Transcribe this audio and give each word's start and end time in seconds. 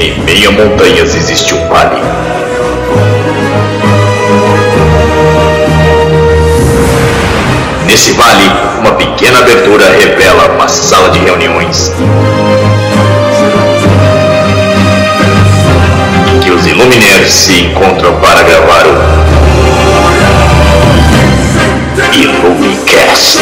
Em 0.00 0.18
meio 0.20 0.48
a 0.48 0.52
montanhas 0.52 1.14
existe 1.14 1.54
um 1.54 1.68
vale. 1.68 2.00
Nesse 7.84 8.12
vale, 8.12 8.50
uma 8.78 8.92
pequena 8.92 9.40
abertura 9.40 9.84
revela 9.92 10.52
uma 10.54 10.68
sala 10.68 11.10
de 11.10 11.18
reuniões. 11.18 11.92
Em 16.34 16.40
que 16.40 16.50
os 16.50 16.66
Illuminaires 16.66 17.30
se 17.30 17.60
encontram 17.60 18.18
para 18.20 18.42
gravar 18.42 18.86
o 18.86 19.20
Illumicast. 22.16 23.38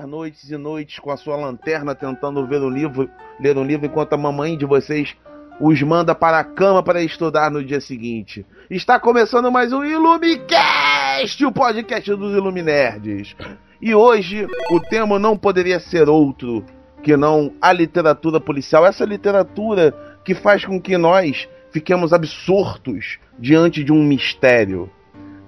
Passar 0.00 0.06
noites 0.06 0.50
e 0.50 0.56
noites 0.56 0.98
com 0.98 1.10
a 1.10 1.16
sua 1.16 1.36
lanterna 1.36 1.94
tentando 1.94 2.46
ver 2.46 2.62
um 2.62 2.70
livro, 2.70 3.10
ler 3.38 3.56
um 3.58 3.64
livro 3.64 3.86
enquanto 3.86 4.12
a 4.14 4.16
mamãe 4.16 4.56
de 4.56 4.64
vocês 4.64 5.16
os 5.60 5.82
manda 5.82 6.14
para 6.14 6.38
a 6.38 6.44
cama 6.44 6.82
para 6.82 7.02
estudar 7.02 7.50
no 7.50 7.62
dia 7.62 7.80
seguinte. 7.80 8.46
Está 8.70 8.98
começando 8.98 9.50
mais 9.50 9.72
um 9.72 9.84
Ilumicast, 9.84 11.44
o 11.44 11.52
podcast 11.52 12.14
dos 12.14 12.34
Iluminerds. 12.34 13.36
E 13.80 13.94
hoje 13.94 14.46
o 14.70 14.80
tema 14.80 15.18
não 15.18 15.36
poderia 15.36 15.78
ser 15.78 16.08
outro 16.08 16.64
que 17.02 17.16
não 17.16 17.52
a 17.60 17.72
literatura 17.72 18.40
policial, 18.40 18.86
essa 18.86 19.04
literatura 19.04 19.94
que 20.24 20.34
faz 20.34 20.64
com 20.64 20.80
que 20.80 20.96
nós 20.96 21.48
fiquemos 21.70 22.12
absortos 22.12 23.18
diante 23.38 23.84
de 23.84 23.92
um 23.92 24.02
mistério. 24.02 24.90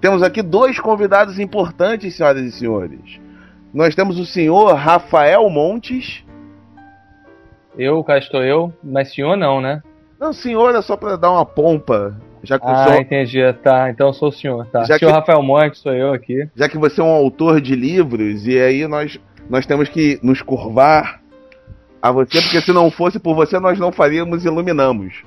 Temos 0.00 0.22
aqui 0.22 0.42
dois 0.42 0.78
convidados 0.78 1.39
importantes, 1.39 2.14
senhoras 2.14 2.42
e 2.42 2.53
senhores. 2.53 3.22
Nós 3.73 3.95
temos 3.95 4.19
o 4.19 4.27
senhor 4.27 4.75
Rafael 4.75 5.48
Montes. 5.48 6.25
Eu, 7.78 8.03
cá 8.05 8.19
estou 8.19 8.42
eu, 8.42 8.73
mas 8.83 9.15
senhor 9.15 9.37
não, 9.37 9.61
né? 9.61 9.83
Não, 10.20 10.33
senhor, 10.33 10.75
é 10.75 10.83
só 10.83 10.97
para 10.97 11.17
dar 11.17 11.31
uma 11.33 11.45
pompa. 11.47 12.15
Já 12.45 12.59
que, 12.59 12.67
Ah, 12.67 12.73
o 12.73 12.89
senhor- 12.89 13.00
entendi. 13.00 13.53
Tá, 13.62 13.89
então 13.91 14.09
eu 14.09 14.12
sou 14.12 14.28
o 14.28 14.33
senhor, 14.33 14.67
tá. 14.67 14.81
Já 14.84 14.98
senhor 14.98 15.11
que- 15.12 15.19
Rafael 15.19 15.43
Monte, 15.43 15.78
sou 15.78 15.93
eu 15.93 16.12
aqui. 16.12 16.47
já 16.55 16.69
que 16.69 16.77
você 16.77 17.00
é 17.00 17.05
um 17.05 17.09
autor 17.09 17.61
de 17.61 17.75
livros, 17.75 18.47
e 18.47 18.59
aí 18.59 18.87
nós, 18.87 19.19
nós 19.48 19.65
temos 19.65 19.89
que 19.89 20.19
nos 20.23 20.43
curvar 20.43 21.20
a 22.00 22.11
você, 22.11 22.41
porque 22.43 22.61
se 22.61 22.73
não 22.73 22.91
fosse 22.91 23.19
por 23.19 23.34
você, 23.34 23.59
nós 23.61 23.78
não 23.78 23.91
faríamos 23.93 24.45
Iluminamos. 24.45 25.23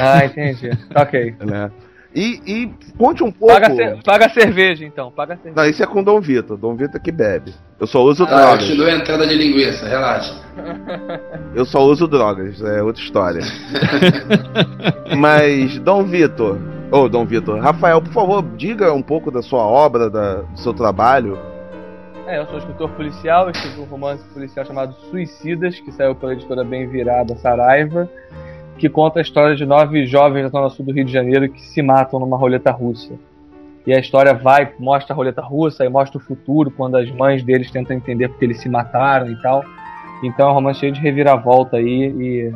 Ah, 0.00 0.24
entendi. 0.24 0.70
Ok. 0.96 1.34
Né? 1.44 1.70
E, 2.14 2.40
e 2.44 2.70
conte 2.98 3.22
um 3.22 3.30
pouco. 3.30 3.54
Paga, 3.54 3.70
ce- 3.74 4.02
paga 4.04 4.26
a 4.26 4.28
cerveja, 4.30 4.84
então. 4.84 5.12
Paga 5.12 5.34
a 5.34 5.36
cerveja. 5.36 5.54
Não, 5.56 5.70
isso 5.70 5.82
é 5.82 5.86
com 5.86 6.02
Dom 6.02 6.20
Vitor. 6.20 6.56
Dom 6.56 6.74
Vitor 6.74 7.00
que 7.00 7.12
bebe. 7.12 7.54
Eu 7.78 7.86
só 7.86 8.02
uso 8.02 8.24
Ah, 8.24 8.30
eu 8.30 8.36
drogas. 8.36 8.64
te 8.66 8.76
dou 8.76 8.86
a 8.86 8.90
entrada 8.96 9.26
de 9.26 9.34
linguiça, 9.36 9.86
relaxa. 9.88 10.34
Eu 11.54 11.64
só 11.64 11.80
uso 11.82 12.06
drogas, 12.08 12.60
é 12.62 12.82
outra 12.82 13.02
história. 13.02 13.40
Mas, 15.16 15.78
Dom 15.78 16.04
Vitor, 16.04 16.58
ou 16.90 17.08
Dom 17.08 17.24
Vitor, 17.24 17.58
Rafael, 17.60 18.00
por 18.02 18.12
favor, 18.12 18.42
diga 18.56 18.92
um 18.92 19.02
pouco 19.02 19.30
da 19.30 19.42
sua 19.42 19.62
obra, 19.62 20.10
da- 20.10 20.42
do 20.42 20.58
seu 20.58 20.72
trabalho. 20.74 21.38
É, 22.26 22.38
eu 22.38 22.46
sou 22.46 22.58
escritor 22.58 22.88
policial, 22.90 23.46
eu 23.46 23.50
escrevi 23.50 23.80
um 23.80 23.84
romance 23.84 24.22
policial 24.32 24.64
chamado 24.64 24.94
Suicidas, 25.10 25.80
que 25.80 25.90
saiu 25.92 26.14
pela 26.14 26.32
editora 26.32 26.62
Bem 26.62 26.88
Virada 26.88 27.34
Saraiva, 27.36 28.08
que 28.80 28.88
conta 28.88 29.18
a 29.18 29.22
história 29.22 29.54
de 29.54 29.66
nove 29.66 30.06
jovens 30.06 30.44
da 30.44 30.48
zona 30.48 30.70
sul 30.70 30.86
do 30.86 30.92
Rio 30.92 31.04
de 31.04 31.12
Janeiro 31.12 31.50
que 31.50 31.60
se 31.60 31.82
matam 31.82 32.18
numa 32.18 32.38
roleta 32.38 32.70
russa. 32.70 33.12
E 33.86 33.92
a 33.92 33.98
história 33.98 34.32
vai, 34.32 34.72
mostra 34.78 35.12
a 35.12 35.16
roleta 35.16 35.42
russa 35.42 35.84
e 35.84 35.88
mostra 35.88 36.16
o 36.16 36.20
futuro, 36.20 36.70
quando 36.70 36.96
as 36.96 37.10
mães 37.10 37.42
deles 37.42 37.70
tentam 37.70 37.94
entender 37.94 38.28
porque 38.28 38.46
eles 38.46 38.58
se 38.58 38.70
mataram 38.70 39.30
e 39.30 39.36
tal. 39.42 39.62
Então 40.24 40.48
é 40.48 40.50
um 40.50 40.54
romance 40.54 40.80
cheio 40.80 40.92
de 40.92 41.00
reviravolta 41.00 41.76
aí 41.76 42.06
e 42.06 42.54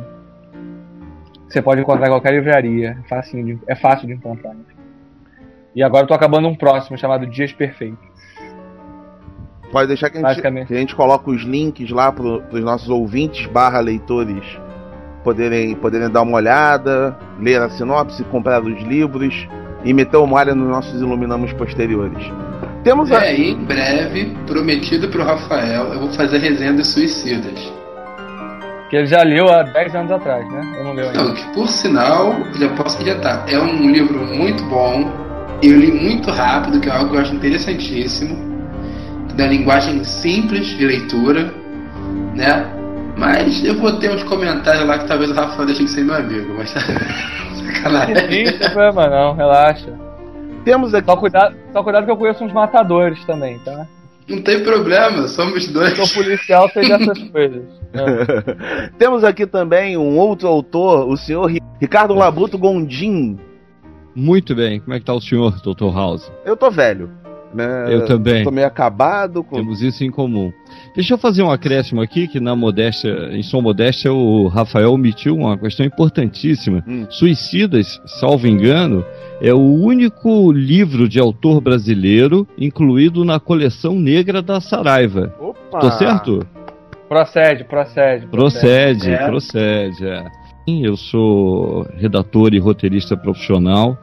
você 1.47 1.61
pode 1.61 1.81
encontrar 1.81 2.07
em 2.07 2.09
qualquer 2.09 2.33
livraria. 2.33 2.97
É 3.05 3.07
fácil 3.07 3.45
de, 3.45 3.59
é 3.67 3.75
fácil 3.75 4.07
de 4.07 4.13
encontrar. 4.13 4.55
E 5.75 5.83
agora 5.83 6.05
eu 6.05 6.07
tô 6.07 6.15
acabando 6.15 6.47
um 6.47 6.55
próximo 6.55 6.97
chamado 6.97 7.27
Dias 7.27 7.53
Perfeitos. 7.53 7.99
Pode 9.71 9.87
deixar 9.89 10.09
que 10.09 10.17
a 10.17 10.33
gente, 10.33 10.65
que 10.65 10.73
a 10.73 10.77
gente 10.77 10.95
coloca 10.95 11.29
os 11.29 11.43
links 11.43 11.91
lá 11.91 12.11
para 12.11 12.25
os 12.25 12.63
nossos 12.63 12.89
ouvintes 12.89 13.45
barra 13.45 13.79
leitores 13.79 14.64
poderem, 15.25 15.73
poderem 15.75 16.07
dar 16.07 16.21
uma 16.21 16.37
olhada, 16.37 17.17
ler 17.39 17.59
a 17.59 17.69
sinopse, 17.69 18.23
comprar 18.25 18.61
os 18.61 18.79
livros 18.83 19.47
e 19.83 19.91
meter 19.91 20.17
uma 20.17 20.35
olhada 20.35 20.53
nos 20.53 20.69
nossos 20.69 21.01
iluminamos 21.01 21.51
posteriores. 21.53 22.31
Temos 22.83 23.11
a... 23.11 23.25
É, 23.25 23.35
e 23.35 23.51
em 23.51 23.65
breve, 23.65 24.37
prometido 24.45 25.09
pro 25.09 25.23
Rafael, 25.23 25.91
eu 25.93 25.99
vou 26.01 26.09
fazer 26.11 26.37
resenha 26.37 26.73
dos 26.73 26.93
suicidas. 26.93 27.73
Que 28.91 28.97
ele 28.97 29.07
já 29.07 29.23
leu 29.23 29.49
há 29.49 29.63
10 29.63 29.95
anos 29.95 30.11
atrás, 30.11 30.47
né? 30.51 30.75
Eu 30.77 30.83
não 30.83 30.93
leu 30.93 31.07
ainda. 31.07 31.23
Não, 31.23 31.33
que 31.33 31.43
por 31.55 31.67
sinal, 31.67 32.35
já 32.59 32.69
posso 32.69 33.01
adiantar, 33.01 33.43
é 33.51 33.59
um 33.59 33.89
livro 33.89 34.19
muito 34.27 34.63
bom, 34.65 35.11
eu 35.63 35.75
li 35.75 35.91
muito 35.91 36.29
rápido, 36.29 36.79
que 36.79 36.87
é 36.87 36.91
algo 36.91 37.09
que 37.09 37.17
eu 37.17 37.21
acho 37.21 37.33
interessantíssimo, 37.33 38.37
da 39.35 39.47
linguagem 39.47 40.03
simples 40.03 40.67
de 40.67 40.85
leitura, 40.85 41.51
né? 42.35 42.75
Mas 43.17 43.63
eu 43.63 43.75
vou 43.79 43.93
ter 43.97 44.11
uns 44.11 44.23
comentários 44.23 44.85
lá 44.85 44.99
que 44.99 45.07
talvez 45.07 45.31
o 45.31 45.33
Rafael 45.33 45.65
deixe 45.65 45.83
de 45.85 45.91
ser 45.91 46.03
meu 46.03 46.15
amigo, 46.15 46.53
mas 46.57 46.73
tá 46.73 46.79
sacanagem. 47.73 48.13
Não 48.15 48.27
tem 48.27 48.59
problema 48.59 49.07
não, 49.07 49.33
relaxa. 49.35 49.93
Temos 50.65 50.93
aqui 50.93 51.05
Só 51.05 51.15
cuidado, 51.15 51.55
só 51.71 51.83
cuidado 51.83 52.05
que 52.05 52.11
eu 52.11 52.17
conheço 52.17 52.43
uns 52.43 52.51
matadores 52.51 53.23
também, 53.25 53.59
tá? 53.59 53.87
Não 54.27 54.41
tem 54.41 54.63
problema, 54.63 55.27
somos 55.27 55.67
dois. 55.67 55.95
Sou 55.95 56.23
policial, 56.23 56.67
sei 56.69 56.89
dessas 56.89 57.19
coisas. 57.29 57.63
É. 57.93 58.89
Temos 58.97 59.23
aqui 59.23 59.45
também 59.45 59.95
um 59.95 60.17
outro 60.17 60.47
autor, 60.47 61.07
o 61.07 61.15
senhor 61.15 61.45
Ri- 61.45 61.61
Ricardo 61.79 62.15
Labuto 62.15 62.57
Gondim. 62.57 63.37
Muito 64.15 64.55
bem. 64.55 64.79
Como 64.79 64.93
é 64.95 64.99
que 64.99 65.05
tá 65.05 65.13
o 65.13 65.21
senhor, 65.21 65.53
Dr. 65.61 65.93
House? 65.93 66.31
Eu 66.43 66.57
tô 66.57 66.71
velho. 66.71 67.11
Né? 67.55 67.85
Eu 67.89 68.05
também. 68.05 68.43
Tô 68.43 68.51
meio 68.51 68.67
acabado. 68.67 69.43
Com... 69.43 69.55
Temos 69.55 69.81
isso 69.81 70.03
em 70.03 70.11
comum. 70.11 70.51
Deixa 70.93 71.13
eu 71.13 71.17
fazer 71.17 71.41
um 71.41 71.49
acréscimo 71.49 72.01
aqui, 72.01 72.27
que 72.27 72.39
na 72.39 72.55
modéstia, 72.55 73.29
em 73.31 73.41
sua 73.41 73.61
modéstia, 73.61 74.11
o 74.11 74.47
Rafael 74.47 74.91
omitiu 74.91 75.35
uma 75.35 75.57
questão 75.57 75.85
importantíssima. 75.85 76.83
Hum. 76.87 77.05
Suicidas, 77.09 78.01
salvo 78.19 78.47
engano, 78.47 79.05
é 79.41 79.53
o 79.53 79.59
único 79.59 80.51
livro 80.51 81.07
de 81.07 81.19
autor 81.19 81.61
brasileiro 81.61 82.47
incluído 82.57 83.23
na 83.23 83.39
coleção 83.39 83.95
negra 83.95 84.41
da 84.41 84.59
Saraiva. 84.59 85.33
Opa! 85.39 85.79
Tô 85.79 85.91
certo? 85.91 86.45
Procede, 87.07 87.63
procede. 87.63 88.27
Procede, 88.27 89.11
É. 89.11 89.25
procede. 89.27 90.05
é. 90.05 90.25
Sim, 90.67 90.83
Eu 90.83 90.97
sou 90.97 91.87
redator 91.95 92.53
e 92.53 92.59
roteirista 92.59 93.15
profissional 93.15 93.97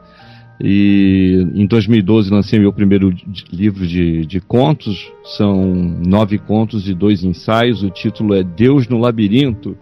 e 0.59 1.47
em 1.55 1.65
2012 1.65 2.31
lancei 2.31 2.59
meu 2.59 2.71
primeiro 2.71 3.13
livro 3.51 3.85
de, 3.87 4.25
de 4.25 4.39
contos. 4.39 5.11
São 5.37 5.73
nove 5.73 6.37
contos 6.37 6.87
e 6.87 6.93
dois 6.93 7.23
ensaios. 7.23 7.83
O 7.83 7.89
título 7.89 8.33
é 8.33 8.43
Deus 8.43 8.87
no 8.87 8.97
Labirinto. 8.97 9.75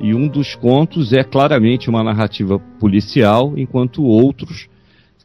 E 0.00 0.14
um 0.14 0.28
dos 0.28 0.54
contos 0.54 1.12
é 1.12 1.22
claramente 1.22 1.88
uma 1.88 2.02
narrativa 2.02 2.58
policial, 2.80 3.54
enquanto 3.56 4.02
outros, 4.02 4.68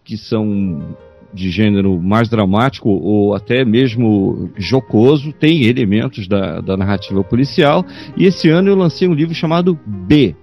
que 0.04 0.16
são 0.16 0.96
de 1.34 1.50
gênero 1.50 2.00
mais 2.02 2.28
dramático 2.28 2.90
ou 2.90 3.36
até 3.36 3.64
mesmo 3.64 4.50
jocoso, 4.58 5.32
têm 5.32 5.64
elementos 5.64 6.28
da, 6.28 6.60
da 6.62 6.76
narrativa 6.76 7.24
policial. 7.24 7.86
E 8.18 8.26
esse 8.26 8.50
ano 8.50 8.70
eu 8.70 8.76
lancei 8.76 9.08
um 9.08 9.14
livro 9.14 9.36
chamado 9.36 9.78
B, 9.86 10.36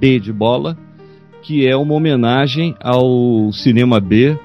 B 0.00 0.18
de 0.18 0.32
bola, 0.32 0.76
que 1.44 1.66
é 1.68 1.76
uma 1.76 1.94
homenagem 1.94 2.74
ao 2.82 3.52
cinema 3.52 4.00
B 4.00 4.36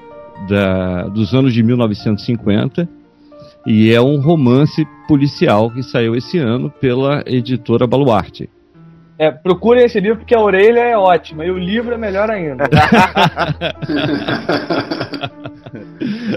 da- 0.48 1.04
dos 1.08 1.34
anos 1.34 1.52
de 1.52 1.62
1950. 1.62 2.88
E 3.66 3.92
é 3.92 4.00
um 4.00 4.20
romance 4.20 4.86
policial 5.08 5.70
que 5.70 5.82
saiu 5.82 6.14
esse 6.14 6.38
ano 6.38 6.70
pela 6.70 7.22
editora 7.26 7.86
Baluarte. 7.86 8.48
É, 9.18 9.30
procurem 9.30 9.84
esse 9.84 10.00
livro 10.00 10.18
porque 10.18 10.34
a 10.34 10.40
orelha 10.40 10.80
é 10.80 10.96
ótima 10.96 11.44
e 11.44 11.50
o 11.50 11.58
livro 11.58 11.92
é 11.92 11.98
melhor 11.98 12.30
ainda. 12.30 12.64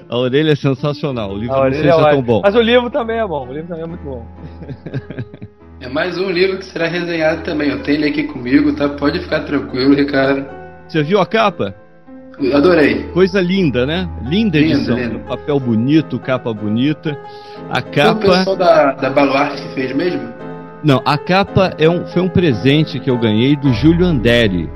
A 0.09 0.17
orelha 0.17 0.51
é 0.51 0.55
sensacional, 0.55 1.31
o 1.31 1.37
livro 1.37 1.55
A 1.55 1.65
não 1.65 1.71
sei 1.71 1.89
é 1.89 1.93
se 1.93 1.99
é 1.99 2.09
tão 2.11 2.21
bom. 2.21 2.41
Mas 2.43 2.55
o 2.55 2.61
livro 2.61 2.89
também 2.89 3.17
é 3.17 3.25
bom, 3.25 3.47
o 3.47 3.53
livro 3.53 3.67
também 3.67 3.83
é 3.83 3.87
muito 3.87 4.03
bom. 4.03 4.25
É 5.83 5.89
mais 5.89 6.17
um 6.17 6.29
livro 6.29 6.59
que 6.59 6.65
será 6.65 6.87
resenhado 6.87 7.43
também. 7.43 7.69
Eu 7.69 7.83
tenho 7.83 7.97
ele 7.97 8.07
aqui 8.07 8.23
comigo, 8.23 8.71
tá? 8.71 8.87
Pode 8.87 9.19
ficar 9.19 9.41
tranquilo, 9.41 9.93
Ricardo. 9.93 10.45
Você 10.87 11.03
viu 11.03 11.19
a 11.19 11.25
capa? 11.25 11.75
Adorei. 12.53 13.03
Coisa 13.09 13.41
linda, 13.41 13.85
né? 13.85 14.09
Linda 14.25 14.57
edição. 14.57 14.97
lindo. 14.97 15.19
Papel 15.19 15.59
bonito, 15.59 16.17
capa 16.19 16.53
bonita. 16.53 17.17
A 17.69 17.81
Foi 17.81 17.89
o 17.89 17.93
capa. 17.93 18.21
pessoal 18.21 18.55
da, 18.55 18.91
da 18.93 19.09
Baluarte 19.09 19.61
que 19.61 19.73
fez 19.75 19.93
mesmo? 19.93 20.21
Não, 20.81 21.01
a 21.03 21.17
capa 21.17 21.73
é 21.77 21.89
um, 21.89 22.07
foi 22.07 22.21
um 22.21 22.29
presente 22.29 22.97
que 22.97 23.09
eu 23.09 23.17
ganhei 23.17 23.57
do 23.57 23.73
Júlio 23.73 24.05
Anderi. 24.05 24.69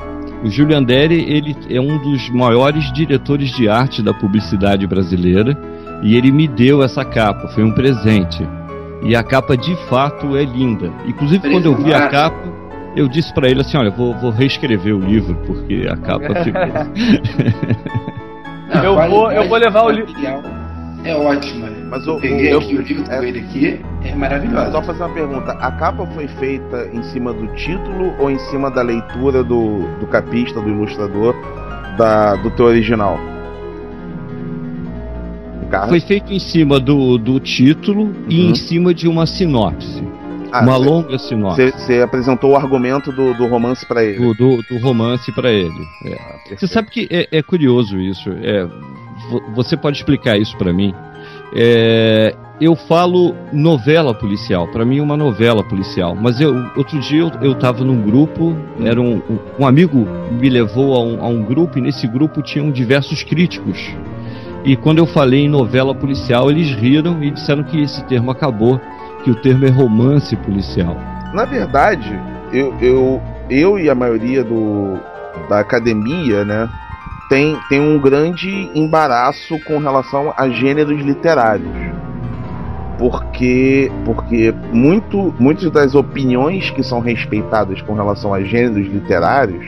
O 0.44 0.50
Júlio 0.50 0.76
Anderi, 0.76 1.24
ele 1.32 1.56
é 1.70 1.80
um 1.80 1.98
dos 2.02 2.30
maiores 2.32 2.92
diretores 2.92 3.50
de 3.52 3.70
arte 3.70 4.04
da 4.04 4.14
publicidade 4.14 4.86
brasileira 4.86 5.58
e 6.04 6.18
ele 6.18 6.34
me 6.34 6.50
deu 6.50 6.84
essa 6.84 7.06
capa, 7.06 7.48
foi 7.48 7.64
um 7.64 7.72
presente. 7.72 8.46
E 9.04 9.16
a 9.16 9.24
capa 9.24 9.56
de 9.56 9.76
fato 9.88 10.36
é 10.36 10.44
linda. 10.44 10.92
Inclusive 11.06 11.50
quando 11.50 11.66
eu 11.66 11.76
vi 11.76 11.94
a 11.94 12.08
capa, 12.10 12.38
eu 12.96 13.08
disse 13.08 13.34
pra 13.34 13.48
ele 13.50 13.62
assim, 13.62 13.78
olha, 13.78 13.92
vou, 13.92 14.14
vou 14.16 14.32
reescrever 14.32 14.96
o 14.96 15.00
livro 15.00 15.36
porque 15.46 15.88
a 15.90 15.96
capa 15.98 16.34
ficou. 16.44 16.62
Não, 18.74 18.84
Eu 18.84 18.94
quase- 18.96 19.10
vou- 19.10 19.32
eu 19.32 19.48
vou 19.48 19.58
levar 19.58 19.84
o 19.84 19.90
livro. 19.90 20.14
É 21.04 21.16
ótimo. 21.16 21.66
né? 21.68 21.78
Mas 21.90 22.06
eu 22.06 22.16
o- 22.16 22.20
peguei 22.20 22.54
o- 22.54 22.58
aqui 22.58 22.76
o 22.76 22.82
livro 22.82 23.04
é- 23.10 23.18
com 23.18 23.24
ele 23.24 23.40
aqui, 23.40 23.80
é 24.04 24.16
maravilhoso. 24.16 24.72
Só 24.72 24.82
fazer 24.82 25.04
uma 25.04 25.14
pergunta: 25.14 25.52
a 25.54 25.72
capa 25.72 26.06
foi 26.08 26.28
feita 26.28 26.90
em 26.92 27.02
cima 27.04 27.32
do 27.32 27.48
título 27.54 28.14
ou 28.20 28.30
em 28.30 28.38
cima 28.40 28.70
da 28.70 28.82
leitura 28.82 29.42
do, 29.44 29.88
do 30.00 30.08
capista, 30.08 30.60
do 30.60 30.68
ilustrador, 30.70 31.34
da, 31.98 32.36
do 32.36 32.50
teu 32.52 32.66
original? 32.66 33.18
Ricardo? 35.68 35.90
Foi 35.90 36.00
feito 36.00 36.34
em 36.34 36.40
cima 36.40 36.80
do, 36.80 37.18
do 37.18 37.40
título 37.40 38.12
e 38.30 38.40
Uhum. 38.42 38.50
em 38.52 38.56
cima 38.56 38.94
de 38.94 39.08
uma 39.08 39.26
sinopse. 39.26 40.04
Ah, 40.52 40.62
uma 40.62 40.78
você- 40.78 40.86
longa 40.90 41.18
sinopse. 41.20 41.72
Você 41.72 42.02
apresentou 42.02 42.52
o 42.52 42.56
argumento 42.56 43.12
do, 43.12 43.34
do 43.34 43.46
romance 43.48 43.86
pra 43.86 44.04
ele. 44.04 44.18
Do, 44.18 44.34
do, 44.34 44.64
do 44.64 44.78
romance 44.80 45.30
pra 45.34 45.52
ele. 45.52 45.70
É. 46.06 46.10
Você 46.10 46.50
Perfeito. 46.50 46.68
sabe 46.68 46.90
que 46.90 47.08
é, 47.12 47.28
é 47.32 47.42
curioso 47.44 48.00
isso. 48.00 48.30
É, 48.42 48.64
vo- 49.30 49.44
você 49.54 49.76
pode 49.76 49.98
explicar 49.98 50.38
isso 50.38 50.56
pra 50.58 50.72
mim? 50.72 50.94
É, 51.54 52.34
eu 52.62 52.76
falo 52.76 53.36
novela 53.52 54.14
policial. 54.14 54.68
Pra 54.70 54.86
mim 54.86 55.00
é 55.00 55.02
uma 55.02 55.18
novela 55.18 55.64
policial. 55.64 56.16
Mas 56.16 56.40
eu 56.40 56.56
outro 56.78 56.98
dia 57.00 57.20
eu, 57.22 57.32
eu 57.42 57.56
tava 57.56 57.84
num 57.84 58.02
grupo. 58.02 58.56
Era 58.84 59.02
um, 59.02 59.18
um- 59.30 59.40
um 59.60 59.68
amigo 59.68 60.08
me 60.32 60.50
levou 60.50 60.96
a 60.96 61.00
um, 61.04 61.22
a 61.24 61.28
um 61.28 61.44
grupo 61.44 61.78
e 61.78 61.82
nesse 61.82 62.08
grupo 62.08 62.42
tinham 62.42 62.72
diversos 62.72 63.22
críticos. 63.24 63.78
E 64.68 64.76
quando 64.76 64.98
eu 64.98 65.06
falei 65.06 65.46
em 65.46 65.50
novela 65.50 65.96
policial, 65.96 66.52
eles 66.52 66.70
riram 66.74 67.24
e 67.24 67.32
disseram 67.32 67.64
que 67.64 67.82
esse 67.82 68.04
termo 68.04 68.30
acabou, 68.32 68.78
que 69.24 69.32
o 69.32 69.36
termo 69.36 69.66
é 69.66 69.70
romance 69.70 70.36
policial. 70.36 70.98
Na 71.34 71.46
verdade, 71.46 72.14
eu, 72.52 72.76
eu, 72.82 73.22
eu 73.50 73.80
e 73.80 73.90
a 73.90 73.96
maioria 73.96 74.44
do, 74.44 75.00
da 75.48 75.62
academia, 75.62 76.44
né, 76.44 76.68
tem, 77.30 77.58
tem 77.70 77.80
um 77.80 77.98
grande 77.98 78.70
embaraço 78.76 79.58
com 79.64 79.78
relação 79.78 80.34
a 80.36 80.50
gêneros 80.50 81.02
literários. 81.02 81.72
Porque, 83.00 83.90
porque 84.04 84.54
muito, 84.74 85.34
muitas 85.40 85.72
das 85.72 85.96
opiniões 85.96 86.72
que 86.72 86.84
são 86.84 87.00
respeitadas 87.00 87.82
com 87.84 87.94
relação 87.94 88.34
a 88.34 88.44
gêneros 88.44 88.86
literários, 88.86 89.66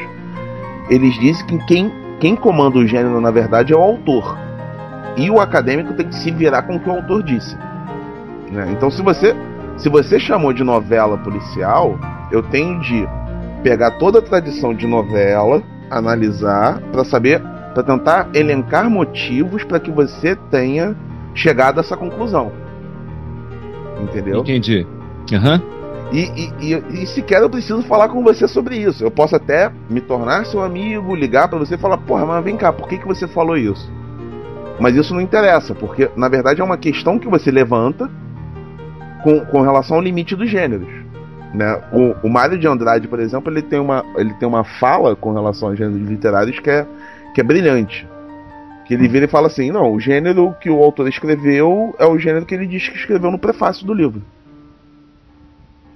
eles 0.90 1.18
dizem 1.22 1.45
que 1.45 1.57
quem, 1.68 1.92
quem 2.19 2.36
comanda 2.36 2.80
o 2.80 2.86
gênero, 2.86 3.22
na 3.22 3.31
verdade, 3.31 3.72
é 3.72 3.78
o 3.78 3.81
autor. 3.81 4.49
E 5.18 5.30
o 5.30 5.40
acadêmico 5.40 5.94
tem 5.94 6.08
que 6.08 6.16
se 6.16 6.32
virar 6.32 6.64
com 6.64 6.76
o 6.76 6.80
que 6.80 6.90
o 6.90 6.94
autor 6.94 7.24
disse. 7.24 7.56
né? 8.52 8.70
Então, 8.72 8.90
se 8.90 9.02
você 9.02 9.36
se 9.80 9.88
você 9.88 10.20
chamou 10.20 10.52
de 10.52 10.62
novela 10.62 11.18
policial, 11.18 11.98
eu 12.32 12.44
tenho 12.44 12.80
de 12.82 13.08
pegar 13.64 13.92
toda 13.92 14.20
a 14.20 14.22
tradição 14.22 14.74
de 14.74 14.86
novela, 14.86 15.64
analisar 15.90 16.82
para 16.92 17.06
saber, 17.06 17.42
para 17.74 17.84
tentar 17.84 18.30
elencar 18.34 18.90
motivos 18.90 19.64
para 19.64 19.80
que 19.80 19.90
você 19.90 20.36
tenha 20.52 20.96
chegado 21.34 21.78
a 21.78 21.80
essa 21.80 21.96
conclusão. 21.96 22.52
Entendeu? 24.02 24.42
Entendi. 24.42 24.86
Aham. 25.34 25.62
E, 26.12 26.20
e, 26.20 26.74
e, 26.74 27.04
e 27.04 27.08
sequer 27.08 27.42
eu 27.42 27.50
preciso 27.50 27.82
falar 27.84 28.10
com 28.10 28.22
você 28.24 28.48
sobre 28.48 28.76
isso. 28.76 29.04
Eu 29.04 29.12
posso 29.12 29.36
até 29.36 29.72
me 29.90 30.02
tornar 30.02 30.46
seu 30.46 30.62
amigo, 30.62 31.16
ligar 31.16 31.48
para 31.48 31.60
você 31.60 31.76
e 31.76 31.78
falar: 31.78 32.00
porra, 32.00 32.26
mas 32.26 32.44
vem 32.44 32.58
cá, 32.58 32.74
por 32.74 32.88
que, 32.88 32.98
que 32.98 33.08
você 33.08 33.28
falou 33.28 33.56
isso? 33.56 33.90
Mas 34.80 34.96
isso 34.96 35.14
não 35.14 35.22
interessa, 35.22 35.76
porque 35.76 36.10
na 36.16 36.30
verdade 36.30 36.62
é 36.62 36.64
uma 36.64 36.78
questão 36.78 37.20
que 37.20 37.28
você 37.28 37.52
levanta 37.52 38.10
com, 39.24 39.42
com 39.46 39.62
relação 39.62 39.98
ao 39.98 40.04
limite 40.04 40.36
dos 40.36 40.50
gêneros. 40.50 40.88
Né? 41.54 41.81
O, 41.92 42.28
o 42.28 42.30
Mário 42.30 42.58
de 42.58 42.68
Andrade, 42.68 43.08
por 43.08 43.20
exemplo, 43.20 43.52
ele 43.52 43.62
tem, 43.62 43.80
uma, 43.80 44.06
ele 44.16 44.34
tem 44.36 44.48
uma 44.48 44.64
fala 44.64 45.16
com 45.16 45.34
relação 45.34 45.70
a 45.70 45.76
gêneros 45.76 46.08
literários 46.08 46.60
que 46.60 46.70
é, 46.70 46.86
que 47.34 47.42
é 47.42 47.44
brilhante. 47.44 48.08
Que 48.86 48.94
ele 48.94 49.08
vira 49.08 49.26
e 49.26 49.30
fala 49.30 49.48
assim: 49.48 49.72
não, 49.72 49.94
o 49.94 50.00
gênero 50.00 50.56
que 50.60 50.70
o 50.70 50.81
autor 50.81 51.08
escreveu 51.08 51.96
é 52.00 52.06
o 52.06 52.18
gênero 52.18 52.46
que 52.46 52.56
ele 52.56 52.66
diz 52.66 52.88
que 52.88 52.98
escreveu 52.98 53.30
no 53.30 53.38
prefácio 53.38 53.86
do 53.86 53.94
livro. 53.94 54.22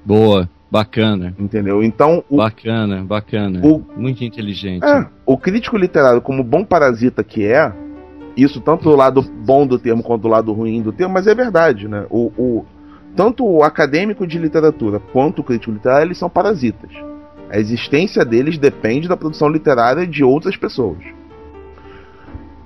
Boa, 0.06 0.50
bacana, 0.70 1.34
Entendeu? 1.40 1.82
Então, 1.82 2.24
o, 2.30 2.38
bacana, 2.38 3.04
bacana. 3.04 3.62
o, 3.64 3.84
Muito 3.96 4.24
inteligente. 4.24 4.84
É, 4.84 5.08
o 5.26 5.38
crítico 5.38 5.78
literário, 5.78 6.22
como 6.22 6.44
bom 6.44 6.64
parasita 6.66 7.24
que 7.24 7.46
é, 7.46 7.72
isso 8.36 8.60
tanto 8.62 8.84
do 8.84 8.96
lado 8.96 9.22
bom 9.22 9.66
do 9.68 9.78
termo 9.78 10.02
quanto 10.04 10.24
do 10.24 10.28
lado 10.28 10.52
ruim 10.54 10.82
do 10.82 10.92
termo, 10.92 11.14
mas 11.14 11.28
é 11.28 11.36
verdade, 11.36 11.88
né? 11.88 12.06
O, 12.10 12.32
o- 12.38 12.66
tanto 13.16 13.46
o 13.46 13.64
acadêmico 13.64 14.26
de 14.26 14.40
literatura 14.40 15.00
quanto 15.00 15.40
o 15.40 15.44
crítico 15.44 15.72
literário, 15.72 16.08
eles 16.08 16.18
são 16.18 16.30
parasitas. 16.30 16.90
A 17.52 17.60
existência 17.60 18.26
deles 18.26 18.58
depende 18.58 19.08
da 19.08 19.16
produção 19.16 19.48
literária 19.48 20.08
de 20.08 20.24
outras 20.24 20.58
pessoas. 20.58 20.98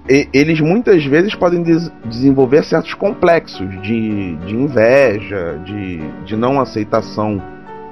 E- 0.10 0.30
eles 0.34 0.62
muitas 0.62 1.04
vezes 1.06 1.36
podem 1.36 1.62
des- 1.62 1.92
desenvolver 2.06 2.64
certos 2.64 2.94
complexos 2.94 3.70
de, 3.82 4.36
de 4.38 4.56
inveja, 4.56 5.60
de, 5.66 5.98
de 6.24 6.38
não 6.38 6.62
aceitação 6.62 7.42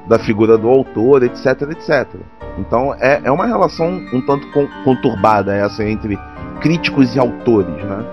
da 0.07 0.17
figura 0.17 0.57
do 0.57 0.69
autor, 0.69 1.23
etc, 1.23 1.63
etc. 1.71 2.07
Então 2.57 2.93
é, 2.99 3.19
é 3.25 3.31
uma 3.31 3.45
relação 3.45 4.01
um 4.13 4.21
tanto 4.21 4.49
con- 4.51 4.69
conturbada 4.85 5.53
essa 5.53 5.83
entre 5.83 6.17
críticos 6.61 7.15
e 7.15 7.19
autores, 7.19 7.75
né? 7.83 8.03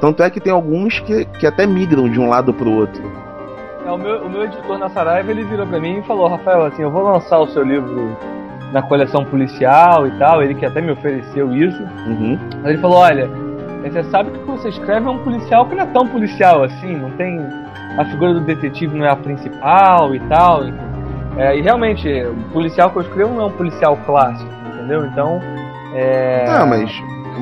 Tanto 0.00 0.22
é 0.22 0.30
que 0.30 0.40
tem 0.40 0.52
alguns 0.52 0.98
que, 1.00 1.24
que 1.24 1.46
até 1.46 1.66
migram 1.66 2.08
de 2.08 2.18
um 2.18 2.28
lado 2.28 2.54
para 2.54 2.66
o 2.66 2.74
outro. 2.74 3.02
É, 3.84 3.90
o, 3.90 3.98
meu, 3.98 4.22
o 4.22 4.30
meu 4.30 4.44
editor 4.44 4.78
na 4.78 4.88
Saraiva, 4.88 5.30
ele 5.30 5.44
virou 5.44 5.66
pra 5.66 5.78
mim 5.78 5.98
e 5.98 6.02
falou, 6.02 6.28
Rafael, 6.28 6.64
assim, 6.64 6.82
eu 6.82 6.90
vou 6.90 7.02
lançar 7.02 7.38
o 7.38 7.46
seu 7.48 7.62
livro 7.62 8.16
na 8.72 8.80
coleção 8.82 9.24
policial 9.24 10.06
e 10.06 10.10
tal, 10.12 10.42
ele 10.42 10.54
que 10.54 10.64
até 10.64 10.80
me 10.80 10.92
ofereceu 10.92 11.54
isso. 11.54 11.82
Uhum. 12.06 12.38
Aí 12.64 12.72
ele 12.72 12.78
falou, 12.78 12.98
olha, 12.98 13.28
você 13.82 14.04
sabe 14.04 14.30
que 14.30 14.38
o 14.38 14.40
que 14.40 14.50
você 14.50 14.68
escreve 14.68 15.06
é 15.06 15.10
um 15.10 15.18
policial 15.18 15.66
que 15.66 15.74
não 15.74 15.82
é 15.82 15.86
tão 15.86 16.06
policial 16.06 16.64
assim, 16.64 16.96
não 16.96 17.10
tem. 17.12 17.40
A 17.98 18.04
figura 18.04 18.34
do 18.34 18.40
detetive 18.40 18.96
não 18.96 19.04
é 19.04 19.10
a 19.10 19.16
principal 19.16 20.14
e 20.14 20.20
tal. 20.20 20.64
enfim. 20.64 20.78
É, 21.36 21.56
e 21.56 21.62
realmente, 21.62 22.08
o 22.08 22.52
policial 22.52 22.90
que 22.90 22.98
eu 22.98 23.02
escrevo 23.02 23.34
não 23.34 23.42
é 23.42 23.46
um 23.46 23.52
policial 23.52 23.96
clássico, 24.04 24.50
entendeu? 24.74 25.04
Então. 25.06 25.40
É, 25.94 26.44
Ah, 26.48 26.66
mas. 26.66 26.90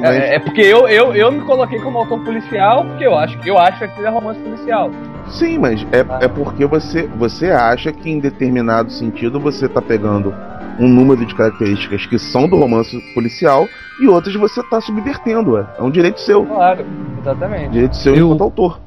Mas- 0.01 0.17
é, 0.17 0.35
é 0.35 0.39
porque 0.39 0.61
eu, 0.61 0.89
eu, 0.89 1.15
eu 1.15 1.33
me 1.33 1.41
coloquei 1.41 1.79
como 1.81 1.99
autor 1.99 2.21
policial, 2.21 2.85
porque 2.85 3.07
eu 3.07 3.17
acho, 3.17 3.39
eu 3.45 3.59
acho 3.59 3.79
que 3.79 3.85
aquilo 3.85 4.07
é 4.07 4.11
romance 4.11 4.41
policial. 4.41 4.91
Sim, 5.29 5.59
mas 5.59 5.87
é, 5.93 6.25
é 6.25 6.29
porque 6.29 6.65
você, 6.67 7.03
você 7.19 7.51
acha 7.51 7.93
que 7.93 8.09
em 8.11 8.19
determinado 8.19 8.91
sentido 8.91 9.39
você 9.39 9.67
está 9.67 9.81
pegando 9.83 10.35
um 10.79 10.89
número 10.89 11.25
de 11.27 11.35
características 11.35 12.07
que 12.07 12.19
são 12.19 12.49
do 12.49 12.57
romance 12.57 12.97
policial 13.13 13.69
e 14.01 14.07
outras 14.09 14.35
você 14.37 14.61
está 14.61 14.81
subvertendo. 14.81 15.59
É, 15.59 15.67
é 15.79 15.83
um 15.83 15.91
direito 15.91 16.21
seu. 16.21 16.47
Claro, 16.47 16.85
exatamente. 17.21 17.71
Direito 17.71 17.97
seu 17.97 18.15
Eu- 18.15 18.27
enquanto 18.27 18.43
autor. 18.43 18.81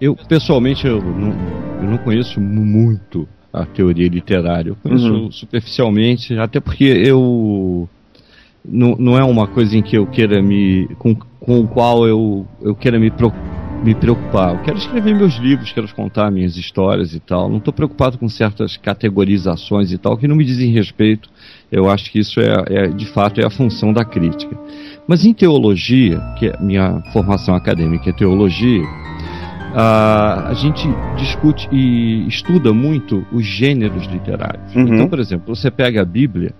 Eu, 0.00 0.16
pessoalmente, 0.16 0.86
eu 0.86 0.98
não, 1.02 1.28
eu 1.82 1.86
não 1.90 1.98
conheço 1.98 2.40
mu- 2.40 2.64
muito 2.64 3.28
a 3.52 3.66
teoria 3.66 4.08
literária. 4.08 4.70
Eu 4.70 4.76
conheço 4.82 5.12
Uhum. 5.12 5.30
superficialmente, 5.30 6.38
até 6.38 6.58
porque 6.58 6.84
eu. 6.84 7.86
Não, 8.64 8.94
não 8.98 9.18
é 9.18 9.24
uma 9.24 9.46
coisa 9.46 9.76
em 9.76 9.82
que 9.82 9.96
eu 9.96 10.06
queira 10.06 10.42
me. 10.42 10.86
com, 10.98 11.14
com 11.14 11.60
o 11.60 11.66
qual 11.68 12.06
eu, 12.06 12.46
eu 12.60 12.74
queira 12.74 12.98
me, 12.98 13.10
pro- 13.10 13.32
me 13.82 13.94
preocupar. 13.94 14.54
Eu 14.54 14.58
quero 14.62 14.76
escrever 14.76 15.14
meus 15.14 15.36
livros, 15.36 15.72
quero 15.72 15.92
contar 15.94 16.30
minhas 16.30 16.56
histórias 16.56 17.14
e 17.14 17.20
tal. 17.20 17.48
Não 17.48 17.56
estou 17.56 17.72
preocupado 17.72 18.18
com 18.18 18.28
certas 18.28 18.76
categorizações 18.76 19.90
e 19.92 19.98
tal, 19.98 20.16
que 20.16 20.28
não 20.28 20.36
me 20.36 20.44
dizem 20.44 20.70
respeito. 20.70 21.28
Eu 21.72 21.88
acho 21.88 22.10
que 22.12 22.18
isso 22.18 22.38
é, 22.40 22.64
é, 22.68 22.86
de 22.88 23.06
fato 23.06 23.40
é 23.40 23.46
a 23.46 23.50
função 23.50 23.92
da 23.92 24.04
crítica. 24.04 24.56
Mas 25.08 25.24
em 25.24 25.32
teologia, 25.32 26.20
que 26.38 26.46
é 26.48 26.58
minha 26.60 27.00
formação 27.12 27.54
acadêmica 27.54 28.10
é 28.10 28.12
teologia, 28.12 28.82
ah, 29.74 30.48
a 30.48 30.54
gente 30.54 30.86
discute 31.16 31.68
e 31.72 32.26
estuda 32.28 32.72
muito 32.72 33.24
os 33.32 33.44
gêneros 33.44 34.06
literários. 34.06 34.74
Uhum. 34.74 34.82
Então, 34.88 35.08
por 35.08 35.18
exemplo, 35.18 35.54
você 35.54 35.70
pega 35.70 36.02
a 36.02 36.04
Bíblia, 36.04 36.52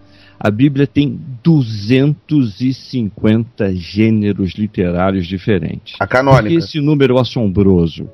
a 0.42 0.50
Bíblia 0.50 0.86
tem 0.86 1.20
250 1.44 3.74
gêneros 3.74 4.54
literários 4.54 5.26
diferentes. 5.26 5.96
A 6.00 6.06
Por 6.06 6.08
que 6.08 6.16
canônica. 6.16 6.54
esse 6.54 6.80
número 6.80 7.18
assombroso? 7.18 8.08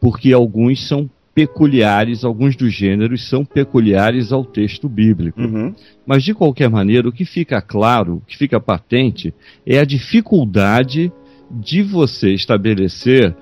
Porque 0.00 0.32
alguns 0.32 0.88
são 0.88 1.10
peculiares, 1.34 2.24
alguns 2.24 2.56
dos 2.56 2.72
gêneros 2.72 3.28
são 3.28 3.44
peculiares 3.44 4.32
ao 4.32 4.46
texto 4.46 4.88
bíblico. 4.88 5.42
Uhum. 5.42 5.74
Mas, 6.06 6.24
de 6.24 6.32
qualquer 6.32 6.70
maneira, 6.70 7.06
o 7.06 7.12
que 7.12 7.26
fica 7.26 7.60
claro, 7.60 8.14
o 8.14 8.22
que 8.22 8.38
fica 8.38 8.58
patente, 8.58 9.34
é 9.66 9.78
a 9.78 9.84
dificuldade 9.84 11.12
de 11.50 11.82
você 11.82 12.32
estabelecer 12.32 13.36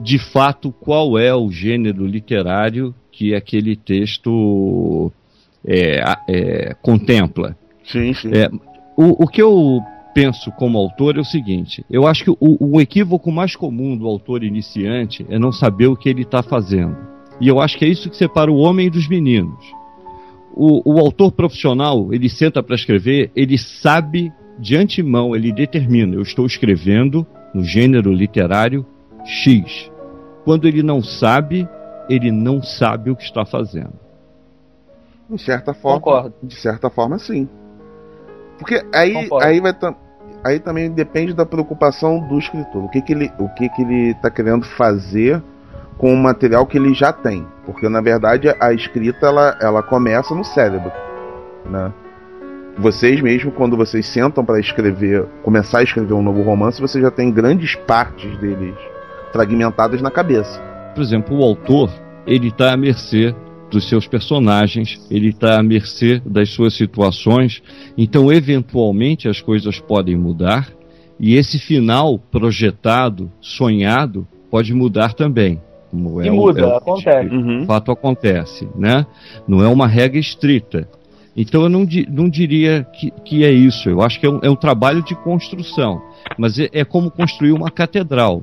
de 0.00 0.18
fato 0.18 0.72
qual 0.72 1.18
é 1.18 1.34
o 1.34 1.50
gênero 1.50 2.06
literário 2.06 2.94
que 3.12 3.34
aquele 3.34 3.76
texto 3.76 5.12
é, 5.68 6.02
é, 6.26 6.74
contempla. 6.80 7.54
Sim, 7.84 8.14
sim. 8.14 8.30
É, 8.32 8.48
o, 8.96 9.24
o 9.24 9.26
que 9.26 9.42
eu 9.42 9.80
penso 10.14 10.50
como 10.52 10.78
autor 10.78 11.16
é 11.18 11.20
o 11.20 11.24
seguinte: 11.24 11.84
eu 11.90 12.06
acho 12.06 12.24
que 12.24 12.30
o, 12.30 12.36
o 12.40 12.80
equívoco 12.80 13.30
mais 13.30 13.54
comum 13.54 13.96
do 13.96 14.06
autor 14.06 14.42
iniciante 14.42 15.26
é 15.28 15.38
não 15.38 15.52
saber 15.52 15.86
o 15.86 15.96
que 15.96 16.08
ele 16.08 16.22
está 16.22 16.42
fazendo. 16.42 16.96
E 17.40 17.46
eu 17.46 17.60
acho 17.60 17.78
que 17.78 17.84
é 17.84 17.88
isso 17.88 18.10
que 18.10 18.16
separa 18.16 18.50
o 18.50 18.56
homem 18.56 18.90
dos 18.90 19.06
meninos. 19.06 19.64
O, 20.54 20.94
o 20.94 20.98
autor 20.98 21.30
profissional, 21.30 22.12
ele 22.12 22.28
senta 22.28 22.62
para 22.62 22.74
escrever, 22.74 23.30
ele 23.36 23.56
sabe 23.56 24.32
de 24.58 24.74
antemão, 24.74 25.36
ele 25.36 25.52
determina: 25.52 26.14
eu 26.14 26.22
estou 26.22 26.46
escrevendo 26.46 27.26
no 27.54 27.62
gênero 27.62 28.12
literário 28.12 28.84
X. 29.24 29.90
Quando 30.44 30.66
ele 30.66 30.82
não 30.82 31.02
sabe, 31.02 31.68
ele 32.08 32.32
não 32.32 32.62
sabe 32.62 33.10
o 33.10 33.16
que 33.16 33.22
está 33.22 33.44
fazendo. 33.44 34.07
De 35.30 35.42
certa 35.42 35.74
forma, 35.74 36.00
Concordo. 36.00 36.34
de 36.42 36.54
certa 36.54 36.88
forma, 36.88 37.18
sim. 37.18 37.48
Porque 38.58 38.82
aí, 38.92 39.12
Concordo. 39.12 39.46
aí 39.46 39.60
vai 39.60 39.72
aí 40.44 40.58
também 40.58 40.90
depende 40.90 41.32
da 41.32 41.44
preocupação 41.44 42.20
do 42.20 42.38
escritor. 42.38 42.84
O 42.84 42.88
que, 42.88 43.02
que 43.02 43.12
ele, 43.12 43.30
o 43.38 43.48
que, 43.50 43.68
que 43.68 43.82
ele 43.82 44.10
está 44.10 44.30
querendo 44.30 44.64
fazer 44.64 45.42
com 45.96 46.12
o 46.12 46.16
material 46.16 46.66
que 46.66 46.78
ele 46.78 46.94
já 46.94 47.12
tem? 47.12 47.46
Porque 47.66 47.88
na 47.88 48.00
verdade 48.00 48.54
a 48.60 48.72
escrita 48.72 49.26
ela, 49.26 49.56
ela 49.60 49.82
começa 49.82 50.34
no 50.34 50.44
cérebro, 50.44 50.92
né? 51.68 51.92
Vocês 52.78 53.20
mesmo 53.20 53.50
quando 53.50 53.76
vocês 53.76 54.06
sentam 54.06 54.44
para 54.44 54.60
escrever, 54.60 55.26
começar 55.42 55.78
a 55.78 55.82
escrever 55.82 56.14
um 56.14 56.22
novo 56.22 56.42
romance, 56.42 56.80
você 56.80 57.00
já 57.00 57.10
tem 57.10 57.32
grandes 57.32 57.74
partes 57.74 58.38
deles 58.38 58.76
fragmentadas 59.32 60.00
na 60.00 60.10
cabeça. 60.10 60.60
Por 60.94 61.02
exemplo, 61.02 61.36
o 61.36 61.42
autor, 61.42 61.90
ele 62.24 62.48
está 62.48 62.72
à 62.72 62.76
mercê 62.76 63.34
dos 63.70 63.88
seus 63.88 64.06
personagens, 64.06 64.98
ele 65.10 65.28
está 65.28 65.58
à 65.58 65.62
mercê 65.62 66.20
das 66.24 66.50
suas 66.50 66.74
situações, 66.74 67.62
então 67.96 68.32
eventualmente 68.32 69.28
as 69.28 69.40
coisas 69.40 69.78
podem 69.78 70.16
mudar 70.16 70.68
e 71.20 71.34
esse 71.34 71.58
final 71.58 72.18
projetado, 72.18 73.30
sonhado, 73.40 74.26
pode 74.50 74.72
mudar 74.72 75.12
também. 75.14 75.60
Como 75.90 76.22
E 76.22 76.28
é 76.28 76.32
o- 76.32 76.36
muda, 76.36 76.60
é 76.60 76.66
o- 76.66 76.76
acontece. 76.76 77.34
Uhum. 77.34 77.62
o 77.62 77.66
fato 77.66 77.90
acontece, 77.90 78.68
né? 78.76 79.06
Não 79.46 79.62
é 79.62 79.68
uma 79.68 79.86
regra 79.86 80.18
estrita. 80.18 80.88
Então 81.36 81.62
eu 81.62 81.68
não, 81.68 81.84
di- 81.84 82.06
não 82.10 82.28
diria 82.28 82.84
que, 82.98 83.10
que 83.24 83.44
é 83.44 83.50
isso. 83.52 83.88
Eu 83.88 84.02
acho 84.02 84.18
que 84.18 84.26
é 84.26 84.30
um, 84.30 84.40
é 84.42 84.50
um 84.50 84.56
trabalho 84.56 85.02
de 85.02 85.14
construção. 85.14 86.02
Mas 86.36 86.58
é, 86.58 86.68
é 86.72 86.84
como 86.84 87.10
construir 87.10 87.52
uma 87.52 87.70
catedral. 87.70 88.42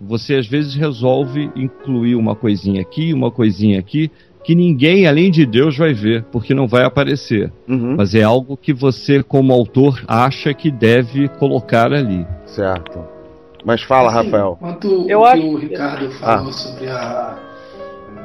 Você 0.00 0.34
às 0.34 0.46
vezes 0.46 0.74
resolve 0.74 1.48
incluir 1.54 2.16
uma 2.16 2.34
coisinha 2.34 2.80
aqui, 2.82 3.14
uma 3.14 3.30
coisinha 3.30 3.78
aqui, 3.78 4.10
que 4.44 4.54
ninguém 4.54 5.06
além 5.06 5.30
de 5.30 5.46
Deus 5.46 5.76
vai 5.76 5.92
ver, 5.92 6.24
porque 6.32 6.52
não 6.54 6.66
vai 6.66 6.84
aparecer. 6.84 7.52
Uhum. 7.68 7.94
Mas 7.96 8.14
é 8.14 8.22
algo 8.22 8.56
que 8.56 8.72
você, 8.72 9.22
como 9.22 9.52
autor, 9.52 10.02
acha 10.08 10.52
que 10.52 10.70
deve 10.70 11.28
colocar 11.28 11.92
ali. 11.92 12.26
Certo. 12.46 12.98
Mas 13.64 13.82
fala, 13.82 14.08
Assim, 14.08 14.24
Rafael. 14.30 14.56
Quanto 14.58 15.06
Eu 15.08 15.20
o 15.20 15.24
acho- 15.24 15.40
que 15.42 15.46
o 15.48 15.56
Ricardo 15.56 16.10
falou 16.12 16.52
sobre 16.52 16.88
a 16.88 17.36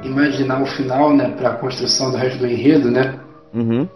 imaginar 0.04 0.62
o 0.62 0.66
final, 0.66 1.16
né, 1.16 1.30
para 1.38 1.50
a 1.50 1.54
construção 1.54 2.12
do 2.12 2.18
resto 2.18 2.40
do 2.40 2.48
enredo, 2.48 2.90
né? 2.90 3.16
Uhum. 3.54 3.88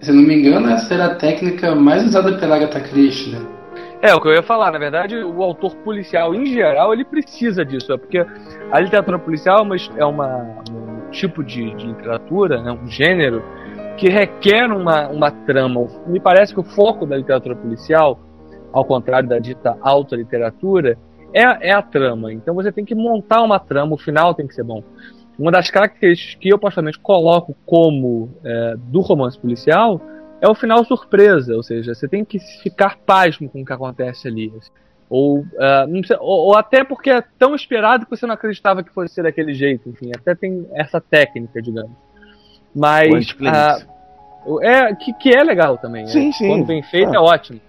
Se 0.00 0.10
eu 0.10 0.14
não 0.14 0.22
me 0.22 0.34
engano, 0.38 0.68
essa 0.70 0.92
era 0.94 1.06
a 1.06 1.14
técnica 1.14 1.74
mais 1.74 2.04
usada 2.04 2.36
pela 2.38 2.56
Agatha 2.56 2.80
Christie, 2.80 3.30
né? 3.32 3.40
É, 4.02 4.14
o 4.14 4.20
que 4.20 4.28
eu 4.28 4.34
ia 4.34 4.42
falar, 4.42 4.70
na 4.70 4.78
verdade, 4.78 5.16
o 5.16 5.42
autor 5.42 5.74
policial, 5.76 6.34
em 6.34 6.44
geral, 6.44 6.92
ele 6.92 7.04
precisa 7.06 7.64
disso, 7.64 7.90
é 7.90 7.96
porque 7.96 8.18
a 8.70 8.80
literatura 8.80 9.18
policial 9.18 9.60
é, 9.60 9.62
uma, 9.62 9.76
é 9.96 10.04
uma- 10.04 10.62
um 10.70 10.73
tipo 11.14 11.42
de, 11.42 11.74
de 11.74 11.86
literatura, 11.86 12.60
né, 12.62 12.70
um 12.72 12.86
gênero, 12.86 13.42
que 13.96 14.08
requer 14.08 14.70
uma, 14.70 15.08
uma 15.08 15.30
trama. 15.30 15.86
Me 16.06 16.20
parece 16.20 16.52
que 16.52 16.60
o 16.60 16.64
foco 16.64 17.06
da 17.06 17.16
literatura 17.16 17.54
policial, 17.54 18.18
ao 18.72 18.84
contrário 18.84 19.28
da 19.28 19.38
dita 19.38 19.76
alta 19.80 20.16
literatura, 20.16 20.98
é, 21.32 21.68
é 21.68 21.72
a 21.72 21.82
trama. 21.82 22.32
Então 22.32 22.54
você 22.54 22.70
tem 22.70 22.84
que 22.84 22.94
montar 22.94 23.42
uma 23.42 23.58
trama, 23.58 23.94
o 23.94 23.98
final 23.98 24.34
tem 24.34 24.46
que 24.46 24.54
ser 24.54 24.64
bom. 24.64 24.82
Uma 25.38 25.50
das 25.50 25.70
características 25.70 26.36
que 26.36 26.48
eu 26.48 26.58
particularmente 26.58 26.98
coloco 26.98 27.56
como 27.66 28.30
é, 28.44 28.74
do 28.76 29.00
romance 29.00 29.38
policial 29.38 30.00
é 30.40 30.48
o 30.48 30.54
final 30.54 30.84
surpresa, 30.84 31.56
ou 31.56 31.62
seja, 31.62 31.94
você 31.94 32.06
tem 32.06 32.24
que 32.24 32.38
ficar 32.62 32.98
pasmo 32.98 33.48
com 33.48 33.62
o 33.62 33.64
que 33.64 33.72
acontece 33.72 34.28
ali. 34.28 34.52
Ou, 35.10 35.44
não 35.88 36.02
sei- 36.02 36.16
ou, 36.18 36.46
ou 36.46 36.56
até 36.56 36.82
porque 36.82 37.10
é 37.10 37.22
tão 37.38 37.54
esperado 37.54 38.04
que 38.06 38.10
você 38.10 38.26
não 38.26 38.34
acreditava 38.34 38.82
que 38.82 38.90
fosse 38.90 39.14
ser 39.14 39.22
daquele 39.22 39.52
jeito, 39.54 39.88
enfim, 39.88 40.10
até 40.16 40.34
tem 40.34 40.66
essa 40.74 41.00
técnica, 41.00 41.60
digamos. 41.60 41.92
Mas 42.74 43.34
ah, 43.46 43.78
é 44.62 44.94
que, 44.94 45.12
que 45.12 45.34
é 45.34 45.42
legal 45.44 45.78
também. 45.78 46.06
Sim, 46.06 46.26
né? 46.26 46.32
sim. 46.32 46.48
Quando 46.48 46.64
bem 46.66 46.82
feito 46.82 47.10
Ah. 47.12 47.16
é 47.16 47.18
ótimo. 47.20 47.60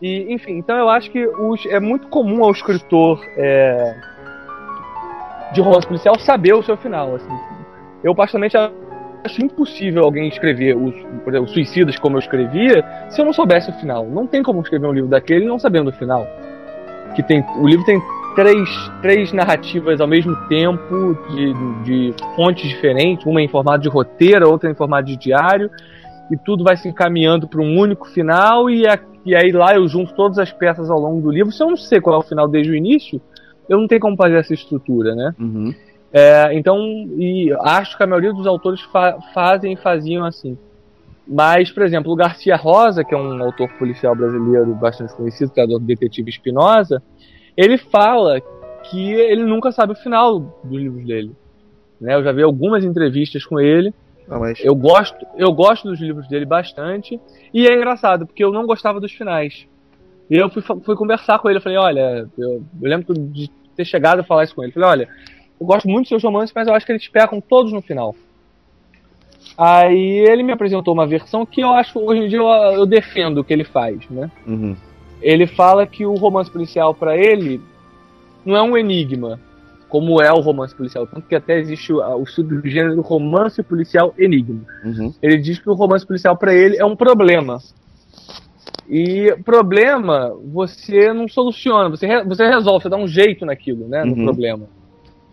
E, 0.00 0.32
enfim, 0.32 0.52
então 0.58 0.76
eu 0.76 0.88
acho 0.88 1.10
que 1.10 1.26
os- 1.26 1.64
é 1.66 1.80
muito 1.80 2.08
comum 2.08 2.44
ao 2.44 2.50
escritor 2.50 3.20
é, 3.36 3.94
de 5.52 5.60
romance 5.60 5.86
policial 5.86 6.18
saber 6.18 6.54
o 6.54 6.62
seu 6.62 6.76
final. 6.76 7.14
Assim. 7.16 7.38
Eu, 8.02 8.14
particularmente, 8.14 8.56
acho 8.56 9.44
impossível 9.44 10.02
alguém 10.04 10.28
escrever 10.28 10.76
os, 10.76 10.94
por 11.24 11.32
exemplo, 11.32 11.48
Suicidas 11.48 11.96
como 11.98 12.16
eu 12.16 12.20
escrevia 12.20 12.84
se 13.10 13.20
eu 13.20 13.24
não 13.24 13.32
soubesse 13.32 13.70
o 13.70 13.74
final. 13.74 14.04
Não 14.06 14.26
tem 14.26 14.42
como 14.42 14.60
escrever 14.60 14.86
um 14.86 14.92
livro 14.92 15.08
daquele 15.08 15.44
não 15.46 15.58
sabendo 15.58 15.90
o 15.90 15.92
final. 15.92 16.26
Que 17.14 17.22
tem, 17.22 17.44
o 17.58 17.66
livro 17.66 17.84
tem 17.84 18.00
três, 18.34 18.68
três 19.02 19.32
narrativas 19.32 20.00
ao 20.00 20.06
mesmo 20.08 20.34
tempo, 20.48 21.16
de, 21.30 21.54
de 21.84 22.14
fontes 22.34 22.68
diferentes, 22.68 23.26
uma 23.26 23.42
em 23.42 23.48
formato 23.48 23.80
de 23.82 23.88
roteiro, 23.88 24.48
outra 24.50 24.70
em 24.70 24.74
formato 24.74 25.04
de 25.06 25.16
diário, 25.16 25.70
e 26.30 26.36
tudo 26.36 26.64
vai 26.64 26.76
se 26.76 26.88
encaminhando 26.88 27.46
para 27.46 27.60
um 27.60 27.78
único 27.78 28.08
final, 28.08 28.70
e, 28.70 28.86
a- 28.86 28.98
e 29.26 29.34
aí 29.34 29.52
lá 29.52 29.74
eu 29.74 29.86
junto 29.86 30.14
todas 30.14 30.38
as 30.38 30.50
peças 30.50 30.90
ao 30.90 30.98
longo 30.98 31.20
do 31.20 31.30
livro. 31.30 31.52
Se 31.52 31.62
eu 31.62 31.68
não 31.68 31.76
sei 31.76 32.00
qual 32.00 32.16
é 32.16 32.18
o 32.18 32.22
final 32.26 32.48
desde 32.48 32.72
o 32.72 32.74
início, 32.76 33.20
eu 33.68 33.78
não 33.78 33.86
tenho 33.86 34.00
como 34.00 34.16
fazer 34.16 34.36
essa 34.36 34.54
estrutura, 34.54 35.14
né? 35.14 35.34
Uhum. 35.38 35.74
É, 36.12 36.50
então, 36.52 36.78
e 37.16 37.50
acho 37.60 37.96
que 37.96 38.02
a 38.02 38.06
maioria 38.06 38.32
dos 38.32 38.46
autores 38.46 38.80
fa- 38.82 39.18
fazem 39.34 39.72
e 39.74 39.76
faziam 39.76 40.24
assim. 40.24 40.56
Mas, 41.26 41.70
por 41.70 41.82
exemplo, 41.82 42.12
o 42.12 42.16
Garcia 42.16 42.56
Rosa, 42.56 43.04
que 43.04 43.14
é 43.14 43.18
um 43.18 43.42
autor 43.42 43.68
policial 43.78 44.14
brasileiro 44.14 44.74
bastante 44.74 45.14
conhecido, 45.14 45.52
criador 45.52 45.78
do 45.78 45.86
Detetive 45.86 46.28
Espinosa, 46.28 47.02
ele 47.56 47.78
fala 47.78 48.40
que 48.90 49.12
ele 49.12 49.44
nunca 49.44 49.70
sabe 49.70 49.92
o 49.92 49.96
final 49.96 50.40
dos 50.64 50.80
livros 50.80 51.04
dele. 51.06 51.32
Né? 52.00 52.14
Eu 52.14 52.24
já 52.24 52.32
vi 52.32 52.42
algumas 52.42 52.84
entrevistas 52.84 53.44
com 53.44 53.60
ele. 53.60 53.94
Não, 54.26 54.40
mas 54.40 54.58
Eu 54.64 54.74
gosto, 54.74 55.24
eu 55.36 55.52
gosto 55.52 55.88
dos 55.88 56.00
livros 56.00 56.28
dele 56.28 56.44
bastante. 56.44 57.20
E 57.54 57.66
é 57.66 57.74
engraçado, 57.74 58.26
porque 58.26 58.42
eu 58.42 58.52
não 58.52 58.66
gostava 58.66 59.00
dos 59.00 59.12
finais. 59.12 59.66
E 60.28 60.36
eu 60.36 60.50
fui, 60.50 60.62
fui 60.62 60.96
conversar 60.96 61.38
com 61.38 61.48
ele. 61.48 61.58
Eu 61.58 61.62
falei: 61.62 61.78
Olha, 61.78 62.28
eu, 62.36 62.50
eu 62.50 62.64
lembro 62.80 63.14
de 63.14 63.48
ter 63.76 63.84
chegado 63.84 64.20
a 64.20 64.24
falar 64.24 64.44
isso 64.44 64.54
com 64.54 64.62
ele. 64.62 64.70
Eu 64.70 64.74
falei: 64.74 64.88
Olha, 64.88 65.08
eu 65.60 65.66
gosto 65.66 65.88
muito 65.88 66.04
dos 66.04 66.08
seus 66.08 66.22
romances, 66.22 66.52
mas 66.54 66.66
eu 66.66 66.74
acho 66.74 66.84
que 66.84 66.92
eles 66.92 67.06
pecam 67.08 67.40
todos 67.40 67.72
no 67.72 67.82
final. 67.82 68.14
Aí 69.56 70.18
ele 70.28 70.42
me 70.42 70.52
apresentou 70.52 70.94
uma 70.94 71.06
versão 71.06 71.44
que 71.44 71.60
eu 71.60 71.70
acho, 71.72 71.98
hoje 71.98 72.22
em 72.22 72.28
dia, 72.28 72.38
eu, 72.38 72.46
eu 72.48 72.86
defendo 72.86 73.38
o 73.38 73.44
que 73.44 73.52
ele 73.52 73.64
faz, 73.64 73.98
né? 74.10 74.30
Uhum. 74.46 74.74
Ele 75.20 75.46
fala 75.46 75.86
que 75.86 76.04
o 76.06 76.14
romance 76.14 76.50
policial 76.50 76.94
pra 76.94 77.16
ele 77.16 77.60
não 78.44 78.56
é 78.56 78.62
um 78.62 78.76
enigma, 78.76 79.38
como 79.88 80.20
é 80.22 80.32
o 80.32 80.40
romance 80.40 80.74
policial. 80.74 81.06
Tanto 81.06 81.28
que 81.28 81.34
até 81.34 81.58
existe 81.58 81.92
o, 81.92 81.98
o 82.16 82.26
subgênero 82.26 83.00
romance 83.02 83.62
policial 83.62 84.14
enigma. 84.18 84.62
Uhum. 84.84 85.12
Ele 85.22 85.36
diz 85.38 85.58
que 85.58 85.68
o 85.68 85.74
romance 85.74 86.04
policial 86.06 86.36
pra 86.36 86.54
ele 86.54 86.76
é 86.78 86.84
um 86.84 86.96
problema. 86.96 87.58
E 88.88 89.34
problema 89.44 90.34
você 90.52 91.12
não 91.12 91.28
soluciona, 91.28 91.88
você, 91.88 92.06
re- 92.06 92.24
você 92.24 92.46
resolve, 92.48 92.82
você 92.82 92.88
dá 92.88 92.96
um 92.96 93.06
jeito 93.06 93.46
naquilo, 93.46 93.86
né? 93.86 94.04
No 94.04 94.14
Uhum. 94.16 94.24
problema. 94.24 94.66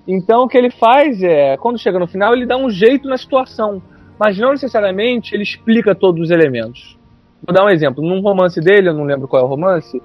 Então 0.08 0.44
o 0.44 0.48
que 0.48 0.58
ele 0.58 0.70
faz 0.70 1.22
é, 1.24 1.58
quando 1.58 1.78
chega 1.80 2.00
no 2.00 2.08
final, 2.08 2.34
ele 2.34 2.46
dá 2.46 2.58
um 2.58 2.70
jeito 2.70 3.08
na 3.08 3.18
situação. 3.18 3.82
Mas 4.20 4.38
não 4.38 4.52
necessariamente 4.52 5.34
ele 5.34 5.44
explica 5.44 5.96
todos 5.96 6.22
os 6.22 6.30
elementos. 6.30 6.98
Vou 7.46 7.54
dar 7.54 7.64
um 7.64 7.70
exemplo. 7.70 8.04
Num 8.04 8.20
romance 8.20 8.60
dele, 8.60 8.90
eu 8.90 8.94
não 8.94 9.06
lembro 9.06 9.28
qual 9.28 9.42
é 9.42 9.46
o 9.46 9.48
romance, 9.48 10.02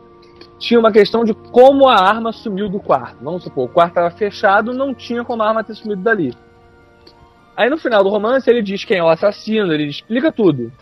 tinha 0.59 0.79
uma 0.79 0.93
questão 0.93 1.25
de 1.25 1.35
como 1.35 1.89
a 1.89 1.97
arma 1.97 2.33
sumiu 2.33 2.69
do 2.69 2.79
quarto. 2.79 3.19
Vamos 3.23 3.43
supor, 3.43 3.65
o 3.65 3.69
quarto 3.69 3.91
estava 3.91 4.11
fechado, 4.11 4.73
não 4.73 4.95
tinha 4.95 5.25
como 5.25 5.43
a 5.43 5.49
arma 5.49 5.65
ter 5.65 5.75
sumido 5.75 6.03
dali. 6.03 6.33
Aí 7.57 7.69
no 7.69 7.77
final 7.77 8.03
do 8.03 8.11
romance 8.11 8.49
ele 8.49 8.63
diz 8.63 8.85
quem 8.85 8.99
é 8.99 9.03
o 9.03 9.09
assassino, 9.09 9.73
ele 9.73 9.85
explica 9.85 10.33
tudo. 10.33 10.73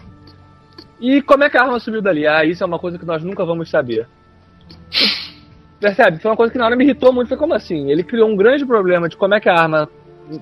E 1.00 1.20
como 1.22 1.44
é 1.44 1.50
que 1.50 1.56
a 1.56 1.62
arma 1.62 1.80
sumiu 1.80 2.00
dali? 2.00 2.26
Ah, 2.26 2.44
isso 2.44 2.62
é 2.62 2.66
uma 2.66 2.78
coisa 2.78 2.98
que 2.98 3.04
nós 3.04 3.24
nunca 3.24 3.44
vamos 3.44 3.68
saber. 3.68 4.06
Percebe? 5.80 6.20
Foi 6.20 6.30
uma 6.30 6.36
coisa 6.36 6.52
que 6.52 6.58
na 6.58 6.66
hora 6.66 6.76
me 6.76 6.84
irritou 6.84 7.12
muito. 7.12 7.26
Foi 7.26 7.36
como 7.36 7.54
assim? 7.54 7.90
Ele 7.90 8.04
criou 8.04 8.28
um 8.28 8.36
grande 8.36 8.64
problema 8.64 9.08
de 9.08 9.16
como 9.16 9.34
é 9.34 9.40
que 9.40 9.48
a 9.48 9.54
arma 9.54 9.88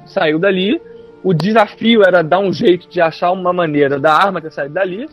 saiu 0.04 0.38
dali. 0.38 0.80
O 1.22 1.34
desafio 1.34 2.02
era 2.02 2.22
dar 2.22 2.38
um 2.38 2.52
jeito 2.52 2.88
de 2.88 3.00
achar 3.00 3.30
uma 3.30 3.52
maneira 3.52 3.98
da 3.98 4.14
arma 4.14 4.40
ter 4.40 4.50
saído 4.50 4.74
dali. 4.74 5.06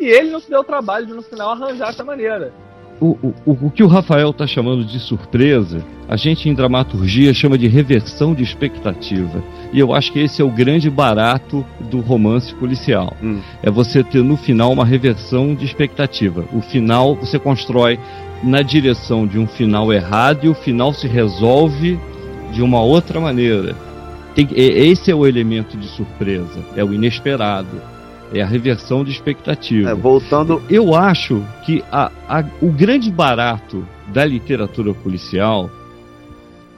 E 0.00 0.06
ele 0.06 0.30
não 0.30 0.40
se 0.40 0.50
deu 0.50 0.60
o 0.60 0.64
trabalho 0.64 1.06
de 1.06 1.12
no 1.12 1.22
final 1.22 1.50
arranjar 1.50 1.90
essa 1.90 2.02
maneira. 2.02 2.52
O, 3.00 3.18
o, 3.44 3.66
o 3.66 3.70
que 3.70 3.82
o 3.82 3.88
Rafael 3.88 4.30
está 4.30 4.46
chamando 4.46 4.84
de 4.84 5.00
surpresa, 5.00 5.84
a 6.08 6.16
gente 6.16 6.48
em 6.48 6.54
dramaturgia 6.54 7.34
chama 7.34 7.58
de 7.58 7.66
reversão 7.66 8.32
de 8.32 8.44
expectativa. 8.44 9.42
E 9.72 9.80
eu 9.80 9.92
acho 9.92 10.12
que 10.12 10.20
esse 10.20 10.40
é 10.40 10.44
o 10.44 10.50
grande 10.50 10.88
barato 10.88 11.66
do 11.90 12.00
romance 12.00 12.54
policial. 12.54 13.12
Hum. 13.20 13.40
É 13.60 13.70
você 13.70 14.04
ter 14.04 14.22
no 14.22 14.36
final 14.36 14.72
uma 14.72 14.84
reversão 14.84 15.52
de 15.54 15.64
expectativa. 15.64 16.44
O 16.52 16.60
final 16.60 17.16
você 17.16 17.40
constrói 17.40 17.98
na 18.42 18.62
direção 18.62 19.26
de 19.26 19.38
um 19.38 19.46
final 19.46 19.92
errado 19.92 20.44
e 20.44 20.48
o 20.48 20.54
final 20.54 20.92
se 20.92 21.08
resolve 21.08 21.98
de 22.52 22.62
uma 22.62 22.82
outra 22.82 23.20
maneira. 23.20 23.74
Tem, 24.34 24.48
esse 24.54 25.10
é 25.10 25.14
o 25.14 25.26
elemento 25.26 25.76
de 25.76 25.86
surpresa, 25.88 26.60
é 26.76 26.84
o 26.84 26.92
inesperado. 26.92 27.92
É 28.34 28.40
a 28.40 28.46
reversão 28.46 29.04
de 29.04 29.10
expectativa. 29.10 29.90
É, 29.90 29.94
voltando. 29.94 30.62
Eu 30.70 30.94
acho 30.94 31.44
que 31.66 31.84
a, 31.92 32.10
a, 32.26 32.42
o 32.62 32.68
grande 32.68 33.10
barato 33.10 33.86
da 34.08 34.24
literatura 34.24 34.94
policial 34.94 35.70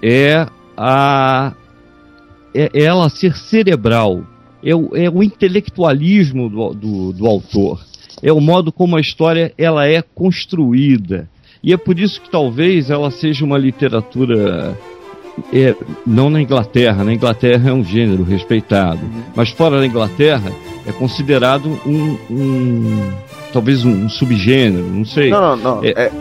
é 0.03 0.49
a 0.77 1.53
é, 2.55 2.71
ela 2.73 3.09
ser 3.09 3.37
cerebral, 3.37 4.25
é 4.63 4.75
o, 4.75 4.97
é 4.97 5.11
o 5.11 5.23
intelectualismo 5.23 6.49
do, 6.49 6.75
do, 6.75 7.13
do, 7.13 7.27
autor, 7.27 7.85
é 8.23 8.33
o 8.33 8.41
modo 8.41 8.71
como 8.71 8.97
a 8.97 9.01
história 9.01 9.53
ela 9.59 9.87
é 9.87 10.01
construída. 10.01 11.29
E 11.63 11.73
é 11.73 11.77
por 11.77 11.99
isso 11.99 12.21
que 12.21 12.31
talvez 12.31 12.91
ela 12.91 13.11
seja 13.11 13.45
uma 13.45 13.59
literatura 13.59 14.77
é, 15.53 15.75
não 16.07 16.31
na 16.31 16.41
Inglaterra, 16.41 17.05
na 17.05 17.12
Inglaterra 17.12 17.71
é 17.71 17.73
um 17.73 17.85
gênero 17.85 18.23
respeitado, 18.23 19.00
uhum. 19.03 19.23
mas 19.35 19.50
fora 19.50 19.79
da 19.79 19.87
Inglaterra 19.87 20.53
é 20.87 20.93
considerado 20.93 21.79
um, 21.87 22.19
um 22.31 23.12
talvez 23.53 23.85
um, 23.85 24.05
um, 24.05 24.09
subgênero, 24.09 24.87
não 24.87 25.05
sei. 25.05 25.31
Não, 25.31 25.57
não, 25.57 25.76
não. 25.76 25.85
É, 25.85 25.91
é, 25.91 26.12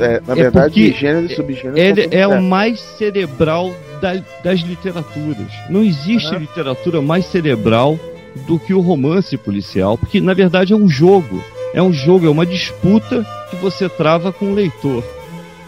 é 0.00 0.22
na 0.26 0.34
verdade, 0.34 0.92
gênero 0.92 1.26
e 1.26 1.34
subgênero. 1.34 1.78
Ele 1.78 2.08
é 2.10 2.26
o 2.26 2.42
mais 2.42 2.80
cerebral 2.80 3.72
da, 4.00 4.14
das 4.42 4.60
literaturas. 4.60 5.52
Não 5.68 5.82
existe 5.82 6.32
uhum. 6.32 6.40
literatura 6.40 7.00
mais 7.00 7.26
cerebral 7.26 7.98
do 8.46 8.58
que 8.58 8.72
o 8.72 8.80
romance 8.80 9.36
policial, 9.36 9.98
porque 9.98 10.20
na 10.20 10.34
verdade 10.34 10.72
é 10.72 10.76
um 10.76 10.88
jogo. 10.88 11.42
É 11.72 11.82
um 11.82 11.92
jogo, 11.92 12.26
é 12.26 12.30
uma 12.30 12.46
disputa 12.46 13.24
que 13.48 13.56
você 13.56 13.88
trava 13.88 14.32
com 14.32 14.46
o 14.46 14.54
leitor. 14.54 15.04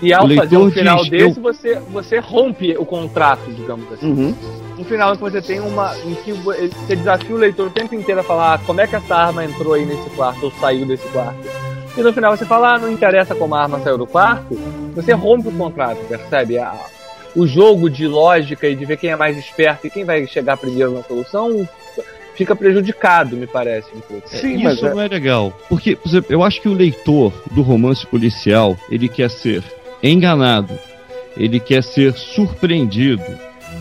E 0.03 0.13
ao 0.13 0.29
fazer 0.29 0.57
um 0.57 0.71
final 0.71 0.99
diz, 0.99 1.11
desse, 1.11 1.39
eu... 1.39 1.43
você, 1.43 1.79
você 1.91 2.19
rompe 2.19 2.77
o 2.77 2.85
contrato, 2.85 3.51
digamos 3.53 3.91
assim. 3.93 4.11
Uhum. 4.11 4.35
Um 4.77 4.85
final 4.85 5.13
em 5.13 5.17
que 5.17 5.23
você 5.23 5.41
tem 5.41 5.61
uma. 5.61 5.97
em 5.99 6.15
que 6.17 6.33
você 6.33 6.97
desafia 6.97 7.35
o 7.35 7.39
leitor 7.39 7.69
o 7.69 7.71
tempo 7.71 7.95
inteiro 7.95 8.21
a 8.21 8.25
falar 8.25 8.55
ah, 8.55 8.59
como 8.59 8.81
é 8.81 8.87
que 8.87 8.97
essa 8.97 9.15
arma 9.15 9.45
entrou 9.45 9.75
aí 9.75 9.87
nesse 9.87 10.11
quarto 10.11 10.45
ou 10.45 10.51
saiu 10.53 10.85
desse 10.85 11.07
quarto. 11.09 11.39
E 11.97 12.03
no 12.03 12.13
final 12.13 12.37
você 12.37 12.45
fala, 12.45 12.75
ah, 12.75 12.79
não 12.79 12.91
interessa 12.91 13.35
como 13.35 13.55
a 13.55 13.63
arma 13.63 13.79
saiu 13.81 13.97
do 13.97 14.07
quarto, 14.07 14.59
você 14.95 15.13
rompe 15.13 15.49
o 15.49 15.53
contrato, 15.53 15.99
percebe? 16.09 16.59
A, 16.59 16.75
o 17.37 17.47
jogo 17.47 17.89
de 17.89 18.07
lógica 18.07 18.67
e 18.67 18.75
de 18.75 18.85
ver 18.85 18.97
quem 18.97 19.11
é 19.11 19.17
mais 19.17 19.39
esperto 19.39 19.87
e 19.87 19.91
quem 19.91 20.05
vai 20.05 20.27
chegar 20.27 20.57
primeiro 20.57 20.93
na 20.93 21.03
solução 21.03 21.69
fica 22.35 22.57
prejudicado, 22.57 23.37
me 23.37 23.47
parece. 23.47 23.89
Sim, 24.27 24.67
isso 24.67 24.87
é... 24.87 24.91
não 24.91 25.01
é 25.01 25.09
legal. 25.09 25.57
Porque, 25.69 25.95
por 25.95 26.09
exemplo, 26.09 26.33
eu 26.33 26.43
acho 26.43 26.61
que 26.61 26.69
o 26.69 26.73
leitor 26.73 27.33
do 27.51 27.63
romance 27.63 28.07
policial, 28.07 28.77
ele 28.91 29.09
quer 29.09 29.31
ser 29.31 29.63
enganado, 30.11 30.79
ele 31.37 31.61
quer 31.61 31.83
ser 31.83 32.13
surpreendido, 32.15 33.25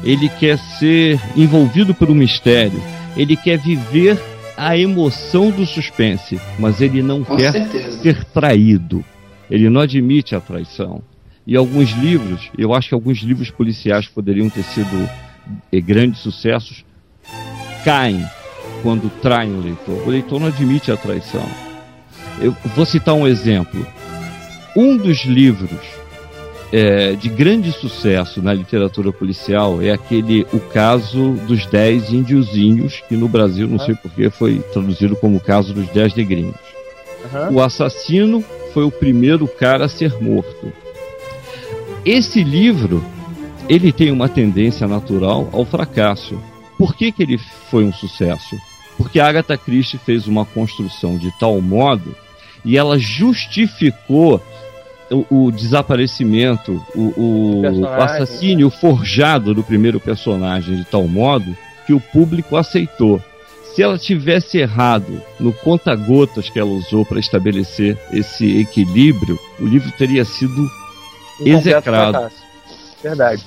ele 0.04 0.30
quer 0.30 0.58
ser 0.58 1.20
envolvido 1.36 1.94
por 1.94 2.10
um 2.10 2.16
mistério, 2.16 2.82
ele 3.16 3.36
quer 3.36 3.58
viver 3.58 4.18
a 4.58 4.78
emoção 4.78 5.50
do 5.50 5.66
suspense, 5.66 6.40
mas 6.60 6.82
ele 6.82 7.02
não 7.02 7.24
Com 7.24 7.36
quer 7.36 7.52
certeza. 7.52 8.00
ser 8.00 8.24
traído. 8.26 9.04
Ele 9.50 9.70
não 9.70 9.82
admite 9.82 10.36
a 10.36 10.40
traição. 10.40 11.02
E 11.46 11.58
alguns 11.58 11.90
livros, 11.92 12.50
eu 12.58 12.74
acho 12.74 12.90
que 12.90 12.94
alguns 12.94 13.20
livros 13.20 13.50
policiais 13.50 14.08
poderiam 14.08 14.50
ter 14.50 14.64
sido 14.64 15.10
eh, 15.72 15.82
grandes 15.82 16.22
sucessos, 16.22 16.86
caem 17.84 18.24
quando 18.84 19.10
traem 19.22 19.52
o 19.54 19.60
leitor. 19.60 20.08
O 20.08 20.10
leitor 20.10 20.40
não 20.40 20.48
admite 20.48 20.92
a 20.92 20.98
traição. 20.98 21.46
Eu 22.40 22.56
vou 22.76 22.86
citar 22.86 23.16
um 23.16 23.28
exemplo. 23.28 23.86
Um 24.76 24.96
dos 24.96 25.26
livros 25.26 25.82
é, 26.72 27.14
de 27.14 27.28
grande 27.28 27.72
sucesso 27.72 28.42
na 28.42 28.54
literatura 28.54 29.12
policial 29.12 29.82
é 29.82 29.92
aquele 29.92 30.48
O 30.54 30.60
Caso 30.60 31.34
dos 31.48 31.66
Dez 31.66 32.12
Índiozinhos, 32.12 33.04
que 33.08 33.16
no 33.16 33.28
Brasil, 33.28 33.68
não 33.68 33.80
sei 33.80 33.96
porquê, 33.96 34.30
foi 34.30 34.60
traduzido 34.72 35.16
como 35.16 35.38
O 35.38 35.42
Caso 35.42 35.74
dos 35.74 35.88
Dez 35.90 36.16
Negrinhos. 36.16 36.56
Uhum. 37.34 37.56
O 37.56 37.62
assassino 37.62 38.44
foi 38.74 38.84
o 38.84 38.92
primeiro 38.92 39.48
cara 39.48 39.86
a 39.86 39.90
ser 39.90 40.22
morto. 40.22 40.72
Esse 42.06 42.44
livro, 42.44 43.04
ele 43.68 43.92
tem 43.92 44.12
uma 44.12 44.30
tendência 44.30 44.88
natural 44.88 45.50
ao 45.52 45.66
fracasso. 45.66 46.42
Por 46.78 46.96
que, 46.96 47.12
que 47.12 47.22
ele 47.22 47.38
foi 47.70 47.84
um 47.84 47.94
sucesso? 47.94 48.56
Porque 48.98 49.20
a 49.20 49.28
Agatha 49.28 49.58
Christie 49.58 50.00
fez 50.00 50.26
uma 50.26 50.46
construção 50.46 51.18
de 51.18 51.32
tal 51.38 51.60
modo 51.62 52.16
e 52.64 52.78
ela 52.78 52.98
justificou 52.98 54.42
o, 55.12 55.46
o 55.46 55.52
desaparecimento, 55.52 56.84
o, 56.96 57.62
o 57.62 57.86
assassínio 58.02 58.70
forjado 58.70 59.54
do 59.54 59.64
primeiro 59.64 60.00
personagem 60.00 60.78
de 60.78 60.86
tal 60.86 61.08
modo 61.08 61.56
que 61.86 61.94
o 61.94 62.00
público 62.00 62.56
aceitou. 62.56 63.22
Se 63.74 63.82
ela 63.82 63.98
tivesse 63.98 64.58
errado 64.58 65.22
no 65.40 65.54
conta-gotas 65.54 66.50
que 66.50 66.60
ela 66.60 66.72
usou 66.72 67.06
para 67.06 67.20
estabelecer 67.20 67.98
esse 68.12 68.60
equilíbrio, 68.60 69.40
o 69.60 69.66
livro 69.66 69.92
teria 69.94 70.26
sido 70.26 70.70
um 71.40 71.48
execrado. 71.48 72.32
Verdade. 73.02 73.44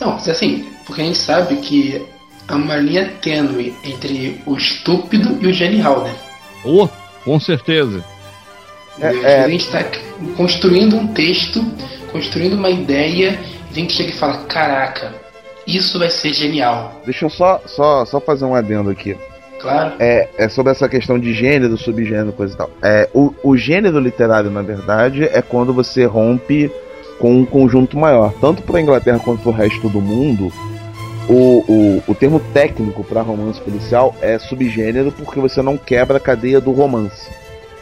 Não, 0.00 0.14
assim, 0.14 0.66
porque 0.84 1.02
a 1.02 1.04
gente 1.04 1.18
sabe 1.18 1.56
que 1.56 2.04
há 2.46 2.56
uma 2.56 2.76
linha 2.76 3.08
tênue 3.20 3.74
entre 3.84 4.40
o 4.46 4.56
estúpido 4.56 5.38
e 5.40 5.46
o 5.46 5.52
genial, 5.52 6.02
né? 6.02 6.14
Oh, 6.64 6.88
com 7.24 7.38
certeza. 7.38 8.04
É, 9.00 9.06
é... 9.06 9.44
A 9.44 9.48
gente 9.48 9.64
está 9.64 9.84
construindo 10.36 10.96
um 10.96 11.06
texto, 11.08 11.64
construindo 12.10 12.54
uma 12.54 12.70
ideia, 12.70 13.38
e 13.70 13.72
a 13.72 13.74
gente 13.74 13.92
chega 13.92 14.10
e 14.10 14.14
fala: 14.14 14.38
caraca, 14.44 15.14
isso 15.66 15.98
vai 15.98 16.10
ser 16.10 16.32
genial. 16.32 17.00
Deixa 17.04 17.24
eu 17.24 17.30
só, 17.30 17.60
só, 17.66 18.04
só 18.04 18.20
fazer 18.20 18.44
um 18.44 18.54
adendo 18.54 18.90
aqui. 18.90 19.16
Claro. 19.60 19.94
É, 19.98 20.28
é 20.38 20.48
sobre 20.48 20.72
essa 20.72 20.88
questão 20.88 21.18
de 21.18 21.34
gênero, 21.34 21.76
subgênero, 21.76 22.32
coisa 22.32 22.54
e 22.54 22.56
tal. 22.56 22.70
É, 22.82 23.08
o, 23.12 23.34
o 23.42 23.56
gênero 23.56 23.98
literário, 23.98 24.50
na 24.50 24.62
verdade, 24.62 25.24
é 25.24 25.42
quando 25.42 25.74
você 25.74 26.04
rompe 26.04 26.70
com 27.18 27.34
um 27.34 27.44
conjunto 27.44 27.98
maior. 27.98 28.32
Tanto 28.40 28.62
para 28.62 28.78
a 28.78 28.80
Inglaterra 28.80 29.18
quanto 29.18 29.42
para 29.42 29.50
o 29.50 29.54
resto 29.54 29.88
do 29.88 30.00
mundo, 30.00 30.52
o, 31.28 31.64
o, 31.68 32.02
o 32.06 32.14
termo 32.14 32.40
técnico 32.54 33.02
para 33.04 33.20
romance 33.20 33.60
policial 33.60 34.14
é 34.22 34.38
subgênero 34.38 35.12
porque 35.12 35.40
você 35.40 35.60
não 35.60 35.76
quebra 35.76 36.16
a 36.16 36.20
cadeia 36.20 36.60
do 36.60 36.70
romance. 36.70 37.28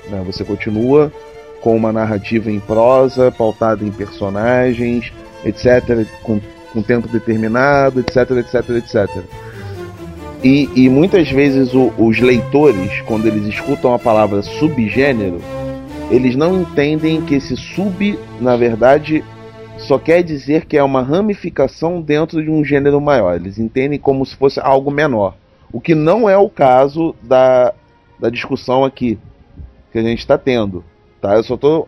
Né? 0.09 0.23
Você 0.27 0.45
continua 0.45 1.12
com 1.61 1.77
uma 1.77 1.92
narrativa 1.92 2.51
em 2.51 2.61
prosa, 2.61 3.33
pautada 3.33 3.85
em 3.85 3.90
personagens, 3.90 5.12
etc., 5.45 6.07
com, 6.23 6.40
com 6.73 6.83
tempo 6.83 7.09
determinado, 7.09 8.01
etc., 8.01 8.31
etc., 8.33 8.71
etc. 8.71 9.25
E, 10.45 10.71
e 10.77 10.88
muitas 10.88 11.31
vezes 11.31 11.75
o, 11.75 11.92
os 11.99 12.21
leitores, 12.21 13.01
quando 13.07 13.27
eles 13.27 13.47
escutam 13.47 13.95
a 13.95 13.99
palavra 13.99 14.42
subgênero, 14.42 15.40
eles 16.11 16.37
não 16.37 16.61
entendem 16.61 17.21
que 17.23 17.35
esse 17.35 17.57
sub, 17.57 18.19
na 18.40 18.57
verdade, 18.57 19.25
só 19.79 19.99
quer 19.99 20.23
dizer 20.23 20.66
que 20.66 20.77
é 20.77 20.83
uma 20.83 21.03
ramificação 21.03 22.01
dentro 22.01 22.42
de 22.42 22.51
um 22.51 22.64
gênero 22.64 23.01
maior. 23.01 23.35
Eles 23.35 23.59
entendem 23.59 23.99
como 23.99 24.25
se 24.25 24.37
fosse 24.37 24.61
algo 24.61 24.90
menor. 24.90 25.35
O 25.73 25.81
que 25.81 25.95
não 25.95 26.29
é 26.29 26.37
o 26.38 26.49
caso 26.49 27.14
da, 27.23 27.75
da 28.21 28.31
discussão 28.31 28.85
aqui 28.85 29.19
que 29.92 29.99
a 29.99 30.03
gente 30.03 30.18
está 30.18 30.37
tendo. 30.37 30.85
Tá? 31.20 31.35
Eu 31.35 31.42
só 31.42 31.55
estou 31.55 31.87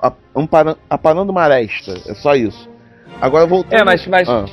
aparando 0.88 1.30
uma 1.30 1.42
aresta. 1.42 1.94
É 2.06 2.14
só 2.14 2.34
isso. 2.34 2.68
Agora 3.20 3.46
voltando. 3.46 3.80
É, 3.80 3.84
mas, 3.84 4.06
mas 4.06 4.28
ah, 4.28 4.44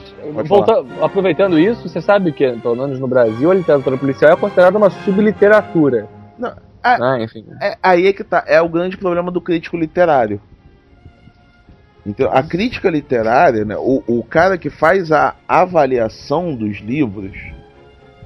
volta, 0.44 0.84
aproveitando 1.02 1.60
isso, 1.60 1.88
você 1.88 2.02
sabe 2.02 2.32
que, 2.32 2.52
pelo 2.54 2.76
menos 2.76 3.00
no 3.00 3.08
Brasil, 3.08 3.52
a 3.52 3.56
literatura 3.56 3.98
policial 3.98 4.32
é 4.32 4.36
considerada 4.36 4.78
uma 4.78 4.90
subliteratura. 4.90 6.08
Não, 6.38 6.50
é, 6.50 6.98
ah, 7.02 7.18
enfim. 7.20 7.46
É, 7.62 7.78
aí 7.82 8.08
é 8.08 8.14
que 8.14 8.24
tá. 8.24 8.44
É 8.48 8.62
o 8.62 8.70
grande 8.70 8.98
problema 8.98 9.32
do 9.32 9.42
crítico 9.42 9.78
literário. 9.78 10.42
Então, 12.06 12.30
a 12.32 12.44
crítica 12.44 12.90
literária, 12.90 13.66
né, 13.66 13.76
o, 13.78 14.04
o 14.06 14.24
cara 14.24 14.58
que 14.58 14.70
faz 14.70 15.12
a 15.12 15.34
avaliação 15.48 16.56
dos 16.56 16.78
livros, 16.78 17.36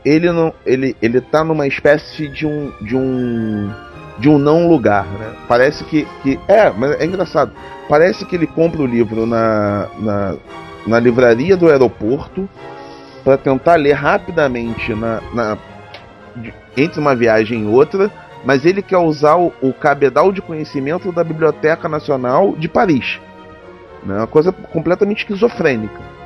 ele 0.03 0.29
não, 0.31 0.53
ele, 0.65 0.95
ele 1.01 1.21
tá 1.21 1.45
numa 1.45 1.65
espécie 1.65 2.27
de 2.27 2.45
um, 2.45 2.71
de 2.81 2.97
um 2.97 3.71
de 4.19 4.29
um 4.29 4.37
não 4.37 4.67
lugar, 4.67 5.05
né? 5.05 5.33
Parece 5.47 5.83
que, 5.83 6.05
que 6.21 6.39
é, 6.47 6.69
mas 6.69 6.99
é 6.99 7.05
engraçado. 7.05 7.51
Parece 7.87 8.25
que 8.25 8.35
ele 8.35 8.45
compra 8.45 8.81
o 8.81 8.85
livro 8.85 9.25
na, 9.25 9.87
na, 9.97 10.35
na 10.85 10.99
livraria 10.99 11.55
do 11.55 11.69
aeroporto 11.69 12.47
para 13.23 13.37
tentar 13.37 13.75
ler 13.75 13.93
rapidamente 13.93 14.93
na, 14.93 15.21
na 15.33 15.57
de, 16.35 16.53
entre 16.77 16.99
uma 16.99 17.15
viagem 17.15 17.63
e 17.63 17.67
outra, 17.67 18.11
mas 18.43 18.65
ele 18.65 18.81
quer 18.81 18.97
usar 18.97 19.35
o, 19.35 19.53
o 19.61 19.73
cabedal 19.73 20.31
de 20.31 20.41
conhecimento 20.41 21.11
da 21.11 21.23
Biblioteca 21.23 21.87
Nacional 21.87 22.55
de 22.57 22.67
Paris. 22.67 23.19
Né? 24.03 24.17
Uma 24.17 24.27
coisa 24.27 24.51
completamente 24.51 25.19
esquizofrênica. 25.19 26.18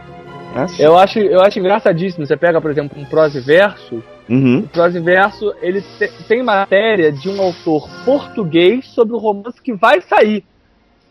Eu 0.79 0.97
acho, 0.97 1.19
eu 1.19 1.41
acho 1.41 1.59
engraçadíssimo. 1.59 2.25
Você 2.25 2.37
pega, 2.37 2.61
por 2.61 2.71
exemplo, 2.71 2.99
um 2.99 3.05
prose 3.05 3.39
verso. 3.39 4.03
Uhum. 4.29 4.59
O 4.59 4.67
prose 4.67 4.99
verso 4.99 5.53
ele 5.61 5.81
te, 5.81 6.07
tem 6.27 6.43
matéria 6.43 7.11
de 7.11 7.29
um 7.29 7.41
autor 7.41 7.89
português 8.05 8.87
sobre 8.87 9.13
o 9.15 9.17
romance 9.17 9.61
que 9.61 9.73
vai 9.73 10.01
sair. 10.01 10.43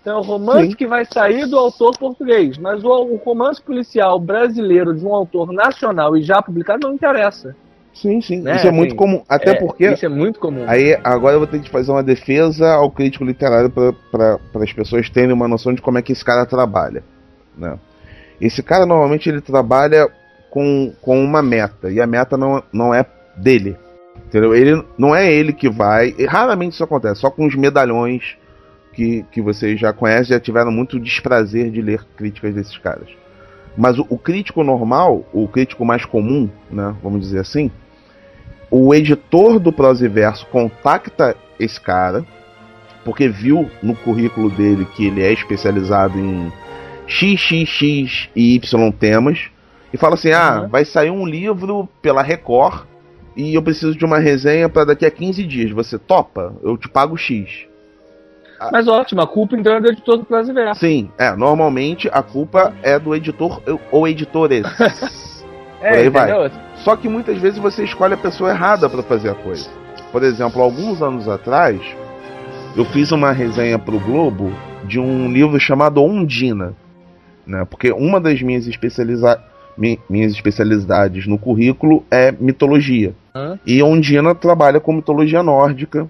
Então, 0.01 0.17
é 0.17 0.21
o 0.21 0.23
romance 0.23 0.71
Sim. 0.71 0.77
que 0.77 0.87
vai 0.87 1.05
sair 1.05 1.47
do 1.47 1.57
autor 1.57 1.97
português. 1.97 2.59
Mas 2.59 2.83
o, 2.83 2.89
o 2.89 3.17
romance 3.17 3.63
policial 3.63 4.19
brasileiro 4.19 4.95
de 4.95 5.05
um 5.05 5.15
autor 5.15 5.53
nacional 5.53 6.17
e 6.17 6.23
já 6.23 6.43
publicado 6.43 6.89
não 6.89 6.95
interessa. 6.95 7.55
Sim, 7.95 8.21
sim. 8.21 8.41
Né, 8.41 8.57
Isso 8.57 8.67
é 8.67 8.71
muito 8.71 8.91
assim, 8.91 8.97
comum. 8.97 9.23
Até 9.29 9.51
É, 9.51 9.55
porque. 9.55 9.93
Isso 9.93 10.05
é 10.05 10.09
muito 10.09 10.41
comum. 10.41 10.65
Aí 10.67 10.99
agora 11.05 11.35
eu 11.35 11.41
vou 11.41 11.47
ter 11.47 11.61
que 11.61 11.71
fazer 11.71 11.93
uma 11.93 12.03
defesa 12.03 12.73
ao 12.73 12.91
crítico 12.91 13.25
literário 13.25 13.71
para 13.71 14.39
as 14.55 14.73
pessoas 14.73 15.11
terem 15.11 15.33
uma 15.33 15.47
noção 15.47 15.75
de 15.75 15.83
como 15.83 15.99
é 15.99 16.03
que 16.03 16.13
esse 16.13 16.25
cara 16.25 16.47
trabalha. 16.47 17.05
Né? 17.57 17.79
Esse 18.43 18.61
cara 18.61 18.85
normalmente 18.85 19.29
ele 19.29 19.41
trabalha 19.41 20.09
com, 20.51 20.93
com 21.01 21.23
uma 21.25 21.41
meta 21.41 21.91
e 21.91 22.01
a 22.01 22.07
meta 22.07 22.37
não, 22.37 22.61
não 22.73 22.93
é 22.93 23.07
dele. 23.37 23.77
Entendeu? 24.27 24.53
Ele 24.53 24.85
não 24.99 25.15
é 25.15 25.33
ele 25.33 25.53
que 25.53 25.71
vai. 25.71 26.11
Raramente 26.29 26.75
isso 26.75 26.83
acontece, 26.83 27.21
só 27.21 27.31
com 27.31 27.47
os 27.47 27.55
medalhões 27.55 28.37
que, 28.93 29.25
que 29.31 29.41
vocês 29.41 29.79
já 29.79 29.93
conhecem, 29.93 30.35
já 30.35 30.41
tiveram 30.41 30.73
muito 30.73 30.99
desprazer 30.99 31.71
de 31.71 31.81
ler 31.81 32.05
críticas 32.17 32.53
desses 32.53 32.77
caras. 32.79 33.09
Mas 33.77 33.97
o, 33.99 34.07
o 34.11 34.19
crítico 34.19 34.65
normal, 34.65 35.25
o 35.33 35.47
crítico 35.47 35.85
mais 35.85 36.05
comum, 36.05 36.51
né, 36.71 36.95
vamos 37.01 37.21
dizer 37.21 37.39
assim, 37.39 37.71
o 38.71 38.93
editor 38.93 39.61
do 39.61 39.73
Prosiverso 39.73 40.47
contacta 40.47 41.37
esse 41.61 41.81
cara, 41.81 42.25
porque 43.05 43.29
viu 43.29 43.71
no 43.83 43.95
currículo 43.95 44.51
dele 44.51 44.85
que 44.97 45.07
ele 45.07 45.23
é 45.23 45.33
especializado 45.33 46.19
em 46.19 46.53
XXX 47.13 48.29
e 48.35 48.55
Y 48.55 48.93
temas, 48.93 49.39
e 49.93 49.97
fala 49.97 50.15
assim: 50.15 50.33
ah, 50.33 50.63
Uhum. 50.63 50.69
vai 50.69 50.85
sair 50.85 51.11
um 51.11 51.27
livro 51.27 51.89
pela 52.01 52.23
Record 52.23 52.85
e 53.37 53.55
eu 53.55 53.63
preciso 53.63 53.95
de 53.97 54.05
uma 54.05 54.19
resenha 54.19 54.69
para 54.69 54.87
daqui 54.87 55.05
a 55.07 55.11
15 55.11 55.45
dias. 55.47 55.71
Você 55.73 55.99
topa? 55.99 56.55
Eu 56.63 56.77
te 56.77 56.89
pago 56.89 57.17
X. 57.17 57.67
Mas 58.71 58.87
ótimo, 58.87 59.21
a 59.21 59.27
culpa 59.27 59.57
então 59.57 59.75
é 59.75 59.81
do 59.81 59.89
editor 59.89 60.19
do 60.19 60.55
Verso. 60.55 60.81
Sim, 60.81 61.11
é, 61.19 61.35
normalmente 61.35 62.09
a 62.13 62.23
culpa 62.23 62.73
é 62.83 62.97
do 62.99 63.15
editor 63.15 63.61
ou 63.91 64.07
editores. 64.07 64.65
É, 65.85 65.97
aí 65.97 66.09
vai. 66.09 66.31
entendeu? 66.31 66.49
Só 66.77 66.95
que 66.95 67.09
muitas 67.09 67.37
vezes 67.39 67.59
você 67.59 67.83
escolhe 67.83 68.15
a 68.15 68.17
pessoa 68.17 68.51
errada 68.51 68.89
para 68.89 69.03
fazer 69.03 69.31
a 69.31 69.35
coisa. 69.35 69.69
Por 70.13 70.23
exemplo, 70.23 70.63
alguns 70.63 71.03
anos 71.03 71.29
atrás, 71.29 71.81
eu 72.77 72.85
fiz 72.85 73.11
uma 73.11 73.33
resenha 73.33 73.81
para 73.81 73.93
o 73.93 73.99
Globo 73.99 74.53
de 74.85 75.01
um 75.01 75.29
livro 75.33 75.59
chamado 75.59 76.01
Ondina, 76.01 76.75
né? 77.47 77.65
Porque 77.65 77.93
uma 77.93 78.21
das 78.21 78.41
minhas, 78.43 78.67
especializa... 78.67 79.43
mi- 79.77 79.99
minhas 80.09 80.33
especialidades 80.33 81.27
no 81.27 81.39
currículo 81.39 82.05
é 82.11 82.33
mitologia. 82.33 83.15
Hã? 83.35 83.59
E 83.67 83.83
Ondina 83.83 84.35
trabalha 84.35 84.81
com 84.81 84.93
mitologia 84.93 85.43
nórdica, 85.43 86.09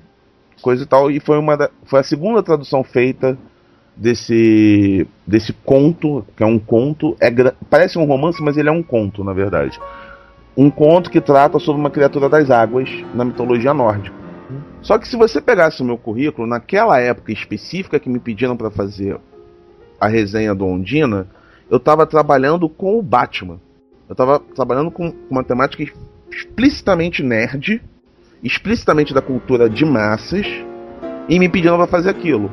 coisa 0.61 0.83
e 0.83 0.87
tal, 0.87 1.11
e 1.11 1.21
foi 1.21 1.39
uma 1.39 1.57
da... 1.57 1.71
foi 1.85 2.01
a 2.01 2.05
segunda 2.05 2.43
tradução 2.43 2.83
feita 2.85 3.39
desse 3.97 5.07
desse 5.27 5.53
conto, 5.53 6.25
que 6.37 6.43
é 6.43 6.47
um 6.47 6.59
conto, 6.59 7.17
é 7.21 7.31
parece 7.69 7.99
um 7.99 8.05
romance, 8.05 8.43
mas 8.43 8.57
ele 8.57 8.69
é 8.69 8.73
um 8.73 8.83
conto, 8.83 9.23
na 9.23 9.33
verdade. 9.33 9.79
Um 10.57 10.71
conto 10.71 11.11
que 11.11 11.21
trata 11.21 11.59
sobre 11.59 11.81
uma 11.81 11.91
criatura 11.91 12.29
das 12.29 12.51
águas 12.51 12.89
na 13.15 13.25
mitologia 13.25 13.73
nórdica. 13.73 14.17
Só 14.83 14.99
que 14.99 15.07
se 15.09 15.17
você 15.17 15.41
pegasse 15.41 15.81
o 15.81 15.85
meu 15.85 15.97
currículo, 15.97 16.47
naquela 16.47 16.99
época 17.01 17.33
específica 17.33 17.99
que 18.01 18.09
me 18.09 18.19
pediram 18.19 18.57
para 18.57 18.71
fazer 18.71 19.17
a 20.03 20.09
resenha 20.09 20.53
do 20.53 20.67
Ondina, 20.67 21.29
eu 21.71 21.77
estava 21.77 22.05
trabalhando 22.05 22.69
com 22.69 22.99
o 22.99 23.03
Batman. 23.03 23.61
Eu 24.09 24.15
estava 24.15 24.41
trabalhando 24.41 24.91
com 24.91 25.15
uma 25.31 25.45
temática 25.45 25.85
explicitamente 26.29 27.23
nerd, 27.23 27.81
explicitamente 28.43 29.15
da 29.15 29.23
cultura 29.23 29.71
de 29.71 29.85
massas, 29.85 30.45
e 31.29 31.39
me 31.39 31.49
pediram 31.49 31.77
para 31.77 31.87
fazer 31.87 32.11
aquilo. 32.11 32.51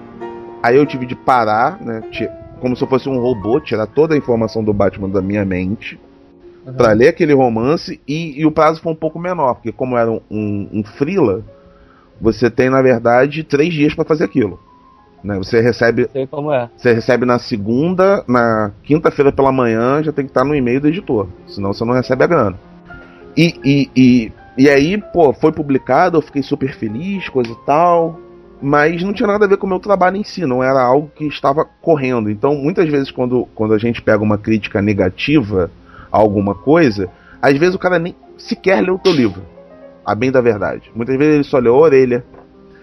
Aí 0.62 0.78
eu 0.78 0.86
tive 0.86 1.08
de 1.08 1.16
parar, 1.16 1.82
né, 1.82 2.04
como 2.60 2.76
se 2.76 2.84
eu 2.84 2.88
fosse 2.88 3.10
um 3.10 3.18
robô, 3.18 3.60
tirar 3.60 3.88
toda 3.88 4.14
a 4.14 4.18
informação 4.18 4.64
do 4.64 4.72
Batman 4.72 5.10
da 5.10 5.22
minha 5.22 5.44
mente, 5.44 6.00
Uhum. 6.68 6.74
pra 6.74 6.92
ler 6.92 7.08
aquele 7.08 7.34
romance, 7.34 8.00
e, 8.08 8.40
e 8.40 8.46
o 8.46 8.52
prazo 8.52 8.82
foi 8.82 8.92
um 8.92 8.96
pouco 8.96 9.18
menor, 9.18 9.56
porque 9.56 9.72
como 9.72 9.98
era 9.98 10.12
um, 10.12 10.20
um, 10.30 10.70
um 10.74 10.84
freela, 10.84 11.44
você 12.22 12.52
tem, 12.52 12.70
na 12.70 12.82
verdade, 12.82 13.44
três 13.44 13.74
dias 13.74 13.96
para 13.96 14.06
fazer 14.06 14.26
aquilo. 14.26 14.60
Né? 15.24 15.38
Você 15.38 15.60
recebe 15.60 16.08
Sei 16.12 16.26
como 16.26 16.52
é. 16.52 16.70
você 16.76 16.94
recebe 16.94 17.26
na 17.26 17.40
segunda, 17.40 18.24
na 18.28 18.72
quinta-feira 18.84 19.32
pela 19.32 19.52
manhã, 19.52 20.02
já 20.02 20.12
tem 20.12 20.26
que 20.26 20.32
estar 20.32 20.44
no 20.44 20.56
e-mail 20.56 20.82
do 20.82 20.88
editor. 20.88 21.28
Senão 21.48 21.74
você 21.74 21.84
não 21.84 21.94
recebe 21.94 22.24
a 22.24 22.28
grana. 22.28 22.60
E, 23.36 23.60
e, 23.64 23.90
e, 23.96 24.32
e 24.58 24.70
aí, 24.70 24.98
pô, 24.98 25.34
foi 25.34 25.52
publicado, 25.52 26.18
eu 26.18 26.22
fiquei 26.22 26.42
super 26.42 26.74
feliz, 26.74 27.28
coisa 27.30 27.52
e 27.52 27.66
tal. 27.66 28.20
Mas 28.62 29.04
não 29.04 29.14
tinha 29.14 29.28
nada 29.28 29.46
a 29.46 29.48
ver 29.48 29.58
com 29.58 29.66
o 29.66 29.70
meu 29.70 29.80
trabalho 29.80 30.18
em 30.18 30.24
si, 30.24 30.46
não 30.46 30.62
era 30.62 30.82
algo 30.82 31.10
que 31.16 31.26
estava 31.26 31.64
correndo. 31.64 32.30
Então, 32.30 32.56
muitas 32.56 32.90
vezes, 32.90 33.10
quando, 33.10 33.48
quando 33.56 33.74
a 33.74 33.78
gente 33.78 34.02
pega 34.02 34.22
uma 34.22 34.38
crítica 34.38 34.82
negativa 34.82 35.72
a 36.12 36.18
alguma 36.18 36.54
coisa, 36.54 37.10
às 37.42 37.58
vezes 37.58 37.76
o 37.76 37.80
cara 37.80 37.98
nem 37.98 38.16
sequer 38.38 38.82
leu 38.82 38.96
o 38.96 39.00
teu 39.00 39.14
livro. 39.14 39.42
A 40.06 40.14
bem 40.14 40.32
da 40.32 40.42
verdade. 40.42 40.92
Muitas 40.94 41.16
vezes 41.18 41.36
ele 41.36 41.44
só 41.44 41.58
leu 41.58 41.76
a 41.76 41.80
orelha. 41.80 42.26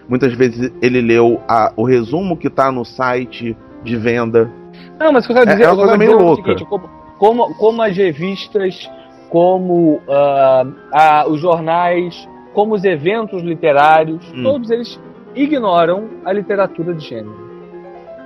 Muitas 0.07 0.33
vezes 0.33 0.71
ele 0.81 1.01
leu 1.01 1.41
a- 1.47 1.71
o 1.75 1.83
resumo 1.83 2.37
que 2.37 2.49
tá 2.49 2.71
no 2.71 2.85
site 2.85 3.55
de 3.83 3.95
venda. 3.97 4.49
Não, 4.99 5.11
mas 5.11 5.25
o 5.25 5.27
que 5.27 5.33
eu 5.33 5.37
quero 5.37 5.49
É- 5.49 5.53
dizer 5.53 5.63
é 5.65 5.71
uma 5.71 5.73
eu 5.73 5.77
quero 5.77 5.87
coisa 5.89 5.97
meio 5.97 6.11
dizer 6.11 6.23
o 6.23 6.25
louca. 6.27 6.43
seguinte, 6.43 6.65
como, 6.65 6.89
como, 7.17 7.53
como 7.55 7.81
as 7.81 7.95
revistas, 7.97 8.89
como 9.29 9.99
ah, 10.09 10.65
a- 10.93 11.25
os 11.27 11.39
jornais, 11.41 12.27
como 12.53 12.73
os 12.73 12.83
eventos 12.83 13.41
literários, 13.43 14.25
Hum. 14.33 14.43
todos 14.43 14.71
eles 14.71 14.99
ignoram 15.35 16.05
a 16.25 16.31
literatura 16.31 16.93
de 16.93 17.05
gênero. 17.05 17.47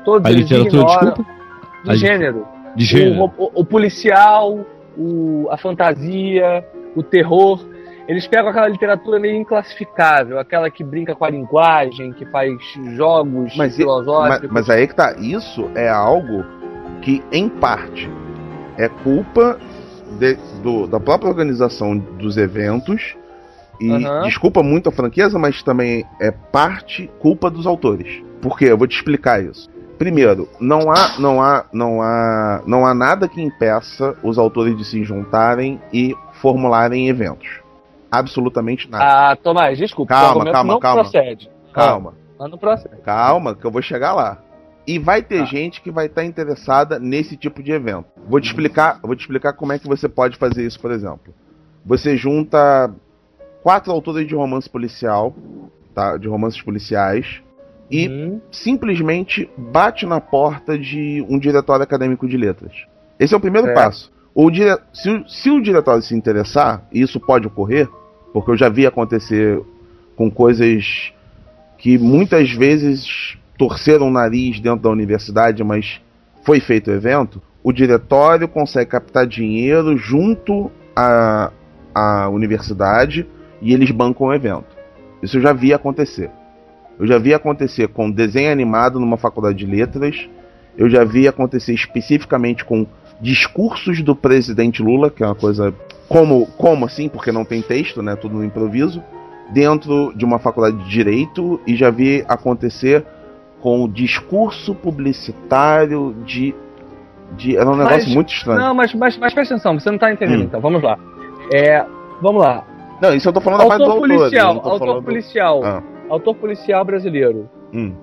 Todos 0.06 0.26
A 0.26 0.32
eles 0.32 0.50
literatura, 0.50 0.82
ignoram 0.84 1.06
desculpa? 1.14 1.32
de 1.84 1.92
A- 1.92 1.96
gênero. 1.96 2.48
De 2.76 2.86
gênero. 2.86 3.32
O, 3.38 3.44
o- 3.46 3.52
o 3.56 3.66
policial, 3.66 4.60
o- 4.98 5.48
a 5.50 5.58
fantasia, 5.58 6.66
o 6.96 7.04
terror. 7.04 7.60
Eles 8.08 8.28
pegam 8.28 8.50
aquela 8.50 8.68
literatura 8.68 9.20
meio 9.20 9.36
inclassificável, 9.36 10.40
aquela 10.40 10.70
que 10.70 10.84
brinca 10.84 11.16
com 11.16 11.24
a 11.24 11.30
linguagem, 11.30 12.12
que 12.14 12.26
faz 12.26 12.52
jogos 12.96 13.54
Mas, 13.56 13.58
e- 13.58 13.58
mas, 13.58 13.76
filosóficos. 13.76 14.50
mas 14.52 14.70
aí 14.70 14.88
que 14.88 14.96
tá. 14.96 15.14
Isso 15.20 15.70
é 15.76 15.88
algo 15.90 16.44
que, 17.02 17.24
em 17.32 17.48
parte, 17.48 18.10
é 18.78 18.88
culpa 18.90 19.58
de- 20.20 20.38
do- 20.62 20.88
da 20.88 21.00
própria 21.00 21.30
organização 21.30 21.98
dos 21.98 22.38
eventos. 22.38 23.16
E 23.80 23.92
Aham. 23.92 24.24
desculpa 24.24 24.62
muito 24.62 24.90
a 24.90 24.92
franqueza, 24.92 25.40
mas 25.40 25.64
também 25.64 26.06
é 26.20 26.30
parte 26.32 27.10
culpa 27.20 27.50
dos 27.50 27.66
autores. 27.66 28.22
Por 28.42 28.58
quê? 28.58 28.66
Eu 28.66 28.78
vou 28.78 28.88
te 28.88 28.96
explicar 28.96 29.44
isso. 29.44 29.70
Primeiro, 29.98 30.50
não 30.60 30.92
há, 30.92 31.16
não 31.20 31.42
há, 31.42 31.66
não 31.72 32.02
há, 32.02 32.62
não 32.66 32.86
há 32.86 32.94
nada 32.94 33.28
que 33.28 33.42
impeça 33.42 34.16
os 34.24 34.38
autores 34.38 34.76
de 34.78 34.84
se 34.84 35.04
juntarem 35.04 35.80
e 35.94 36.16
formularem 36.34 37.08
eventos. 37.08 37.61
Absolutamente 38.12 38.90
nada. 38.90 39.32
Ah, 39.32 39.36
Tomás, 39.36 39.78
desculpa, 39.78 40.14
Calma, 40.14 40.52
calma, 40.52 40.74
não 40.74 40.80
calma. 40.80 41.02
procede. 41.04 41.50
Calma. 41.74 42.14
Ah, 42.38 42.48
não 42.48 42.58
procede. 42.58 42.98
Calma, 43.04 43.56
que 43.56 43.66
eu 43.66 43.72
vou 43.72 43.82
chegar 43.82 44.14
lá. 44.14 44.40
E 44.86 44.98
vai 45.00 45.22
ter 45.22 45.40
Tá. 45.40 45.46
gente 45.46 45.80
que 45.82 45.92
vai 45.92 46.08
estar 46.08 46.26
interessada 46.26 47.00
nesse 47.00 47.38
tipo 47.38 47.62
de 47.64 47.72
evento. 47.72 48.06
Vou 48.28 48.42
te 48.42 48.48
explicar, 48.48 49.00
vou 49.02 49.16
te 49.16 49.22
explicar 49.22 49.54
como 49.54 49.72
é 49.72 49.80
que 49.80 49.88
você 49.88 50.10
pode 50.10 50.38
fazer 50.38 50.66
isso, 50.66 50.80
por 50.80 50.92
exemplo. 50.92 51.34
Você 51.86 52.18
junta 52.18 52.92
quatro 53.64 53.92
autores 53.92 54.28
de 54.28 54.36
romance 54.36 54.70
policial, 54.70 55.34
tá? 55.94 56.18
De 56.18 56.28
romances 56.28 56.62
policiais 56.62 57.42
e 57.92 58.10
Hum, 58.10 58.42
simplesmente 58.52 59.50
bate 59.58 60.06
na 60.06 60.20
porta 60.20 60.78
de 60.78 61.24
um 61.30 61.38
diretório 61.38 61.84
acadêmico 61.84 62.28
de 62.28 62.36
letras. 62.38 62.74
Esse 63.20 63.34
é 63.34 63.38
o 63.38 63.42
primeiro 63.42 63.68
É. 63.68 63.74
passo. 63.74 64.12
O 64.34 64.50
dire... 64.50 64.78
se, 64.94 65.10
o- 65.12 65.28
se 65.30 65.50
o 65.52 65.62
diretório 65.62 66.02
se 66.02 66.16
interessar, 66.16 66.88
e 66.92 67.02
isso 67.02 67.20
pode 67.20 67.46
ocorrer, 67.48 67.88
porque 68.34 68.52
eu 68.52 68.58
já 68.58 68.70
vi 68.70 68.86
acontecer 68.86 69.62
com 70.16 70.30
coisas 70.30 71.12
que 71.78 71.98
muitas 71.98 72.52
vezes 72.52 73.38
torceram 73.58 74.08
o 74.08 74.12
nariz 74.12 74.60
dentro 74.60 74.82
da 74.82 74.90
universidade, 74.90 75.64
mas 75.64 76.02
foi 76.44 76.60
feito 76.60 76.90
o 76.90 76.94
evento, 76.94 77.42
o 77.64 77.72
diretório 77.72 78.48
consegue 78.48 78.90
captar 78.90 79.28
dinheiro 79.28 79.98
junto 79.98 80.72
à, 80.96 81.52
à 81.94 82.30
universidade 82.30 83.28
e 83.62 83.74
eles 83.74 83.92
bancam 83.92 84.28
o 84.28 84.34
evento. 84.34 84.76
Isso 85.22 85.38
eu 85.38 85.42
já 85.42 85.54
vi 85.54 85.74
acontecer. 85.74 86.32
Eu 87.00 87.06
já 87.08 87.18
vi 87.18 87.34
acontecer 87.34 87.88
com 87.88 88.10
desenho 88.10 88.52
animado 88.52 89.00
numa 89.00 89.18
faculdade 89.18 89.58
de 89.58 89.66
letras. 89.66 90.30
Eu 90.78 90.90
já 90.90 91.04
vi 91.04 91.28
acontecer 91.28 91.74
especificamente 91.74 92.66
com 92.66 92.86
discursos 93.22 94.02
do 94.02 94.16
presidente 94.16 94.82
Lula, 94.82 95.10
que 95.10 95.24
é 95.24 95.26
uma 95.26 95.36
coisa 95.36 95.74
como, 96.10 96.46
como 96.58 96.86
assim, 96.86 97.08
porque 97.08 97.32
não 97.32 97.46
tem 97.46 97.62
texto, 97.62 98.02
né? 98.02 98.16
Tudo 98.16 98.36
no 98.36 98.44
improviso, 98.44 99.02
dentro 99.54 100.12
de 100.16 100.26
uma 100.26 100.40
faculdade 100.40 100.78
de 100.78 100.90
direito 100.90 101.60
e 101.68 101.76
já 101.76 101.90
vi 101.90 102.26
acontecer 102.28 103.06
com 103.62 103.84
o 103.84 103.88
discurso 103.88 104.74
publicitário 104.76 106.16
de. 106.26 106.54
de 107.38 107.56
era 107.56 107.70
um 107.70 107.76
negócio 107.76 108.06
Mas- 108.08 108.14
muito 108.16 108.34
estranho. 108.34 108.60
Não, 108.60 108.74
mas, 108.74 108.94
mas, 108.94 109.18
mas 109.18 109.34
presta 109.34 109.54
atenção, 109.56 109.80
você 109.80 109.90
não 109.92 109.98
tá 109.98 110.12
entendendo, 110.12 110.42
Hum. 110.42 110.46
então. 110.46 110.60
Vamos 110.60 110.82
lá. 110.82 110.98
É, 111.54 111.86
vamos 112.22 112.42
lá. 112.42 112.66
Não, 113.02 113.14
isso 113.16 113.28
eu 113.30 113.34
tô 113.34 113.42
falando 113.42 113.62
da 113.62 113.68
parte 113.68 113.80
do 113.80 113.84
Autor 113.92 114.02
autor. 114.04 114.18
policial, 114.18 114.60
tô 114.60 114.70
autor 114.70 114.88
falando- 114.88 115.04
policial, 115.04 115.62
Ah, 115.64 115.84
autor 116.10 116.36
policial 116.36 116.86
brasileiro. 116.86 117.50
hum, 117.74 117.94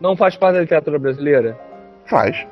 Não 0.00 0.16
faz 0.16 0.36
parte 0.36 0.54
da 0.54 0.60
literatura 0.60 0.98
brasileira? 0.98 1.58
faz. 2.06 2.46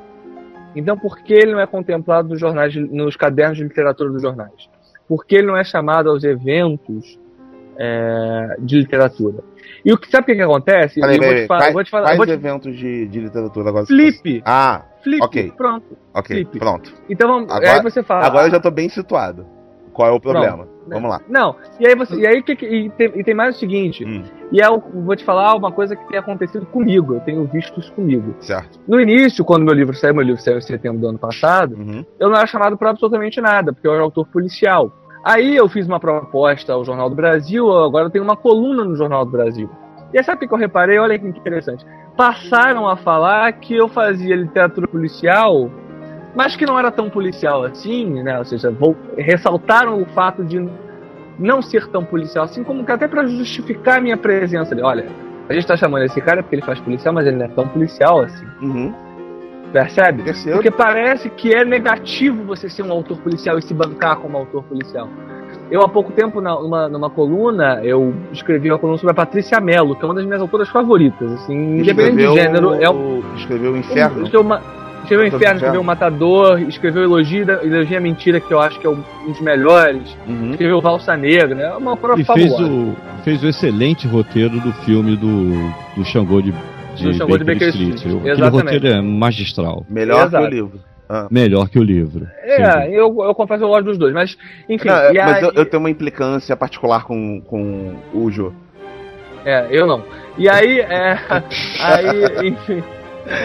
Então 0.79 0.97
por 0.97 1.17
que 1.19 1.33
ele 1.33 1.51
não 1.51 1.59
é 1.59 1.67
contemplado 1.67 2.29
nos 2.29 2.39
jornais, 2.39 2.75
nos 2.75 3.15
cadernos 3.15 3.57
de 3.57 3.63
literatura 3.63 4.09
dos 4.09 4.21
jornais? 4.21 4.69
Por 5.07 5.25
que 5.25 5.35
ele 5.35 5.47
não 5.47 5.57
é 5.57 5.63
chamado 5.63 6.09
aos 6.09 6.23
eventos 6.23 7.17
é, 7.77 8.55
de 8.59 8.77
literatura? 8.79 9.39
E 9.85 9.93
o 9.93 9.97
que 9.97 10.09
sabe 10.09 10.23
o 10.23 10.25
que, 10.25 10.35
que 10.35 10.41
acontece? 10.41 10.99
Peraí, 10.99 11.17
eu 11.17 11.23
vou 11.23 11.33
te 11.35 11.47
falar, 11.47 11.59
quais, 11.61 11.73
vou 11.73 11.83
te 11.83 11.91
falar, 11.91 12.03
quais 12.07 12.17
vou 12.17 12.25
te... 12.25 12.31
eventos 12.33 12.75
de, 12.75 13.07
de 13.07 13.19
literatura 13.21 13.69
agora? 13.69 13.85
Flip, 13.85 14.41
Ah, 14.45 14.83
flip, 15.03 15.23
ok. 15.23 15.53
pronto. 15.55 15.97
ok, 16.13 16.35
Flip. 16.45 16.59
pronto. 16.59 16.93
Então 17.09 17.27
vamos, 17.29 17.51
Agora- 17.51 17.73
aí 17.73 17.81
você 17.81 18.03
fala. 18.03 18.25
Agora 18.25 18.47
eu 18.47 18.51
já 18.51 18.59
tô 18.59 18.71
bem 18.71 18.89
situado. 18.89 19.45
Qual 19.97 20.07
é 20.07 20.11
o 20.11 20.19
problema? 20.19 20.57
né? 20.63 20.69
Vamos 20.89 21.09
lá. 21.09 21.19
Não, 21.27 21.55
e 21.79 21.85
aí 21.87 21.95
você, 21.95 22.15
e 22.15 22.25
aí 22.25 22.41
que, 22.41 22.53
e, 22.65 22.89
tem, 22.91 23.11
e 23.15 23.23
tem 23.23 23.33
mais 23.33 23.55
o 23.57 23.59
seguinte, 23.59 24.05
Hum, 24.05 24.23
e 24.51 24.61
é 24.61 24.69
o, 24.69 24.79
vou 24.79 25.15
te 25.15 25.25
falar 25.25 25.53
uma 25.55 25.71
coisa 25.71 25.95
que 25.95 26.07
tem 26.07 26.17
acontecido 26.17 26.65
comigo, 26.67 27.15
eu 27.15 27.19
tenho 27.19 27.43
visto 27.45 27.77
isso 27.79 27.91
comigo. 27.91 28.33
certo. 28.39 28.79
No 28.87 29.01
início, 29.01 29.43
quando 29.43 29.65
meu 29.65 29.73
livro 29.73 29.93
saiu, 29.95 30.13
meu 30.13 30.23
livro 30.23 30.41
saiu 30.41 30.59
em 30.59 30.61
setembro 30.61 31.01
do 31.01 31.07
ano 31.09 31.17
passado, 31.19 31.75
Uhum. 31.75 32.05
eu 32.19 32.29
não 32.29 32.37
era 32.37 32.47
chamado 32.47 32.77
para 32.77 32.91
absolutamente 32.91 33.41
nada, 33.41 33.73
porque 33.73 33.85
eu 33.87 33.93
era 33.93 34.01
autor 34.03 34.25
policial. 34.27 34.91
Aí 35.25 35.57
eu 35.57 35.67
fiz 35.67 35.85
uma 35.87 35.99
proposta 35.99 36.71
ao 36.71 36.85
Jornal 36.85 37.09
do 37.09 37.15
Brasil, 37.15 37.69
agora 37.75 38.05
eu 38.05 38.09
tenho 38.09 38.23
uma 38.23 38.37
coluna 38.37 38.85
no 38.85 38.95
Jornal 38.95 39.25
do 39.25 39.31
Brasil. 39.31 39.69
E 40.13 40.17
aí 40.17 40.23
sabe 40.23 40.45
o 40.45 40.47
que 40.47 40.53
eu 40.53 40.57
reparei? 40.57 40.97
Olha 40.99 41.19
que 41.19 41.27
interessante. 41.27 41.83
Passaram 42.15 42.87
a 42.87 42.95
falar 42.95 43.51
que 43.53 43.75
eu 43.75 43.89
fazia 43.89 44.35
literatura 44.35 44.87
policial, 44.87 45.69
mas 46.37 46.55
que 46.55 46.65
não 46.65 46.77
era 46.79 46.91
tão 46.91 47.09
policial 47.09 47.63
assim, 47.63 48.21
né? 48.23 48.37
Ou 48.37 48.45
seja, 48.45 48.69
vou- 48.71 48.95
ressaltaram 49.17 50.01
o 50.01 50.05
fato 50.05 50.45
de 50.45 50.65
não 51.39 51.61
ser 51.61 51.87
tão 51.87 52.05
policial 52.05 52.45
assim, 52.45 52.63
como 52.63 52.85
que 52.85 52.91
até 52.91 53.07
para 53.07 53.25
justificar 53.27 53.97
a 53.97 54.01
minha 54.01 54.15
presença 54.17 54.73
ali. 54.73 54.81
Olha, 54.83 55.05
a 55.49 55.53
gente 55.53 55.65
tá 55.67 55.75
chamando 55.75 56.03
esse 56.05 56.21
cara 56.21 56.41
porque 56.43 56.55
ele 56.55 56.63
faz 56.63 56.79
policial, 56.79 57.13
mas 57.13 57.25
ele 57.27 57.35
não 57.37 57.45
é 57.45 57.49
tão 57.49 57.67
policial 57.67 58.21
assim. 58.21 58.45
Uhum. 58.61 58.93
Percebe? 59.73 60.23
Terceiro. 60.23 60.57
Porque 60.57 60.71
parece 60.71 61.29
que 61.29 61.53
é 61.53 61.65
negativo 61.65 62.43
você 62.43 62.69
ser 62.69 62.83
um 62.83 62.91
autor 62.91 63.17
policial 63.17 63.57
e 63.57 63.61
se 63.61 63.73
bancar 63.73 64.15
como 64.17 64.37
autor 64.37 64.63
policial. 64.63 65.09
Eu, 65.69 65.81
há 65.81 65.89
pouco 65.89 66.11
tempo, 66.13 66.39
na- 66.39 66.55
numa, 66.59 66.87
numa 66.87 67.09
coluna, 67.09 67.81
eu 67.83 68.13
escrevi 68.31 68.71
uma 68.71 68.79
coluna 68.79 68.97
sobre 68.97 69.11
a 69.11 69.15
Patrícia 69.15 69.59
Mello, 69.59 69.95
que 69.95 70.03
é 70.03 70.05
uma 70.07 70.13
das 70.15 70.25
minhas 70.25 70.41
autoras 70.41 70.69
favoritas, 70.69 71.29
assim, 71.33 71.79
independente 71.79 72.15
de 72.29 72.33
gênero. 72.33 72.73
É 72.75 72.89
um, 72.89 73.21
Escreveu 73.35 73.73
o 73.73 73.77
Inferno. 73.77 74.23
escreveu, 74.23 74.41
uma, 74.41 74.61
escreveu 75.07 75.23
o 75.23 75.27
Inferno. 75.27 75.37
Inferno, 75.37 75.55
escreveu 75.57 75.81
o 75.81 75.83
Matador, 75.83 76.61
escreveu 76.61 77.03
Elogio 77.03 77.45
à 77.97 77.99
Mentira, 77.99 78.39
que 78.39 78.53
eu 78.53 78.59
acho 78.59 78.79
que 78.79 78.85
é 78.85 78.89
um 78.89 79.03
dos 79.27 79.39
melhores, 79.41 80.15
Uhum. 80.27 80.51
escreveu 80.51 80.81
Valsa 80.81 81.15
Negra, 81.15 81.55
né? 81.55 81.63
é 81.63 81.77
uma 81.77 81.91
autora 81.91 82.19
E 82.19 82.23
fez 82.23 82.51
o, 82.59 82.93
fez 83.23 83.41
o 83.43 83.47
excelente 83.47 84.07
roteiro 84.07 84.59
do 84.59 84.71
filme 84.85 85.15
do, 85.15 85.51
do 85.95 86.05
Xangô 86.05 86.41
de, 86.41 86.51
de, 86.95 87.03
Do 87.03 87.13
Xangô 87.13 87.37
de 87.37 87.43
Baker, 87.43 87.53
Baker 87.55 87.67
Street. 87.69 87.95
Street, 87.95 88.17
Aquele 88.31 88.47
roteiro 88.49 88.87
é 88.87 89.01
magistral. 89.01 89.85
Melhor 89.89 90.25
Exato. 90.27 90.43
que 90.43 90.49
o 90.49 90.55
livro. 90.55 90.79
Ah. 91.09 91.27
Melhor 91.31 91.69
que 91.69 91.79
o 91.79 91.83
livro. 91.83 92.27
É, 92.43 92.89
eu, 92.89 93.15
eu 93.23 93.33
confesso 93.33 93.59
que 93.59 93.63
eu 93.63 93.69
gosto 93.69 93.85
dos 93.85 93.97
dois, 93.97 94.13
mas, 94.13 94.37
enfim. 94.67 94.89
Não, 94.89 94.95
é, 94.97 95.13
mas 95.13 95.35
aí- 95.37 95.43
eu, 95.43 95.51
eu 95.55 95.65
tenho 95.65 95.81
uma 95.81 95.89
implicância 95.89 96.53
particular 96.57 97.05
com, 97.05 97.39
com 97.41 97.93
o 98.13 98.29
Jô. 98.29 98.51
É, 99.45 99.67
eu 99.71 99.87
não. 99.87 100.03
E 100.37 100.49
aí, 100.49 100.79
é, 100.81 101.17
aí, 101.79 102.49
enfim, 102.49 102.83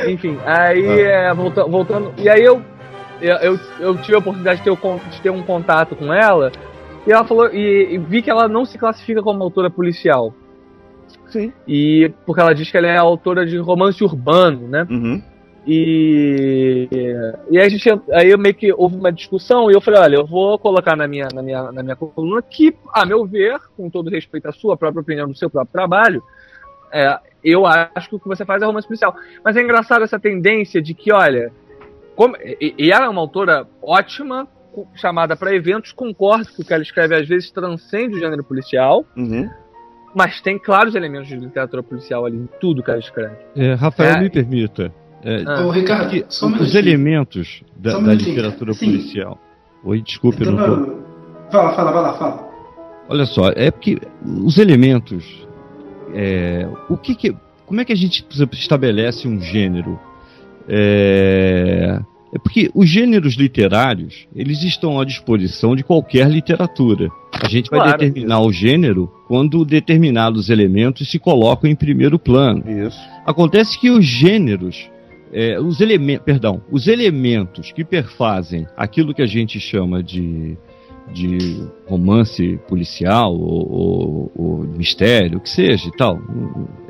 enfim, 0.09 0.39
aí, 0.45 1.01
é, 1.01 1.33
volta, 1.35 1.65
voltando, 1.65 2.13
e 2.19 2.29
aí 2.29 2.43
eu, 2.43 2.63
eu, 3.21 3.59
eu, 3.81 3.97
tive 3.99 4.15
a 4.15 4.19
oportunidade 4.19 4.59
de 4.59 4.65
ter, 4.65 4.77
de 5.11 5.21
ter 5.21 5.31
um 5.31 5.43
contato 5.43 5.97
com 5.97 6.13
ela, 6.13 6.53
e 7.07 7.13
ela 7.13 7.25
falou, 7.25 7.53
e, 7.53 7.95
e 7.95 7.99
vi 7.99 8.23
que 8.23 8.31
ela 8.31 8.49
não 8.49 8.65
se 8.65 8.79
classifica 8.79 9.23
como 9.23 9.43
autora 9.43 9.71
policial, 9.71 10.35
Sim. 11.29 11.53
e 11.67 12.13
porque 12.27 12.41
ela 12.41 12.55
diz 12.55 12.71
que 12.71 12.77
ela 12.77 12.87
é 12.87 12.97
autora 12.97 13.47
de 13.47 13.57
romance 13.59 14.03
urbano, 14.03 14.69
né, 14.69 14.87
Uhum. 14.91 15.23
e, 15.67 16.89
e 17.51 17.59
aí 17.59 17.67
a 17.67 17.69
gente, 17.69 17.89
aí 18.13 18.31
eu 18.31 18.39
meio 18.39 18.55
que 18.55 18.73
houve 18.73 18.97
uma 18.97 19.13
discussão 19.13 19.71
e 19.71 19.75
eu 19.75 19.81
falei, 19.81 20.01
olha, 20.01 20.17
eu 20.17 20.27
vou 20.27 20.59
colocar 20.59 20.97
na 20.97 21.07
minha, 21.07 21.29
na 21.33 21.43
minha, 21.43 21.73
na 21.73 21.83
minha 21.83 21.97
coluna 21.97 22.43
que, 22.43 22.75
a 22.93 23.05
meu 23.05 23.25
ver, 23.25 23.59
com 23.77 23.89
todo 23.89 24.11
respeito 24.11 24.49
à 24.49 24.53
sua 24.53 24.77
própria 24.77 25.01
opinião 25.01 25.29
do 25.29 25.37
seu 25.37 25.51
próprio 25.51 25.73
trabalho, 25.73 26.23
é, 26.93 27.19
eu 27.45 27.67
acho 27.67 28.09
que 28.09 28.17
o 28.17 28.21
que 28.21 28.29
você 28.29 28.45
faz 28.45 28.63
é 28.63 28.67
romance 28.67 28.87
policial. 28.87 29.15
Mas 29.45 29.57
é 29.57 29.63
engraçado 29.63 30.03
essa 30.05 30.19
tendência 30.19 30.81
de 30.83 30.95
que, 30.95 31.13
olha, 31.13 31.51
como, 32.15 32.37
e, 32.37 32.75
e 32.79 32.91
ela 32.93 33.07
é 33.07 33.09
uma 33.09 33.21
autora 33.21 33.67
ótima, 33.83 34.47
chamada 34.95 35.37
para 35.37 35.55
eventos, 35.55 35.93
concordo 35.93 36.47
que 36.47 36.63
o 36.63 36.65
que 36.65 36.73
ela 36.73 36.83
escreve 36.83 37.15
às 37.15 37.29
vezes 37.29 37.51
transcende 37.51 38.17
o 38.17 38.19
gênero 38.19 38.43
policial, 38.45 39.05
Uhum. 39.17 39.49
mas 40.15 40.41
tem 40.41 40.59
claros 40.59 40.95
elementos 40.95 41.29
de 41.29 41.37
literatura 41.37 41.83
policial 41.83 42.25
ali 42.25 42.37
em 42.39 42.49
tudo 42.61 42.83
que 42.83 42.91
ela 42.91 42.99
escreve. 43.01 43.35
É, 43.57 43.75
Rafael, 43.75 44.15
É. 44.17 44.21
me 44.21 44.31
permita. 44.31 44.93
é, 45.25 45.45
Ah. 45.47 45.67
Ô, 45.67 45.71
Ricardo, 45.71 46.11
que 46.11 46.25
só 46.29 46.47
um 46.47 46.49
os 46.49 46.55
minutinho. 46.55 46.79
elementos 46.81 47.63
da, 47.77 47.93
Só 47.93 48.01
da 48.01 48.15
literatura 48.15 48.73
Sim. 48.73 48.87
policial. 48.87 49.39
Oi, 49.85 50.01
desculpe, 50.01 50.43
eu 50.45 50.53
Então, 50.53 50.67
não 50.67 50.85
tô... 50.85 50.91
não- 50.93 51.03
Fala, 51.51 51.75
fala, 51.75 51.93
vai 51.93 52.03
lá, 52.03 52.15
fala. 52.15 52.49
Olha 53.09 53.25
só, 53.27 53.51
é 53.55 53.71
porque 53.71 53.99
os 54.25 54.57
elementos. 54.59 55.47
É, 56.15 56.69
o 56.89 56.97
que 56.97 57.15
que- 57.15 57.35
como 57.67 57.81
é 57.81 57.85
que 57.85 57.93
a 57.93 57.97
gente 57.97 58.25
estabelece 58.53 59.27
um 59.27 59.41
gênero? 59.41 59.99
É, 60.69 62.01
é 62.35 62.39
porque 62.39 62.71
os 62.75 62.89
gêneros 62.89 63.35
literários 63.35 64.27
eles 64.35 64.63
estão 64.63 65.01
à 65.01 65.05
disposição 65.05 65.75
de 65.77 65.83
qualquer 65.83 66.29
literatura. 66.31 67.09
A 67.33 67.49
gente 67.49 67.69
vai 67.71 67.81
Claro. 67.81 67.99
determinar 67.99 68.41
o 68.41 68.53
gênero 68.53 69.11
quando 69.27 69.65
determinados 69.65 70.49
elementos 70.51 71.11
se 71.11 71.19
colocam 71.19 71.69
em 71.71 71.75
primeiro 71.75 72.19
plano. 72.19 72.63
Isso. 72.87 72.99
Acontece 73.27 73.79
que 73.81 73.91
os 73.91 74.05
gêneros, 74.05 74.89
é, 75.33 75.59
os 75.61 75.81
elementos, 75.81 76.25
perdão, 76.25 76.63
os 76.71 76.87
elementos 76.89 77.73
que 77.73 77.85
perfazem 77.85 78.67
aquilo 78.77 79.15
que 79.15 79.23
a 79.23 79.27
gente 79.27 79.59
chama 79.61 80.03
de, 80.03 80.57
de 81.13 81.63
romance 81.87 82.59
policial 82.69 83.35
ou, 83.35 83.71
ou- 83.71 84.33
ou 84.37 84.59
mistério, 84.65 85.39
o 85.39 85.41
que 85.41 85.51
seja 85.51 85.89
e 85.89 85.97
tal, 85.97 86.21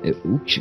é, 0.04 0.14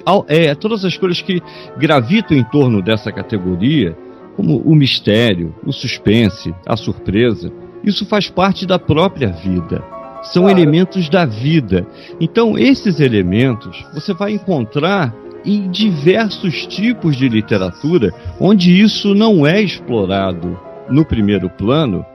ao- 0.06 0.26
é, 0.28 0.54
todas 0.56 0.84
as 0.86 0.98
coisas 0.98 1.22
que 1.22 1.42
gravitam 1.78 2.38
em 2.38 2.44
torno 2.44 2.82
dessa 2.82 3.12
categoria, 3.12 3.96
como 4.36 4.58
o 4.60 4.74
mistério, 4.76 5.54
o 5.66 5.72
suspense, 5.72 6.54
a 6.66 6.76
surpresa, 6.78 7.52
isso 7.84 8.06
faz 8.06 8.30
parte 8.30 8.66
da 8.66 8.80
própria 8.80 9.30
vida. 9.30 9.84
São 10.24 10.44
Claro. 10.44 10.60
elementos 10.60 11.10
da 11.10 11.26
vida. 11.26 11.86
Então, 12.20 12.58
esses 12.58 13.00
elementos 13.00 13.84
você 13.94 14.14
vai 14.14 14.32
encontrar 14.34 15.14
em 15.44 15.70
diversos 15.72 16.68
tipos 16.68 17.16
de 17.18 17.28
literatura 17.28 18.14
onde 18.40 18.80
isso 18.80 19.16
não 19.16 19.46
é 19.48 19.60
explorado 19.60 20.60
no 20.90 21.04
primeiro 21.04 21.50
plano, 21.50 22.06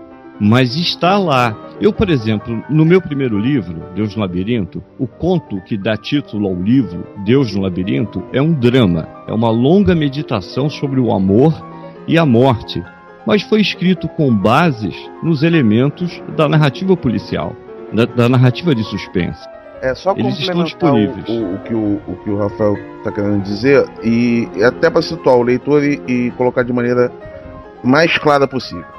mas 0.40 0.76
está 0.76 1.18
lá. 1.18 1.56
Eu, 1.80 1.92
por 1.92 2.08
exemplo, 2.08 2.62
no 2.70 2.84
meu 2.84 3.00
primeiro 3.00 3.38
livro, 3.38 3.82
Deus 3.94 4.14
no 4.14 4.22
Labirinto, 4.22 4.82
o 4.98 5.06
conto 5.06 5.60
que 5.62 5.76
dá 5.76 5.96
título 5.96 6.46
ao 6.46 6.54
livro 6.54 7.06
Deus 7.24 7.54
no 7.54 7.62
Labirinto 7.62 8.22
é 8.32 8.40
um 8.40 8.52
drama, 8.52 9.06
é 9.26 9.32
uma 9.32 9.50
longa 9.50 9.94
meditação 9.94 10.70
sobre 10.70 10.98
o 11.00 11.12
amor 11.12 11.54
e 12.08 12.16
a 12.16 12.24
morte, 12.24 12.82
mas 13.26 13.42
foi 13.42 13.60
escrito 13.60 14.08
com 14.08 14.34
bases 14.34 14.94
nos 15.22 15.42
elementos 15.42 16.22
da 16.36 16.48
narrativa 16.48 16.96
policial, 16.96 17.54
da, 17.92 18.06
da 18.06 18.28
narrativa 18.28 18.74
de 18.74 18.84
suspense. 18.84 19.46
É 19.82 19.94
só 19.94 20.14
Eles 20.16 20.38
estão 20.38 20.60
o, 20.60 20.64
disponíveis. 20.64 21.28
o, 21.28 21.54
o 21.54 21.58
que 21.58 21.74
o, 21.74 22.00
o 22.06 22.16
que 22.24 22.30
o 22.30 22.38
Rafael 22.38 22.74
está 22.98 23.12
querendo 23.12 23.42
dizer 23.42 23.86
e 24.02 24.48
e 24.56 24.64
até 24.64 24.88
para 24.88 25.02
situar 25.02 25.36
o 25.36 25.42
leitor 25.42 25.84
e, 25.84 26.00
e 26.08 26.30
colocar 26.32 26.62
de 26.62 26.72
maneira 26.72 27.12
mais 27.84 28.16
clara 28.18 28.48
possível. 28.48 28.95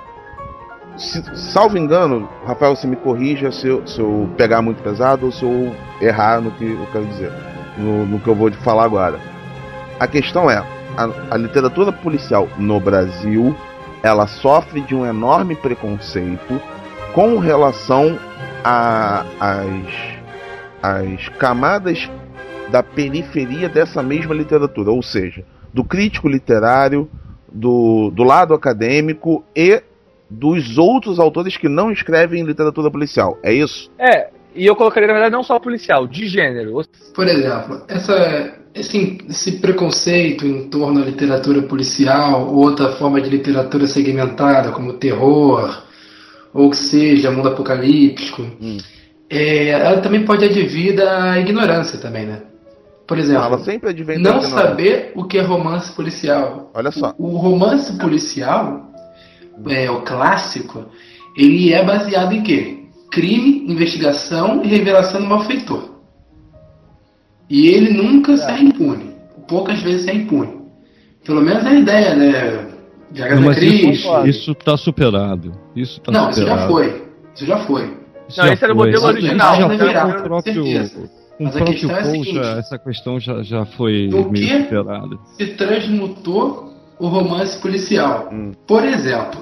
Se, 0.98 1.24
salvo 1.36 1.78
engano, 1.78 2.28
Rafael, 2.46 2.76
se 2.76 2.88
me 2.88 2.96
corrija 2.96 3.52
se 3.52 3.68
eu, 3.68 3.86
se 3.86 4.00
eu 4.00 4.30
pegar 4.36 4.62
muito 4.62 4.82
pesado 4.82 5.28
ou 5.28 5.32
se 5.32 5.44
eu 5.44 5.74
errar 6.02 6.42
no 6.42 6.52
que 6.52 6.66
eu 6.66 6.88
quero 6.92 7.06
dizer, 7.06 7.32
no, 7.78 8.06
no 8.06 8.20
que 8.20 8.28
eu 8.28 8.36
vou 8.36 8.52
falar 8.52 8.86
agora. 8.86 9.20
A 10.00 10.08
questão 10.08 10.50
é, 10.50 10.58
a, 10.98 11.10
a 11.32 11.38
literatura 11.38 11.92
policial 11.92 12.48
no 12.58 12.80
Brasil, 12.80 13.56
ela 14.02 14.28
sofre 14.28 14.82
de 14.82 14.96
um 14.96 15.06
enorme 15.06 15.56
preconceito 15.56 16.60
com 17.14 17.38
relação 17.38 18.18
às 18.64 20.18
as 20.82 21.28
camadas 21.38 22.10
da 22.70 22.84
periferia 22.84 23.70
dessa 23.70 24.04
mesma 24.04 24.34
literatura, 24.34 24.92
ou 24.92 25.02
seja, 25.02 25.44
do 25.74 25.84
crítico 25.84 26.28
literário, 26.28 27.10
do, 27.52 28.12
do 28.12 28.24
lado 28.24 28.54
acadêmico 28.54 29.44
e 29.56 29.82
dos 30.30 30.78
outros 30.78 31.20
autores 31.20 31.58
que 31.58 31.70
não 31.70 31.92
escrevem 31.92 32.44
literatura 32.44 32.92
policial. 32.92 33.38
É 33.44 33.54
isso? 33.54 33.90
É, 33.98 34.30
e 34.58 34.66
eu 34.66 34.76
colocaria, 34.76 35.08
na 35.08 35.14
verdade, 35.14 35.34
não 35.34 35.44
só 35.44 35.60
policial, 35.60 36.08
de 36.08 36.28
gênero. 36.28 36.82
Por 37.14 37.28
exemplo, 37.28 37.84
essa, 37.88 38.56
esse, 38.74 39.20
esse 39.30 39.60
preconceito 39.60 40.46
em 40.46 40.68
torno 40.68 41.00
da 41.00 41.06
literatura 41.06 41.62
policial, 41.62 42.48
ou 42.48 42.66
outra 42.66 42.94
forma 42.94 43.22
de 43.22 43.30
literatura 43.30 43.86
segmentada, 43.86 44.72
como 44.72 44.94
terror, 44.94 45.84
ou 46.54 46.72
que 46.72 46.78
seja, 46.78 47.30
mundo 47.30 47.50
apocalíptico, 47.50 48.42
hum. 48.60 48.78
é, 49.30 49.70
ela 49.70 50.02
também 50.02 50.26
pode 50.26 50.44
advir 50.44 50.96
da 50.96 51.40
ignorância 51.40 52.00
também, 52.00 52.26
né? 52.26 52.42
Por 53.06 53.18
exemplo, 53.18 53.46
ela 53.46 53.60
sempre 53.60 53.92
advém 53.92 54.18
não 54.18 54.42
saber 54.42 55.14
o 55.16 55.24
que 55.24 55.38
é 55.38 55.42
romance 55.42 55.94
policial. 55.94 56.72
Olha 56.74 56.92
só. 56.92 57.14
O, 57.18 57.36
o 57.36 57.38
romance 57.38 57.98
policial, 57.98 58.92
é, 59.68 59.90
o 59.90 60.02
clássico, 60.02 60.86
ele 61.36 61.74
é 61.74 61.84
baseado 61.84 62.34
em 62.34 62.44
quê? 62.44 62.86
Crime, 63.12 63.66
investigação 63.72 64.64
e 64.64 64.68
revelação 64.68 65.22
do 65.22 65.28
malfeitor. 65.28 65.98
E 67.50 67.68
ele 67.68 67.94
nunca 67.94 68.34
é. 68.34 68.38
sai 68.38 68.62
impune. 68.62 69.16
Poucas 69.48 69.82
vezes 69.82 70.06
sai 70.06 70.16
impune. 70.16 70.58
Pelo 71.26 71.42
menos 71.42 71.66
é 71.66 71.70
a 71.70 71.74
ideia, 71.74 72.16
né? 72.16 72.68
De 73.12 73.24
Agatha 73.24 73.56
Christie. 73.56 74.30
Isso 74.30 74.52
está 74.52 74.76
superado. 74.76 75.54
Isso 75.76 76.02
tá 76.02 76.12
Não, 76.12 76.32
superado. 76.32 76.32
isso 76.32 76.46
já 76.46 76.68
foi. 76.68 77.08
Isso 77.36 77.46
já 77.46 77.58
foi. 77.60 77.98
Isso 78.28 78.42
não, 78.42 78.48
esse 78.52 78.64
era 78.64 78.74
o 78.74 78.78
modelo 78.78 79.06
original. 79.06 79.56
Já 79.56 79.68
foi 79.68 79.78
com 79.78 79.86
o 79.86 80.24
próprio, 80.24 80.64
com 81.38 81.46
o 81.46 81.52
próprio 81.52 81.66
questão 81.66 81.98
é 81.98 82.04
seguinte, 82.04 82.40
essa 82.40 82.78
questão 82.78 83.20
já, 83.20 83.44
já 83.44 83.66
foi 83.66 84.10
meio 84.32 84.64
superada. 84.64 85.18
se 85.38 85.48
transmutou 85.48 86.74
o 87.00 87.08
romance 87.08 87.58
policial. 87.60 88.30
Hum. 88.32 88.52
Por 88.66 88.84
exemplo, 88.84 89.42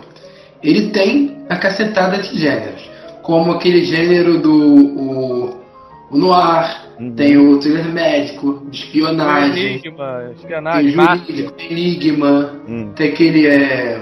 ele 0.66 0.90
tem 0.90 1.38
a 1.48 1.56
cacetada 1.56 2.18
de 2.18 2.38
gêneros, 2.38 2.90
como 3.22 3.52
aquele 3.52 3.86
gênero 3.86 4.40
do 4.42 4.52
o, 4.52 5.62
o 6.10 6.18
noir, 6.18 6.82
uhum. 7.00 7.14
tem 7.14 7.38
o 7.38 7.60
thriller 7.60 7.94
médico, 7.94 8.66
de 8.70 8.78
espionagem, 8.80 9.74
enigma, 9.74 10.32
espionagem, 10.36 10.96
tem 10.96 11.06
jurídico, 11.06 11.52
tem 11.52 11.72
enigma, 11.72 12.62
hum. 12.68 12.92
tem 12.96 13.10
aquele 13.10 13.48
é, 13.48 14.02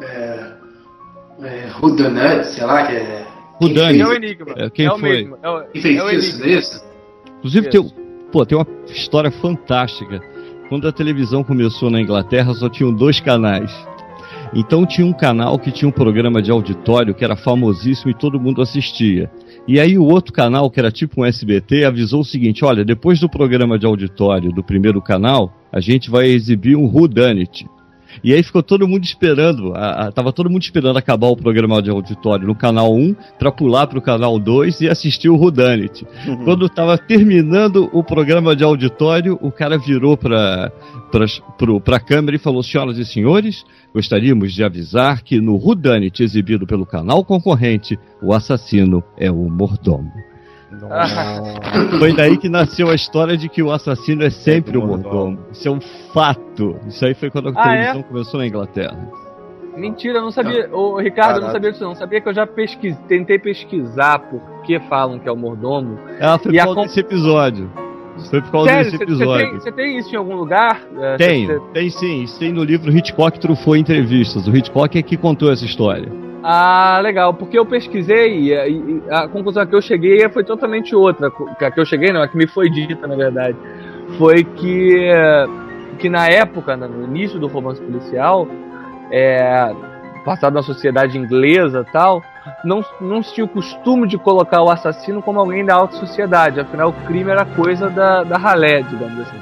é, 0.00 0.52
é 1.42 1.66
Rudanut, 1.72 2.46
sei 2.46 2.64
lá, 2.64 2.86
que 2.86 2.92
é... 2.94 3.26
Rudani. 3.60 4.00
É 4.00 4.06
o 4.06 4.12
enigma. 4.12 4.54
É, 4.56 4.70
quem 4.70 4.86
é 4.86 4.90
foi? 4.90 5.00
Mesmo. 5.00 5.38
É 5.42 5.48
o, 5.48 5.64
quem 5.64 5.82
fez 5.82 6.00
é 6.00 6.14
isso, 6.14 6.46
isso? 6.46 6.84
Inclusive, 7.38 7.68
tem, 7.68 7.92
pô, 8.32 8.46
tem 8.46 8.56
uma 8.56 8.66
história 8.86 9.30
fantástica. 9.30 10.20
Quando 10.68 10.88
a 10.88 10.92
televisão 10.92 11.44
começou 11.44 11.90
na 11.90 12.00
Inglaterra, 12.00 12.54
só 12.54 12.68
tinham 12.68 12.92
dois 12.92 13.20
canais. 13.20 13.70
Então 14.54 14.86
tinha 14.86 15.06
um 15.06 15.12
canal 15.12 15.58
que 15.58 15.72
tinha 15.72 15.88
um 15.88 15.92
programa 15.92 16.40
de 16.40 16.50
auditório 16.50 17.14
que 17.14 17.24
era 17.24 17.34
famosíssimo 17.34 18.10
e 18.10 18.14
todo 18.14 18.40
mundo 18.40 18.62
assistia. 18.62 19.30
E 19.66 19.80
aí 19.80 19.98
o 19.98 20.04
outro 20.04 20.32
canal, 20.32 20.70
que 20.70 20.78
era 20.78 20.92
tipo 20.92 21.22
um 21.22 21.24
SBT, 21.24 21.84
avisou 21.84 22.20
o 22.20 22.24
seguinte: 22.24 22.64
olha, 22.64 22.84
depois 22.84 23.18
do 23.18 23.28
programa 23.28 23.78
de 23.78 23.86
auditório 23.86 24.52
do 24.52 24.62
primeiro 24.62 25.02
canal, 25.02 25.52
a 25.72 25.80
gente 25.80 26.10
vai 26.10 26.26
exibir 26.26 26.76
um 26.76 26.84
Who 26.84 27.08
Done 27.08 27.40
It. 27.40 27.66
E 28.22 28.32
aí 28.32 28.42
ficou 28.42 28.62
todo 28.62 28.86
mundo 28.86 29.04
esperando, 29.04 29.72
a, 29.74 30.06
a, 30.06 30.12
tava 30.12 30.32
todo 30.32 30.48
mundo 30.48 30.62
esperando 30.62 30.96
acabar 30.96 31.28
o 31.28 31.36
programa 31.36 31.82
de 31.82 31.90
auditório 31.90 32.46
no 32.46 32.54
canal 32.54 32.94
1 32.94 33.16
para 33.38 33.50
pular 33.50 33.86
para 33.86 33.98
o 33.98 34.02
canal 34.02 34.38
2 34.38 34.82
e 34.82 34.88
assistir 34.88 35.28
o 35.28 35.36
Rudanit. 35.36 36.06
Uhum. 36.26 36.44
Quando 36.44 36.66
estava 36.66 36.96
terminando 36.96 37.88
o 37.92 38.04
programa 38.04 38.54
de 38.54 38.62
auditório, 38.62 39.38
o 39.42 39.50
cara 39.50 39.78
virou 39.78 40.16
para 40.16 40.70
a 41.88 42.00
câmera 42.00 42.36
e 42.36 42.40
falou: 42.40 42.62
Senhoras 42.62 42.98
e 42.98 43.04
senhores, 43.04 43.64
gostaríamos 43.94 44.52
de 44.52 44.64
avisar 44.64 45.22
que 45.22 45.40
no 45.40 45.54
Rudanit 45.56 46.22
exibido 46.22 46.66
pelo 46.66 46.84
canal 46.84 47.24
concorrente, 47.24 47.98
o 48.20 48.34
assassino 48.34 49.04
é 49.16 49.30
o 49.30 49.48
mordomo. 49.48 50.12
Foi 52.00 52.12
daí 52.12 52.36
que 52.36 52.48
nasceu 52.48 52.90
a 52.90 52.94
história 52.96 53.36
de 53.36 53.48
que 53.48 53.62
o 53.62 53.70
assassino 53.70 54.24
é 54.24 54.30
sempre 54.30 54.76
o 54.76 54.84
mordomo. 54.84 55.38
Isso 55.52 55.68
é 55.68 55.70
um 55.70 55.80
fato. 56.12 56.76
Isso 56.88 57.04
aí 57.04 57.14
foi 57.14 57.30
quando 57.30 57.50
a 57.50 57.52
ah, 57.52 57.62
televisão 57.62 58.00
é? 58.00 58.02
começou 58.02 58.40
na 58.40 58.46
Inglaterra. 58.46 58.98
Mentira, 59.76 60.18
eu 60.18 60.22
não 60.22 60.32
sabia. 60.32 60.68
O 60.72 60.98
Ricardo, 60.98 61.38
eu 61.38 61.42
não 61.42 61.52
sabia 61.52 61.70
disso 61.70 61.84
não. 61.84 61.94
Sabia 61.94 62.20
que 62.20 62.28
eu 62.28 62.34
já 62.34 62.46
pesquis... 62.46 62.96
tentei 63.06 63.38
pesquisar 63.38 64.18
por 64.18 64.40
que 64.62 64.80
falam 64.88 65.20
que 65.20 65.28
é 65.28 65.32
o 65.32 65.36
mordomo. 65.36 65.96
Ah, 66.20 66.38
foi 66.38 66.56
causa 66.56 66.80
a... 66.80 66.82
desse 66.82 67.00
episódio. 67.00 67.83
Foi 68.30 68.40
por 68.40 68.50
causa 68.50 68.70
Sério, 68.70 68.90
desse 68.90 69.02
episódio. 69.02 69.54
Você 69.54 69.72
tem, 69.72 69.86
tem, 69.86 69.98
isso 69.98 70.14
em 70.14 70.16
algum 70.16 70.36
lugar? 70.36 70.80
É, 70.98 71.16
tem, 71.16 71.46
cê... 71.46 71.60
tem 71.72 71.90
sim. 71.90 72.22
Isso 72.22 72.38
tem 72.38 72.52
no 72.52 72.62
livro 72.62 72.90
Hitchcock 72.90 73.38
Truffaut 73.38 73.78
Entrevistas. 73.78 74.46
O 74.46 74.56
Hitchcock 74.56 74.98
é 74.98 75.02
que 75.02 75.16
contou 75.16 75.52
essa 75.52 75.64
história. 75.64 76.10
Ah, 76.42 77.00
legal, 77.02 77.32
porque 77.32 77.58
eu 77.58 77.64
pesquisei 77.64 78.50
e, 78.50 79.02
a 79.10 79.26
conclusão 79.26 79.66
que 79.66 79.74
eu 79.74 79.80
cheguei 79.80 80.28
foi 80.28 80.44
totalmente 80.44 80.94
outra. 80.94 81.28
A 81.28 81.70
que 81.70 81.80
eu 81.80 81.86
cheguei, 81.86 82.12
não, 82.12 82.22
a 82.22 82.28
que 82.28 82.36
me 82.36 82.46
foi 82.46 82.68
dita, 82.68 83.06
na 83.06 83.16
verdade, 83.16 83.56
foi 84.18 84.44
que, 84.44 85.08
que 85.98 86.10
na 86.10 86.28
época, 86.28 86.76
no 86.76 87.04
início 87.04 87.38
do 87.40 87.46
romance 87.46 87.80
policial, 87.80 88.46
é, 89.10 89.74
passado 90.24 90.52
na 90.52 90.62
sociedade 90.62 91.16
inglesa 91.16 91.86
tal, 91.90 92.22
não, 92.64 92.84
não 93.00 93.22
se 93.22 93.34
tinha 93.34 93.44
o 93.44 93.48
costume 93.48 94.06
de 94.06 94.18
colocar 94.18 94.62
o 94.62 94.70
assassino 94.70 95.22
como 95.22 95.40
alguém 95.40 95.64
da 95.64 95.74
alta 95.74 95.96
sociedade, 95.96 96.60
afinal 96.60 96.90
o 96.90 97.06
crime 97.06 97.30
era 97.30 97.44
coisa 97.44 97.88
da, 97.88 98.22
da 98.22 98.36
ralé, 98.36 98.82
digamos 98.82 99.20
assim. 99.20 99.38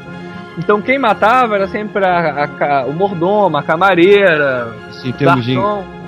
Então 0.59 0.83
quem 0.83 0.99
matava 0.99 1.55
era 1.55 1.67
sempre 1.69 2.05
a, 2.05 2.45
a, 2.45 2.87
o 2.87 2.93
mordomo, 2.93 3.57
a 3.57 3.63
camareira, 3.63 4.75
Sim, 4.91 5.11
o 5.11 5.25
garçom. 5.25 5.83
De 5.83 6.03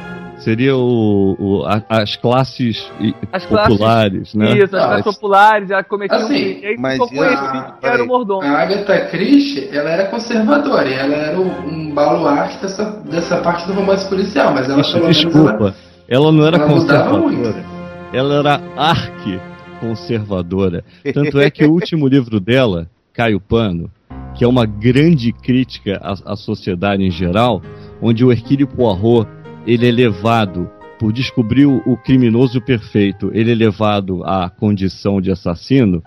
Seria 0.45 0.77
o, 0.77 1.37
o 1.39 1.65
a, 1.65 1.83
as, 1.89 2.17
classes 2.17 2.91
as 3.33 3.47
populares, 3.47 3.79
classes, 3.79 4.35
né? 4.35 4.59
Isso, 4.59 4.77
as 4.77 4.83
ah, 4.83 4.87
classes 4.89 5.05
populares, 5.05 5.71
ela 5.71 5.85
cometia 5.85 6.19
assim, 6.19 6.61
um 6.77 6.81
mas 6.83 6.93
ficou 6.95 7.09
conhecido 7.09 7.65
que 7.81 7.87
era 7.87 8.05
o 8.05 8.07
mordomo. 8.07 8.43
A 8.43 8.63
Agatha 8.63 9.07
Christie, 9.07 9.71
ela 9.73 9.89
era 9.89 10.05
conservadora, 10.09 10.87
e 10.87 10.93
ela 10.93 11.15
era 11.15 11.41
um 11.41 11.91
baluarte 11.95 12.59
dessa, 12.59 12.85
dessa 13.07 13.39
parte 13.39 13.67
do 13.67 13.73
romance 13.73 14.07
policial, 14.07 14.53
mas 14.53 14.69
ela 14.69 14.83
Isso, 14.83 15.01
Desculpa, 15.01 15.51
ela, 15.51 15.75
ela, 16.09 16.33
não 16.33 16.47
era 16.47 16.59
ela 16.59 16.67
conservadora, 16.67 17.65
ela 18.13 18.35
era 18.35 18.61
arque-conservadora. 18.77 20.85
Tanto 21.13 21.41
é 21.41 21.51
que 21.51 21.65
o 21.65 21.73
último 21.73 22.07
livro 22.07 22.39
dela, 22.41 22.89
Caio 23.13 23.41
Pano, 23.41 23.91
que 24.35 24.45
é 24.45 24.49
uma 24.49 24.67
grande 24.67 25.33
crítica 25.33 26.01
à, 26.03 26.33
à 26.33 26.37
sociedade 26.37 27.03
em 27.03 27.11
geral, 27.11 27.63
onde 28.03 28.25
o 28.25 28.33
Hercule 28.33 28.67
Poirot 28.67 29.29
ele 29.67 29.89
é 29.89 29.93
levado 29.93 30.71
por 30.99 31.13
descobrir 31.13 31.67
o 31.67 31.97
criminoso 31.97 32.61
perfeito, 32.61 33.31
ele 33.35 33.53
é 33.53 33.55
levado 33.55 34.25
à 34.25 34.49
condição 34.49 35.21
de 35.21 35.31
assassino 35.31 36.03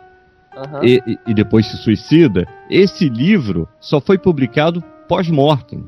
uhum. 0.56 0.84
e, 0.84 1.02
e, 1.28 1.34
depois 1.34 1.68
se 1.68 1.78
suicida. 1.78 2.48
Esse 2.70 3.10
livro 3.10 3.68
só 3.80 4.00
foi 4.00 4.18
publicado 4.18 4.84
pós-mortem. 5.08 5.84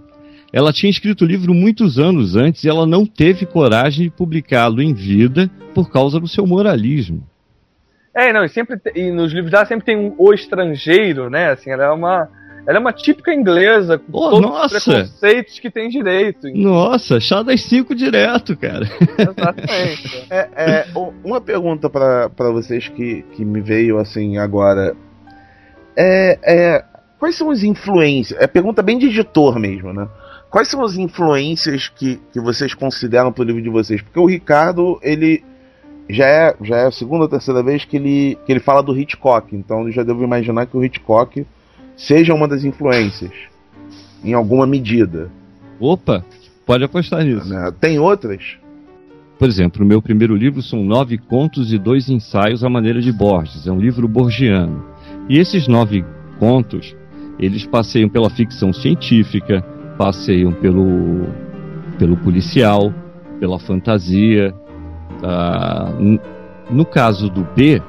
Ela 0.51 0.73
tinha 0.73 0.89
escrito 0.89 1.23
o 1.23 1.27
livro 1.27 1.53
muitos 1.53 1.99
anos 1.99 2.35
antes 2.35 2.63
e 2.63 2.69
ela 2.69 2.85
não 2.85 3.05
teve 3.05 3.45
coragem 3.45 4.05
de 4.05 4.09
publicá-lo 4.09 4.81
em 4.81 4.93
vida 4.93 5.49
por 5.73 5.91
causa 5.91 6.19
do 6.19 6.27
seu 6.27 6.45
moralismo. 6.45 7.23
É, 8.15 8.33
não, 8.33 8.43
e 8.43 8.49
sempre 8.49 8.79
e 8.95 9.11
nos 9.11 9.31
livros 9.31 9.51
dela 9.51 9.65
sempre 9.65 9.85
tem 9.85 9.95
um 9.95 10.15
o 10.17 10.33
estrangeiro, 10.33 11.29
né? 11.29 11.51
Assim, 11.51 11.69
ela 11.69 11.85
é 11.85 11.91
uma 11.91 12.27
ela 12.67 12.77
é 12.77 12.81
uma 12.81 12.93
típica 12.93 13.33
inglesa, 13.33 13.97
com 13.97 14.05
oh, 14.11 14.29
todos 14.29 14.41
nossa. 14.41 14.77
os 14.77 14.83
preconceitos 14.83 15.59
que 15.59 15.71
tem 15.71 15.89
direito. 15.89 16.47
Nossa, 16.53 17.19
chá 17.19 17.41
das 17.41 17.63
cinco 17.63 17.95
direto, 17.95 18.55
cara. 18.57 18.85
Exatamente. 19.17 20.27
é, 20.29 20.49
é, 20.55 20.85
uma 21.23 21.39
pergunta 21.41 21.89
para 21.89 22.51
vocês 22.51 22.87
que, 22.89 23.23
que 23.31 23.45
me 23.45 23.61
veio 23.61 23.97
assim 23.97 24.37
agora. 24.37 24.95
É, 25.95 26.37
é, 26.43 26.85
quais 27.17 27.35
são 27.35 27.49
as 27.49 27.63
influências? 27.63 28.39
É 28.39 28.45
pergunta 28.45 28.83
bem 28.83 28.97
de 28.97 29.07
editor 29.07 29.57
mesmo, 29.57 29.93
né? 29.93 30.07
Quais 30.49 30.67
são 30.67 30.83
as 30.83 30.95
influências 30.95 31.89
que, 31.89 32.19
que 32.33 32.39
vocês 32.39 32.73
consideram 32.73 33.31
pro 33.31 33.43
livro 33.43 33.61
de 33.61 33.69
vocês? 33.69 34.01
Porque 34.01 34.19
o 34.19 34.25
Ricardo, 34.25 34.99
ele 35.03 35.43
já 36.09 36.25
é, 36.25 36.55
já 36.61 36.77
é 36.77 36.87
a 36.87 36.91
segunda 36.91 37.23
ou 37.23 37.29
terceira 37.29 37.61
vez 37.61 37.85
que 37.85 37.97
ele, 37.97 38.37
que 38.45 38.51
ele 38.51 38.59
fala 38.59 38.81
do 38.81 38.97
Hitchcock, 38.97 39.55
então 39.55 39.85
eu 39.85 39.91
já 39.91 40.01
devo 40.01 40.23
imaginar 40.23 40.65
que 40.65 40.75
o 40.75 40.83
Hitchcock 40.83 41.45
seja 41.95 42.33
uma 42.33 42.47
das 42.47 42.63
influências, 42.63 43.31
em 44.23 44.33
alguma 44.33 44.65
medida. 44.65 45.29
Opa, 45.79 46.25
pode 46.65 46.83
apostar 46.83 47.23
nisso. 47.23 47.47
Né? 47.47 47.71
Tem 47.79 47.99
outras? 47.99 48.57
Por 49.37 49.47
exemplo, 49.47 49.85
o 49.85 49.87
meu 49.87 50.01
primeiro 50.01 50.35
livro 50.35 50.63
são 50.63 50.83
nove 50.83 51.17
contos 51.17 51.71
e 51.71 51.77
dois 51.77 52.09
ensaios 52.09 52.63
à 52.63 52.69
maneira 52.69 53.01
de 53.01 53.11
Borges. 53.11 53.67
É 53.67 53.71
um 53.71 53.79
livro 53.79 54.07
borgiano. 54.07 54.83
E 55.29 55.37
esses 55.37 55.67
nove 55.67 56.03
contos, 56.39 56.95
eles 57.39 57.65
passeiam 57.65 58.09
pela 58.09 58.29
ficção 58.29 58.73
científica, 58.73 59.63
passeiam 59.99 60.53
pelo, 60.53 61.27
pelo 61.97 62.15
policial, 62.15 62.93
pela 63.37 63.59
fantasia. 63.59 64.55
Ah, 65.21 65.91
no 66.71 66.85
caso 66.85 67.29
do 67.29 67.45
B, 67.53 67.81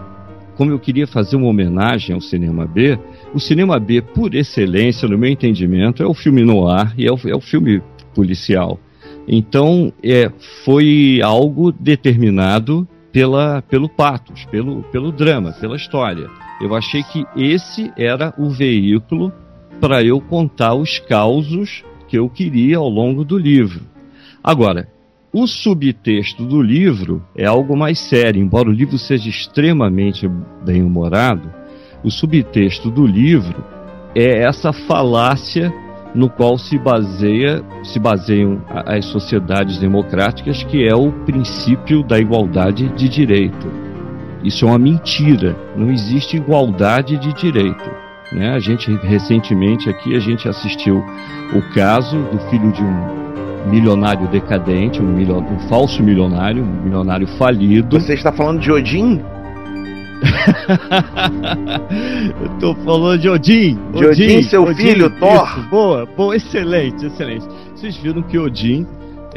como 0.56 0.72
eu 0.72 0.78
queria 0.80 1.06
fazer 1.06 1.36
uma 1.36 1.46
homenagem 1.46 2.12
ao 2.12 2.20
cinema 2.20 2.66
B, 2.66 2.98
o 3.32 3.38
cinema 3.38 3.78
B, 3.78 4.02
por 4.02 4.34
excelência, 4.34 5.06
no 5.06 5.16
meu 5.16 5.30
entendimento, 5.30 6.02
é 6.02 6.06
o 6.06 6.12
filme 6.12 6.42
noir 6.42 6.92
e 6.98 7.06
é 7.06 7.12
o, 7.12 7.18
é 7.28 7.34
o 7.34 7.40
filme 7.40 7.80
policial. 8.12 8.80
Então, 9.28 9.92
é, 10.02 10.32
foi 10.64 11.20
algo 11.22 11.70
determinado 11.70 12.88
pela, 13.12 13.62
pelo 13.62 13.88
patos, 13.88 14.44
pelo, 14.46 14.82
pelo 14.90 15.12
drama, 15.12 15.52
pela 15.52 15.76
história. 15.76 16.28
Eu 16.60 16.74
achei 16.74 17.04
que 17.04 17.24
esse 17.36 17.92
era 17.96 18.34
o 18.36 18.50
veículo 18.50 19.32
para 19.80 20.02
eu 20.02 20.20
contar 20.20 20.74
os 20.74 20.98
causos 20.98 21.84
que 22.10 22.18
eu 22.18 22.28
queria 22.28 22.76
ao 22.76 22.88
longo 22.88 23.24
do 23.24 23.38
livro. 23.38 23.82
Agora, 24.42 24.88
o 25.32 25.46
subtexto 25.46 26.44
do 26.44 26.60
livro 26.60 27.24
é 27.36 27.46
algo 27.46 27.76
mais 27.76 28.00
sério, 28.00 28.42
embora 28.42 28.68
o 28.68 28.72
livro 28.72 28.98
seja 28.98 29.28
extremamente 29.28 30.28
bem-humorado, 30.64 31.48
o 32.02 32.10
subtexto 32.10 32.90
do 32.90 33.06
livro 33.06 33.64
é 34.12 34.42
essa 34.42 34.72
falácia 34.72 35.72
no 36.12 36.28
qual 36.28 36.58
se 36.58 36.76
baseia 36.76 37.62
se 37.84 38.00
baseiam 38.00 38.60
as 38.68 39.04
sociedades 39.04 39.78
democráticas, 39.78 40.64
que 40.64 40.84
é 40.84 40.94
o 40.94 41.12
princípio 41.12 42.02
da 42.02 42.18
igualdade 42.18 42.88
de 42.88 43.08
direito. 43.08 43.70
Isso 44.42 44.64
é 44.64 44.68
uma 44.68 44.78
mentira. 44.78 45.56
Não 45.76 45.92
existe 45.92 46.36
igualdade 46.36 47.16
de 47.18 47.32
direito. 47.34 48.09
Né? 48.32 48.50
A 48.50 48.60
gente 48.60 48.90
recentemente 49.02 49.90
aqui 49.90 50.14
a 50.14 50.20
gente 50.20 50.48
assistiu 50.48 51.04
o 51.52 51.74
caso 51.74 52.16
do 52.16 52.38
filho 52.48 52.70
de 52.72 52.82
um 52.82 53.20
milionário 53.68 54.28
decadente, 54.28 55.02
um, 55.02 55.06
milion, 55.06 55.42
um 55.42 55.58
falso 55.68 56.02
milionário, 56.02 56.62
um 56.62 56.82
milionário 56.82 57.26
falido. 57.26 58.00
Você 58.00 58.14
está 58.14 58.32
falando 58.32 58.60
de 58.60 58.70
Odin? 58.70 59.20
Eu 62.40 62.48
tô 62.58 62.74
falando 62.84 63.20
de 63.20 63.28
Odin. 63.28 63.78
De 63.92 64.06
Odin, 64.06 64.24
Odin 64.24 64.42
seu 64.42 64.64
Odin, 64.64 64.82
filho, 64.82 65.10
Thor. 65.18 65.44
Isso, 65.44 65.68
boa, 65.68 66.06
boa, 66.06 66.36
excelente, 66.36 67.06
excelente. 67.06 67.46
Vocês 67.74 67.96
viram 67.96 68.22
que 68.22 68.38
Odin 68.38 68.86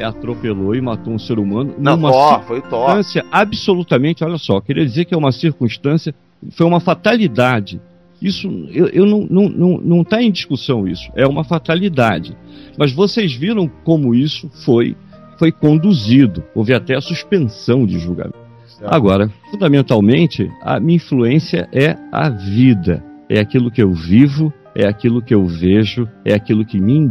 atropelou 0.01 0.75
e 0.75 0.81
matou 0.81 1.13
um 1.13 1.19
ser 1.19 1.39
humano 1.39 1.73
Não, 1.77 1.95
numa 1.95 2.11
Thor, 2.11 2.41
foi 2.41 2.61
Thor. 2.61 2.87
circunstância 2.87 3.25
absolutamente, 3.31 4.23
olha 4.23 4.37
só, 4.37 4.59
queria 4.59 4.85
dizer 4.85 5.05
que 5.05 5.13
é 5.13 5.17
uma 5.17 5.31
circunstância, 5.31 6.13
foi 6.51 6.65
uma 6.65 6.79
fatalidade. 6.79 7.79
Isso, 8.23 8.47
eu, 8.71 8.87
eu 8.87 9.05
não, 9.05 9.27
não, 9.29 9.49
não, 9.49 9.81
não 9.81 10.03
tá 10.03 10.23
em 10.23 10.31
discussão 10.31 10.87
isso, 10.87 11.11
é 11.13 11.27
uma 11.27 11.43
fatalidade. 11.43 12.37
Mas 12.77 12.93
vocês 12.93 13.33
viram 13.33 13.69
como 13.83 14.15
isso 14.15 14.49
foi, 14.65 14.95
foi 15.37 15.51
conduzido. 15.51 16.41
Houve 16.55 16.73
até 16.73 16.95
a 16.95 17.01
suspensão 17.01 17.85
de 17.85 17.99
julgamento. 17.99 18.41
Agora, 18.81 19.29
fundamentalmente, 19.51 20.49
a 20.61 20.79
minha 20.79 20.95
influência 20.95 21.67
é 21.73 21.97
a 22.11 22.29
vida. 22.29 23.03
É 23.29 23.39
aquilo 23.39 23.69
que 23.69 23.83
eu 23.83 23.93
vivo, 23.93 24.53
é 24.73 24.85
aquilo 24.85 25.21
que 25.21 25.33
eu 25.33 25.45
vejo, 25.45 26.07
é 26.23 26.33
aquilo 26.33 26.65
que 26.65 26.79
me, 26.79 27.09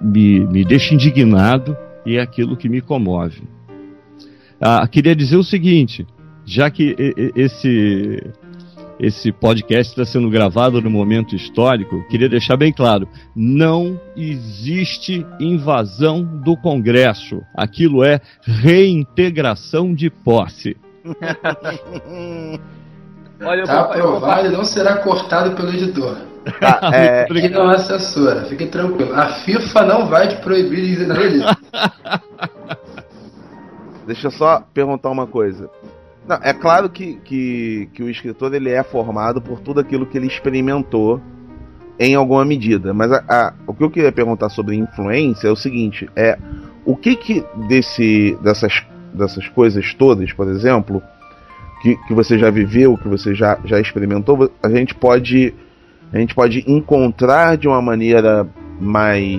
me, 0.00 0.40
me 0.40 0.64
deixa 0.64 0.94
indignado 0.94 1.76
e 2.06 2.16
é 2.16 2.22
aquilo 2.22 2.56
que 2.56 2.68
me 2.68 2.80
comove. 2.80 3.42
Ah, 4.60 4.86
queria 4.88 5.14
dizer 5.14 5.36
o 5.36 5.44
seguinte, 5.44 6.06
já 6.44 6.70
que 6.70 6.94
esse, 7.36 8.22
esse 8.98 9.32
podcast 9.32 9.92
está 9.92 10.04
sendo 10.04 10.30
gravado 10.30 10.80
no 10.80 10.90
momento 10.90 11.34
histórico, 11.34 12.04
queria 12.08 12.28
deixar 12.28 12.56
bem 12.56 12.72
claro: 12.72 13.08
não 13.34 14.00
existe 14.16 15.26
invasão 15.40 16.22
do 16.22 16.56
Congresso. 16.56 17.42
Aquilo 17.54 18.04
é 18.04 18.20
reintegração 18.42 19.94
de 19.94 20.10
posse. 20.10 20.76
Olha, 23.40 23.64
tá 23.64 23.80
aprovado 23.80 24.46
e 24.46 24.50
não 24.50 24.64
será 24.64 24.98
cortado 24.98 25.54
pelo 25.56 25.68
editor. 25.68 26.16
Tá, 26.60 26.80
é... 26.94 27.22
Aqui 27.22 27.48
não 27.48 27.70
é 27.70 27.78
censura, 27.78 28.44
fique 28.44 28.66
tranquilo. 28.66 29.14
A 29.14 29.26
FIFA 29.40 29.82
não 29.84 30.06
vai 30.06 30.28
te 30.28 30.36
proibir 30.36 30.82
de 30.82 30.96
dizer 30.96 31.32
isso. 31.32 31.56
Deixa 34.06 34.26
eu 34.26 34.30
só 34.30 34.62
perguntar 34.72 35.10
uma 35.10 35.26
coisa. 35.26 35.70
Não, 36.26 36.38
é 36.42 36.52
claro 36.52 36.88
que, 36.88 37.16
que, 37.16 37.88
que 37.92 38.02
o 38.02 38.08
escritor 38.08 38.54
ele 38.54 38.70
é 38.70 38.82
formado 38.82 39.42
por 39.42 39.60
tudo 39.60 39.80
aquilo 39.80 40.06
que 40.06 40.16
ele 40.16 40.26
experimentou 40.26 41.20
em 41.98 42.14
alguma 42.14 42.44
medida. 42.44 42.94
Mas 42.94 43.12
a, 43.12 43.24
a, 43.28 43.52
o 43.66 43.74
que 43.74 43.84
eu 43.84 43.90
queria 43.90 44.12
perguntar 44.12 44.48
sobre 44.48 44.76
influência 44.76 45.48
é 45.48 45.50
o 45.50 45.56
seguinte: 45.56 46.08
é 46.16 46.38
o 46.84 46.96
que 46.96 47.14
que 47.16 47.44
desse, 47.68 48.36
dessas 48.42 48.84
dessas 49.14 49.46
coisas 49.48 49.94
todas, 49.94 50.32
por 50.32 50.48
exemplo, 50.48 51.00
que, 51.80 51.96
que 52.08 52.12
você 52.12 52.38
já 52.38 52.50
viveu, 52.50 52.98
que 52.98 53.08
você 53.08 53.34
já, 53.34 53.58
já 53.64 53.80
experimentou, 53.80 54.50
a 54.62 54.68
gente 54.68 54.94
pode 54.94 55.54
a 56.12 56.18
gente 56.18 56.34
pode 56.34 56.64
encontrar 56.66 57.56
de 57.56 57.68
uma 57.68 57.80
maneira 57.80 58.46
mais 58.80 59.38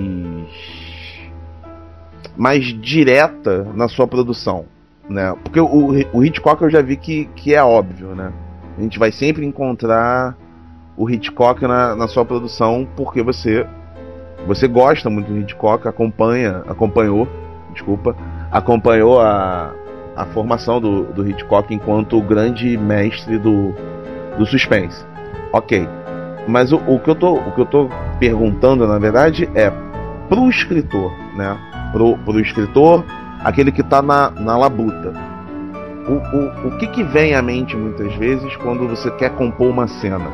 mais 2.36 2.64
direta 2.80 3.64
na 3.74 3.88
sua 3.88 4.06
produção, 4.06 4.66
né? 5.08 5.34
Porque 5.42 5.60
o, 5.60 5.92
o 6.12 6.24
Hitchcock 6.24 6.62
eu 6.62 6.70
já 6.70 6.82
vi 6.82 6.96
que, 6.96 7.26
que 7.36 7.54
é 7.54 7.62
óbvio, 7.62 8.14
né? 8.14 8.32
A 8.76 8.80
gente 8.80 8.98
vai 8.98 9.10
sempre 9.10 9.44
encontrar 9.44 10.36
o 10.96 11.08
Hitchcock 11.08 11.62
na, 11.62 11.94
na 11.94 12.08
sua 12.08 12.24
produção 12.24 12.86
porque 12.96 13.22
você 13.22 13.66
você 14.46 14.68
gosta 14.68 15.10
muito 15.10 15.32
do 15.32 15.38
Hitchcock, 15.38 15.88
acompanha, 15.88 16.62
acompanhou, 16.68 17.26
desculpa, 17.72 18.14
acompanhou 18.50 19.20
a, 19.20 19.72
a 20.14 20.24
formação 20.26 20.80
do, 20.80 21.04
do 21.04 21.28
Hitchcock 21.28 21.74
enquanto 21.74 22.20
grande 22.22 22.76
mestre 22.76 23.38
do, 23.38 23.74
do 24.38 24.46
suspense. 24.46 25.04
Ok. 25.52 25.88
Mas 26.46 26.72
o, 26.72 26.76
o, 26.86 27.00
que 27.00 27.10
eu 27.10 27.14
tô, 27.16 27.34
o 27.34 27.52
que 27.52 27.60
eu 27.60 27.66
tô 27.66 27.88
perguntando, 28.20 28.86
na 28.86 28.98
verdade, 28.98 29.48
é 29.54 29.70
pro 30.28 30.48
escritor, 30.48 31.12
né? 31.34 31.58
Pro, 31.92 32.16
pro 32.18 32.38
escritor, 32.38 33.04
aquele 33.46 33.70
que 33.70 33.80
está 33.80 34.02
na, 34.02 34.28
na 34.30 34.58
labuta. 34.58 35.12
O, 36.08 36.14
o, 36.14 36.68
o 36.68 36.78
que, 36.78 36.88
que 36.88 37.04
vem 37.04 37.34
à 37.34 37.40
mente 37.40 37.76
muitas 37.76 38.12
vezes 38.16 38.56
quando 38.56 38.88
você 38.88 39.08
quer 39.12 39.30
compor 39.30 39.68
uma 39.68 39.86
cena? 39.86 40.30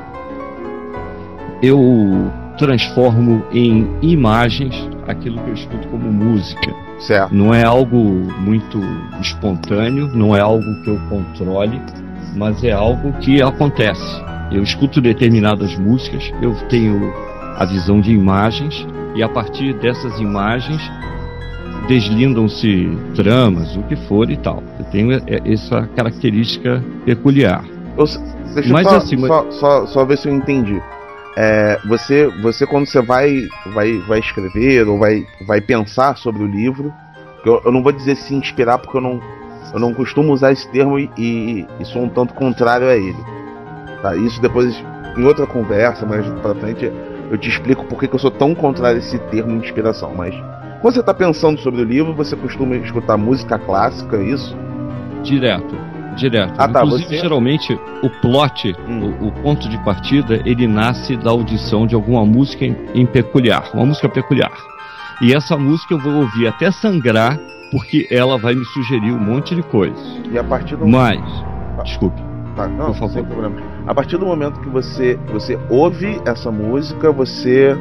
Eu 1.63 1.79
transformo 2.57 3.45
em 3.53 3.87
imagens 4.01 4.89
aquilo 5.07 5.39
que 5.43 5.51
eu 5.51 5.55
escuto 5.55 5.89
como 5.89 6.11
música. 6.11 6.75
Certo. 7.01 7.35
Não 7.35 7.53
é 7.53 7.63
algo 7.65 7.99
muito 8.41 8.81
espontâneo, 9.21 10.09
não 10.15 10.35
é 10.35 10.41
algo 10.41 10.83
que 10.83 10.89
eu 10.89 10.99
controle, 11.11 11.81
mas 12.35 12.65
é 12.65 12.73
algo 12.73 13.13
que 13.21 13.43
acontece. 13.43 14.23
Eu 14.51 14.63
escuto 14.63 15.03
determinadas 15.03 15.77
músicas, 15.77 16.33
eu 16.41 16.55
tenho 16.69 17.13
a 17.59 17.67
visão 17.67 18.01
de 18.01 18.11
imagens 18.11 18.87
e 19.15 19.23
a 19.23 19.29
partir 19.29 19.75
dessas 19.75 20.19
imagens 20.19 20.81
deslindam-se 21.87 22.91
tramas, 23.15 23.77
o 23.77 23.83
que 23.85 23.97
for 23.97 24.31
e 24.31 24.37
tal. 24.37 24.63
Eu 24.79 24.85
tenho 24.87 25.11
essa 25.45 25.87
característica 25.97 26.83
peculiar. 27.05 27.65
Eu, 27.97 28.05
deixa 28.55 28.73
mas, 28.73 28.87
só, 28.87 28.97
assim, 28.97 29.19
só, 29.19 29.51
só, 29.51 29.87
só 29.87 30.05
ver 30.05 30.19
se 30.19 30.29
eu 30.29 30.35
entendi. 30.35 30.81
É, 31.37 31.79
você, 31.87 32.29
você 32.43 32.67
quando 32.67 32.87
você 32.87 33.01
vai, 33.01 33.49
vai, 33.73 33.99
vai 34.01 34.19
escrever 34.19 34.87
ou 34.87 34.99
vai, 34.99 35.27
vai 35.47 35.61
pensar 35.61 36.17
sobre 36.17 36.43
o 36.43 36.47
livro, 36.47 36.93
eu, 37.45 37.61
eu 37.65 37.73
não 37.73 37.83
vou 37.83 37.93
dizer 37.93 38.17
se 38.17 38.35
inspirar 38.35 38.79
porque 38.79 38.97
eu 38.97 39.01
não, 39.01 39.21
eu 39.73 39.81
não 39.81 39.95
costumo 39.95 40.33
usar 40.33 40.53
esse 40.53 40.69
termo 40.71 40.99
e, 40.99 41.11
e, 41.17 41.67
e 41.81 41.85
sou 41.85 42.03
um 42.03 42.09
tanto 42.09 42.35
contrário 42.35 42.87
a 42.87 42.97
ele. 42.97 43.17
Tá? 44.03 44.15
Isso 44.17 44.41
depois 44.43 44.75
em 45.17 45.25
outra 45.25 45.47
conversa, 45.47 46.07
mais 46.07 46.27
pra 46.41 46.55
frente, 46.55 46.91
eu 47.31 47.39
te 47.39 47.49
explico 47.49 47.85
por 47.85 47.99
que 47.99 48.13
eu 48.13 48.19
sou 48.19 48.31
tão 48.31 48.55
contrário 48.55 48.97
a 48.97 49.01
esse 49.01 49.19
termo 49.19 49.57
inspiração. 49.57 50.15
Mas 50.15 50.35
quando 50.83 50.95
você 50.95 51.01
está 51.01 51.15
pensando 51.15 51.59
sobre 51.61 51.81
o 51.81 51.85
livro, 51.85 52.13
você 52.13 52.37
costuma 52.37 52.77
escutar 52.77 53.17
música 53.17 53.59
clássica, 53.59 54.17
é 54.17 54.25
isso? 54.25 54.57
Direto 55.23 55.93
direto. 56.17 56.55
Ah, 56.59 56.69
tá, 56.69 56.85
Inclusive, 56.85 57.09
você... 57.09 57.23
geralmente, 57.23 57.79
o 58.03 58.11
plot, 58.21 58.75
hum. 58.89 59.15
o, 59.21 59.29
o, 59.29 59.33
ponto 59.33 59.69
de 59.69 59.79
partida, 59.85 60.41
ele 60.45 60.67
nasce 60.67 61.17
da 61.17 61.31
audição 61.31 61.87
de 61.87 61.95
alguma 61.95 62.25
música 62.25 62.65
em, 62.65 62.77
em, 62.95 63.07
peculiar, 63.07 63.71
uma 63.75 63.87
música 63.87 64.09
peculiar. 64.09 64.53
E 65.21 65.35
essa 65.35 65.57
música 65.57 65.95
eu 65.95 65.99
vou 65.99 66.15
ouvir 66.15 66.49
até 66.49 66.71
sangrar, 66.71 67.39
porque 67.71 68.07
ela 68.11 68.37
vai 68.37 68.55
me 68.55 68.65
sugerir 68.67 69.13
um 69.13 69.19
monte 69.19 69.55
de 69.55 69.63
coisas. 69.63 70.21
E 70.31 70.39
a 70.39 70.45
partir 70.45 70.77
do 70.77 70.87
Mas, 70.87 71.21
ah. 71.79 71.83
desculpe. 71.83 72.21
Tá, 72.57 72.69
não, 72.69 72.93
por 72.93 72.95
favor. 72.97 73.53
A 73.87 73.95
partir 73.95 74.19
do 74.19 74.27
momento 74.27 74.61
que 74.61 74.69
você, 74.69 75.19
você 75.33 75.59
ouve 75.71 76.21
essa 76.27 76.51
música, 76.51 77.11
você 77.11 77.75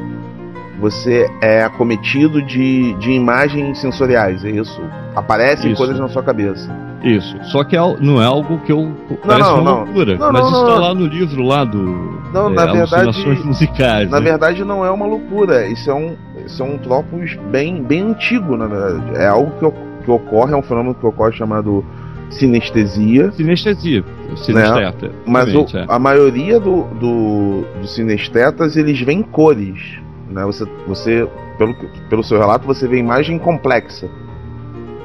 você 0.82 1.30
é 1.40 1.62
acometido 1.62 2.42
de, 2.42 2.92
de 2.94 3.12
imagens 3.12 3.78
sensoriais, 3.78 4.44
é 4.44 4.50
isso? 4.50 4.82
Aparecem 5.14 5.70
isso. 5.70 5.78
coisas 5.78 5.96
na 5.96 6.08
sua 6.08 6.24
cabeça. 6.24 6.68
Isso. 7.04 7.36
Só 7.44 7.62
que 7.62 7.76
é, 7.76 7.96
não 8.00 8.20
é 8.20 8.26
algo 8.26 8.58
que 8.58 8.72
eu. 8.72 8.82
Não, 8.82 9.16
parece 9.16 9.50
não, 9.50 9.60
uma 9.60 9.70
não. 9.70 9.84
loucura. 9.84 10.16
Não, 10.16 10.32
mas 10.32 10.42
não, 10.42 10.50
isso 10.50 10.60
está 10.60 10.80
lá 10.80 10.94
no 10.94 11.06
livro 11.06 11.42
lá 11.44 11.64
do. 11.64 12.20
Não, 12.32 12.50
é, 12.50 12.54
na 12.54 12.66
verdade. 12.66 13.44
musicais. 13.44 14.10
Na 14.10 14.18
né? 14.18 14.30
verdade, 14.30 14.64
não 14.64 14.84
é 14.84 14.90
uma 14.90 15.06
loucura. 15.06 15.68
Isso 15.68 15.88
é 15.88 15.94
um, 15.94 16.16
isso 16.44 16.60
é 16.60 16.66
um 16.66 16.78
tropos 16.78 17.36
bem, 17.50 17.80
bem 17.80 18.10
antigo, 18.10 18.56
na 18.56 18.66
verdade. 18.66 19.16
É 19.16 19.28
algo 19.28 19.52
que, 19.52 20.04
que 20.04 20.10
ocorre, 20.10 20.52
é 20.52 20.56
um 20.56 20.62
fenômeno 20.62 20.96
que 20.96 21.06
ocorre 21.06 21.32
chamado 21.32 21.84
sinestesia. 22.28 23.30
Sinestesia, 23.32 24.04
sinesteta. 24.36 25.08
Né? 25.08 25.14
Mas 25.26 25.54
o, 25.54 25.64
é. 25.76 25.84
a 25.86 25.98
maioria 25.98 26.58
do, 26.58 26.84
do, 26.94 27.64
dos 27.80 27.94
sinestetas 27.94 28.76
eles 28.76 29.00
veem 29.00 29.22
cores. 29.22 30.01
Né? 30.32 30.44
Você, 30.44 30.64
você 30.86 31.28
pelo, 31.58 31.74
pelo 32.08 32.22
seu 32.24 32.38
relato, 32.38 32.66
você 32.66 32.88
vê 32.88 32.98
imagem 32.98 33.38
complexa. 33.38 34.08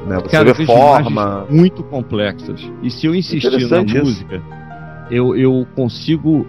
Né? 0.08 0.16
Você 0.20 0.30
Cara, 0.30 0.50
eu 0.50 0.54
vê 0.56 0.66
vejo 0.66 0.72
forma. 0.72 1.46
muito 1.50 1.84
complexas. 1.84 2.62
E 2.82 2.90
se 2.90 3.06
eu 3.06 3.14
insistir 3.14 3.70
na 3.70 3.82
isso. 3.82 3.98
música, 3.98 4.42
eu, 5.12 5.36
eu 5.36 5.68
consigo. 5.76 6.48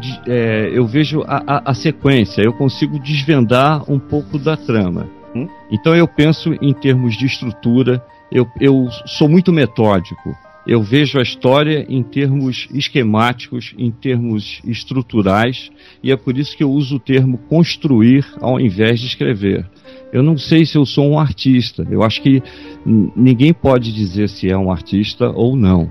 de- 0.00 0.20
é, 0.26 0.70
eu 0.72 0.86
vejo 0.86 1.22
a, 1.26 1.42
a- 1.46 1.62
a 1.66 1.74
sequência, 1.74 2.42
eu 2.42 2.52
consigo 2.52 2.98
desvendar 2.98 3.82
um 3.90 3.98
pouco 3.98 4.38
da 4.38 4.56
trama. 4.56 5.06
Hum. 5.34 5.48
Então 5.70 5.94
eu 5.94 6.06
penso 6.06 6.54
em 6.62 6.72
termos 6.72 7.16
de 7.16 7.26
estrutura, 7.26 8.04
eu, 8.30 8.46
eu 8.60 8.86
sou 9.06 9.28
muito 9.28 9.52
metódico. 9.52 10.34
Eu 10.66 10.82
vejo 10.82 11.18
a 11.18 11.22
história 11.22 11.84
em 11.88 12.02
termos 12.02 12.68
esquemáticos, 12.72 13.74
em 13.76 13.90
termos 13.90 14.62
estruturais, 14.64 15.70
e 16.02 16.10
é 16.10 16.16
por 16.16 16.38
isso 16.38 16.56
que 16.56 16.64
eu 16.64 16.70
uso 16.70 16.96
o 16.96 17.00
termo 17.00 17.36
construir 17.36 18.26
ao 18.40 18.58
invés 18.58 18.98
de 18.98 19.06
escrever. 19.06 19.68
Eu 20.10 20.22
não 20.22 20.38
sei 20.38 20.64
se 20.64 20.78
eu 20.78 20.86
sou 20.86 21.10
um 21.10 21.18
artista. 21.18 21.86
Eu 21.90 22.02
acho 22.02 22.22
que 22.22 22.42
ninguém 22.86 23.52
pode 23.52 23.92
dizer 23.92 24.28
se 24.28 24.48
é 24.48 24.56
um 24.56 24.70
artista 24.70 25.28
ou 25.28 25.54
não. 25.54 25.90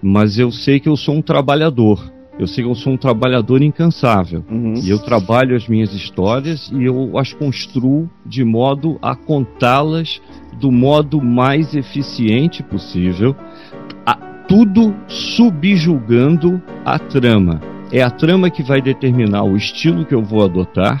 Mas 0.00 0.38
eu 0.38 0.52
sei 0.52 0.78
que 0.78 0.88
eu 0.88 0.96
sou 0.96 1.16
um 1.16 1.22
trabalhador. 1.22 2.12
Eu 2.38 2.46
sei 2.46 2.64
que 2.64 2.70
eu 2.70 2.74
sou 2.74 2.94
um 2.94 2.96
trabalhador 2.96 3.62
incansável. 3.62 4.44
Uhum. 4.50 4.74
E 4.82 4.88
eu 4.88 4.98
trabalho 4.98 5.54
as 5.54 5.68
minhas 5.68 5.92
histórias 5.94 6.70
e 6.72 6.84
eu 6.84 7.18
as 7.18 7.32
construo 7.32 8.10
de 8.24 8.44
modo 8.44 8.98
a 9.02 9.14
contá-las 9.14 10.20
do 10.58 10.70
modo 10.70 11.20
mais 11.20 11.74
eficiente 11.74 12.62
possível, 12.62 13.34
tudo 14.48 14.94
subjugando 15.08 16.60
a 16.84 16.98
trama. 16.98 17.60
É 17.92 18.02
a 18.02 18.10
trama 18.10 18.48
que 18.50 18.62
vai 18.62 18.80
determinar 18.80 19.42
o 19.42 19.56
estilo 19.56 20.04
que 20.06 20.14
eu 20.14 20.22
vou 20.22 20.42
adotar, 20.44 20.98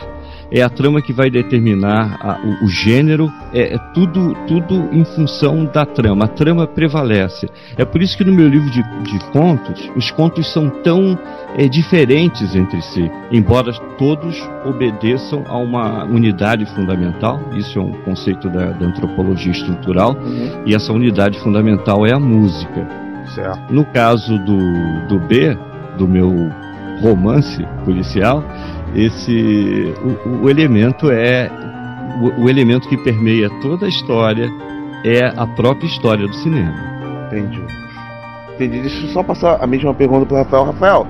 é 0.54 0.60
a 0.60 0.68
trama 0.68 1.00
que 1.00 1.10
vai 1.14 1.30
determinar 1.30 2.18
a- 2.20 2.38
o, 2.62 2.66
o 2.66 2.68
gênero, 2.68 3.32
é, 3.54 3.74
é 3.74 3.78
tudo, 3.94 4.34
tudo 4.46 4.90
em 4.92 5.02
função 5.02 5.64
da 5.64 5.86
trama. 5.86 6.26
A 6.26 6.28
trama 6.28 6.66
prevalece. 6.66 7.48
É 7.78 7.84
por 7.86 8.02
isso 8.02 8.18
que 8.18 8.24
no 8.24 8.34
meu 8.34 8.46
livro 8.46 8.68
de, 8.70 8.82
de 9.10 9.18
contos, 9.30 9.90
os 9.96 10.10
contos 10.10 10.52
são 10.52 10.68
tão 10.68 11.18
é, 11.56 11.66
diferentes 11.66 12.54
entre 12.54 12.82
si, 12.82 13.10
embora 13.30 13.72
todos 13.96 14.36
obedeçam 14.66 15.42
a 15.48 15.56
uma 15.56 16.04
unidade 16.04 16.66
fundamental. 16.74 17.40
Isso 17.56 17.78
é 17.78 17.82
um 17.82 17.92
conceito 18.02 18.50
da, 18.50 18.66
da 18.72 18.84
antropologia 18.86 19.52
estrutural, 19.52 20.12
Uhum. 20.22 20.62
e 20.66 20.74
essa 20.74 20.92
unidade 20.92 21.38
fundamental 21.40 22.04
é 22.06 22.12
a 22.12 22.20
música. 22.20 22.86
Certo. 23.34 23.72
No 23.72 23.84
caso 23.86 24.38
do, 24.38 25.06
do 25.08 25.18
B, 25.18 25.56
do 25.96 26.06
meu 26.06 26.50
romance 27.00 27.64
policial, 27.84 28.44
esse 28.94 29.94
o, 30.24 30.44
o 30.44 30.50
elemento 30.50 31.10
é 31.10 31.50
o, 32.20 32.42
o 32.44 32.50
elemento 32.50 32.88
que 32.88 32.96
permeia 32.96 33.48
toda 33.60 33.86
a 33.86 33.88
história 33.88 34.48
é 35.04 35.26
a 35.36 35.46
própria 35.46 35.86
história 35.86 36.26
do 36.26 36.34
cinema. 36.34 36.74
Entendi. 37.26 37.62
Entendi. 38.54 38.80
Deixa 38.80 39.06
eu 39.06 39.10
só 39.10 39.22
passar 39.22 39.58
a 39.62 39.66
mesma 39.66 39.94
pergunta 39.94 40.26
para 40.26 40.38
Rafael. 40.38 40.64
Rafael, 40.64 41.06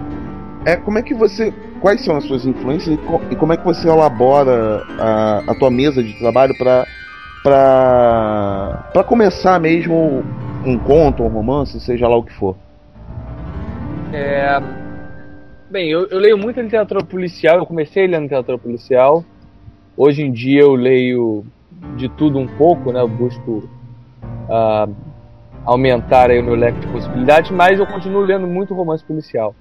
é 0.64 0.76
como 0.76 0.98
é 0.98 1.02
que 1.02 1.12
você. 1.14 1.52
Quais 1.80 2.04
são 2.04 2.16
as 2.16 2.24
suas 2.24 2.46
influências 2.46 2.94
e, 2.94 2.98
co- 2.98 3.20
e 3.28 3.34
como 3.34 3.52
é 3.52 3.56
que 3.56 3.64
você 3.64 3.88
elabora 3.88 4.84
a, 5.00 5.42
a 5.48 5.54
tua 5.56 5.68
mesa 5.70 6.00
de 6.02 6.16
trabalho 6.20 6.56
para 6.56 6.86
para 7.42 8.88
para 8.92 9.02
começar 9.04 9.58
mesmo 9.58 10.22
um 10.64 10.78
conto, 10.78 11.22
um 11.22 11.28
romance, 11.28 11.78
seja 11.80 12.08
lá 12.08 12.16
o 12.16 12.22
que 12.22 12.32
for? 12.32 12.56
É, 14.12 14.60
Bem, 15.72 15.88
eu, 15.88 16.06
eu 16.08 16.18
leio 16.18 16.36
muita 16.36 16.60
literatura 16.60 17.02
policial, 17.02 17.56
eu 17.56 17.64
comecei 17.64 18.06
lendo 18.06 18.24
literatura 18.24 18.58
policial. 18.58 19.24
Hoje 19.96 20.22
em 20.22 20.30
dia 20.30 20.60
eu 20.60 20.74
leio 20.74 21.46
de 21.96 22.10
tudo 22.10 22.38
um 22.38 22.46
pouco, 22.46 22.92
né? 22.92 23.00
Eu 23.00 23.08
busco 23.08 23.66
ah, 24.50 24.86
aumentar 25.64 26.30
aí 26.30 26.38
o 26.38 26.44
meu 26.44 26.54
leque 26.54 26.78
de 26.78 26.88
possibilidades, 26.88 27.50
mas 27.50 27.78
eu 27.78 27.86
continuo 27.86 28.20
lendo 28.20 28.46
muito 28.46 28.74
romance 28.74 29.02
policial. 29.02 29.54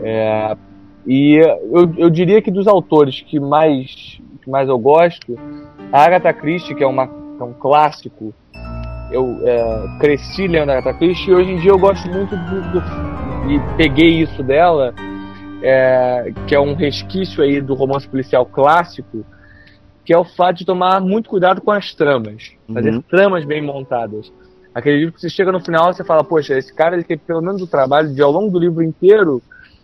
É, 0.00 0.56
e 1.04 1.34
eu, 1.34 1.94
eu 1.98 2.08
diria 2.08 2.40
que 2.40 2.52
dos 2.52 2.68
autores 2.68 3.20
que 3.20 3.40
mais, 3.40 4.20
que 4.42 4.48
mais 4.48 4.68
eu 4.68 4.78
gosto, 4.78 5.36
a 5.90 6.04
Agatha 6.04 6.32
Christie, 6.32 6.76
que 6.76 6.84
é, 6.84 6.86
uma, 6.86 7.10
é 7.40 7.42
um 7.42 7.54
clássico, 7.54 8.32
eu 9.10 9.38
é, 9.44 9.98
cresci 9.98 10.46
lendo 10.46 10.70
a 10.70 10.78
Agatha 10.78 10.98
Christie 10.98 11.30
e 11.30 11.34
hoje 11.34 11.50
em 11.50 11.58
dia 11.58 11.70
eu 11.70 11.78
gosto 11.78 12.08
muito 12.08 12.36
do, 12.36 12.60
do 12.72 13.10
e 13.50 13.58
peguei 13.76 14.22
isso 14.22 14.42
dela, 14.42 14.94
é, 15.62 16.32
que 16.46 16.54
é 16.54 16.60
um 16.60 16.74
resquício 16.74 17.42
aí 17.42 17.60
do 17.60 17.74
romance 17.74 18.06
policial 18.08 18.46
clássico, 18.46 19.24
que 20.04 20.12
é 20.12 20.18
o 20.18 20.24
fato 20.24 20.58
de 20.58 20.64
tomar 20.66 21.00
muito 21.00 21.28
cuidado 21.28 21.60
com 21.60 21.70
as 21.70 21.94
tramas, 21.94 22.52
fazer 22.72 22.94
Uhum. 22.94 23.02
tramas 23.02 23.44
bem 23.44 23.62
montadas. 23.62 24.32
Aquele 24.74 24.98
livro 24.98 25.14
que 25.14 25.20
você 25.20 25.28
chega 25.28 25.50
no 25.50 25.60
final 25.60 25.92
você 25.92 26.04
fala, 26.04 26.22
poxa, 26.22 26.56
esse 26.56 26.72
cara 26.72 26.94
ele 26.94 27.04
teve 27.04 27.22
pelo 27.26 27.40
menos 27.42 27.60
o 27.60 27.66
trabalho 27.66 28.14
de 28.14 28.22
ao 28.22 28.30
longo 28.30 28.50
do 28.50 28.58
livro 28.58 28.82
inteiro, 28.82 29.42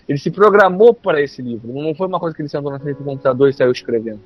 ele 0.09 0.18
se 0.18 0.31
programou 0.31 0.95
para 0.95 1.20
esse 1.20 1.43
livro. 1.43 1.72
Não 1.72 1.95
foi 1.95 2.07
uma 2.07 2.20
coisa 2.20 2.35
que 2.35 2.43
ele 2.43 2.49
sentou 2.49 2.70
na 2.70 2.79
frente 2.79 2.99
do 2.99 3.05
computador 3.05 3.49
e 3.49 3.53
saiu 3.53 3.72
escrevendo. 3.72 4.20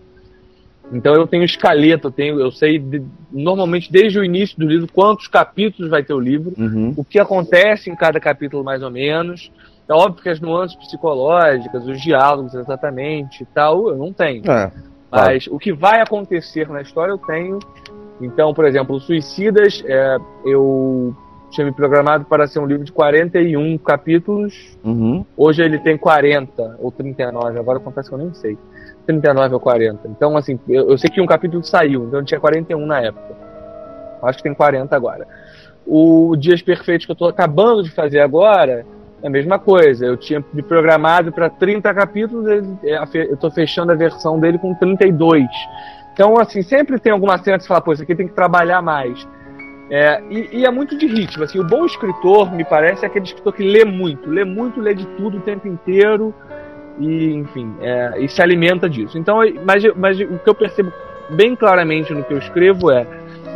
Então 0.92 1.14
eu 1.14 1.26
tenho 1.26 1.44
escaleta, 1.44 2.08
eu 2.08 2.10
tenho, 2.10 2.40
eu 2.40 2.50
sei 2.50 2.78
de- 2.78 3.02
normalmente 3.32 3.90
desde 3.92 4.18
o 4.18 4.24
início 4.24 4.58
do 4.58 4.66
livro 4.66 4.88
quantos 4.92 5.28
capítulos 5.28 5.90
vai 5.90 6.02
ter 6.02 6.12
o 6.14 6.18
livro, 6.20 6.52
Uhum. 6.58 6.92
o 6.96 7.04
que 7.04 7.18
acontece 7.18 7.88
em 7.90 7.94
cada 7.94 8.18
capítulo 8.18 8.64
mais 8.64 8.82
ou 8.82 8.90
menos. 8.90 9.52
É 9.88 9.92
óbvio 9.92 10.22
que 10.22 10.28
as 10.28 10.40
nuances 10.40 10.76
psicológicas, 10.76 11.86
os 11.86 12.00
diálogos 12.00 12.54
exatamente 12.54 13.42
e 13.42 13.46
tal, 13.46 13.88
eu 13.88 13.96
não 13.96 14.12
tenho. 14.12 14.48
É. 14.50 14.70
Mas 15.10 15.46
o 15.48 15.58
que 15.58 15.72
vai 15.72 16.00
acontecer 16.00 16.68
na 16.68 16.80
história 16.82 17.10
eu 17.12 17.18
tenho. 17.18 17.58
Então, 18.20 18.52
por 18.54 18.64
exemplo, 18.64 19.00
Suicidas, 19.00 19.82
é, 19.86 20.16
eu 20.44 21.14
tinha 21.50 21.64
me 21.66 21.72
programado 21.72 22.24
para 22.26 22.46
ser 22.46 22.60
um 22.60 22.66
livro 22.66 22.84
de 22.84 22.92
41 22.92 23.76
capítulos. 23.78 24.76
Uhum. 24.84 25.24
Hoje 25.36 25.62
ele 25.62 25.78
tem 25.80 25.98
40 25.98 26.76
ou 26.78 26.92
39, 26.92 27.58
agora 27.58 27.78
acontece 27.78 28.08
que 28.08 28.14
eu 28.14 28.18
nem 28.18 28.32
sei. 28.34 28.56
39 29.06 29.54
ou 29.54 29.60
40. 29.60 30.08
Então, 30.08 30.36
assim, 30.36 30.58
eu, 30.68 30.90
eu 30.90 30.98
sei 30.98 31.10
que 31.10 31.20
um 31.20 31.26
capítulo 31.26 31.62
saiu, 31.64 32.04
então 32.04 32.24
tinha 32.24 32.40
41 32.40 32.86
na 32.86 33.00
época. 33.00 33.36
Acho 34.22 34.38
que 34.38 34.44
tem 34.44 34.54
40 34.54 34.94
agora. 34.94 35.26
O 35.86 36.36
Dias 36.36 36.62
Perfeitos 36.62 37.06
que 37.06 37.12
eu 37.12 37.14
estou 37.14 37.28
acabando 37.28 37.82
de 37.82 37.90
fazer 37.90 38.20
agora 38.20 38.84
é 39.22 39.26
a 39.26 39.30
mesma 39.30 39.58
coisa. 39.58 40.06
Eu 40.06 40.16
tinha 40.16 40.44
me 40.52 40.62
programado 40.62 41.32
para 41.32 41.48
30 41.48 41.92
capítulos, 41.94 42.46
é, 42.84 42.98
eu 43.14 43.34
estou 43.34 43.50
fechando 43.50 43.92
a 43.92 43.94
versão 43.94 44.38
dele 44.38 44.58
com 44.58 44.74
32. 44.74 45.46
Então, 46.12 46.38
assim, 46.38 46.62
sempre 46.62 46.98
tem 46.98 47.12
alguma 47.12 47.38
cena 47.38 47.56
que 47.56 47.64
você 47.64 47.68
fala, 47.68 47.80
pô, 47.80 47.92
isso 47.92 48.02
aqui 48.02 48.14
tem 48.14 48.28
que 48.28 48.34
trabalhar 48.34 48.82
mais. 48.82 49.26
É, 49.90 50.22
e, 50.30 50.58
e 50.58 50.66
é 50.66 50.70
muito 50.70 50.96
de 50.96 51.06
ritmo. 51.06 51.42
Assim, 51.42 51.58
o 51.58 51.64
bom 51.64 51.84
escritor, 51.84 52.52
me 52.52 52.64
parece, 52.64 53.04
é 53.04 53.08
aquele 53.08 53.24
escritor 53.24 53.52
que 53.52 53.62
lê 53.62 53.84
muito. 53.84 54.28
Lê 54.28 54.44
muito, 54.44 54.80
lê 54.80 54.94
de 54.94 55.06
tudo 55.16 55.38
o 55.38 55.40
tempo 55.40 55.66
inteiro. 55.66 56.34
E, 56.98 57.32
enfim, 57.32 57.74
é, 57.80 58.20
e 58.20 58.28
se 58.28 58.42
alimenta 58.42 58.88
disso. 58.88 59.16
Então, 59.16 59.38
mas, 59.64 59.82
mas 59.96 60.20
o 60.20 60.38
que 60.38 60.48
eu 60.48 60.54
percebo 60.54 60.92
bem 61.30 61.54
claramente 61.54 62.12
no 62.12 62.24
que 62.24 62.32
eu 62.32 62.38
escrevo 62.38 62.90
é, 62.90 63.06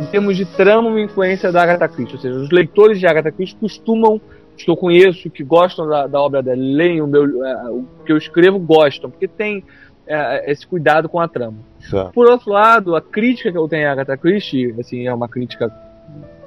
em 0.01 0.05
termos 0.07 0.35
de 0.35 0.45
trama, 0.45 0.89
uma 0.89 1.01
influência 1.01 1.51
da 1.51 1.63
Agatha 1.63 1.87
Christie. 1.87 2.15
Ou 2.15 2.21
seja, 2.21 2.35
os 2.35 2.49
leitores 2.49 2.99
de 2.99 3.07
Agatha 3.07 3.31
Christie 3.31 3.57
costumam, 3.59 4.19
os 4.57 4.63
que 4.63 4.69
eu 4.69 4.77
conheço, 4.77 5.29
que 5.29 5.43
gostam 5.43 5.87
da, 5.87 6.07
da 6.07 6.19
obra 6.19 6.41
dela, 6.41 6.57
leem 6.59 7.01
o, 7.01 7.07
meu, 7.07 7.45
é, 7.45 7.69
o 7.69 7.85
que 8.05 8.11
eu 8.11 8.17
escrevo, 8.17 8.57
gostam, 8.57 9.09
porque 9.09 9.27
tem 9.27 9.63
é, 10.07 10.51
esse 10.51 10.65
cuidado 10.65 11.09
com 11.09 11.19
a 11.19 11.27
trama. 11.27 11.57
Certo. 11.79 12.11
Por 12.13 12.29
outro 12.29 12.51
lado, 12.51 12.95
a 12.95 13.01
crítica 13.01 13.51
que 13.51 13.57
eu 13.57 13.67
tenho 13.67 13.87
à 13.87 13.91
Agatha 13.91 14.17
Christie, 14.17 14.73
assim, 14.79 15.07
é 15.07 15.13
uma 15.13 15.27
crítica 15.27 15.71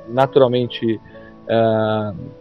naturalmente. 0.09 1.01
é, 1.47 2.38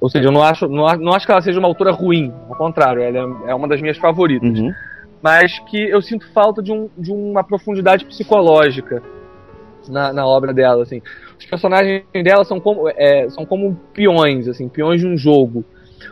ou 0.00 0.08
seja, 0.10 0.28
eu 0.28 0.32
não 0.32 0.42
acho, 0.42 0.68
não, 0.68 1.12
acho 1.12 1.26
que 1.26 1.32
ela 1.32 1.40
seja 1.40 1.58
uma 1.58 1.68
autora 1.68 1.90
ruim, 1.90 2.32
ao 2.48 2.56
contrário, 2.56 3.02
ela 3.02 3.18
é, 3.18 3.50
é 3.50 3.54
uma 3.54 3.66
das 3.66 3.80
minhas 3.80 3.96
favoritas. 3.96 4.58
Uhum. 4.58 4.72
Mas 5.22 5.58
que 5.60 5.78
eu 5.78 6.02
sinto 6.02 6.30
falta 6.32 6.62
de, 6.62 6.72
um, 6.72 6.88
de 6.96 7.10
uma 7.10 7.42
profundidade 7.42 8.04
psicológica 8.04 9.02
na, 9.88 10.12
na 10.12 10.26
obra 10.26 10.52
dela. 10.52 10.82
Assim. 10.82 11.00
Os 11.38 11.46
personagens 11.46 12.04
dela 12.22 12.44
são 12.44 12.60
como, 12.60 12.88
é, 12.88 13.28
são 13.30 13.44
como 13.44 13.74
peões, 13.92 14.46
assim, 14.48 14.68
peões 14.68 15.00
de 15.00 15.06
um 15.06 15.16
jogo. 15.16 15.64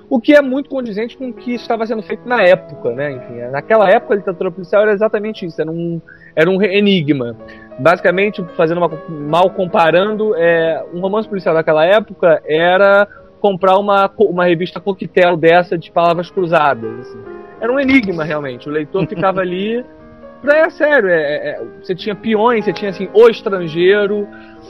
O 0.08 0.20
que 0.20 0.34
é 0.34 0.42
muito 0.42 0.68
condizente 0.68 1.16
com 1.16 1.28
o 1.28 1.32
que 1.32 1.54
estava 1.54 1.86
sendo 1.86 2.02
feito 2.02 2.26
na 2.28 2.42
época, 2.42 2.90
né? 2.90 3.12
Enfim, 3.12 3.34
naquela 3.50 3.88
época 3.88 4.14
a 4.14 4.16
literatura 4.16 4.50
policial 4.50 4.82
era 4.82 4.92
exatamente 4.92 5.44
isso, 5.44 5.60
era 5.60 5.70
um, 5.70 6.00
era 6.34 6.48
um 6.50 6.60
enigma. 6.62 7.36
Basicamente, 7.78 8.44
fazendo 8.56 8.78
uma, 8.78 8.90
mal 9.08 9.50
comparando, 9.50 10.34
é, 10.36 10.84
um 10.92 11.00
romance 11.00 11.28
policial 11.28 11.54
daquela 11.54 11.84
época 11.84 12.42
era 12.46 13.08
comprar 13.44 13.76
uma, 13.76 14.10
uma 14.20 14.46
revista 14.46 14.80
coquetel 14.80 15.36
dessa 15.36 15.76
de 15.76 15.90
palavras 15.92 16.30
cruzadas. 16.30 16.90
assim. 17.00 17.18
Era 17.60 17.70
um 17.70 17.78
enigma, 17.78 18.24
realmente. 18.24 18.66
O 18.70 18.72
leitor 18.72 19.04
ficava 19.06 19.42
ali. 19.42 19.84
É 20.46 20.70
sério, 20.70 21.10
é, 21.10 21.14
é, 21.20 21.48
é, 21.50 21.62
você 21.82 21.94
tinha 21.94 22.14
peões, 22.14 22.64
você 22.64 22.72
tinha 22.72 22.90
assim, 22.90 23.06
o 23.12 23.28
estrangeiro, 23.28 24.26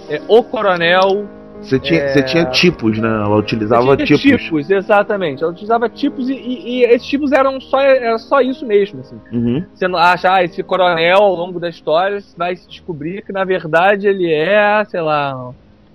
é, 0.08 0.20
o 0.28 0.42
coronel, 0.42 1.24
Você 1.60 1.78
tinha, 1.78 2.00
É. 2.00 2.08
você 2.08 2.22
tinha 2.22 2.44
tipos, 2.46 2.98
né? 2.98 3.08
Ela 3.08 3.36
utilizava 3.36 3.96
tipos. 3.96 4.20
tipos, 4.20 4.70
exatamente. 4.70 5.42
Ela 5.42 5.52
utilizava 5.52 5.88
tipos 5.88 6.28
e, 6.28 6.34
e- 6.34 6.68
e 6.80 6.84
esses 6.84 7.06
tipos 7.06 7.30
eram 7.32 7.60
só, 7.60 7.80
era 7.80 8.18
só 8.18 8.40
isso 8.40 8.66
mesmo. 8.66 9.00
Assim. 9.00 9.18
Uhum. 9.32 9.64
Você 9.72 9.86
não 9.88 9.98
acha, 9.98 10.32
ah, 10.34 10.42
esse 10.44 10.62
coronel 10.64 11.18
ao 11.22 11.34
longo 11.34 11.58
da 11.60 11.68
história 11.68 12.18
vai 12.36 12.54
se 12.56 12.68
descobrir 12.68 13.22
que 13.22 13.32
na 13.32 13.44
verdade 13.44 14.06
ele 14.08 14.30
é, 14.32 14.84
sei 14.84 15.00
lá, 15.00 15.52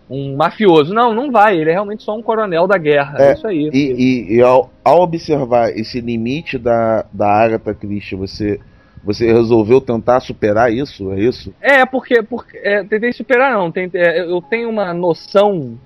um 0.10 0.36
mafioso. 0.36 0.93
Não, 0.93 1.14
não 1.14 1.32
vai. 1.32 1.57
Ele 1.57 1.70
é 1.70 1.74
realmente 1.74 2.03
só 2.03 2.18
um 2.18 2.22
coronel 2.22 2.68
da 2.68 2.78
guerra. 2.78 3.16
É, 3.20 3.30
é 3.30 3.34
isso 3.34 3.47
aí. 3.47 3.70
E, 3.72 3.78
e, 3.78 4.36
e 4.38 4.41
ao, 4.41 4.72
ao, 4.84 5.01
observar 5.01 5.70
esse 5.78 6.01
limite 6.01 6.57
da, 6.57 7.05
da 7.14 7.28
Agatha 7.28 7.74
Christie, 7.74 8.16
você. 8.16 8.60
Você 9.01 9.32
resolveu 9.32 9.80
tentar 9.80 10.20
superar 10.20 10.74
isso? 10.74 11.14
É 11.14 11.20
isso? 11.22 11.53
É, 11.62 11.86
porque. 11.86 12.22
porque 12.22 12.57
é, 12.57 12.84
tentei 12.84 13.14
superar, 13.14 13.53
não. 13.53 13.72
Tentei, 13.72 14.01
é, 14.01 14.22
eu 14.30 14.41
tenho 14.41 14.70
uma 14.70 14.93
noção. 14.93 15.78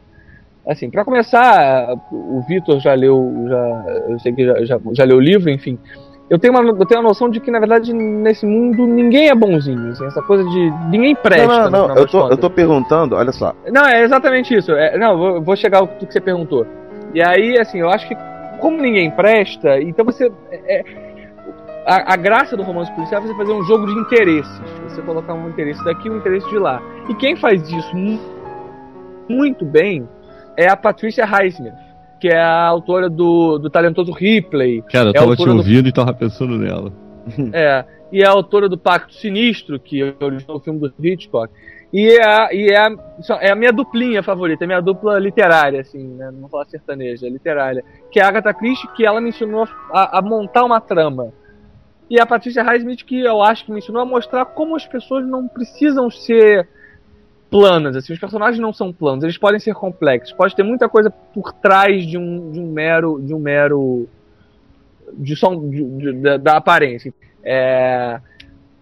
Assim, 0.65 0.89
para 0.89 1.05
começar, 1.05 1.93
o 2.11 2.41
Vitor 2.47 2.80
já 2.80 2.93
leu. 2.95 3.45
Já, 3.47 3.86
eu 4.09 4.19
sei 4.19 4.34
que 4.34 4.43
já, 4.43 4.65
já, 4.65 4.80
já 4.93 5.03
leu 5.03 5.17
o 5.17 5.21
livro, 5.21 5.51
enfim 5.51 5.78
eu 6.30 6.39
tenho, 6.39 6.53
uma, 6.53 6.63
eu 6.63 6.86
tenho 6.86 7.01
a 7.01 7.03
noção 7.03 7.30
de 7.30 7.39
que, 7.39 7.51
na 7.51 7.59
verdade, 7.59 7.93
nesse 7.93 8.45
mundo 8.45 8.88
ninguém 8.88 9.30
é 9.30 9.36
bonzinho. 9.36 9.89
Assim, 9.89 10.05
essa 10.05 10.21
coisa 10.21 10.43
de. 10.43 10.71
ninguém 10.89 11.15
presta. 11.15 11.69
Não, 11.69 11.69
não, 11.69 11.88
não. 11.89 11.95
Eu 11.95 12.07
tô, 12.07 12.30
eu 12.30 12.38
tô 12.38 12.49
perguntando, 12.49 13.15
olha 13.15 13.32
só. 13.32 13.53
Não, 13.71 13.86
é 13.86 14.03
exatamente 14.03 14.55
isso. 14.55 14.71
É, 14.71 14.97
não, 14.97 15.17
vou, 15.17 15.41
vou 15.41 15.55
chegar 15.55 15.80
ao 15.80 15.88
que 15.88 16.05
você 16.05 16.21
perguntou. 16.21 16.65
E 17.13 17.21
aí, 17.21 17.59
assim, 17.59 17.80
eu 17.80 17.89
acho 17.89 18.07
que, 18.07 18.15
como 18.59 18.82
ninguém 18.82 19.11
presta, 19.11 19.80
então 19.82 20.05
você. 20.05 20.32
É, 20.49 20.80
é, 20.80 21.03
a, 21.86 22.13
a, 22.13 22.15
graça 22.15 22.55
do 22.55 22.63
romance 22.63 22.91
policial 22.93 23.21
é 23.21 23.28
você 23.28 23.36
fazer 23.36 23.51
um 23.51 23.63
jogo 23.65 23.86
de 23.86 23.93
interesses. 23.93 24.61
Você 24.88 25.01
colocar 25.01 25.34
um 25.34 25.49
interesse 25.49 25.84
daqui 25.84 26.07
e 26.07 26.11
um 26.11 26.17
interesse 26.17 26.49
de 26.49 26.57
lá. 26.57 26.82
E 27.09 27.15
quem 27.15 27.36
faz 27.36 27.69
isso 27.69 27.93
muito 29.28 29.65
bem 29.65 30.07
é 30.55 30.69
a 30.69 30.78
Patricia 30.78 31.26
Highsmith 31.26 31.83
que 32.24 32.30
é 32.30 32.41
a 32.41 32.67
autora 32.67 33.09
do, 33.09 33.57
do 33.57 33.69
talentoso 33.69 34.13
Ripley. 34.13 34.82
Cara, 34.84 35.07
eu 35.07 35.11
é 35.11 35.13
tava 35.13 35.36
te 35.36 35.49
ouvindo 35.49 35.84
do... 35.84 35.89
e 35.89 35.91
tava 35.91 36.13
pensando 36.13 36.57
nela. 36.57 36.89
É, 37.51 37.84
e 38.13 38.21
é 38.21 38.26
a 38.26 38.32
autora 38.32 38.69
do 38.69 38.78
Pacto 38.78 39.13
Sinistro, 39.13 39.78
que 39.78 40.15
originou 40.21 40.55
o 40.55 40.59
filme 40.61 40.80
do 40.80 40.93
Hitchcock. 41.01 41.53
E 41.91 42.07
é, 42.17 42.26
a, 42.26 42.53
e 42.53 42.67
é, 42.69 42.78
a, 42.78 42.95
é 43.41 43.51
a 43.51 43.55
minha 43.55 43.74
duplinha 43.74 44.24
favorita, 44.24 44.63
é 44.63 44.65
a 44.65 44.67
minha 44.67 44.82
dupla 44.82 45.19
literária, 45.19 45.82
assim, 45.82 46.01
né? 46.15 46.32
Não 46.32 46.47
falar 46.47 46.65
sertaneja, 46.67 47.28
literária. 47.28 47.84
Que 48.09 48.21
é 48.21 48.24
a 48.24 48.30
Agatha 48.30 48.53
Christie, 48.53 48.88
que 48.95 49.05
ela 49.05 49.19
me 49.19 49.28
ensinou 49.28 49.67
a, 49.91 50.19
a 50.19 50.21
montar 50.21 50.63
uma 50.63 50.80
trama. 50.80 51.34
E 52.09 52.21
a 52.21 52.26
Patrícia 52.26 52.63
Highsmith, 52.63 53.03
que 53.03 53.19
eu 53.19 53.41
acho 53.41 53.65
que 53.65 53.71
me 53.74 53.80
ensinou 53.80 54.01
a 54.01 54.05
mostrar 54.05 54.45
como 54.45 54.78
as 54.78 54.86
pessoas 54.86 55.28
não 55.28 55.45
precisam 55.45 56.09
ser 56.09 56.69
planas, 57.54 57.95
assim, 57.95 58.14
os 58.14 58.20
personagens 58.20 58.60
não 58.60 58.74
são 58.74 58.91
planos, 58.91 59.24
eles 59.24 59.38
podem 59.38 59.60
ser 59.60 59.76
complexos, 59.76 60.34
pode 60.34 60.56
ter 60.56 60.64
muita 60.64 60.89
coisa 60.89 61.12
por 61.12 61.54
trás 61.54 62.04
de 62.04 62.18
um, 62.18 62.51
de 62.51 62.60
um 62.60 62.72
mero, 62.72 63.22
de 63.22 63.32
um 63.32 63.38
mero, 63.38 64.10
de 65.14 65.36
som, 65.36 65.70
de, 65.70 65.84
de, 65.84 66.14
da, 66.14 66.38
da, 66.38 66.58
aparência. 66.58 67.14
É, 67.43 68.20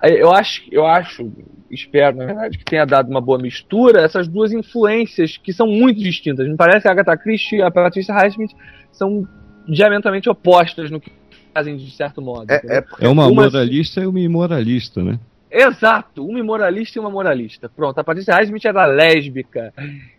eu 0.01 0.31
acho, 0.31 0.63
eu 0.71 0.87
acho, 0.87 1.29
espero 1.69 2.15
na 2.15 2.25
verdade 2.25 2.57
que 2.57 2.63
tenha 2.63 2.85
dado 2.85 3.09
uma 3.09 3.19
boa 3.19 3.37
mistura 3.37 4.01
essas 4.01 4.25
duas 4.25 4.53
influências 4.53 5.35
que 5.35 5.51
são 5.51 5.67
muito 5.67 5.99
distintas. 5.99 6.47
Me 6.47 6.55
parece 6.55 6.83
que 6.83 6.87
a 6.87 6.91
Agatha 6.91 7.17
Christie 7.17 7.57
e 7.57 7.61
a 7.61 7.69
Patricia 7.69 8.15
Highsmith 8.15 8.55
são 8.93 9.27
diametralmente 9.67 10.29
opostas 10.29 10.89
no 10.89 11.01
que 11.01 11.11
fazem 11.53 11.75
de 11.75 11.91
certo 11.91 12.21
modo. 12.21 12.49
É, 12.49 12.61
é, 12.65 12.85
é 13.01 13.07
uma 13.09 13.29
moralista 13.29 13.99
e 13.99 14.05
uma 14.05 14.19
imoralista, 14.19 15.03
né? 15.03 15.19
Exato, 15.51 16.25
uma 16.25 16.39
imoralista 16.39 16.97
e 16.97 17.01
uma 17.01 17.09
moralista. 17.09 17.67
Pronto, 17.67 17.99
a 17.99 18.03
Patrícia 18.03 18.33
Highsmith 18.33 18.63
era 18.63 18.85
lésbica. 18.85 19.73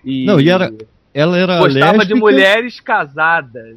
E 0.04 0.26
Não, 0.26 0.38
e 0.38 0.50
era, 0.50 0.70
ela 1.14 1.38
era 1.38 1.58
gostava 1.58 1.92
lésbica... 1.92 2.14
de 2.14 2.20
mulheres 2.20 2.80
casadas. 2.80 3.76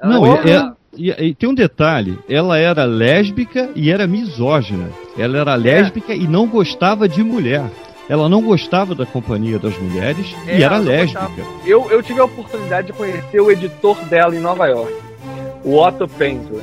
Ela 0.00 0.12
Não, 0.12 0.36
era... 0.36 0.50
É, 0.50 0.72
e, 0.96 1.10
e, 1.10 1.34
tem 1.34 1.48
um 1.48 1.54
detalhe: 1.54 2.18
ela 2.26 2.56
era 2.56 2.84
lésbica 2.84 3.70
e 3.76 3.90
era 3.90 4.06
misógina. 4.06 4.88
Ela 5.18 5.38
era 5.38 5.54
lésbica 5.54 6.14
é. 6.14 6.16
e 6.16 6.26
não 6.26 6.46
gostava 6.46 7.06
de 7.06 7.22
mulher. 7.22 7.64
Ela 8.08 8.28
não 8.28 8.42
gostava 8.42 8.92
da 8.94 9.06
companhia 9.06 9.58
das 9.58 9.78
mulheres 9.78 10.34
é, 10.46 10.58
e 10.58 10.62
era 10.62 10.78
lésbica. 10.78 11.30
Eu, 11.64 11.88
eu 11.90 12.02
tive 12.02 12.20
a 12.20 12.24
oportunidade 12.24 12.88
de 12.88 12.92
conhecer 12.94 13.40
o 13.40 13.50
editor 13.50 14.02
dela 14.06 14.34
em 14.34 14.40
Nova 14.40 14.66
York, 14.66 14.92
o 15.62 15.76
Otto 15.76 16.08
Painter. 16.08 16.58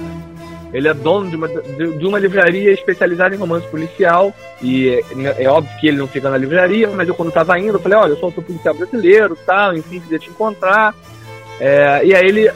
Ele 0.73 0.87
é 0.87 0.93
dono 0.93 1.29
de 1.29 1.35
uma, 1.35 1.47
de, 1.47 2.05
uma 2.05 2.19
livraria 2.19 2.71
especializada 2.71 3.33
em 3.33 3.37
romance 3.37 3.67
policial. 3.67 4.33
E 4.61 4.89
é, 4.89 5.43
é, 5.43 5.49
óbvio 5.49 5.77
que 5.79 5.87
ele 5.87 5.97
não 5.97 6.07
fica 6.07 6.29
na 6.29 6.37
livraria, 6.37 6.89
mas 6.89 7.07
eu 7.07 7.15
quando 7.15 7.29
estava 7.29 7.57
indo, 7.59 7.75
eu 7.75 7.79
falei, 7.79 7.97
olha, 7.97 8.11
eu 8.11 8.17
sou 8.17 8.27
autor 8.27 8.43
policial 8.43 8.75
brasileiro, 8.75 9.37
tal, 9.45 9.75
enfim, 9.75 9.99
queria 9.99 10.19
te 10.19 10.29
encontrar. 10.29 10.93
É, 11.59 12.01
e 12.05 12.15
aí 12.15 12.27
ele. 12.27 12.51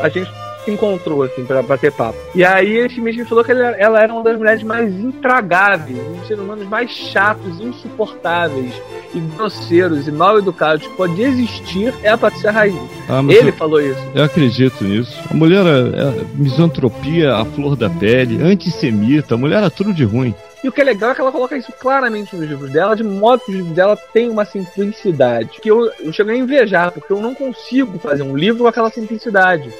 A 0.00 0.08
gente 0.08 0.30
se 0.66 0.70
encontrou, 0.72 1.22
assim, 1.22 1.44
pra 1.44 1.62
bater 1.62 1.92
papo. 1.92 2.18
E 2.34 2.44
aí 2.44 2.76
esse 2.78 3.00
mesmo 3.00 3.24
falou 3.24 3.44
que 3.44 3.52
ela, 3.52 3.68
ela 3.76 4.02
era 4.02 4.12
uma 4.12 4.22
das 4.22 4.36
mulheres 4.36 4.62
mais 4.64 4.92
intragáveis, 4.92 5.98
um 5.98 6.12
dos 6.14 6.26
seres 6.26 6.42
humanos 6.42 6.68
mais 6.68 6.90
chatos, 6.90 7.60
insuportáveis 7.60 8.72
e 9.14 9.20
grosseiros 9.36 10.08
e 10.08 10.12
mal 10.12 10.38
educados 10.38 10.86
que 10.86 10.94
pode 10.94 11.22
existir 11.22 11.94
é 12.02 12.10
a 12.10 12.18
Patrícia 12.18 12.50
Raiz. 12.50 12.74
Ah, 13.08 13.20
Ele 13.28 13.50
eu, 13.50 13.52
falou 13.52 13.80
isso. 13.80 14.00
Eu 14.14 14.24
acredito 14.24 14.84
nisso. 14.84 15.16
A 15.30 15.34
mulher 15.34 15.64
é, 15.64 15.70
é 15.70 16.24
misantropia, 16.34 17.34
a 17.34 17.44
flor 17.44 17.76
da 17.76 17.88
pele, 17.88 18.42
antissemita, 18.42 19.36
a 19.36 19.38
mulher 19.38 19.62
é 19.62 19.70
tudo 19.70 19.94
de 19.94 20.04
ruim. 20.04 20.34
E 20.64 20.68
o 20.68 20.72
que 20.72 20.80
é 20.80 20.84
legal 20.84 21.12
é 21.12 21.14
que 21.14 21.20
ela 21.20 21.30
coloca 21.30 21.56
isso 21.56 21.72
claramente 21.78 22.34
nos 22.34 22.48
livros 22.48 22.72
dela, 22.72 22.96
de 22.96 23.04
modo 23.04 23.42
que 23.44 23.52
os 23.52 23.56
livros 23.56 23.74
dela 23.74 23.96
têm 24.12 24.28
uma 24.28 24.44
simplicidade. 24.44 25.60
Que 25.60 25.70
eu, 25.70 25.92
eu 26.00 26.12
cheguei 26.12 26.34
a 26.34 26.38
invejar, 26.38 26.90
porque 26.90 27.12
eu 27.12 27.20
não 27.20 27.34
consigo 27.34 27.98
fazer 28.00 28.24
um 28.24 28.36
livro 28.36 28.64
com 28.64 28.68
aquela 28.68 28.90
simplicidade 28.90 29.72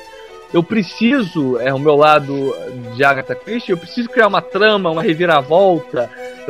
eu 0.53 0.63
preciso, 0.63 1.59
é 1.59 1.73
o 1.73 1.79
meu 1.79 1.97
lado 1.97 2.55
de 2.95 3.05
Agatha 3.05 3.35
Christie, 3.35 3.73
eu 3.73 3.77
preciso 3.77 4.09
criar 4.09 4.29
uma 4.29 4.41
trama, 4.41 4.91
uma 4.91 5.03
reviravolta. 5.03 6.09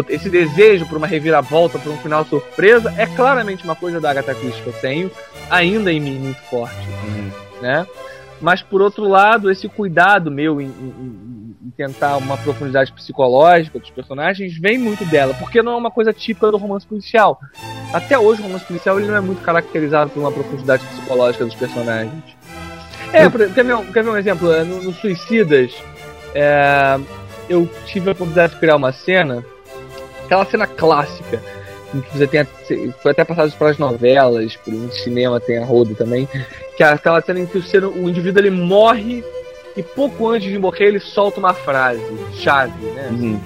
esse 0.09 0.29
desejo 0.29 0.87
por 0.87 0.99
uma 0.99 1.07
reviravolta, 1.07 1.79
por 1.79 1.91
um 1.91 1.99
final 1.99 2.25
surpresa, 2.25 2.95
é 2.97 3.07
claramente 3.07 3.65
uma 3.65 3.75
coisa 3.75 4.01
da 4.01 4.11
Agatha 4.11 4.35
Christie 4.35 4.63
que 4.63 4.69
eu 4.69 4.73
tenho, 4.75 5.11
ainda 5.51 5.93
em 5.93 6.01
mim 6.01 6.19
muito 6.19 6.41
forte, 6.43 6.77
uhum. 6.77 7.31
né? 7.63 7.87
Mas 8.41 8.63
por 8.63 8.83
outro 8.83 9.09
lado, 9.09 9.51
esse 9.51 9.67
cuidado 9.69 10.31
meu 10.31 10.61
em, 10.61 10.67
em, 10.67 11.57
em, 11.65 11.71
tentar 11.75 12.19
uma 12.19 12.37
profundidade 12.37 12.93
psicológica 12.93 13.79
dos 13.79 13.91
personagens 13.91 14.59
vem 14.59 14.77
muito 14.77 15.05
dela, 15.07 15.33
porque 15.35 15.63
não 15.63 15.73
é 15.73 15.77
uma 15.77 15.91
coisa 15.91 16.13
típica 16.13 16.51
do 16.51 16.59
romance 16.59 16.87
policial. 16.87 17.41
Até 17.95 18.19
hoje 18.19 18.43
o 18.43 18.45
romance 18.45 18.65
policial 18.67 18.99
ele 18.99 19.09
não 19.09 19.17
é 19.17 19.21
muito 19.21 19.43
caracterizado 19.43 20.11
por 20.11 20.21
uma 20.21 20.31
profundidade 20.31 20.85
psicológica 20.85 21.47
dos 21.47 21.55
personagens. 21.55 22.23
É, 23.13 23.31
quer 23.31 23.65
ver, 23.65 23.93
quer 23.93 24.05
ver 24.05 24.11
um 24.11 24.17
exemplo? 24.17 24.53
É, 24.53 24.65
no, 24.65 24.83
no 24.83 24.93
Suicidas, 24.93 25.73
é, 26.35 26.99
eu 27.49 27.69
tive 27.87 28.09
a 28.09 28.13
oportunidade 28.13 28.55
de 28.55 28.61
criar 28.61 28.77
uma 28.77 28.93
cena, 28.93 29.45
aquela 30.25 30.45
cena 30.45 30.67
clássica, 30.67 31.41
em 31.95 32.01
que 32.01 32.17
você 32.17 32.27
tem. 32.27 32.47
foi 33.03 33.13
até 33.13 33.25
passado 33.25 33.53
para 33.57 33.71
as 33.71 33.79
novelas, 33.79 34.57
por 34.57 34.75
um 34.75 34.91
cinema 34.91 35.41
tem 35.41 35.59
a 35.59 35.65
roda 35.65 35.95
também, 35.95 36.29
que 36.77 36.83
é 36.83 36.87
aquela 36.87 37.21
cena 37.21 37.41
em 37.41 37.47
que 37.47 37.59
o, 37.59 37.63
ser, 37.63 37.85
o 37.85 38.09
indivíduo 38.09 38.41
ele 38.41 38.51
morre 38.51 39.25
e 39.77 39.83
pouco 39.83 40.29
antes 40.29 40.51
de 40.51 40.59
morrer 40.59 40.87
ele 40.87 41.01
solta 41.01 41.39
uma 41.39 41.55
frase, 41.55 42.03
chave, 42.35 42.85
né? 42.87 43.09
Uhum. 43.11 43.41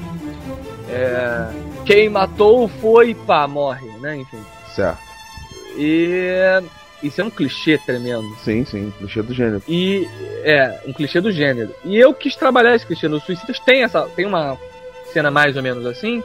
É, 0.88 1.48
quem 1.84 2.08
matou 2.08 2.66
foi 2.66 3.14
pá, 3.14 3.46
morre, 3.46 3.88
né? 4.00 4.16
Enfim. 4.16 4.40
Certo. 4.74 4.98
E 5.76 6.62
isso 7.02 7.20
é 7.20 7.24
um 7.24 7.30
clichê 7.30 7.78
tremendo. 7.78 8.28
Sim, 8.44 8.64
sim, 8.64 8.92
clichê 8.98 9.22
do 9.22 9.34
gênero. 9.34 9.62
E 9.68 10.08
é, 10.42 10.80
um 10.86 10.92
clichê 10.92 11.20
do 11.20 11.32
gênero. 11.32 11.74
E 11.84 11.96
eu 11.96 12.12
quis 12.12 12.36
trabalhar 12.36 12.74
esse 12.74 12.86
clichê. 12.86 13.08
Nos 13.08 13.24
Suicidas 13.24 13.58
tem 13.60 13.82
essa, 13.82 14.02
tem 14.16 14.26
uma 14.26 14.58
cena 15.12 15.30
mais 15.30 15.56
ou 15.56 15.62
menos 15.62 15.84
assim, 15.86 16.22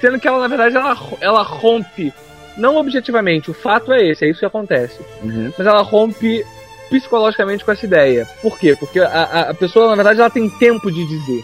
sendo 0.00 0.18
que 0.18 0.28
ela 0.28 0.38
na 0.38 0.48
verdade 0.48 0.76
ela, 0.76 0.96
ela 1.20 1.42
rompe 1.42 2.12
não 2.56 2.76
objetivamente, 2.76 3.50
o 3.50 3.54
fato 3.54 3.92
é 3.92 4.06
esse, 4.06 4.24
é 4.24 4.28
isso 4.28 4.40
que 4.40 4.46
acontece. 4.46 5.00
Uhum. 5.22 5.52
Mas 5.56 5.66
ela 5.66 5.82
rompe 5.82 6.44
psicologicamente 6.90 7.64
com 7.64 7.72
essa 7.72 7.86
ideia. 7.86 8.28
Por 8.42 8.58
quê? 8.58 8.76
Porque 8.76 9.00
a, 9.00 9.50
a 9.50 9.54
pessoa, 9.54 9.88
na 9.88 9.94
verdade, 9.94 10.20
ela 10.20 10.30
tem 10.30 10.48
tempo 10.50 10.92
de 10.92 11.06
dizer. 11.06 11.42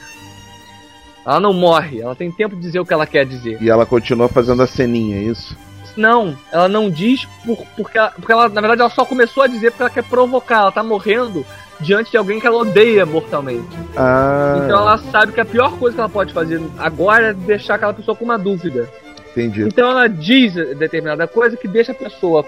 Ela 1.24 1.40
não 1.40 1.52
morre, 1.52 2.00
ela 2.00 2.14
tem 2.14 2.30
tempo 2.30 2.54
de 2.54 2.62
dizer 2.62 2.80
o 2.80 2.86
que 2.86 2.92
ela 2.92 3.06
quer 3.06 3.24
dizer. 3.24 3.60
E 3.60 3.68
ela 3.68 3.86
continua 3.86 4.28
fazendo 4.28 4.62
a 4.62 4.66
ceninha, 4.66 5.16
é 5.16 5.22
isso? 5.22 5.56
Não, 5.98 6.36
ela 6.52 6.68
não 6.68 6.88
diz 6.88 7.26
por, 7.44 7.58
porque, 7.76 7.98
ela, 7.98 8.12
porque 8.12 8.32
ela, 8.32 8.48
na 8.48 8.60
verdade, 8.60 8.80
ela 8.80 8.90
só 8.90 9.04
começou 9.04 9.42
a 9.42 9.48
dizer 9.48 9.72
porque 9.72 9.82
ela 9.82 9.90
quer 9.90 10.04
provocar. 10.04 10.60
Ela 10.60 10.72
tá 10.72 10.82
morrendo 10.82 11.44
diante 11.80 12.12
de 12.12 12.16
alguém 12.16 12.38
que 12.38 12.46
ela 12.46 12.58
odeia 12.58 13.04
mortalmente. 13.04 13.66
Ah. 13.96 14.60
Então 14.64 14.78
ela 14.78 14.98
sabe 14.98 15.32
que 15.32 15.40
a 15.40 15.44
pior 15.44 15.76
coisa 15.76 15.96
que 15.96 16.00
ela 16.00 16.08
pode 16.08 16.32
fazer 16.32 16.62
agora 16.78 17.28
é 17.28 17.32
deixar 17.32 17.74
aquela 17.74 17.92
pessoa 17.92 18.16
com 18.16 18.24
uma 18.24 18.38
dúvida. 18.38 18.88
Entendi. 19.32 19.62
Então 19.62 19.90
ela 19.90 20.08
diz 20.08 20.54
determinada 20.54 21.26
coisa 21.26 21.56
que 21.56 21.66
deixa 21.66 21.90
a 21.90 21.96
pessoa 21.96 22.44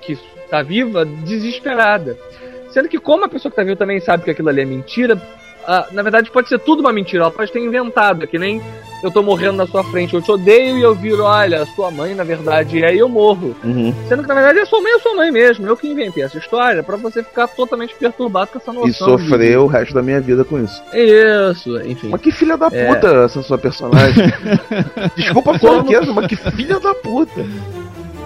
que 0.00 0.12
está 0.14 0.62
viva 0.62 1.04
desesperada. 1.04 2.16
Sendo 2.70 2.88
que, 2.88 2.98
como 2.98 3.24
a 3.24 3.28
pessoa 3.28 3.50
que 3.50 3.54
está 3.54 3.64
viva 3.64 3.76
também 3.76 4.00
sabe 4.00 4.24
que 4.24 4.30
aquilo 4.30 4.48
ali 4.48 4.62
é 4.62 4.64
mentira, 4.64 5.20
ah, 5.66 5.86
na 5.92 6.02
verdade 6.02 6.30
pode 6.30 6.48
ser 6.48 6.58
tudo 6.58 6.80
uma 6.80 6.92
mentira, 6.92 7.24
ela 7.24 7.30
pode 7.30 7.52
ter 7.52 7.60
inventado, 7.60 8.24
é 8.24 8.26
que 8.26 8.38
nem 8.38 8.60
eu 9.02 9.10
tô 9.10 9.22
morrendo 9.22 9.56
na 9.56 9.66
sua 9.66 9.84
frente, 9.84 10.14
eu 10.14 10.22
te 10.22 10.30
odeio 10.30 10.76
e 10.76 10.82
eu 10.82 10.94
viro, 10.94 11.22
olha, 11.22 11.64
sua 11.66 11.90
mãe 11.90 12.14
na 12.14 12.24
verdade 12.24 12.82
é 12.82 12.94
e 12.94 12.98
eu 12.98 13.08
morro. 13.08 13.54
Uhum. 13.62 13.94
Sendo 14.08 14.22
que 14.22 14.28
na 14.28 14.34
verdade 14.34 14.58
é 14.58 14.64
sua 14.64 14.80
mãe 14.80 14.92
é 14.92 14.98
sua 14.98 15.14
mãe 15.14 15.30
mesmo, 15.30 15.66
eu 15.66 15.76
que 15.76 15.86
inventei 15.88 16.22
essa 16.22 16.38
história 16.38 16.82
para 16.82 16.96
você 16.96 17.22
ficar 17.22 17.46
totalmente 17.48 17.94
perturbado 17.94 18.50
com 18.50 18.58
essa 18.58 18.72
noção. 18.72 18.88
E 18.88 18.92
sofrer 18.92 19.52
de... 19.52 19.56
o 19.56 19.66
resto 19.66 19.94
da 19.94 20.02
minha 20.02 20.20
vida 20.20 20.44
com 20.44 20.58
isso. 20.58 20.82
Isso, 20.92 21.80
enfim. 21.82 22.08
Mas 22.08 22.20
que 22.20 22.32
filha 22.32 22.56
da 22.56 22.68
é. 22.72 22.86
puta 22.86 23.08
é... 23.08 23.24
essa 23.24 23.42
sua 23.42 23.58
personagem. 23.58 24.32
Desculpa 25.16 25.52
a 25.52 25.58
franqueza, 25.58 26.12
mas 26.12 26.26
que 26.26 26.36
filha 26.36 26.80
da 26.80 26.94
puta. 26.94 27.44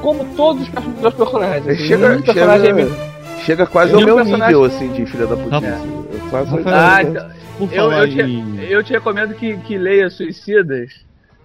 como 0.00 0.24
todos 0.36 0.62
os 0.62 1.14
personagens. 1.14 1.78
Chega, 1.78 2.08
nenhum 2.08 2.22
personagem 2.22 2.70
é 2.70 2.74
chega, 2.74 2.96
chega 3.44 3.66
quase 3.66 3.92
Eu 3.92 3.98
ao 3.98 4.04
meu 4.04 4.16
personagem- 4.16 4.46
nível, 4.46 4.64
assim, 4.64 4.88
de 4.88 5.06
filha 5.06 5.26
da. 5.26 5.34
É. 5.34 6.01
Rafael, 6.40 6.64
Ah, 6.66 7.02
então, 7.02 7.28
Por 7.58 7.72
eu, 7.72 7.76
falar 7.90 8.06
eu, 8.06 8.08
te, 8.10 8.20
em... 8.22 8.60
eu 8.64 8.82
te 8.82 8.92
recomendo 8.92 9.34
que, 9.34 9.56
que 9.58 9.76
leia 9.78 10.08
Suicidas 10.10 10.90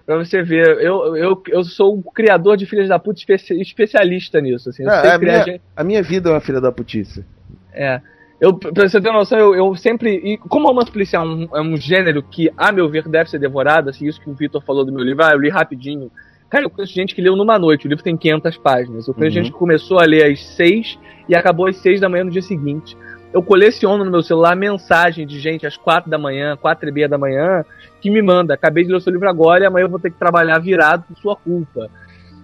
pra 0.06 0.16
você 0.16 0.42
ver. 0.42 0.66
Eu, 0.80 1.16
eu, 1.16 1.42
eu 1.48 1.64
sou 1.64 1.96
um 1.96 2.02
criador 2.02 2.56
de 2.56 2.66
filhas 2.66 2.88
da 2.88 2.98
puta 2.98 3.18
especi- 3.20 3.60
especialista 3.60 4.40
nisso. 4.40 4.70
Assim, 4.70 4.84
é 4.84 5.10
a, 5.10 5.18
minha, 5.18 5.44
gente- 5.44 5.60
a 5.76 5.84
minha 5.84 6.02
vida 6.02 6.28
é 6.30 6.32
uma 6.32 6.40
filha 6.40 6.60
da 6.60 6.72
putice. 6.72 7.24
É. 7.72 8.00
Eu, 8.40 8.54
pra 8.54 8.88
você 8.88 9.00
ter 9.00 9.12
noção, 9.12 9.36
eu, 9.38 9.54
eu 9.54 9.74
sempre. 9.74 10.10
E 10.24 10.38
como 10.38 10.68
romance 10.68 10.90
policial 10.92 11.24
é 11.24 11.28
um, 11.28 11.48
é 11.56 11.60
um 11.60 11.76
gênero 11.76 12.22
que, 12.22 12.48
a 12.56 12.70
meu 12.70 12.88
ver, 12.88 13.06
deve 13.08 13.28
ser 13.28 13.38
devorado, 13.40 13.90
assim, 13.90 14.06
isso 14.06 14.20
que 14.20 14.30
o 14.30 14.32
Vitor 14.34 14.62
falou 14.62 14.84
do 14.84 14.92
meu 14.92 15.02
livro, 15.04 15.24
ah, 15.24 15.32
eu 15.32 15.40
li 15.40 15.48
rapidinho. 15.48 16.08
Cara, 16.48 16.64
eu 16.64 16.70
conheço 16.70 16.94
gente 16.94 17.14
que 17.14 17.20
leu 17.20 17.34
numa 17.36 17.58
noite, 17.58 17.86
o 17.86 17.88
livro 17.90 18.02
tem 18.02 18.16
500 18.16 18.56
páginas. 18.58 19.06
Eu 19.08 19.12
conheço 19.12 19.36
Uhum. 19.36 19.42
gente 19.44 19.52
que 19.52 19.58
começou 19.58 19.98
a 19.98 20.04
ler 20.04 20.24
às 20.32 20.40
6 20.54 20.98
e 21.28 21.34
acabou 21.34 21.66
às 21.66 21.76
6 21.78 22.00
da 22.00 22.08
manhã 22.08 22.24
no 22.24 22.30
dia 22.30 22.40
seguinte. 22.40 22.96
Eu 23.32 23.42
coleciono 23.42 24.04
no 24.04 24.10
meu 24.10 24.22
celular 24.22 24.56
mensagem 24.56 25.26
de 25.26 25.38
gente 25.38 25.66
às 25.66 25.76
4 25.76 26.10
da 26.10 26.18
manhã, 26.18 26.56
4 26.56 26.88
e 26.88 26.92
meia 26.92 27.08
da 27.08 27.18
manhã, 27.18 27.64
que 28.00 28.10
me 28.10 28.22
manda: 28.22 28.54
acabei 28.54 28.84
de 28.84 28.90
ler 28.90 28.96
o 28.96 29.00
seu 29.00 29.12
livro 29.12 29.28
agora 29.28 29.64
e 29.64 29.66
amanhã 29.66 29.84
eu 29.84 29.90
vou 29.90 29.98
ter 29.98 30.10
que 30.10 30.18
trabalhar 30.18 30.58
virado 30.58 31.04
por 31.04 31.16
sua 31.18 31.36
culpa. 31.36 31.90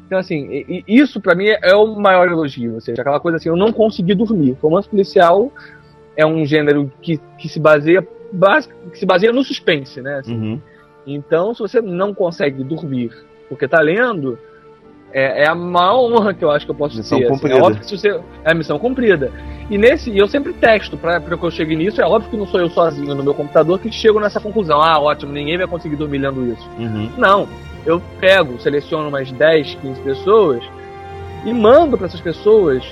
Então, 0.07 0.18
assim, 0.18 0.85
isso 0.87 1.20
pra 1.20 1.35
mim 1.35 1.47
é, 1.49 1.74
o 1.74 1.97
maior 1.97 2.28
elogio. 2.28 2.74
Ou 2.74 2.80
seja, 2.80 3.01
aquela 3.01 3.18
coisa 3.18 3.37
assim, 3.37 3.49
eu 3.49 3.57
não 3.57 3.72
consegui 3.72 4.14
dormir. 4.14 4.57
Romance 4.61 4.89
policial 4.89 5.51
é 6.16 6.26
um 6.26 6.45
gênero 6.45 6.93
que, 7.01 7.18
que 7.39 7.49
se 7.49 7.59
baseia 7.59 8.07
que 8.93 8.99
se 8.99 9.07
baseia 9.07 9.32
no 9.32 9.45
suspense, 9.45 10.01
né? 10.03 10.18
assim. 10.18 10.35
Uhum. 10.35 10.61
Então, 11.07 11.55
se 11.55 11.61
você 11.61 11.80
não 11.80 12.12
consegue 12.12 12.64
dormir 12.64 13.12
porque 13.49 13.68
tá 13.68 13.80
lendo, 13.80 14.39
é, 15.14 15.44
é 15.44 15.48
a 15.48 15.54
maior 15.54 16.00
honra 16.00 16.34
que 16.34 16.44
eu 16.44 16.50
acho 16.50 16.66
que 16.66 16.72
eu 16.72 16.74
posso 16.74 16.96
Missão 16.96 17.18
ter. 17.18 17.26
assim. 17.26 17.34
cumprida. 17.34 17.58
É 17.58 17.62
óbvio 17.62 17.80
que 17.80 17.96
você. 17.96 18.08
É 18.44 18.50
a 18.50 18.54
missão 18.54 18.78
cumprida. 18.80 19.30
E 19.70 19.78
nesse, 19.78 20.10
e 20.10 20.18
eu 20.18 20.26
sempre 20.26 20.52
testo 20.52 20.96
pra 20.96 21.20
que 21.20 21.32
eu 21.32 21.50
chegue 21.52 21.76
nisso. 21.76 22.02
É 22.02 22.04
óbvio 22.04 22.30
que 22.30 22.36
não 22.36 22.48
sou 22.48 22.58
eu 22.58 22.68
sozinho 22.68 23.14
no 23.14 23.22
meu 23.22 23.32
computador 23.32 23.78
que 23.78 23.92
chego 23.92 24.18
nessa 24.18 24.40
conclusão. 24.40 24.82
Ah, 24.82 24.98
ótimo, 24.98 25.32
ninguém 25.32 25.56
vai 25.56 25.68
conseguir 25.68 25.94
dormir 25.94 26.18
lendo 26.18 26.44
isso. 26.52 26.68
Uhum. 26.76 27.08
Não. 27.16 27.48
Eu 27.86 28.02
pego, 28.18 28.58
seleciono 28.60 29.08
umas 29.08 29.30
10, 29.30 29.76
15 29.76 30.00
pessoas 30.00 30.64
e 31.44 31.52
mando 31.52 31.96
pra 31.96 32.06
essas 32.06 32.20
pessoas 32.20 32.82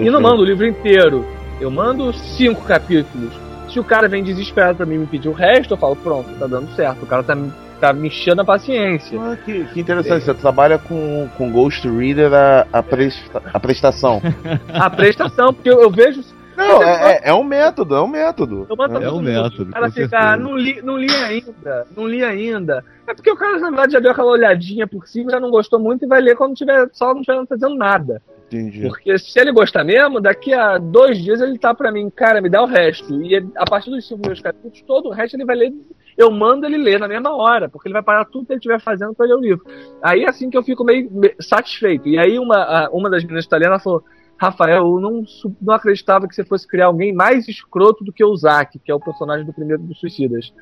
e 0.00 0.08
não 0.08 0.20
mando 0.20 0.42
o 0.42 0.44
livro 0.44 0.66
inteiro. 0.66 1.26
Eu 1.60 1.70
mando 1.70 2.12
cinco 2.12 2.62
capítulos. 2.62 3.32
Se 3.68 3.78
o 3.80 3.84
cara 3.84 4.08
vem 4.08 4.22
desesperado 4.22 4.76
pra 4.78 4.86
mim 4.86 4.98
me 4.98 5.06
pedir 5.06 5.28
o 5.28 5.32
resto, 5.32 5.74
eu 5.74 5.78
falo, 5.78 5.96
pronto, 5.96 6.30
tá 6.38 6.46
dando 6.46 6.74
certo. 6.74 7.02
O 7.02 7.06
cara 7.06 7.22
tá, 7.22 7.36
tá 7.80 7.92
me 7.92 8.08
enchendo 8.08 8.40
a 8.42 8.44
paciência. 8.44 9.18
Ah, 9.20 9.36
que, 9.36 9.64
que 9.66 9.80
interessante, 9.80 10.24
você 10.24 10.34
trabalha 10.34 10.78
com, 10.78 11.28
com 11.36 11.50
Ghost 11.50 11.88
Reader 11.88 12.32
a, 12.32 12.66
a, 12.72 12.82
presta- 12.82 13.42
a 13.52 13.60
prestação. 13.60 14.20
A 14.72 14.90
prestação, 14.90 15.52
porque 15.52 15.70
eu, 15.70 15.80
eu 15.80 15.90
vejo. 15.90 16.22
Não, 16.56 16.82
é, 16.82 17.12
é, 17.12 17.20
é 17.30 17.34
um 17.34 17.44
método, 17.44 17.94
é 17.94 18.00
um 18.00 18.08
método. 18.08 18.66
É 18.70 19.10
o 19.10 19.20
método, 19.20 19.70
O 19.70 19.72
cara 19.72 19.90
fica, 19.90 20.18
ah, 20.18 20.36
não 20.38 20.56
li, 20.56 20.80
não 20.82 20.96
li 20.96 21.10
ainda, 21.10 21.86
não 21.94 22.08
li 22.08 22.24
ainda. 22.24 22.82
É 23.06 23.12
porque 23.12 23.30
o 23.30 23.36
cara, 23.36 23.58
na 23.58 23.68
verdade, 23.68 23.92
já 23.92 24.00
deu 24.00 24.10
aquela 24.10 24.30
olhadinha 24.30 24.86
por 24.86 25.06
cima, 25.06 25.30
já 25.30 25.38
não 25.38 25.50
gostou 25.50 25.78
muito 25.78 26.04
e 26.06 26.08
vai 26.08 26.20
ler 26.20 26.34
quando 26.34 26.54
tiver 26.54 26.88
só 26.92 27.12
não 27.12 27.20
estiver 27.20 27.46
fazendo 27.46 27.76
nada. 27.76 28.22
Entendi. 28.46 28.82
Porque 28.82 29.18
se 29.18 29.38
ele 29.40 29.50
gostar 29.52 29.82
mesmo, 29.84 30.20
daqui 30.20 30.52
a 30.54 30.78
dois 30.78 31.18
dias 31.18 31.40
ele 31.40 31.58
tá 31.58 31.74
pra 31.74 31.90
mim, 31.90 32.08
cara, 32.10 32.40
me 32.40 32.48
dá 32.48 32.62
o 32.62 32.66
resto. 32.66 33.20
E 33.22 33.34
ele- 33.34 33.50
a 33.56 33.64
partir 33.68 33.90
dos 33.90 34.06
cinco 34.06 34.26
meus 34.26 34.40
capítulos, 34.40 34.80
todo 34.82 35.08
o 35.08 35.12
resto 35.12 35.34
ele 35.34 35.44
vai 35.44 35.56
ler. 35.56 35.72
Eu 36.16 36.30
mando 36.30 36.64
ele 36.64 36.78
ler 36.78 36.98
na 37.00 37.08
mesma 37.08 37.34
hora, 37.36 37.68
porque 37.68 37.88
ele 37.88 37.92
vai 37.92 38.02
parar 38.02 38.24
tudo 38.24 38.46
que 38.46 38.52
ele 38.52 38.58
estiver 38.58 38.80
fazendo 38.80 39.14
pra 39.14 39.26
ler 39.26 39.34
o 39.34 39.40
livro. 39.40 39.64
Aí 40.02 40.22
é 40.24 40.28
assim 40.28 40.48
que 40.48 40.56
eu 40.56 40.62
fico 40.62 40.84
meio 40.84 41.10
me- 41.10 41.34
satisfeito. 41.40 42.08
E 42.08 42.18
aí 42.18 42.38
uma, 42.38 42.88
uma 42.90 43.10
das 43.10 43.22
meninas 43.22 43.44
italianas 43.44 43.82
falou. 43.82 44.02
Rafael, 44.38 44.84
eu 44.84 45.00
não, 45.00 45.24
não 45.62 45.74
acreditava 45.74 46.28
que 46.28 46.34
você 46.34 46.44
fosse 46.44 46.68
criar 46.68 46.86
alguém 46.86 47.10
mais 47.10 47.48
escroto 47.48 48.04
do 48.04 48.12
que 48.12 48.22
o 48.22 48.36
Zack, 48.36 48.78
que 48.78 48.92
é 48.92 48.94
o 48.94 49.00
personagem 49.00 49.46
do 49.46 49.52
primeiro 49.52 49.82
dos 49.82 49.98
Suicidas. 49.98 50.52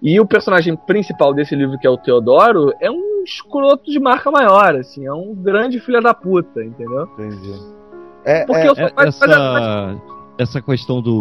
E 0.00 0.20
o 0.20 0.26
personagem 0.26 0.76
principal 0.76 1.34
desse 1.34 1.56
livro, 1.56 1.78
que 1.78 1.86
é 1.86 1.90
o 1.90 1.96
Teodoro, 1.96 2.72
é 2.80 2.90
um 2.90 3.22
escroto 3.24 3.90
de 3.90 3.98
marca 3.98 4.30
maior, 4.30 4.76
assim, 4.76 5.04
é 5.06 5.12
um 5.12 5.34
grande 5.34 5.80
filho 5.80 6.00
da 6.00 6.14
puta, 6.14 6.62
entendeu? 6.64 7.02
Entendi. 7.18 7.52
É, 8.24 8.44
Porque 8.44 8.62
é, 8.62 8.68
eu 8.68 8.76
sou 8.76 8.84
É- 8.86 8.92
mais- 8.94 9.18
mais- 9.20 9.30
mais- 9.32 9.64
essa, 9.64 10.02
essa 10.38 10.62
questão 10.62 11.02
do 11.02 11.12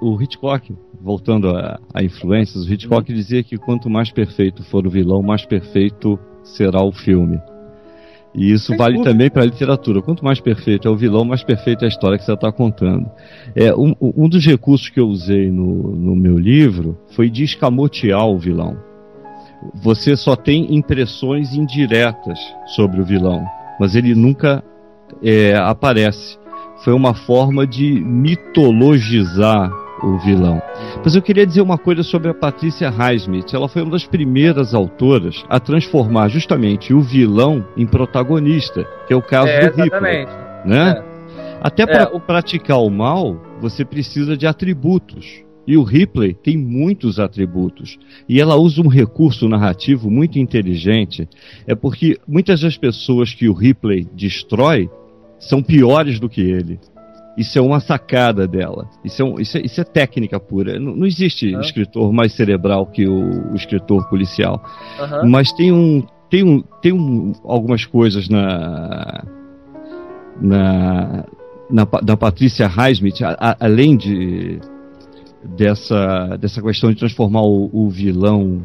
o, 0.00 0.14
o 0.14 0.22
Hitchcock, 0.22 0.74
voltando 1.00 1.50
a, 1.50 1.78
a 1.94 2.02
influências, 2.02 2.66
o 2.66 2.72
Hitchcock 2.72 3.12
dizia 3.12 3.42
que 3.44 3.56
quanto 3.56 3.88
mais 3.88 4.10
perfeito 4.10 4.64
for 4.64 4.86
o 4.86 4.90
vilão, 4.90 5.22
mais 5.22 5.44
perfeito 5.44 6.18
será 6.42 6.82
o 6.82 6.90
filme. 6.92 7.40
E 8.36 8.52
isso 8.52 8.66
Sem 8.66 8.76
vale 8.76 8.96
dúvida. 8.96 9.10
também 9.10 9.30
para 9.30 9.42
a 9.42 9.46
literatura. 9.46 10.02
Quanto 10.02 10.22
mais 10.22 10.38
perfeito 10.38 10.86
é 10.86 10.90
o 10.90 10.96
vilão, 10.96 11.24
mais 11.24 11.42
perfeita 11.42 11.84
é 11.84 11.86
a 11.86 11.88
história 11.88 12.18
que 12.18 12.24
você 12.24 12.34
está 12.34 12.52
contando. 12.52 13.10
É, 13.54 13.74
um, 13.74 13.94
um 14.00 14.28
dos 14.28 14.44
recursos 14.44 14.90
que 14.90 15.00
eu 15.00 15.08
usei 15.08 15.50
no, 15.50 15.96
no 15.96 16.14
meu 16.14 16.36
livro 16.38 16.98
foi 17.12 17.30
de 17.30 17.42
escamotear 17.42 18.26
o 18.26 18.38
vilão. 18.38 18.76
Você 19.74 20.14
só 20.16 20.36
tem 20.36 20.76
impressões 20.76 21.54
indiretas 21.54 22.38
sobre 22.66 23.00
o 23.00 23.04
vilão, 23.04 23.42
mas 23.80 23.96
ele 23.96 24.14
nunca 24.14 24.62
é, 25.22 25.56
aparece. 25.56 26.38
Foi 26.84 26.92
uma 26.92 27.14
forma 27.14 27.66
de 27.66 27.90
mitologizar 28.04 29.70
o 30.02 30.18
vilão. 30.18 30.60
Mas 31.04 31.14
eu 31.14 31.22
queria 31.22 31.46
dizer 31.46 31.60
uma 31.60 31.78
coisa 31.78 32.02
sobre 32.02 32.28
a 32.30 32.34
Patrícia 32.34 32.90
Highsmith. 32.90 33.52
Ela 33.54 33.68
foi 33.68 33.82
uma 33.82 33.92
das 33.92 34.04
primeiras 34.06 34.74
autoras 34.74 35.44
a 35.48 35.58
transformar 35.60 36.28
justamente 36.28 36.92
o 36.92 37.00
vilão 37.00 37.64
em 37.76 37.86
protagonista, 37.86 38.86
que 39.06 39.12
é 39.12 39.16
o 39.16 39.22
caso 39.22 39.48
É, 39.48 39.60
do 39.70 39.82
Hitler, 39.82 39.86
exatamente. 39.86 40.30
né? 40.66 41.02
Até 41.62 41.86
para 41.86 42.02
É, 42.02 42.06
o- 42.14 42.20
praticar 42.20 42.78
o 42.80 42.90
mal, 42.90 43.40
você 43.60 43.84
precisa 43.84 44.36
de 44.36 44.46
atributos. 44.46 45.44
E 45.66 45.76
o 45.76 45.82
Ripley 45.82 46.32
tem 46.32 46.56
muitos 46.56 47.18
atributos. 47.18 47.98
E 48.28 48.40
ela 48.40 48.54
usa 48.54 48.80
um 48.80 48.86
recurso 48.86 49.48
narrativo 49.48 50.08
muito 50.08 50.38
inteligente. 50.38 51.28
É 51.66 51.74
porque 51.74 52.18
muitas 52.28 52.60
das 52.60 52.76
pessoas 52.76 53.34
que 53.34 53.48
o 53.48 53.52
Ripley 53.52 54.06
destrói 54.14 54.88
são 55.40 55.60
piores 55.60 56.20
do 56.20 56.28
que 56.28 56.40
ele. 56.40 56.78
Isso 57.36 57.58
é 57.58 57.60
uma 57.62 57.80
sacada 57.80 58.46
dela. 58.48 58.88
Isso 59.04 59.20
é, 59.20 59.24
um- 59.24 59.38
isso 59.38 59.58
é- 59.58 59.60
isso 59.60 59.80
é 59.80 59.84
técnica 59.84 60.40
pura. 60.40 60.78
Não, 60.80 60.96
não 60.96 61.06
existe 61.06 61.54
Ah. 61.54 61.60
escritor 61.60 62.12
mais 62.12 62.32
cerebral 62.32 62.86
que 62.86 63.06
o, 63.06 63.52
o 63.52 63.54
escritor 63.54 64.08
policial. 64.08 64.62
Aham. 64.98 65.26
Mas 65.28 65.52
tem 65.52 65.70
um 65.72 66.02
tem 66.30 66.42
um 66.42 66.62
tem 66.82 66.92
um, 66.92 67.32
algumas 67.44 67.84
coisas 67.84 68.28
na 68.28 69.22
na 70.40 71.24
na, 71.68 71.84
da 72.02 72.16
Patrícia 72.16 72.66
Highsmith, 72.68 73.20
a- 73.22 73.36
a- 73.40 73.56
além 73.60 73.96
de 73.96 74.60
dessa 75.56 76.36
dessa 76.40 76.62
questão 76.62 76.90
de 76.90 76.96
transformar 76.98 77.42
o, 77.42 77.68
o 77.72 77.88
vilão 77.90 78.62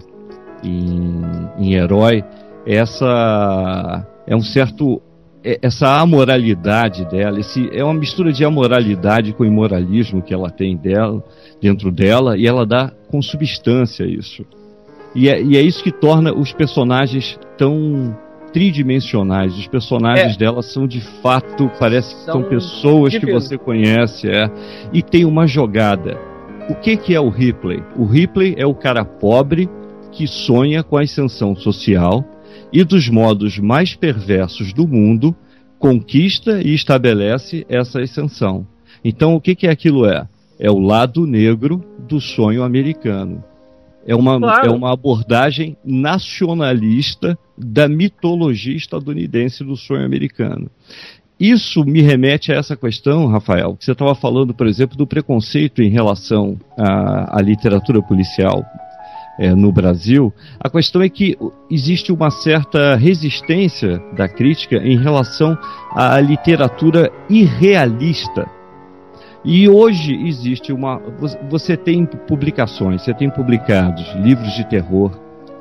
em, 0.63 1.19
em 1.57 1.73
herói, 1.73 2.23
essa 2.65 4.05
é 4.27 4.35
um 4.35 4.41
certo 4.41 5.01
essa 5.43 5.99
amoralidade 5.99 7.05
dela, 7.05 7.39
esse, 7.39 7.69
é 7.73 7.83
uma 7.83 7.93
mistura 7.93 8.31
de 8.31 8.45
amoralidade 8.45 9.33
com 9.33 9.43
imoralismo 9.43 10.21
que 10.21 10.33
ela 10.33 10.49
tem 10.49 10.77
dela, 10.77 11.23
dentro 11.61 11.91
dela, 11.91 12.37
e 12.37 12.45
ela 12.47 12.65
dá 12.65 12.91
com 13.09 13.21
substância 13.21 14.03
isso. 14.05 14.45
E 15.15 15.27
é, 15.27 15.41
e 15.41 15.57
é 15.57 15.61
isso 15.61 15.83
que 15.83 15.91
torna 15.91 16.33
os 16.33 16.53
personagens 16.53 17.39
tão 17.57 18.15
tridimensionais. 18.53 19.57
Os 19.57 19.67
personagens 19.67 20.35
É. 20.35 20.37
dela 20.37 20.61
são 20.61 20.85
de 20.87 21.01
fato, 21.21 21.71
parece 21.79 22.13
que 22.15 22.21
são, 22.21 22.41
São 22.41 22.43
pessoas 22.43 23.17
que 23.17 23.31
você 23.31 23.57
conhece, 23.57 24.29
é. 24.29 24.49
E 24.93 25.01
tem 25.01 25.25
uma 25.25 25.47
jogada. 25.47 26.17
O 26.69 26.75
que, 26.75 26.95
que 26.95 27.15
é 27.15 27.19
o 27.19 27.29
Ripley? 27.29 27.83
O 27.97 28.05
Ripley 28.05 28.55
é 28.57 28.65
o 28.65 28.75
cara 28.75 29.03
pobre 29.03 29.69
que 30.11 30.27
sonha 30.27 30.83
com 30.83 30.97
a 30.97 31.01
ascensão 31.01 31.55
social 31.55 32.23
e 32.71 32.83
dos 32.83 33.09
modos 33.09 33.57
mais 33.57 33.95
perversos 33.95 34.73
do 34.73 34.87
mundo 34.87 35.35
conquista 35.77 36.61
e 36.61 36.73
estabelece 36.73 37.65
essa 37.67 37.99
ascensão. 37.99 38.65
Então, 39.03 39.35
o 39.35 39.41
que, 39.41 39.55
que 39.55 39.67
aquilo 39.67 40.05
é? 40.05 40.27
É 40.59 40.69
o 40.69 40.77
lado 40.79 41.25
negro 41.25 41.83
do 42.07 42.21
sonho 42.21 42.61
americano. 42.63 43.43
É 44.05 44.15
uma, 44.15 44.39
Claro. 44.39 44.67
é 44.67 44.71
uma 44.71 44.93
abordagem 44.93 45.75
nacionalista 45.83 47.37
da 47.57 47.87
mitologia 47.87 48.75
estadunidense 48.75 49.63
do 49.63 49.75
sonho 49.75 50.05
americano. 50.05 50.69
Isso 51.39 51.83
me 51.83 52.01
remete 52.01 52.51
a 52.51 52.55
essa 52.55 52.75
questão, 52.75 53.25
Rafael, 53.25 53.75
que 53.75 53.83
você 53.83 53.93
estava 53.93 54.13
falando, 54.13 54.53
por 54.53 54.67
exemplo, 54.67 54.95
do 54.95 55.07
preconceito 55.07 55.81
em 55.81 55.89
relação 55.89 56.59
à, 56.77 57.39
à 57.39 57.41
literatura 57.41 58.01
policial 58.01 58.63
é, 59.39 59.53
no 59.53 59.71
Brasil. 59.71 60.33
A 60.59 60.69
questão 60.69 61.01
é 61.01 61.09
que 61.09 61.37
existe 61.69 62.11
uma 62.11 62.29
certa 62.29 62.95
resistência 62.95 64.01
da 64.15 64.27
crítica 64.27 64.77
em 64.77 64.97
relação 64.97 65.57
à 65.95 66.19
literatura 66.19 67.11
irrealista. 67.29 68.47
E 69.43 69.67
hoje 69.67 70.13
existe 70.27 70.71
uma. 70.71 71.01
Você 71.49 71.75
tem 71.75 72.05
publicações, 72.05 73.01
você 73.01 73.13
tem 73.13 73.29
publicados 73.29 74.05
livros 74.15 74.53
de 74.53 74.63
terror, 74.65 75.11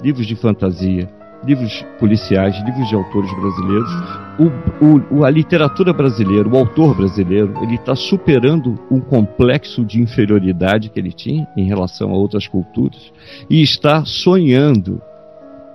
livros 0.02 0.26
de 0.26 0.36
fantasia, 0.36 1.08
livros 1.44 1.84
policiais, 1.98 2.54
livros 2.64 2.88
de 2.88 2.94
autores 2.94 3.30
brasileiros. 3.32 3.90
O, 4.38 5.16
o, 5.16 5.24
a 5.24 5.30
literatura 5.30 5.92
brasileira, 5.92 6.48
o 6.48 6.56
autor 6.56 6.94
brasileiro, 6.94 7.54
ele 7.62 7.74
está 7.74 7.94
superando 7.94 8.78
um 8.90 9.00
complexo 9.00 9.84
de 9.84 10.00
inferioridade 10.00 10.90
que 10.90 10.98
ele 10.98 11.12
tinha 11.12 11.46
em 11.56 11.66
relação 11.66 12.10
a 12.10 12.14
outras 12.14 12.46
culturas 12.46 13.12
e 13.48 13.62
está 13.62 14.04
sonhando 14.04 15.00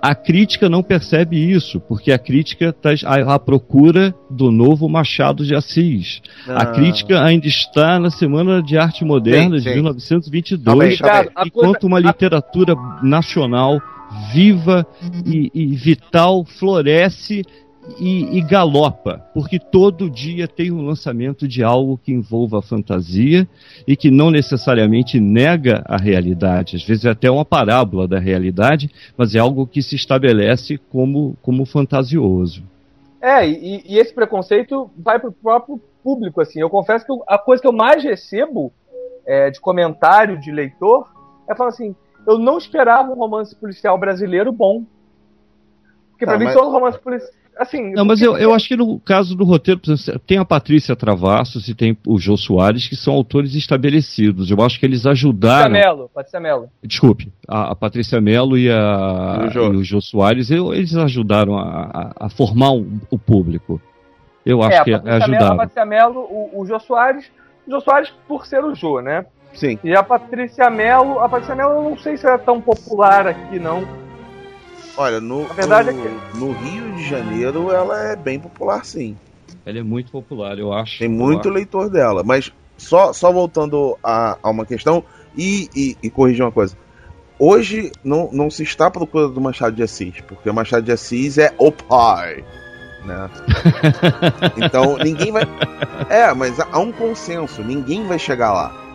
a 0.06 0.14
crítica 0.14 0.68
não 0.68 0.84
percebe 0.84 1.36
isso, 1.36 1.80
porque 1.80 2.12
a 2.12 2.18
crítica 2.18 2.68
está 2.68 2.90
à 3.26 3.38
procura 3.40 4.14
do 4.30 4.52
novo 4.52 4.88
Machado 4.88 5.44
de 5.44 5.52
Assis. 5.52 6.22
Ah. 6.46 6.62
A 6.62 6.66
crítica 6.66 7.24
ainda 7.24 7.48
está 7.48 7.98
na 7.98 8.08
Semana 8.08 8.62
de 8.62 8.78
Arte 8.78 9.04
Moderna 9.04 9.58
sim, 9.58 9.64
de 9.64 9.70
sim. 9.70 9.74
1922, 9.74 11.00
enquanto 11.44 11.84
uma 11.84 11.98
literatura 11.98 12.76
nacional 13.02 13.80
viva 14.32 14.86
e, 15.24 15.50
e 15.54 15.66
vital 15.74 16.44
floresce 16.44 17.44
e, 18.00 18.38
e, 18.38 18.40
galopa, 18.40 19.24
porque 19.32 19.58
todo 19.58 20.10
dia 20.10 20.48
tem 20.48 20.72
um 20.72 20.84
lançamento 20.84 21.46
de 21.46 21.62
algo 21.62 21.96
que 21.96 22.12
envolva 22.12 22.58
a 22.58 22.62
fantasia 22.62 23.46
e 23.86 23.96
que 23.96 24.10
não 24.10 24.30
necessariamente 24.30 25.20
nega 25.20 25.84
a 25.86 25.96
realidade. 25.96 26.76
Às 26.76 26.84
vezes 26.84 27.04
é 27.04 27.10
até 27.10 27.30
uma 27.30 27.44
parábola 27.44 28.08
da 28.08 28.18
realidade, 28.18 28.90
mas 29.16 29.34
é 29.34 29.38
algo 29.38 29.66
que 29.66 29.82
se 29.82 29.94
estabelece 29.94 30.78
como, 30.90 31.36
como 31.42 31.64
fantasioso. 31.64 32.62
É, 33.20 33.48
e, 33.48 33.82
e 33.86 33.98
esse 33.98 34.12
preconceito 34.12 34.90
vai 34.96 35.18
para 35.18 35.30
o 35.30 35.32
próprio 35.32 35.80
público. 36.02 36.40
assim. 36.40 36.60
Eu 36.60 36.70
confesso 36.70 37.06
que 37.06 37.12
a 37.26 37.38
coisa 37.38 37.62
que 37.62 37.68
eu 37.68 37.72
mais 37.72 38.02
recebo 38.02 38.72
é, 39.26 39.50
de 39.50 39.60
comentário 39.60 40.38
de 40.38 40.52
leitor 40.52 41.08
é 41.48 41.54
falar 41.54 41.70
assim: 41.70 41.94
eu 42.26 42.38
não 42.38 42.58
esperava 42.58 43.10
um 43.10 43.14
romance 43.14 43.54
policial 43.54 43.98
brasileiro 43.98 44.52
bom. 44.52 44.84
Porque 46.10 46.24
para 46.24 46.38
mim 46.38 46.46
mas... 46.46 46.54
todo 46.54 46.70
romance 46.70 46.98
policial 46.98 47.32
assim. 47.56 47.92
Não, 47.92 48.04
mas 48.04 48.20
eu, 48.20 48.36
eu 48.36 48.52
acho 48.52 48.68
que 48.68 48.76
no 48.76 49.00
caso 49.00 49.34
do 49.34 49.44
roteiro, 49.44 49.80
tem 50.26 50.38
a 50.38 50.44
Patrícia 50.44 50.94
Travassos 50.94 51.68
e 51.68 51.74
tem 51.74 51.96
o 52.06 52.18
Jô 52.18 52.36
Soares, 52.36 52.86
que 52.88 52.94
são 52.94 53.14
autores 53.14 53.54
estabelecidos. 53.54 54.50
Eu 54.50 54.60
acho 54.62 54.78
que 54.78 54.86
eles 54.86 55.06
ajudaram. 55.06 55.72
Patrícia 55.72 55.88
Mello, 55.88 56.10
Patrícia 56.14 56.40
Mello. 56.40 56.70
Desculpe, 56.82 57.32
a, 57.48 57.72
a 57.72 57.74
Patrícia 57.74 58.20
Mello 58.20 58.58
e, 58.58 58.70
a, 58.70 59.50
e, 59.52 59.58
o, 59.58 59.74
e 59.74 59.76
o 59.78 59.84
Jô 59.84 60.00
Soares, 60.00 60.50
eu, 60.50 60.72
eles 60.72 60.94
ajudaram 60.94 61.56
a, 61.56 61.62
a, 61.62 62.26
a 62.26 62.28
formar 62.28 62.72
o, 62.72 62.86
o, 63.10 63.18
público. 63.18 63.80
Eu 64.44 64.62
acho 64.62 64.80
é, 64.80 64.84
que 64.84 64.92
ajudaram. 64.92 65.28
Mello, 65.28 65.44
a 65.44 65.56
Patrícia 65.56 65.86
Mello, 65.86 66.20
o, 66.20 66.60
o 66.60 66.66
Jô 66.66 66.78
Soares, 66.78 67.26
o 67.66 67.70
Jô 67.70 67.80
Soares 67.80 68.12
por 68.28 68.46
ser 68.46 68.62
o 68.62 68.74
Jô, 68.74 69.00
né? 69.00 69.26
Sim. 69.56 69.78
E 69.82 69.94
a 69.94 70.02
Patrícia 70.02 70.68
Mello, 70.70 71.18
a 71.20 71.28
Patrícia 71.28 71.54
Mello 71.54 71.72
eu 71.72 71.82
não 71.82 71.98
sei 71.98 72.16
se 72.16 72.26
é 72.26 72.38
tão 72.38 72.60
popular 72.60 73.26
aqui, 73.26 73.58
não. 73.58 73.86
Olha, 74.96 75.20
no, 75.20 75.44
verdade 75.44 75.92
no, 75.92 76.00
é 76.00 76.02
que... 76.02 76.38
no 76.38 76.52
Rio 76.52 76.92
de 76.94 77.08
Janeiro 77.08 77.70
ela 77.70 78.12
é 78.12 78.16
bem 78.16 78.38
popular, 78.38 78.84
sim. 78.84 79.16
Ela 79.64 79.78
é 79.78 79.82
muito 79.82 80.10
popular, 80.10 80.58
eu 80.58 80.72
acho. 80.72 80.98
Tem 80.98 81.08
muito 81.08 81.48
leitor 81.48 81.90
dela, 81.90 82.22
mas 82.24 82.52
só, 82.76 83.12
só 83.12 83.32
voltando 83.32 83.98
a, 84.02 84.38
a 84.42 84.50
uma 84.50 84.64
questão 84.64 85.02
e, 85.36 85.68
e, 85.74 85.96
e 86.02 86.10
corrigir 86.10 86.44
uma 86.44 86.52
coisa. 86.52 86.76
Hoje 87.38 87.92
não, 88.02 88.30
não 88.32 88.50
se 88.50 88.62
está 88.62 88.90
procurando 88.90 89.34
do 89.34 89.40
Machado 89.40 89.76
de 89.76 89.82
Assis, 89.82 90.20
porque 90.22 90.48
o 90.48 90.54
Machado 90.54 90.84
de 90.84 90.92
Assis 90.92 91.36
é 91.36 91.52
o 91.58 91.70
pai. 91.70 92.44
Né? 93.04 93.30
então 94.56 94.96
ninguém 94.96 95.30
vai. 95.30 95.42
É, 96.08 96.32
mas 96.32 96.58
há 96.58 96.78
um 96.78 96.90
consenso, 96.90 97.62
ninguém 97.62 98.06
vai 98.06 98.18
chegar 98.18 98.52
lá. 98.52 98.85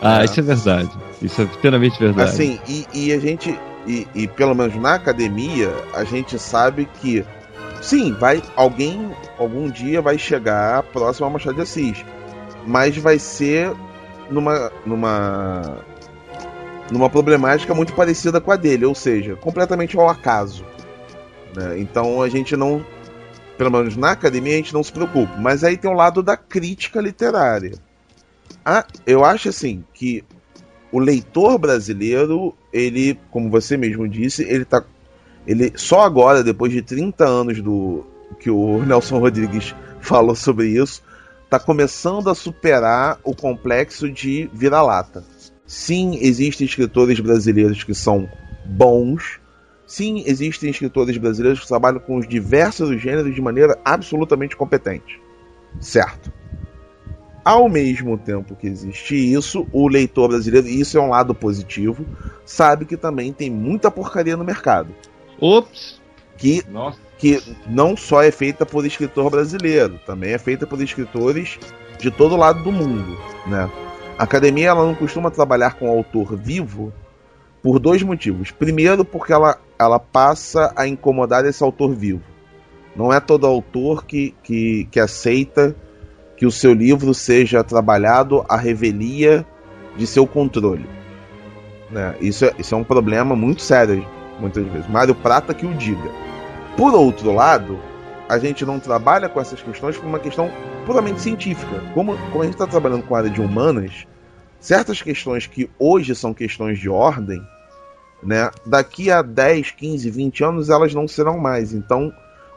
Ah, 0.00 0.18
né? 0.18 0.24
isso 0.24 0.40
é 0.40 0.42
verdade. 0.42 0.90
Isso 1.22 1.42
é 1.42 1.46
plenamente 1.46 1.98
verdade. 1.98 2.30
Assim, 2.30 2.60
e, 2.68 2.86
e 2.92 3.12
a 3.12 3.18
gente 3.18 3.58
e, 3.86 4.06
e 4.14 4.26
pelo 4.26 4.54
menos 4.54 4.74
na 4.76 4.94
academia, 4.94 5.72
a 5.94 6.04
gente 6.04 6.38
sabe 6.38 6.88
que 7.00 7.24
sim, 7.80 8.12
vai 8.12 8.42
alguém 8.56 9.10
algum 9.38 9.70
dia 9.70 10.02
vai 10.02 10.18
chegar 10.18 10.82
próximo 10.84 11.26
ao 11.26 11.32
Machado 11.32 11.54
de 11.54 11.62
Assis, 11.62 12.04
mas 12.66 12.96
vai 12.96 13.18
ser 13.18 13.72
numa 14.30 14.72
numa 14.84 15.84
numa 16.90 17.10
problemática 17.10 17.74
muito 17.74 17.94
parecida 17.94 18.40
com 18.40 18.52
a 18.52 18.56
dele, 18.56 18.84
ou 18.84 18.94
seja, 18.94 19.36
completamente 19.36 19.96
ao 19.96 20.08
acaso. 20.08 20.64
Né? 21.54 21.80
Então 21.80 22.22
a 22.22 22.28
gente 22.28 22.56
não, 22.56 22.84
pelo 23.58 23.70
menos 23.70 23.96
na 23.96 24.12
academia, 24.12 24.54
a 24.54 24.56
gente 24.56 24.74
não 24.74 24.84
se 24.84 24.92
preocupa. 24.92 25.34
Mas 25.36 25.64
aí 25.64 25.76
tem 25.76 25.90
o 25.90 25.94
lado 25.94 26.22
da 26.22 26.36
crítica 26.36 27.00
literária. 27.00 27.72
Ah, 28.68 28.84
eu 29.06 29.24
acho 29.24 29.48
assim 29.48 29.84
que 29.94 30.24
o 30.90 30.98
leitor 30.98 31.56
brasileiro, 31.56 32.52
ele, 32.72 33.16
como 33.30 33.48
você 33.48 33.76
mesmo 33.76 34.08
disse, 34.08 34.42
ele 34.42 34.64
tá. 34.64 34.82
Ele 35.46 35.72
só 35.76 36.00
agora, 36.00 36.42
depois 36.42 36.72
de 36.72 36.82
30 36.82 37.24
anos 37.24 37.62
do 37.62 38.04
que 38.40 38.50
o 38.50 38.84
Nelson 38.84 39.20
Rodrigues 39.20 39.72
falou 40.02 40.34
sobre 40.34 40.66
isso, 40.66 41.00
está 41.44 41.60
começando 41.60 42.28
a 42.28 42.34
superar 42.34 43.20
o 43.22 43.36
complexo 43.36 44.10
de 44.10 44.50
vira-lata. 44.52 45.22
Sim, 45.64 46.18
existem 46.20 46.66
escritores 46.66 47.20
brasileiros 47.20 47.84
que 47.84 47.94
são 47.94 48.28
bons. 48.64 49.38
Sim, 49.86 50.24
existem 50.26 50.70
escritores 50.70 51.16
brasileiros 51.16 51.60
que 51.60 51.68
trabalham 51.68 52.00
com 52.00 52.16
os 52.16 52.26
diversos 52.26 53.00
gêneros 53.00 53.32
de 53.32 53.40
maneira 53.40 53.78
absolutamente 53.84 54.56
competente. 54.56 55.20
Certo. 55.80 56.32
Ao 57.46 57.68
mesmo 57.68 58.18
tempo 58.18 58.56
que 58.56 58.66
existe 58.66 59.14
isso, 59.14 59.68
o 59.70 59.86
leitor 59.86 60.30
brasileiro, 60.30 60.66
e 60.66 60.80
isso 60.80 60.98
é 60.98 61.00
um 61.00 61.10
lado 61.10 61.32
positivo, 61.32 62.04
sabe 62.44 62.84
que 62.84 62.96
também 62.96 63.32
tem 63.32 63.48
muita 63.48 63.88
porcaria 63.88 64.36
no 64.36 64.42
mercado. 64.42 64.92
Ops! 65.40 66.02
Que, 66.36 66.64
Nossa. 66.68 66.98
que 67.16 67.40
não 67.68 67.96
só 67.96 68.20
é 68.20 68.32
feita 68.32 68.66
por 68.66 68.84
escritor 68.84 69.30
brasileiro, 69.30 70.00
também 70.04 70.32
é 70.32 70.38
feita 70.38 70.66
por 70.66 70.82
escritores 70.82 71.56
de 72.00 72.10
todo 72.10 72.36
lado 72.36 72.64
do 72.64 72.72
mundo. 72.72 73.16
Né? 73.46 73.70
A 74.18 74.24
academia 74.24 74.70
ela 74.70 74.84
não 74.84 74.96
costuma 74.96 75.30
trabalhar 75.30 75.74
com 75.74 75.88
autor 75.88 76.36
vivo 76.36 76.92
por 77.62 77.78
dois 77.78 78.02
motivos. 78.02 78.50
Primeiro, 78.50 79.04
porque 79.04 79.32
ela, 79.32 79.56
ela 79.78 80.00
passa 80.00 80.72
a 80.74 80.88
incomodar 80.88 81.44
esse 81.44 81.62
autor 81.62 81.94
vivo. 81.94 82.24
Não 82.96 83.12
é 83.12 83.20
todo 83.20 83.46
autor 83.46 84.04
que, 84.04 84.34
que, 84.42 84.88
que 84.90 84.98
aceita 84.98 85.76
que 86.36 86.46
o 86.46 86.50
seu 86.50 86.72
livro 86.72 87.14
seja 87.14 87.64
trabalhado 87.64 88.44
à 88.48 88.56
revelia 88.56 89.46
de 89.96 90.06
seu 90.06 90.26
controle. 90.26 90.86
Né? 91.90 92.14
Isso, 92.20 92.44
é, 92.44 92.54
isso 92.58 92.74
é 92.74 92.78
um 92.78 92.84
problema 92.84 93.34
muito 93.34 93.62
sério, 93.62 94.06
muitas 94.38 94.66
vezes. 94.66 94.88
Mário 94.88 95.14
Prata 95.14 95.54
que 95.54 95.66
o 95.66 95.74
diga. 95.74 96.10
Por 96.76 96.92
outro 96.94 97.32
lado, 97.32 97.78
a 98.28 98.38
gente 98.38 98.64
não 98.64 98.78
trabalha 98.78 99.28
com 99.28 99.40
essas 99.40 99.62
questões 99.62 99.96
por 99.96 100.06
uma 100.06 100.18
questão 100.18 100.50
puramente 100.84 101.20
científica. 101.20 101.82
Como, 101.94 102.16
como 102.30 102.42
a 102.42 102.44
gente 102.44 102.54
está 102.54 102.66
trabalhando 102.66 103.04
com 103.04 103.14
a 103.14 103.18
área 103.18 103.30
de 103.30 103.40
humanas, 103.40 104.06
certas 104.60 105.00
questões 105.00 105.46
que 105.46 105.70
hoje 105.78 106.14
são 106.14 106.34
questões 106.34 106.78
de 106.78 106.88
ordem, 106.88 107.40
né, 108.22 108.50
daqui 108.64 109.10
a 109.10 109.22
10, 109.22 109.70
15, 109.70 110.10
20 110.10 110.44
anos 110.44 110.70
elas 110.70 110.92
não 110.92 111.06
serão 111.06 111.38
mais. 111.38 111.72
Então, 111.72 112.12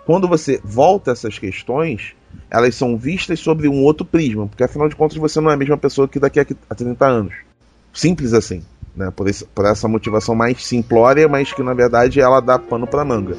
quando 0.06 0.28
você 0.28 0.60
volta 0.64 1.12
essas 1.12 1.38
questões, 1.38 2.16
elas 2.50 2.76
são 2.76 2.98
vistas 2.98 3.40
sobre 3.40 3.68
um 3.68 3.84
outro 3.84 4.06
prisma, 4.06 4.48
porque 4.48 4.64
afinal 4.64 4.90
de 4.90 4.96
contas 4.96 5.18
você 5.18 5.40
não 5.40 5.52
é 5.52 5.54
a 5.54 5.58
mesma 5.58 5.78
pessoa 5.78 6.08
que 6.08 6.20
daqui 6.20 6.40
a 6.40 6.76
30 6.76 7.06
anos. 7.06 7.34
Simples 7.94 8.34
assim, 8.34 8.64
né? 8.96 9.12
Por, 9.12 9.28
esse, 9.28 9.46
por 9.46 9.66
essa 9.66 9.88
motivação 9.88 10.36
mais 10.36 10.66
simplória, 10.66 11.28
mas 11.28 11.54
que 11.54 11.64
na 11.64 11.74
verdade 11.74 12.20
ela 12.20 12.40
dá 12.40 12.58
pano 12.58 12.88
para 12.88 13.06
manga. 13.06 13.36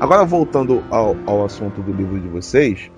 Agora 0.00 0.24
voltando 0.24 0.82
ao, 0.90 1.16
ao 1.26 1.44
assunto 1.44 1.82
do 1.82 1.92
livro 1.92 2.18
de 2.20 2.28
vocês, 2.28 2.90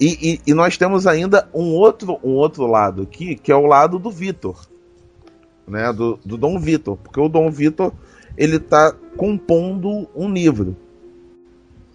e, 0.00 0.40
e, 0.46 0.50
e, 0.50 0.54
nós 0.54 0.78
temos 0.78 1.06
ainda 1.06 1.46
um 1.52 1.74
outro, 1.74 2.18
um 2.24 2.30
outro 2.30 2.66
lado 2.66 3.02
aqui, 3.02 3.34
que 3.34 3.52
é 3.52 3.54
o 3.54 3.66
lado 3.66 3.98
do 3.98 4.10
Vitor, 4.10 4.66
né? 5.68 5.92
Do, 5.92 6.18
do 6.24 6.38
Dom 6.38 6.58
Vitor, 6.58 6.96
porque 6.96 7.20
o 7.20 7.28
Dom 7.28 7.50
Vitor 7.50 7.92
ele 8.36 8.56
está 8.56 8.94
compondo 9.16 10.08
um 10.16 10.32
livro. 10.32 10.74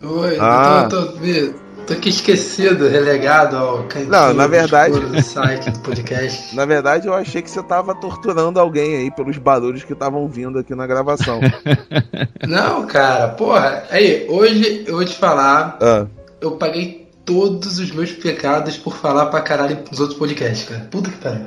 Oi, 0.03 0.38
ah. 0.39 0.88
tô, 0.88 1.13
tô, 1.13 1.64
Tô 1.86 1.93
aqui 1.93 2.09
esquecido, 2.09 2.88
relegado 2.88 3.55
ao 3.55 3.83
cantinho 3.83 4.09
Não, 4.09 4.33
na 4.33 4.47
verdade. 4.47 4.99
Do 4.99 5.21
site, 5.21 5.69
do 5.69 5.79
podcast. 5.81 6.53
na 6.57 6.65
verdade, 6.65 7.07
eu 7.07 7.13
achei 7.13 7.43
que 7.43 7.49
você 7.49 7.61
tava 7.61 7.93
torturando 7.93 8.59
alguém 8.59 8.95
aí 8.95 9.11
pelos 9.11 9.38
barulhos 9.38 9.83
que 9.83 9.93
estavam 9.93 10.27
vindo 10.27 10.57
aqui 10.57 10.73
na 10.73 10.88
gravação. 10.88 11.39
Não, 12.47 12.88
cara, 12.88 13.29
porra. 13.29 13.83
Aí, 13.91 14.25
hoje 14.27 14.83
eu 14.88 14.95
vou 14.95 15.05
te 15.05 15.15
falar. 15.15 15.77
Ah. 15.79 16.07
Eu 16.41 16.53
paguei 16.53 17.07
todos 17.23 17.77
os 17.77 17.91
meus 17.91 18.11
pecados 18.11 18.77
por 18.77 18.95
falar 18.95 19.27
pra 19.27 19.41
caralho 19.41 19.77
nos 19.89 19.99
outros 19.99 20.17
podcasts, 20.17 20.67
cara. 20.67 20.88
Puta 20.89 21.11
que 21.11 21.17
pariu. 21.17 21.45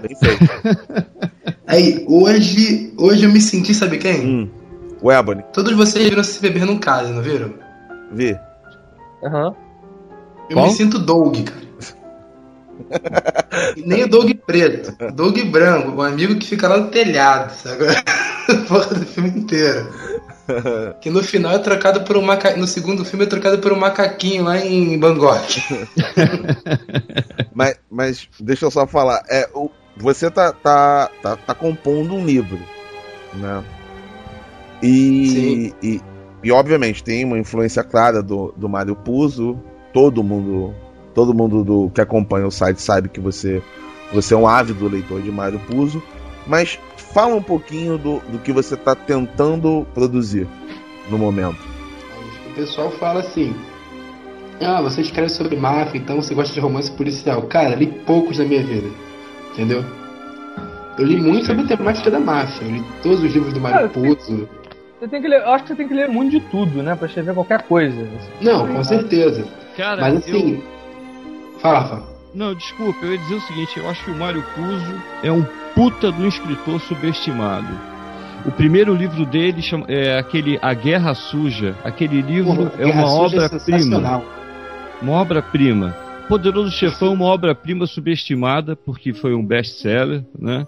aí, 1.66 2.04
hoje, 2.08 2.94
hoje 2.96 3.24
eu 3.24 3.30
me 3.30 3.40
senti, 3.40 3.74
sabe 3.74 3.98
quem? 3.98 4.24
Hum. 4.24 4.50
O 5.02 5.10
Ebony. 5.10 5.42
Todos 5.52 5.72
vocês 5.72 6.08
viram 6.08 6.22
se 6.22 6.40
beber 6.40 6.64
num 6.64 6.78
caso, 6.78 7.12
não 7.12 7.22
viram? 7.22 7.54
Vi. 8.12 8.38
Aham. 9.24 9.48
Uhum. 9.48 9.67
Eu 10.48 10.56
Qual? 10.56 10.66
me 10.66 10.72
sinto 10.72 10.98
Doug, 10.98 11.36
cara. 11.44 11.68
nem 13.76 14.04
o 14.04 14.08
Doug 14.08 14.30
preto, 14.46 14.94
Doug 15.12 15.38
branco, 15.44 15.90
um 15.90 16.02
amigo 16.02 16.36
que 16.36 16.46
fica 16.46 16.68
lá 16.68 16.78
no 16.78 16.88
telhado, 16.88 17.52
sabe? 17.52 17.84
Porra 18.68 18.94
do 18.94 19.06
filme 19.06 19.30
inteiro. 19.30 19.92
que 21.00 21.10
no 21.10 21.22
final 21.22 21.52
é 21.52 21.58
trocado 21.58 22.02
por 22.02 22.16
um 22.16 22.22
maca... 22.22 22.56
No 22.56 22.66
segundo 22.66 23.04
filme 23.04 23.24
é 23.24 23.28
trocado 23.28 23.58
por 23.58 23.72
um 23.72 23.78
macaquinho 23.78 24.44
lá 24.44 24.58
em 24.58 24.98
Bangkok. 24.98 25.60
mas, 27.52 27.76
mas 27.90 28.28
deixa 28.40 28.64
eu 28.64 28.70
só 28.70 28.86
falar. 28.86 29.22
É, 29.28 29.48
o, 29.52 29.70
você 29.96 30.30
tá, 30.30 30.52
tá, 30.52 31.10
tá, 31.22 31.36
tá 31.36 31.54
compondo 31.54 32.14
um 32.14 32.24
livro, 32.24 32.58
né? 33.34 33.64
E, 34.82 35.74
e, 35.82 36.00
e, 36.42 36.52
obviamente 36.52 37.02
tem 37.02 37.24
uma 37.24 37.38
influência 37.38 37.82
clara 37.82 38.22
do, 38.22 38.54
do 38.56 38.68
Mário 38.68 38.94
Puzo. 38.94 39.60
Todo 39.92 40.22
mundo, 40.22 40.74
todo 41.14 41.34
mundo 41.34 41.64
do, 41.64 41.90
que 41.90 42.00
acompanha 42.00 42.46
o 42.46 42.50
site 42.50 42.80
sabe 42.80 43.08
que 43.08 43.20
você, 43.20 43.62
você 44.12 44.34
é 44.34 44.36
um 44.36 44.46
ávido 44.46 44.88
leitor 44.88 45.20
de 45.22 45.30
Mário 45.30 45.60
Puzo. 45.60 46.02
Mas 46.46 46.78
fala 46.96 47.34
um 47.34 47.42
pouquinho 47.42 47.98
do, 47.98 48.20
do 48.20 48.38
que 48.38 48.52
você 48.52 48.74
está 48.74 48.94
tentando 48.94 49.86
produzir 49.94 50.46
no 51.10 51.18
momento. 51.18 51.58
O 52.50 52.54
pessoal 52.54 52.90
fala 52.92 53.20
assim: 53.20 53.54
Ah, 54.60 54.80
você 54.80 55.02
escreve 55.02 55.28
sobre 55.28 55.56
máfia, 55.56 55.98
então 55.98 56.16
você 56.16 56.34
gosta 56.34 56.52
de 56.52 56.60
romance 56.60 56.90
policial. 56.90 57.42
Cara, 57.42 57.74
li 57.74 57.86
poucos 57.86 58.38
na 58.38 58.44
minha 58.44 58.62
vida. 58.62 58.88
Entendeu? 59.52 59.84
Eu 60.98 61.04
li 61.04 61.16
muito 61.20 61.46
sobre 61.46 61.62
a 61.62 61.66
temática 61.66 62.10
da 62.10 62.18
máfia. 62.18 62.66
Eu 62.66 62.72
li 62.72 62.84
todos 63.02 63.22
os 63.22 63.32
livros 63.32 63.52
do 63.52 63.60
Mário 63.60 63.88
Puzo. 63.90 64.48
Você 64.98 65.06
tem 65.06 65.22
que 65.22 65.28
ler, 65.28 65.42
eu 65.42 65.50
acho 65.50 65.64
que 65.64 65.68
você 65.68 65.76
tem 65.76 65.86
que 65.86 65.94
ler 65.94 66.08
muito 66.08 66.32
de 66.32 66.40
tudo, 66.40 66.82
né? 66.82 66.96
Pra 66.96 67.06
escrever 67.06 67.32
qualquer 67.32 67.62
coisa. 67.62 68.08
Não, 68.40 68.66
com 68.66 68.82
certeza. 68.82 69.44
Cara, 69.78 70.00
Mas 70.00 70.16
assim. 70.16 70.54
Eu... 70.54 71.60
Fala, 71.60 71.86
fala. 71.86 72.18
Não, 72.34 72.52
desculpa, 72.52 73.06
eu 73.06 73.12
ia 73.12 73.18
dizer 73.18 73.36
o 73.36 73.40
seguinte, 73.42 73.78
eu 73.78 73.88
acho 73.88 74.04
que 74.04 74.10
o 74.10 74.16
Mário 74.16 74.44
Puzo 74.54 75.02
é 75.22 75.30
um 75.30 75.44
puta 75.72 76.10
de 76.10 76.20
um 76.20 76.26
escritor 76.26 76.80
subestimado. 76.80 77.68
O 78.44 78.50
primeiro 78.50 78.92
livro 78.92 79.24
dele 79.24 79.62
chama, 79.62 79.86
é 79.88 80.18
aquele 80.18 80.58
A 80.60 80.74
Guerra 80.74 81.14
Suja. 81.14 81.76
Aquele 81.84 82.20
livro 82.20 82.72
é 82.76 82.86
uma 82.86 83.06
obra-prima. 83.06 84.24
É 85.00 85.04
uma 85.04 85.12
obra-prima. 85.12 85.96
Poderoso 86.28 86.72
Chefão, 86.72 87.12
uma 87.14 87.26
obra-prima 87.26 87.86
subestimada, 87.86 88.74
porque 88.74 89.12
foi 89.12 89.32
um 89.32 89.44
best-seller, 89.44 90.24
né? 90.36 90.66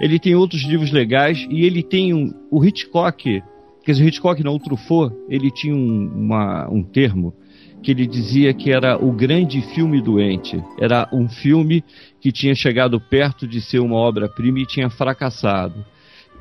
Ele 0.00 0.20
tem 0.20 0.36
outros 0.36 0.62
livros 0.62 0.92
legais 0.92 1.46
e 1.50 1.64
ele 1.64 1.82
tem 1.82 2.14
um, 2.14 2.32
o 2.50 2.64
Hitchcock, 2.64 3.42
quer 3.84 3.92
dizer, 3.92 4.04
o 4.04 4.08
Hitchcock 4.08 4.42
não, 4.42 4.54
o 4.54 4.60
Truffaut, 4.60 5.14
ele 5.28 5.50
tinha 5.50 5.74
um, 5.74 6.10
uma, 6.14 6.68
um 6.70 6.82
termo 6.82 7.34
que 7.82 7.90
ele 7.90 8.06
dizia 8.06 8.54
que 8.54 8.70
era 8.70 8.96
o 8.96 9.12
grande 9.12 9.60
filme 9.74 10.00
doente. 10.00 10.62
Era 10.78 11.08
um 11.12 11.28
filme 11.28 11.84
que 12.20 12.30
tinha 12.30 12.54
chegado 12.54 13.00
perto 13.00 13.46
de 13.46 13.60
ser 13.60 13.80
uma 13.80 13.96
obra-prima 13.96 14.60
e 14.60 14.66
tinha 14.66 14.88
fracassado. 14.88 15.84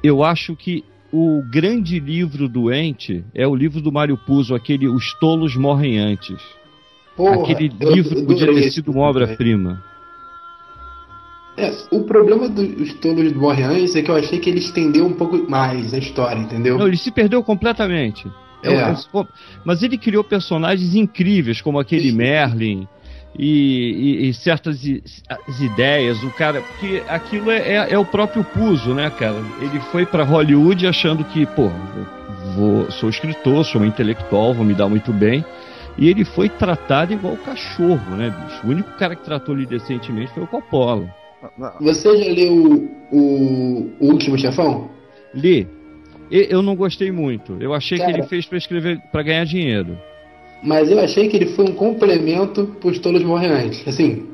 Eu 0.03 0.23
acho 0.23 0.55
que 0.55 0.83
o 1.11 1.41
grande 1.51 1.99
livro 1.99 2.47
doente 2.47 3.23
é 3.33 3.45
o 3.47 3.55
livro 3.55 3.81
do 3.81 3.91
Mário 3.91 4.17
Puzo, 4.17 4.55
aquele 4.55 4.87
Os 4.87 5.13
Tolos 5.19 5.55
Morrem 5.55 5.99
Antes. 5.99 6.39
Porra, 7.17 7.41
aquele 7.41 7.67
livro 7.67 8.15
eu, 8.15 8.21
eu, 8.21 8.25
podia 8.25 8.53
ter 8.53 8.71
sido 8.71 8.91
uma 8.91 9.01
obra-prima. 9.01 9.83
É, 11.57 11.69
o 11.91 12.03
problema 12.03 12.47
dos 12.47 12.93
Tolos 12.93 13.33
Morrem 13.33 13.65
Antes 13.65 13.95
é 13.95 14.01
que 14.01 14.09
eu 14.09 14.15
achei 14.15 14.39
que 14.39 14.49
ele 14.49 14.59
estendeu 14.59 15.05
um 15.05 15.13
pouco 15.13 15.37
mais 15.49 15.93
a 15.93 15.97
história, 15.97 16.39
entendeu? 16.39 16.77
Não, 16.77 16.87
ele 16.87 16.97
se 16.97 17.11
perdeu 17.11 17.43
completamente. 17.43 18.27
É. 18.64 18.74
É, 18.74 18.95
mas 19.66 19.84
ele 19.84 19.97
criou 19.97 20.24
personagens 20.24 20.95
incríveis, 20.95 21.62
como 21.62 21.80
aquele 21.80 22.12
Merlin. 22.12 22.88
E, 23.38 24.20
e, 24.24 24.28
e, 24.28 24.34
certas 24.34 24.84
ideias, 24.84 26.22
o 26.22 26.30
cara, 26.32 26.62
porque 26.62 27.01
aquilo 27.07 27.49
é, 27.49 27.59
é, 27.59 27.93
é, 27.93 27.97
o 27.97 28.03
próprio 28.03 28.43
Puzo, 28.43 28.93
né, 28.93 29.09
cara? 29.09 29.38
Ele 29.62 29.80
foi 29.89 30.05
para 30.05 30.26
Hollywood 30.26 30.86
achando 30.86 31.24
que, 31.24 31.45
pô, 31.45 31.70
vou, 32.57 32.91
sou 32.91 33.09
escritor, 33.09 33.64
sou 33.66 33.82
um 33.82 33.86
intelectual, 33.86 34.53
vou 34.53 34.66
me 34.66 34.74
dar 34.74 34.89
muito 34.89 35.14
bem. 35.14 35.45
E 35.97 36.09
ele 36.09 36.26
foi 36.26 36.49
tratado 36.49 37.14
igual 37.14 37.38
cachorro, 37.38 38.16
né, 38.18 38.30
bicho? 38.30 38.68
O 38.68 38.70
único 38.70 38.91
cara 38.97 39.16
que 39.16 39.24
tratou 39.24 39.55
ele 39.55 39.66
decentemente 39.66 40.34
foi 40.34 40.43
o 40.43 40.47
Coppola. 40.47 41.07
Você 41.80 42.18
já 42.18 42.34
leu 42.34 42.89
o, 43.12 43.91
o 43.99 44.12
Último 44.12 44.38
Chefão? 44.38 44.89
Li 45.34 45.80
eu 46.32 46.61
não 46.61 46.75
gostei 46.75 47.11
muito. 47.11 47.57
Eu 47.59 47.73
achei 47.73 47.97
Cara, 47.97 48.11
que 48.11 48.19
ele 48.19 48.27
fez 48.27 48.45
para 48.45 48.57
escrever 48.57 48.99
para 49.11 49.21
ganhar 49.21 49.45
dinheiro. 49.45 49.97
Mas 50.63 50.89
eu 50.89 50.99
achei 50.99 51.27
que 51.27 51.36
ele 51.36 51.47
foi 51.47 51.65
um 51.65 51.73
complemento 51.73 52.65
para 52.79 52.89
os 52.89 52.99
Tolos 52.99 53.23
Morreantes. 53.23 53.86
Assim, 53.88 54.27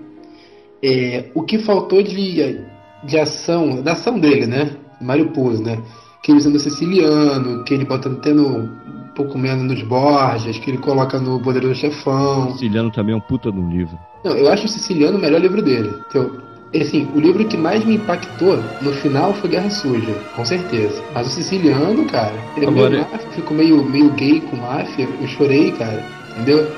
é, 0.83 1.25
o 1.33 1.41
que 1.43 1.57
faltou 1.57 2.03
de, 2.03 2.59
de 3.03 3.17
ação, 3.17 3.81
da 3.81 3.93
ação 3.93 4.19
dele, 4.19 4.45
né? 4.45 4.71
Mário 5.01 5.31
Puzo, 5.31 5.63
né? 5.63 5.81
Que 6.21 6.31
ele 6.31 6.39
usando 6.39 6.59
siciliano, 6.59 7.63
que 7.63 7.73
ele 7.73 7.85
botando 7.85 8.19
tendo 8.21 8.47
um 8.47 9.13
pouco 9.15 9.37
menos 9.37 9.63
nos 9.63 9.81
Borges, 9.83 10.59
que 10.59 10.69
ele 10.69 10.77
coloca 10.77 11.19
no 11.19 11.39
Poderoso 11.41 11.75
Chefão. 11.75 12.51
Siciliano 12.51 12.91
também 12.91 13.13
é 13.13 13.17
um 13.17 13.21
puta 13.21 13.51
de 13.51 13.59
um 13.59 13.69
livro. 13.69 13.97
Não, 14.23 14.35
eu 14.35 14.49
acho 14.51 14.65
o 14.65 14.69
Siciliano 14.69 15.17
o 15.17 15.21
melhor 15.21 15.41
livro 15.41 15.61
dele. 15.61 15.91
Então, 16.09 16.29
assim, 16.75 17.07
o 17.15 17.19
livro 17.19 17.45
que 17.45 17.55
mais 17.55 17.83
me 17.85 17.95
impactou 17.95 18.57
no 18.81 18.91
final 18.93 19.33
foi 19.33 19.51
Guerra 19.51 19.69
Suja, 19.69 20.13
com 20.35 20.43
certeza. 20.43 21.01
Mas 21.13 21.27
o 21.27 21.29
siciliano, 21.29 22.05
cara, 22.05 22.35
ele 22.55 22.65
é 22.65 22.69
Agora... 22.69 22.89
meio 22.89 23.01
máfia, 23.01 23.29
ficou 23.31 23.57
meio, 23.57 23.83
meio 23.83 24.09
gay 24.11 24.41
com 24.41 24.57
máfia, 24.57 25.07
eu 25.21 25.27
chorei, 25.27 25.71
cara, 25.71 26.03
entendeu? 26.31 26.69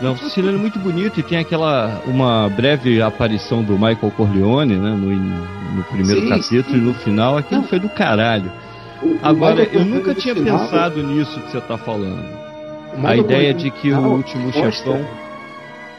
Não, 0.00 0.14
o 0.14 0.16
siciliano 0.16 0.56
é 0.56 0.60
muito 0.60 0.78
bonito 0.78 1.20
e 1.20 1.22
tem 1.22 1.38
aquela 1.38 2.00
uma 2.06 2.48
breve 2.48 3.02
aparição 3.02 3.62
do 3.62 3.74
Michael 3.74 4.12
Corleone, 4.16 4.76
né, 4.76 4.90
no, 4.90 5.10
no 5.76 5.84
primeiro 5.84 6.22
sim, 6.22 6.28
capítulo 6.28 6.74
sim. 6.74 6.78
e 6.78 6.80
no 6.80 6.94
final, 6.94 7.36
aquilo 7.36 7.60
Não. 7.60 7.68
foi 7.68 7.78
do 7.78 7.88
caralho. 7.88 8.50
O, 9.02 9.18
Agora, 9.22 9.62
eu 9.62 9.84
nunca 9.84 10.14
tinha 10.14 10.34
final, 10.34 10.58
pensado 10.58 11.02
nisso 11.02 11.38
que 11.40 11.50
você 11.50 11.58
está 11.58 11.76
falando. 11.78 12.24
A 13.04 13.16
ideia 13.16 13.54
de 13.54 13.70
que 13.70 13.92
o 13.92 14.00
último 14.00 14.52
chefão 14.52 15.06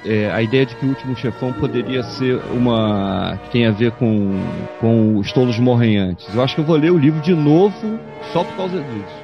é, 0.05 0.31
a 0.31 0.41
ideia 0.41 0.65
de 0.65 0.75
que 0.75 0.85
o 0.85 0.89
último 0.89 1.15
chefão 1.15 1.53
poderia 1.53 2.03
ser 2.03 2.39
uma. 2.53 3.37
que 3.43 3.51
tem 3.51 3.65
a 3.65 3.71
ver 3.71 3.91
com, 3.91 4.39
com 4.79 5.17
os 5.17 5.31
tolos 5.31 5.59
morrem 5.59 5.97
antes. 5.97 6.33
Eu 6.33 6.41
acho 6.41 6.55
que 6.55 6.61
eu 6.61 6.65
vou 6.65 6.75
ler 6.75 6.91
o 6.91 6.97
livro 6.97 7.21
de 7.21 7.33
novo 7.33 7.99
só 8.33 8.43
por 8.43 8.55
causa 8.55 8.77
disso. 8.81 9.21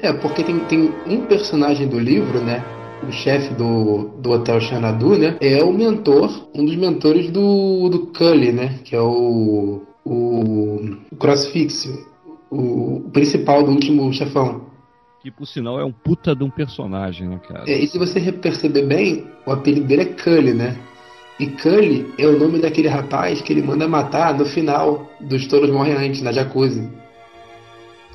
É, 0.00 0.12
porque 0.12 0.44
tem, 0.44 0.58
tem 0.60 0.92
um 1.06 1.22
personagem 1.22 1.88
do 1.88 1.98
livro, 1.98 2.40
né? 2.40 2.62
O 3.06 3.12
chefe 3.12 3.54
do, 3.54 4.10
do 4.18 4.30
Hotel 4.30 4.60
Xanadu, 4.60 5.16
né? 5.18 5.36
É 5.40 5.62
o 5.62 5.72
mentor, 5.72 6.48
um 6.54 6.64
dos 6.64 6.76
mentores 6.76 7.30
do, 7.30 7.88
do 7.88 8.06
Cully, 8.08 8.52
né? 8.52 8.78
Que 8.84 8.94
é 8.94 9.00
o. 9.00 9.82
o, 10.04 10.80
o 11.10 11.16
Crossfix, 11.16 11.86
o, 12.50 13.06
o 13.06 13.10
principal 13.12 13.62
do 13.62 13.72
último 13.72 14.12
chefão 14.12 14.67
que 15.28 15.30
por 15.30 15.46
sinal 15.46 15.78
é 15.78 15.84
um 15.84 15.92
puta 15.92 16.34
de 16.34 16.42
um 16.42 16.50
personagem, 16.50 17.28
né, 17.28 17.38
cara? 17.46 17.64
É, 17.66 17.78
e 17.78 17.86
se 17.86 17.98
você 17.98 18.32
perceber 18.32 18.86
bem, 18.86 19.26
o 19.46 19.52
apelido 19.52 19.86
dele 19.86 20.02
é 20.02 20.04
Cully, 20.06 20.54
né? 20.54 20.76
E 21.38 21.46
Cully 21.46 22.12
é 22.18 22.26
o 22.26 22.38
nome 22.38 22.58
daquele 22.58 22.88
rapaz 22.88 23.40
que 23.40 23.52
ele 23.52 23.62
manda 23.62 23.86
matar 23.86 24.34
no 24.34 24.44
final 24.46 25.08
dos 25.20 25.46
Touros 25.46 25.70
Morrem 25.70 25.94
Antes, 25.94 26.22
na 26.22 26.32
Jacuzzi. 26.32 26.88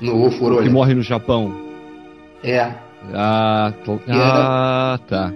No 0.00 0.26
Ofurolho. 0.26 0.64
Que 0.64 0.70
morre 0.70 0.92
no 0.92 1.02
Japão. 1.02 1.54
É. 2.42 2.60
Ah, 3.14 3.72
ah 4.08 4.98
tá. 5.06 5.32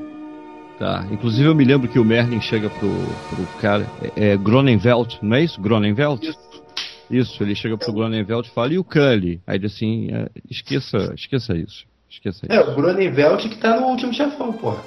Tá. 0.78 1.06
Inclusive 1.10 1.48
eu 1.48 1.54
me 1.54 1.64
lembro 1.64 1.88
que 1.88 1.98
o 1.98 2.04
Merlin 2.04 2.40
chega 2.40 2.68
pro, 2.68 2.88
pro 3.30 3.46
cara. 3.60 3.86
É, 4.16 4.32
é 4.32 4.36
não 5.22 5.36
é 5.36 5.42
isso? 5.42 5.60
Gronenveld? 5.60 6.28
Isso. 6.28 6.47
Isso, 7.10 7.42
ele 7.42 7.54
chega 7.54 7.76
pro 7.76 7.92
Gronenveld 7.92 8.48
e 8.48 8.50
fala, 8.50 8.72
e 8.72 8.78
o 8.78 8.84
Cully? 8.84 9.40
Aí 9.46 9.56
ele 9.56 9.66
assim, 9.66 10.08
é, 10.12 10.28
esqueça, 10.50 11.12
esqueça 11.14 11.56
isso. 11.56 11.86
Esqueça 12.10 12.46
é, 12.48 12.60
isso. 12.60 12.70
o 12.70 12.74
Gronenveld 12.74 13.48
que 13.48 13.56
tá 13.56 13.78
no 13.80 13.86
último 13.86 14.12
chefão, 14.12 14.52
porra. 14.52 14.82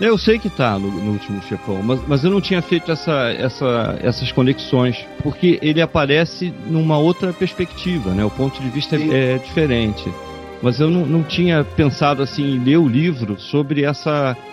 Eu 0.00 0.16
sei 0.16 0.38
que 0.38 0.48
tá 0.48 0.78
no, 0.78 0.90
no, 0.90 1.12
último 1.12 1.42
chefão, 1.42 1.82
mas, 1.82 2.00
mas 2.08 2.24
eu 2.24 2.30
não 2.30 2.40
tinha 2.40 2.62
feito 2.62 2.90
essa, 2.90 3.30
essa, 3.32 3.98
essas 4.02 4.32
conexões, 4.32 5.04
porque 5.22 5.58
ele 5.60 5.82
aparece 5.82 6.54
numa 6.66 6.96
outra 6.96 7.34
perspectiva, 7.34 8.12
né? 8.12 8.24
O 8.24 8.30
ponto 8.30 8.58
de 8.62 8.70
vista 8.70 8.96
é, 8.96 9.34
é, 9.34 9.38
diferente. 9.38 10.10
Mas 10.62 10.80
eu 10.80 10.88
não, 10.88 11.04
não 11.04 11.22
tinha 11.22 11.62
pensado 11.64 12.22
assim 12.22 12.42
em 12.42 12.64
ler 12.64 12.78
o 12.78 12.88
livro 12.88 13.38
sobre 13.38 13.84
essa 13.84 14.34
é, 14.34 14.49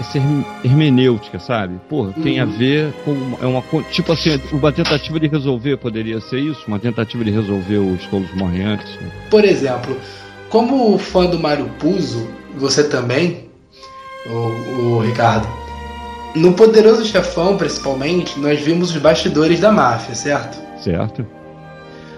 essa 0.00 0.18
hermenêutica, 0.64 1.38
sabe? 1.38 1.78
Porra, 1.88 2.12
tem 2.22 2.40
a 2.40 2.44
uhum. 2.44 2.50
ver 2.50 2.92
com. 3.04 3.38
É 3.40 3.46
uma, 3.46 3.62
tipo 3.90 4.12
assim, 4.12 4.40
uma 4.52 4.72
tentativa 4.72 5.20
de 5.20 5.28
resolver 5.28 5.76
poderia 5.76 6.20
ser 6.20 6.40
isso? 6.40 6.64
Uma 6.66 6.78
tentativa 6.78 7.24
de 7.24 7.30
resolver 7.30 7.78
os 7.78 8.06
tolos 8.06 8.32
morreantes? 8.34 8.94
Né? 8.96 9.10
Por 9.30 9.44
exemplo, 9.44 9.96
como 10.48 10.96
fã 10.98 11.26
do 11.26 11.38
Mario 11.38 11.68
Puzo, 11.78 12.28
você 12.56 12.84
também, 12.84 13.44
o, 14.26 14.96
o 14.96 15.00
Ricardo, 15.00 15.46
no 16.34 16.52
Poderoso 16.52 17.04
Chefão, 17.04 17.56
principalmente, 17.56 18.38
nós 18.38 18.60
vimos 18.60 18.90
os 18.90 18.96
bastidores 19.00 19.60
da 19.60 19.72
máfia, 19.72 20.14
certo? 20.14 20.58
Certo. 20.78 21.26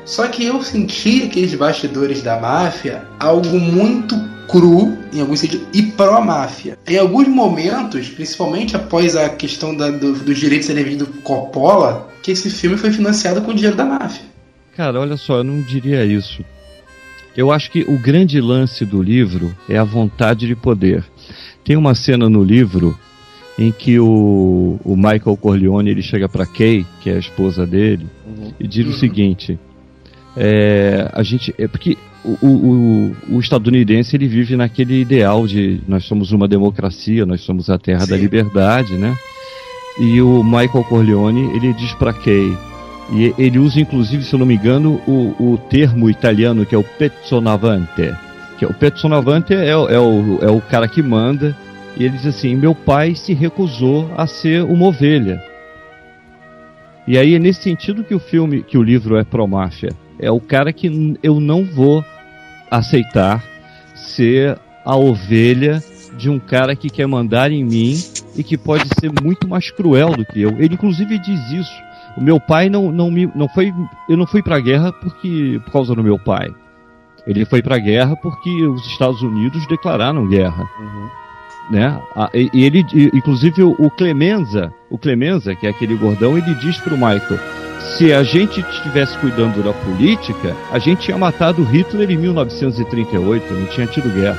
Só 0.09 0.27
que 0.27 0.43
eu 0.43 0.63
senti 0.63 1.25
aqueles 1.25 1.55
bastidores 1.55 2.23
da 2.23 2.41
máfia 2.41 3.05
algo 3.21 3.61
muito 3.61 4.17
cru, 4.49 4.97
em 5.13 5.21
alguns 5.21 5.41
sentidos, 5.41 5.67
e 5.71 5.83
pró-máfia. 5.83 6.79
Em 6.87 6.97
alguns 6.97 7.29
momentos, 7.29 8.09
principalmente 8.09 8.75
após 8.75 9.15
a 9.15 9.29
questão 9.29 9.77
da, 9.77 9.91
do, 9.91 10.15
dos 10.15 10.39
direitos 10.39 10.67
serem 10.67 10.97
do 10.97 11.07
Coppola, 11.23 12.09
que 12.23 12.31
esse 12.31 12.49
filme 12.49 12.79
foi 12.79 12.91
financiado 12.91 13.43
com 13.43 13.51
o 13.51 13.55
dinheiro 13.55 13.77
da 13.77 13.85
máfia. 13.85 14.23
Cara, 14.75 14.99
olha 14.99 15.19
só, 15.19 15.37
eu 15.37 15.45
não 15.45 15.61
diria 15.61 16.03
isso. 16.07 16.43
Eu 17.37 17.53
acho 17.53 17.71
que 17.71 17.83
o 17.83 17.99
grande 17.99 18.41
lance 18.41 18.87
do 18.87 19.03
livro 19.03 19.55
é 19.69 19.77
a 19.77 19.85
vontade 19.85 20.47
de 20.47 20.57
poder. 20.57 21.05
Tem 21.63 21.77
uma 21.77 21.95
cena 21.95 22.31
no 22.31 22.43
livro 22.43 22.99
em 23.59 23.71
que 23.71 24.01
o, 24.01 24.81
o 24.83 24.97
Michael 24.97 25.37
Corleone 25.37 25.91
ele 25.91 26.03
chega 26.03 26.31
para 26.31 26.47
Kay, 26.47 26.87
que 27.03 27.11
é 27.11 27.17
a 27.17 27.19
esposa 27.19 27.67
dele, 27.67 28.07
uhum. 28.27 28.55
e 28.59 28.67
diz 28.67 28.87
o 28.87 28.99
seguinte: 28.99 29.59
é, 30.41 31.11
a 31.13 31.23
gente 31.25 31.53
é 31.59 31.67
porque 31.67 31.99
o, 32.25 32.47
o, 32.47 33.17
o, 33.31 33.41
estadunidense 33.41 34.15
ele 34.15 34.29
vive 34.29 34.55
naquele 34.55 35.01
ideal 35.01 35.49
de 35.49 35.81
nós 35.89 36.05
somos 36.05 36.31
uma 36.31 36.47
democracia, 36.47 37.27
nós 37.27 37.41
somos 37.41 37.69
a 37.69 37.77
terra 37.77 38.05
Sim. 38.05 38.11
da 38.11 38.17
liberdade, 38.17 38.97
né? 38.97 39.17
E 39.99 40.23
o 40.23 40.45
Michael 40.45 40.85
Corleone 40.85 41.57
ele 41.57 41.75
diz 41.75 41.93
para 41.95 42.13
Kay 42.13 42.57
e 43.11 43.35
ele 43.37 43.59
usa 43.59 43.81
inclusive, 43.81 44.23
se 44.23 44.33
eu 44.33 44.39
não 44.39 44.47
me 44.47 44.55
engano, 44.55 45.01
o, 45.09 45.35
o 45.41 45.59
termo 45.69 46.09
italiano 46.09 46.65
que 46.65 46.75
é 46.75 46.79
o 46.79 46.85
pezzonavante, 46.85 48.15
que 48.59 48.65
é 48.65 48.69
o 48.69 48.75
pezzonavante 48.75 49.53
é, 49.53 49.71
é, 49.71 49.77
o, 49.77 50.39
é 50.41 50.51
o 50.51 50.61
cara 50.61 50.87
que 50.87 51.03
manda 51.03 51.57
e 51.97 52.05
ele 52.05 52.17
diz 52.17 52.27
assim: 52.27 52.55
meu 52.55 52.77
pai 52.77 53.17
se 53.17 53.35
recusou 53.35 54.09
a 54.17 54.25
ser 54.29 54.63
uma 54.63 54.87
ovelha. 54.87 55.43
E 57.09 57.19
aí 57.19 57.35
é 57.35 57.39
nesse 57.41 57.63
sentido 57.63 58.05
que 58.05 58.15
o 58.15 58.21
filme, 58.21 58.63
que 58.63 58.79
o 58.79 58.83
livro 58.83 59.17
é 59.17 59.25
pro 59.25 59.49
máfia. 59.49 59.91
É 60.19 60.31
o 60.31 60.41
cara 60.41 60.73
que 60.73 61.19
eu 61.23 61.41
não 61.41 61.65
vou 61.65 62.05
aceitar 62.71 63.43
ser 63.95 64.59
a 64.85 64.97
ovelha 64.97 65.83
de 66.17 66.29
um 66.29 66.39
cara 66.39 66.75
que 66.75 66.91
quer 66.91 67.07
mandar 67.07 67.53
em 67.53 67.65
mim 67.65 67.95
e 68.37 68.43
que 68.43 68.59
pode 68.59 68.89
ser 68.99 69.11
muito 69.23 69.47
mais 69.49 69.71
cruel 69.71 70.11
do 70.11 70.25
que 70.25 70.41
eu. 70.41 70.51
Ele 70.59 70.75
inclusive 70.75 71.19
diz 71.19 71.51
isso. 71.51 71.83
O 72.17 72.21
meu 72.21 72.41
pai 72.41 72.69
não, 72.69 72.91
não 72.91 73.11
me 73.11 73.31
não 73.35 73.49
foi 73.49 73.73
eu 74.09 74.17
não 74.17 74.27
fui 74.27 74.43
para 74.43 74.57
a 74.57 74.61
guerra 74.61 74.93
porque 74.93 75.61
por 75.65 75.73
causa 75.73 75.95
do 75.95 76.03
meu 76.03 76.19
pai. 76.19 76.49
Ele 77.27 77.45
foi 77.45 77.63
para 77.63 77.77
a 77.77 77.81
guerra 77.81 78.17
porque 78.17 78.51
os 78.67 78.85
Estados 78.87 79.23
Unidos 79.23 79.67
declararam 79.67 80.29
guerra. 80.29 80.69
Uhum 80.81 81.28
né? 81.71 82.01
E, 82.35 82.65
ele, 82.65 82.85
inclusive 83.13 83.63
o 83.63 83.91
Clemenza, 83.91 84.73
o 84.91 84.99
Clemenza, 84.99 85.55
que 85.55 85.67
é 85.67 85.71
aquele 85.71 85.95
gordão, 85.95 86.37
ele 86.37 86.55
diz 86.55 86.79
pro 86.79 86.97
Michael: 86.97 87.39
se 87.97 88.13
a 88.13 88.23
gente 88.23 88.61
estivesse 88.61 89.17
cuidando 89.19 89.63
da 89.63 89.73
política, 89.73 90.55
a 90.71 90.79
gente 90.79 91.03
tinha 91.03 91.19
matado 91.19 91.63
Hitler 91.63 92.11
em 92.11 92.17
1938, 92.17 93.55
não 93.55 93.67
tinha 93.67 93.87
tido 93.87 94.13
guerra. 94.15 94.39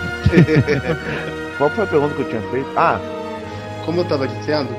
Qual 1.57 1.69
foi 1.69 1.84
a 1.84 1.88
pergunta 1.88 2.15
que 2.15 2.21
eu 2.21 2.30
tinha 2.30 2.41
feito? 2.43 2.69
Ah, 2.75 2.99
como 3.86 3.99
eu 3.99 4.03
estava 4.03 4.27
dizendo, 4.27 4.69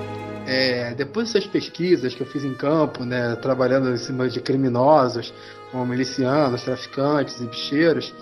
é, 0.46 0.94
depois 0.94 1.32
dessas 1.32 1.46
pesquisas 1.46 2.14
que 2.14 2.22
eu 2.22 2.26
fiz 2.26 2.44
em 2.44 2.54
campo, 2.54 3.04
né, 3.04 3.36
trabalhando 3.36 3.90
em 3.90 3.96
cima 3.96 4.28
de 4.28 4.40
criminosos, 4.40 5.32
como 5.70 5.86
milicianos, 5.86 6.62
traficantes 6.62 7.40
e 7.40 7.44
bicheiros, 7.44 8.14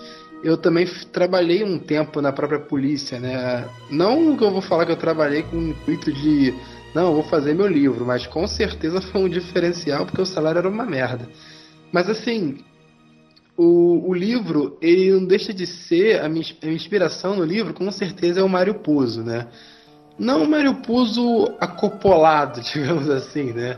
eu 0.43 0.57
também 0.57 0.85
trabalhei 1.11 1.63
um 1.63 1.77
tempo 1.77 2.21
na 2.21 2.31
própria 2.31 2.59
polícia, 2.59 3.19
né? 3.19 3.67
Não 3.89 4.37
que 4.37 4.43
eu 4.43 4.51
vou 4.51 4.61
falar 4.61 4.85
que 4.85 4.91
eu 4.91 4.97
trabalhei 4.97 5.43
com 5.43 5.57
o 5.57 5.67
intuito 5.69 6.11
de, 6.11 6.53
não, 6.93 7.13
vou 7.13 7.23
fazer 7.23 7.53
meu 7.53 7.67
livro, 7.67 8.05
mas 8.05 8.25
com 8.25 8.47
certeza 8.47 9.01
foi 9.11 9.21
um 9.21 9.29
diferencial 9.29 10.05
porque 10.05 10.21
o 10.21 10.25
salário 10.25 10.59
era 10.59 10.69
uma 10.69 10.85
merda. 10.85 11.27
Mas 11.91 12.09
assim, 12.09 12.59
o, 13.57 14.09
o 14.09 14.13
livro, 14.13 14.77
ele 14.81 15.11
não 15.11 15.25
deixa 15.25 15.53
de 15.53 15.65
ser, 15.65 16.21
a 16.21 16.29
minha, 16.29 16.45
a 16.61 16.65
minha 16.65 16.75
inspiração 16.75 17.35
no 17.35 17.43
livro, 17.43 17.73
com 17.73 17.91
certeza 17.91 18.39
é 18.39 18.43
o 18.43 18.49
Mário 18.49 18.75
Puzo, 18.75 19.23
né? 19.23 19.47
Não 20.17 20.43
o 20.43 20.49
Mário 20.49 20.75
Puzo 20.75 21.53
acopolado, 21.59 22.61
digamos 22.73 23.09
assim, 23.09 23.51
né? 23.51 23.77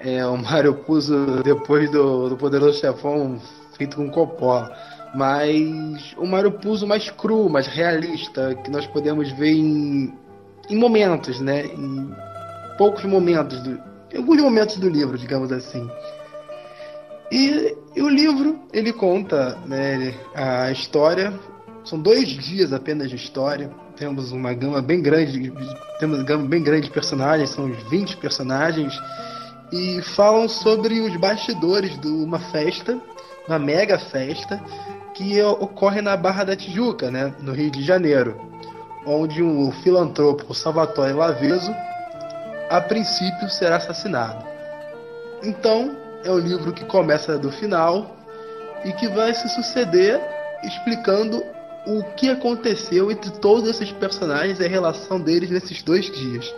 É 0.00 0.26
o 0.26 0.36
Mário 0.36 0.74
Puzo 0.74 1.42
depois 1.44 1.88
do, 1.90 2.30
do 2.30 2.36
Poderoso 2.36 2.80
Chefão 2.80 3.40
feito 3.76 3.96
com 3.96 4.10
Coppola 4.10 4.76
mas 5.14 6.14
o 6.16 6.26
Mario 6.26 6.52
Puzo 6.52 6.86
mais 6.86 7.10
cru, 7.10 7.48
mais 7.48 7.66
realista, 7.66 8.54
que 8.64 8.70
nós 8.70 8.86
podemos 8.86 9.30
ver 9.32 9.52
em, 9.52 10.12
em 10.70 10.76
momentos, 10.76 11.40
né? 11.40 11.66
Em 11.66 12.10
poucos 12.78 13.04
momentos, 13.04 13.60
do, 13.62 13.78
em 14.12 14.18
alguns 14.18 14.40
momentos 14.40 14.76
do 14.76 14.88
livro, 14.88 15.18
digamos 15.18 15.52
assim. 15.52 15.88
E, 17.30 17.76
e 17.96 18.02
o 18.02 18.08
livro, 18.08 18.60
ele 18.72 18.92
conta 18.92 19.58
né, 19.66 20.14
a 20.34 20.70
história, 20.70 21.32
são 21.84 21.98
dois 21.98 22.28
dias 22.28 22.72
apenas 22.72 23.08
de 23.08 23.16
história, 23.16 23.70
temos 23.96 24.32
uma 24.32 24.52
gama 24.52 24.82
bem 24.82 25.00
grande, 25.00 25.52
temos 25.98 26.18
uma 26.18 26.24
gama 26.24 26.46
bem 26.46 26.62
grande 26.62 26.86
de 26.86 26.90
personagens, 26.90 27.50
são 27.50 27.66
uns 27.66 27.82
20 27.88 28.16
personagens, 28.18 28.98
e 29.72 30.02
falam 30.02 30.48
sobre 30.48 31.00
os 31.00 31.16
bastidores 31.16 31.98
de 31.98 32.08
uma 32.08 32.38
festa, 32.38 33.00
uma 33.48 33.58
mega 33.58 33.98
festa, 33.98 34.62
que 35.14 35.42
ocorre 35.42 36.00
na 36.00 36.16
Barra 36.16 36.44
da 36.44 36.56
Tijuca, 36.56 37.10
né, 37.10 37.34
no 37.40 37.52
Rio 37.52 37.70
de 37.70 37.82
Janeiro, 37.82 38.40
onde 39.06 39.42
um 39.42 39.70
filantropo 39.70 40.54
Salvatore 40.54 41.12
Laveso, 41.12 41.74
a 42.70 42.80
princípio, 42.80 43.48
será 43.50 43.76
assassinado. 43.76 44.44
Então, 45.42 45.96
é 46.24 46.30
o 46.30 46.38
livro 46.38 46.72
que 46.72 46.84
começa 46.84 47.38
do 47.38 47.50
final 47.50 48.16
e 48.84 48.92
que 48.92 49.08
vai 49.08 49.34
se 49.34 49.48
suceder 49.48 50.20
explicando 50.62 51.44
o 51.86 52.02
que 52.14 52.30
aconteceu 52.30 53.10
entre 53.10 53.30
todos 53.30 53.68
esses 53.68 53.90
personagens 53.92 54.60
e 54.60 54.64
a 54.64 54.68
relação 54.68 55.20
deles 55.20 55.50
nesses 55.50 55.82
dois 55.82 56.06
dias. 56.10 56.54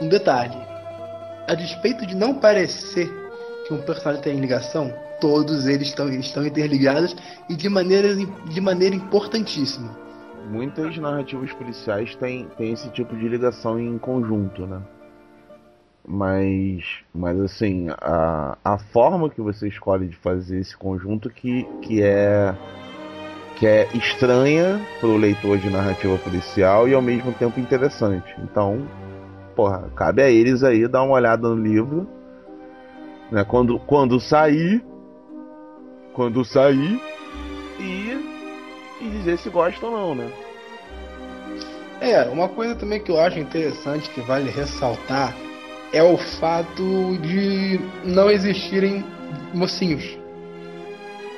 Um 0.00 0.08
detalhe: 0.08 0.56
a 1.48 1.54
despeito 1.54 2.06
de 2.06 2.14
não 2.14 2.34
parecer 2.34 3.10
que 3.66 3.74
um 3.74 3.82
personagem 3.82 4.22
tem 4.22 4.40
ligação, 4.40 4.94
todos 5.20 5.66
eles 5.66 5.88
estão, 5.88 6.08
estão 6.08 6.46
interligados 6.46 7.16
e 7.48 7.54
de 7.54 7.68
maneira, 7.68 8.14
de 8.14 8.60
maneira 8.60 8.94
importantíssima. 8.94 9.96
Muitas 10.50 10.96
narrativas 10.96 11.52
policiais 11.52 12.14
têm, 12.16 12.48
têm 12.56 12.72
esse 12.72 12.88
tipo 12.90 13.16
de 13.16 13.28
ligação 13.28 13.78
em 13.78 13.98
conjunto, 13.98 14.66
né? 14.66 14.80
Mas, 16.06 16.82
mas 17.14 17.38
assim, 17.40 17.88
a, 18.00 18.56
a 18.64 18.78
forma 18.78 19.30
que 19.30 19.40
você 19.40 19.68
escolhe 19.68 20.08
de 20.08 20.16
fazer 20.16 20.58
esse 20.58 20.76
conjunto 20.76 21.28
que, 21.30 21.64
que 21.82 22.02
é 22.02 22.54
que 23.60 23.66
é 23.66 23.86
estranha 23.94 24.80
para 24.98 25.08
o 25.10 25.18
leitor 25.18 25.58
de 25.58 25.68
narrativa 25.68 26.16
policial 26.16 26.88
e 26.88 26.94
ao 26.94 27.02
mesmo 27.02 27.30
tempo 27.34 27.60
interessante. 27.60 28.34
Então, 28.38 28.88
porra, 29.54 29.90
cabe 29.94 30.22
a 30.22 30.30
eles 30.30 30.62
aí 30.62 30.88
dar 30.88 31.02
uma 31.02 31.12
olhada 31.12 31.46
no 31.46 31.54
livro, 31.54 32.08
né? 33.30 33.44
Quando, 33.44 33.78
quando 33.78 34.18
sair, 34.18 34.82
quando 36.12 36.44
sair 36.44 37.00
e, 37.78 38.18
e 39.00 39.10
dizer 39.10 39.38
se 39.38 39.48
gosta 39.48 39.84
ou 39.86 39.92
não, 39.92 40.14
né? 40.14 40.30
É, 42.00 42.22
uma 42.24 42.48
coisa 42.48 42.74
também 42.74 43.00
que 43.00 43.10
eu 43.10 43.20
acho 43.20 43.38
interessante 43.38 44.08
que 44.10 44.20
vale 44.22 44.50
ressaltar 44.50 45.36
é 45.92 46.02
o 46.02 46.16
fato 46.16 47.18
de 47.18 47.78
não 48.04 48.30
existirem 48.30 49.04
mocinhos. 49.52 50.18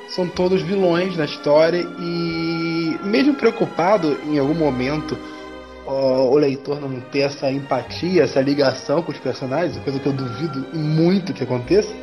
São 0.09 0.27
todos 0.27 0.61
vilões 0.61 1.17
na 1.17 1.25
história 1.25 1.85
e 1.99 2.97
mesmo 3.03 3.33
preocupado 3.33 4.17
em 4.25 4.37
algum 4.37 4.53
momento 4.53 5.17
o 5.85 6.37
leitor 6.37 6.79
não 6.79 7.01
ter 7.01 7.21
essa 7.21 7.51
empatia, 7.51 8.23
essa 8.23 8.39
ligação 8.39 9.01
com 9.01 9.11
os 9.11 9.19
personagens, 9.19 9.77
coisa 9.83 9.99
que 9.99 10.05
eu 10.05 10.13
duvido 10.13 10.65
muito 10.73 11.33
que 11.33 11.43
aconteça 11.43 11.93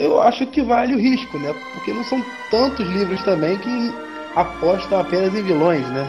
eu 0.00 0.20
acho 0.20 0.46
que 0.46 0.62
vale 0.62 0.94
o 0.94 0.98
risco, 0.98 1.38
né? 1.38 1.54
Porque 1.74 1.92
não 1.92 2.04
são 2.04 2.24
tantos 2.50 2.86
livros 2.88 3.22
também 3.22 3.58
que 3.58 3.92
apostam 4.34 5.00
apenas 5.00 5.34
em 5.34 5.42
vilões, 5.42 5.86
né? 5.90 6.06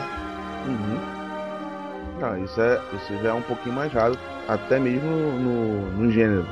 Uhum. 0.68 1.12
Ah, 2.24 2.40
isso, 2.40 2.62
é, 2.62 2.80
isso 2.96 3.24
já 3.24 3.30
é 3.30 3.34
um 3.34 3.42
pouquinho 3.42 3.76
mais 3.76 3.92
raro, 3.92 4.18
até 4.48 4.80
mesmo 4.80 5.10
no, 5.10 5.92
no 5.98 6.12
gênero. 6.12 6.46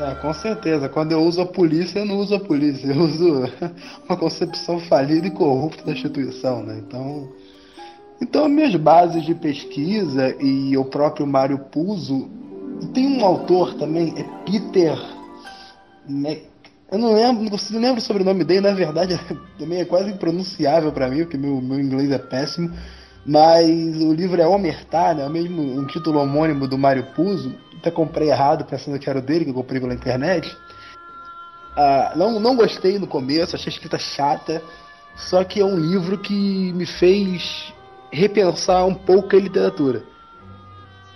É, 0.00 0.14
com 0.14 0.32
certeza. 0.32 0.88
Quando 0.88 1.12
eu 1.12 1.22
uso 1.22 1.42
a 1.42 1.46
polícia, 1.46 2.00
eu 2.00 2.06
não 2.06 2.16
uso 2.16 2.34
a 2.34 2.40
polícia. 2.40 2.88
Eu 2.88 3.02
uso 3.02 3.42
uma 4.08 4.16
concepção 4.16 4.80
falida 4.80 5.26
e 5.26 5.30
corrupta 5.30 5.84
da 5.84 5.92
instituição, 5.92 6.62
né? 6.62 6.82
Então, 6.86 7.28
então 8.20 8.48
minhas 8.48 8.74
bases 8.74 9.24
de 9.24 9.34
pesquisa 9.34 10.34
e 10.40 10.76
o 10.76 10.84
próprio 10.84 11.26
Mário 11.26 11.58
Puzo 11.58 12.30
tem 12.88 13.18
um 13.18 13.24
autor 13.24 13.74
também, 13.74 14.14
é 14.16 14.24
Peter. 14.44 14.98
Mac... 16.08 16.38
Eu 16.90 16.98
não 16.98 17.14
lembro, 17.14 17.58
não 17.70 17.80
lembro 17.80 18.00
sobre 18.02 18.22
o 18.22 18.26
nome 18.26 18.44
dele, 18.44 18.60
na 18.60 18.74
verdade 18.74 19.18
também 19.58 19.80
é 19.80 19.84
quase 19.84 20.10
impronunciável 20.10 20.92
para 20.92 21.08
mim, 21.08 21.20
porque 21.20 21.38
meu, 21.38 21.60
meu 21.60 21.80
inglês 21.80 22.10
é 22.10 22.18
péssimo. 22.18 22.70
Mas 23.24 23.96
o 24.00 24.12
livro 24.12 24.42
é 24.42 24.46
Omertá, 24.46 25.14
né? 25.14 25.22
É 25.22 25.26
o 25.26 25.30
mesmo 25.30 25.62
um 25.62 25.86
título 25.86 26.18
homônimo 26.18 26.66
do 26.66 26.76
Mário 26.76 27.06
Puzo. 27.14 27.54
Até 27.78 27.90
comprei 27.90 28.28
errado, 28.28 28.64
pensando 28.64 28.98
que 28.98 29.08
era 29.08 29.20
o 29.20 29.22
dele, 29.22 29.44
que 29.44 29.50
eu 29.50 29.54
comprei 29.54 29.80
pela 29.80 29.94
internet. 29.94 30.54
Ah, 31.76 32.12
não, 32.16 32.40
não 32.40 32.56
gostei 32.56 32.98
no 32.98 33.06
começo, 33.06 33.54
achei 33.54 33.70
a 33.70 33.74
escrita 33.74 33.96
chata. 33.96 34.60
Só 35.16 35.44
que 35.44 35.60
é 35.60 35.64
um 35.64 35.78
livro 35.78 36.18
que 36.18 36.72
me 36.72 36.84
fez 36.84 37.72
repensar 38.10 38.84
um 38.84 38.94
pouco 38.94 39.36
a 39.36 39.38
literatura 39.38 40.11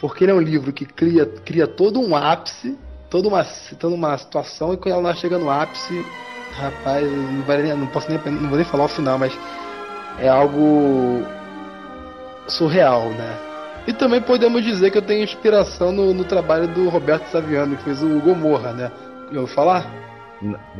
porque 0.00 0.24
ele 0.24 0.32
é 0.32 0.34
um 0.34 0.40
livro 0.40 0.72
que 0.72 0.84
cria, 0.84 1.26
cria 1.26 1.66
todo 1.66 2.00
um 2.00 2.14
ápice, 2.14 2.76
toda 3.08 3.28
uma, 3.28 3.44
toda 3.78 3.94
uma 3.94 4.16
situação 4.18 4.74
e 4.74 4.76
quando 4.76 4.94
ela 4.94 5.14
chega 5.14 5.38
no 5.38 5.50
ápice, 5.50 6.04
rapaz, 6.52 7.06
não, 7.10 7.76
não 7.76 7.86
posso 7.88 8.08
nem 8.10 8.18
não 8.32 8.48
vou 8.48 8.56
nem 8.56 8.66
falar 8.66 8.84
o 8.84 8.88
final, 8.88 9.18
mas 9.18 9.36
é 10.18 10.28
algo 10.28 11.22
surreal, 12.48 13.10
né? 13.10 13.38
E 13.86 13.92
também 13.92 14.20
podemos 14.20 14.64
dizer 14.64 14.90
que 14.90 14.98
eu 14.98 15.02
tenho 15.02 15.22
inspiração 15.22 15.92
no, 15.92 16.12
no 16.12 16.24
trabalho 16.24 16.66
do 16.68 16.88
Roberto 16.88 17.26
Saviano, 17.26 17.76
que 17.76 17.84
fez 17.84 18.02
o 18.02 18.20
Gomorra, 18.20 18.72
né? 18.72 18.90
Já 19.32 19.40
ouviu 19.40 19.54
falar? 19.54 19.90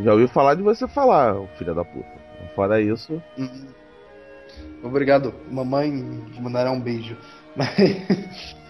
Já 0.02 0.12
ouviu 0.12 0.28
falar 0.28 0.55
de 0.55 0.62
você 0.62 0.88
falar, 0.88 1.36
filho 1.56 1.74
da 1.74 1.84
puta. 1.84 2.26
Fora 2.55 2.80
isso. 2.80 3.22
Uhum. 3.38 3.66
Obrigado, 4.82 5.32
mamãe, 5.51 5.90
mandará 6.40 6.70
um 6.70 6.80
beijo. 6.80 7.16
Mas... 7.55 7.70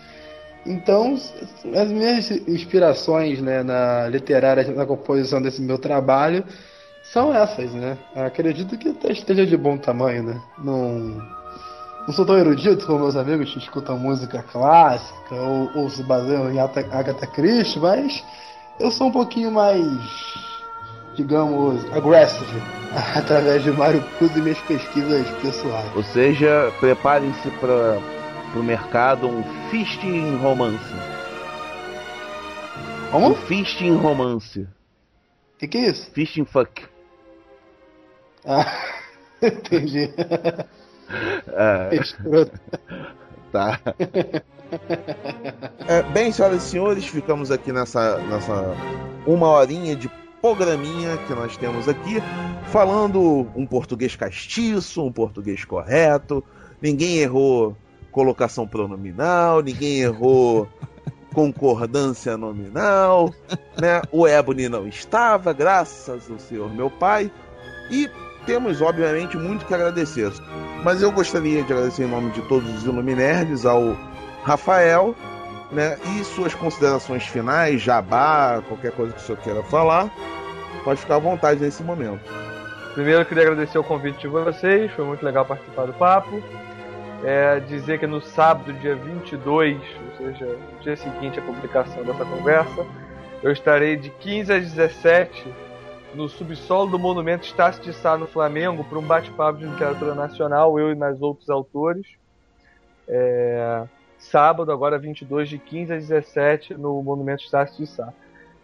Então, 0.67 1.15
as 1.15 1.89
minhas 1.89 2.31
inspirações 2.49 3.41
né, 3.41 3.63
na 3.63 4.09
literária, 4.09 4.65
na 4.73 4.85
composição 4.85 5.41
desse 5.41 5.63
meu 5.63 5.79
trabalho, 5.79 6.45
são 7.13 7.33
essas, 7.33 7.73
né? 7.73 7.97
Acredito 8.17 8.77
que 8.77 8.89
esteja 9.11 9.47
de 9.47 9.57
bom 9.57 9.79
tamanho, 9.79 10.25
né? 10.25 10.43
Não, 10.59 11.23
não 12.07 12.13
sou 12.13 12.27
tão 12.27 12.37
erudito 12.37 12.85
como 12.85 13.01
meus 13.01 13.17
amigos 13.17 13.53
que 13.53 13.59
escutam 13.59 13.97
música 13.97 14.45
clássica 14.53 15.35
ou, 15.35 15.71
ou 15.75 15.91
se 15.91 16.03
baseiam 16.03 16.51
em 16.51 16.59
Agatha 16.59 17.27
Christie, 17.29 17.79
mas 17.79 18.25
eu 18.81 18.91
sou 18.91 19.07
um 19.07 19.13
pouquinho 19.13 19.53
mais, 19.53 19.87
digamos, 21.15 21.85
aggressive 21.93 22.61
através 23.15 23.63
de 23.63 23.71
Mario 23.71 24.03
Puzo 24.19 24.39
e 24.39 24.43
minhas 24.43 24.61
pesquisas 24.63 25.29
pessoais. 25.43 25.95
Ou 25.95 26.03
seja, 26.03 26.73
preparem-se 26.81 27.51
para 27.61 28.16
o 28.59 28.65
mercado 28.65 29.28
um 29.28 29.43
fisting 29.70 30.37
romance. 30.37 30.95
Como? 33.11 33.31
Um 33.31 33.35
fisting 33.35 33.97
romance. 33.97 34.61
O 34.61 35.59
que, 35.59 35.69
que 35.69 35.78
é 35.78 35.89
isso? 35.89 36.11
Fisting 36.12 36.45
fuck. 36.45 36.85
Ah, 38.45 38.66
entendi. 39.43 40.11
É. 41.49 41.91
tá. 43.53 43.81
É, 45.87 46.03
bem, 46.03 46.33
senhoras 46.33 46.65
e 46.65 46.69
senhores, 46.69 47.07
ficamos 47.07 47.53
aqui 47.53 47.70
nessa, 47.70 48.19
nessa 48.19 48.74
uma 49.24 49.47
horinha 49.47 49.95
de 49.95 50.11
programinha 50.41 51.16
que 51.19 51.33
nós 51.35 51.57
temos 51.57 51.89
aqui, 51.89 52.16
falando 52.73 53.49
um 53.55 53.65
português 53.65 54.16
castiço, 54.16 55.05
um 55.05 55.12
português 55.12 55.65
correto. 55.65 56.43
Ninguém 56.83 57.19
errou 57.19 57.77
colocação 58.17 58.67
pronominal, 58.67 59.61
ninguém 59.61 60.01
errou 60.01 60.67
concordância 61.35 62.35
nominal, 62.35 63.31
né? 63.79 64.01
O 64.11 64.27
Ebony 64.27 64.71
não 64.71 64.89
estava, 64.89 65.53
graças 65.53 66.31
ao 66.31 66.39
Senhor 66.39 66.75
meu 66.75 66.89
pai. 66.89 67.31
E 67.91 68.11
temos, 68.47 68.81
obviamente, 68.81 69.37
muito 69.37 69.67
que 69.67 69.75
agradecer. 69.75 70.33
Mas 70.83 71.03
eu 71.03 71.13
gostaria 71.13 71.63
de 71.63 71.71
agradecer 71.71 72.05
em 72.05 72.11
nome 72.11 72.31
de 72.31 72.41
todos 72.49 72.75
os 72.75 72.85
Iluminerds 72.85 73.67
ao 73.67 73.95
Rafael, 74.45 75.15
né? 75.71 75.99
E 76.17 76.25
suas 76.25 76.55
considerações 76.55 77.27
finais, 77.27 77.83
jabá, 77.83 78.63
qualquer 78.67 78.93
coisa 78.93 79.13
que 79.13 79.21
o 79.21 79.23
senhor 79.23 79.39
queira 79.43 79.63
falar, 79.65 80.11
pode 80.85 81.01
ficar 81.01 81.17
à 81.17 81.19
vontade 81.19 81.61
nesse 81.61 81.83
momento. 81.83 82.23
Primeiro, 82.95 83.21
eu 83.21 83.27
queria 83.27 83.43
agradecer 83.43 83.77
o 83.77 83.85
convite 83.85 84.21
de 84.21 84.29
vocês, 84.29 84.91
foi 84.93 85.05
muito 85.05 85.23
legal 85.23 85.45
participar 85.45 85.85
do 85.85 85.93
papo. 85.93 86.43
É, 87.25 87.61
dizer 87.61 87.99
que 87.99 88.07
no 88.07 88.21
sábado, 88.21 88.73
dia 88.75 88.95
22, 88.95 89.79
ou 89.79 90.17
seja, 90.17 90.47
no 90.47 90.81
dia 90.81 90.97
seguinte 90.97 91.39
à 91.39 91.43
publicação 91.43 92.05
dessa 92.05 92.25
conversa, 92.25 92.87
eu 93.43 93.51
estarei 93.51 93.97
de 93.97 94.11
15 94.11 94.53
às 94.53 94.73
17 94.73 95.67
no 96.15 96.29
subsolo 96.29 96.91
do 96.91 96.99
Monumento 96.99 97.45
Estácio 97.45 97.83
de 97.83 97.93
Sá, 97.93 98.17
no 98.17 98.27
Flamengo, 98.27 98.83
para 98.85 98.99
um 98.99 99.03
bate-papo 99.03 99.59
de 99.59 99.67
literatura 99.67 100.15
nacional, 100.15 100.79
eu 100.79 100.91
e 100.91 100.95
mais 100.95 101.21
outros 101.21 101.51
autores. 101.51 102.07
É, 103.07 103.85
sábado, 104.19 104.73
agora 104.73 104.99
22, 104.99 105.49
de 105.49 105.59
15 105.59 105.93
às 105.93 106.09
17, 106.09 106.75
no 106.75 107.03
Monumento 107.03 107.45
Estácio 107.45 107.85
de 107.85 107.87
Sá. 107.87 108.13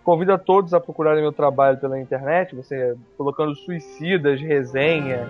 Convido 0.02 0.32
a 0.32 0.38
todos 0.38 0.74
a 0.74 0.80
procurarem 0.80 1.22
meu 1.22 1.32
trabalho 1.32 1.78
pela 1.78 2.00
internet, 2.00 2.56
você 2.56 2.96
colocando 3.16 3.54
suicidas, 3.54 4.40
resenha, 4.40 5.28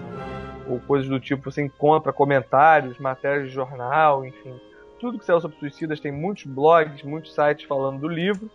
ou 0.69 0.81
coisas 0.81 1.09
do 1.09 1.19
tipo, 1.21 1.51
você 1.51 1.63
encontra 1.63 2.13
comentários, 2.13 2.99
matérias 2.99 3.49
de 3.49 3.55
jornal, 3.55 4.25
enfim. 4.25 4.59
Tudo 5.01 5.19
que 5.19 5.25
saiu 5.25 5.41
sobre 5.41 5.59
suicidas, 5.59 6.01
tem 6.01 6.13
muitos 6.13 6.45
blogs, 6.45 7.03
muitos 7.03 7.35
sites 7.35 7.67
falando 7.67 8.01
do 8.01 8.09
livro. 8.09 8.51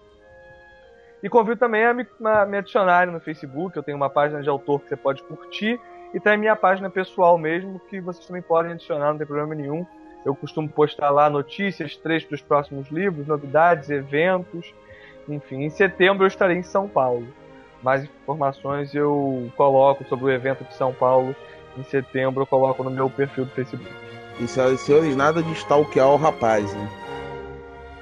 E 1.21 1.29
convido 1.29 1.57
também 1.57 1.84
a 1.85 1.93
me, 1.93 2.05
a 2.23 2.45
me 2.45 2.57
adicionarem 2.57 3.13
no 3.13 3.19
Facebook, 3.19 3.75
eu 3.75 3.84
tenho 3.84 3.97
uma 3.97 4.09
página 4.09 4.41
de 4.41 4.49
autor 4.49 4.79
que 4.81 4.89
você 4.89 4.95
pode 4.95 5.23
curtir, 5.23 5.79
e 6.13 6.19
tem 6.19 6.34
a 6.34 6.38
minha 6.38 6.55
página 6.55 6.89
pessoal 6.89 7.38
mesmo, 7.38 7.79
que 7.89 7.99
vocês 7.99 8.25
também 8.25 8.41
podem 8.41 8.71
adicionar, 8.71 9.11
não 9.11 9.17
tem 9.17 9.27
problema 9.27 9.53
nenhum. 9.53 9.85
Eu 10.25 10.35
costumo 10.35 10.67
postar 10.69 11.09
lá 11.09 11.29
notícias, 11.29 11.95
trechos 11.95 12.29
dos 12.29 12.41
próximos 12.41 12.89
livros, 12.89 13.27
novidades, 13.27 13.89
eventos, 13.89 14.73
enfim. 15.27 15.63
Em 15.63 15.69
setembro 15.69 16.23
eu 16.23 16.27
estarei 16.27 16.57
em 16.57 16.63
São 16.63 16.88
Paulo. 16.88 17.27
Mais 17.84 18.03
informações 18.03 18.93
eu 18.95 19.51
coloco 19.55 20.03
sobre 20.05 20.25
o 20.25 20.31
evento 20.31 20.63
de 20.63 20.73
São 20.73 20.93
Paulo 20.93 21.35
em 21.77 21.83
setembro, 21.83 22.43
eu 22.43 22.47
coloco 22.47 22.83
no 22.83 22.89
meu 22.89 23.09
perfil 23.09 23.45
do 23.45 23.51
Facebook. 23.51 23.89
E 24.39 24.47
senhoras 24.47 24.81
e 24.81 24.83
senhores, 24.85 25.15
nada 25.15 25.41
de 25.41 25.51
stalkear 25.53 26.09
o 26.09 26.15
rapaz, 26.15 26.73
hein? 26.73 26.89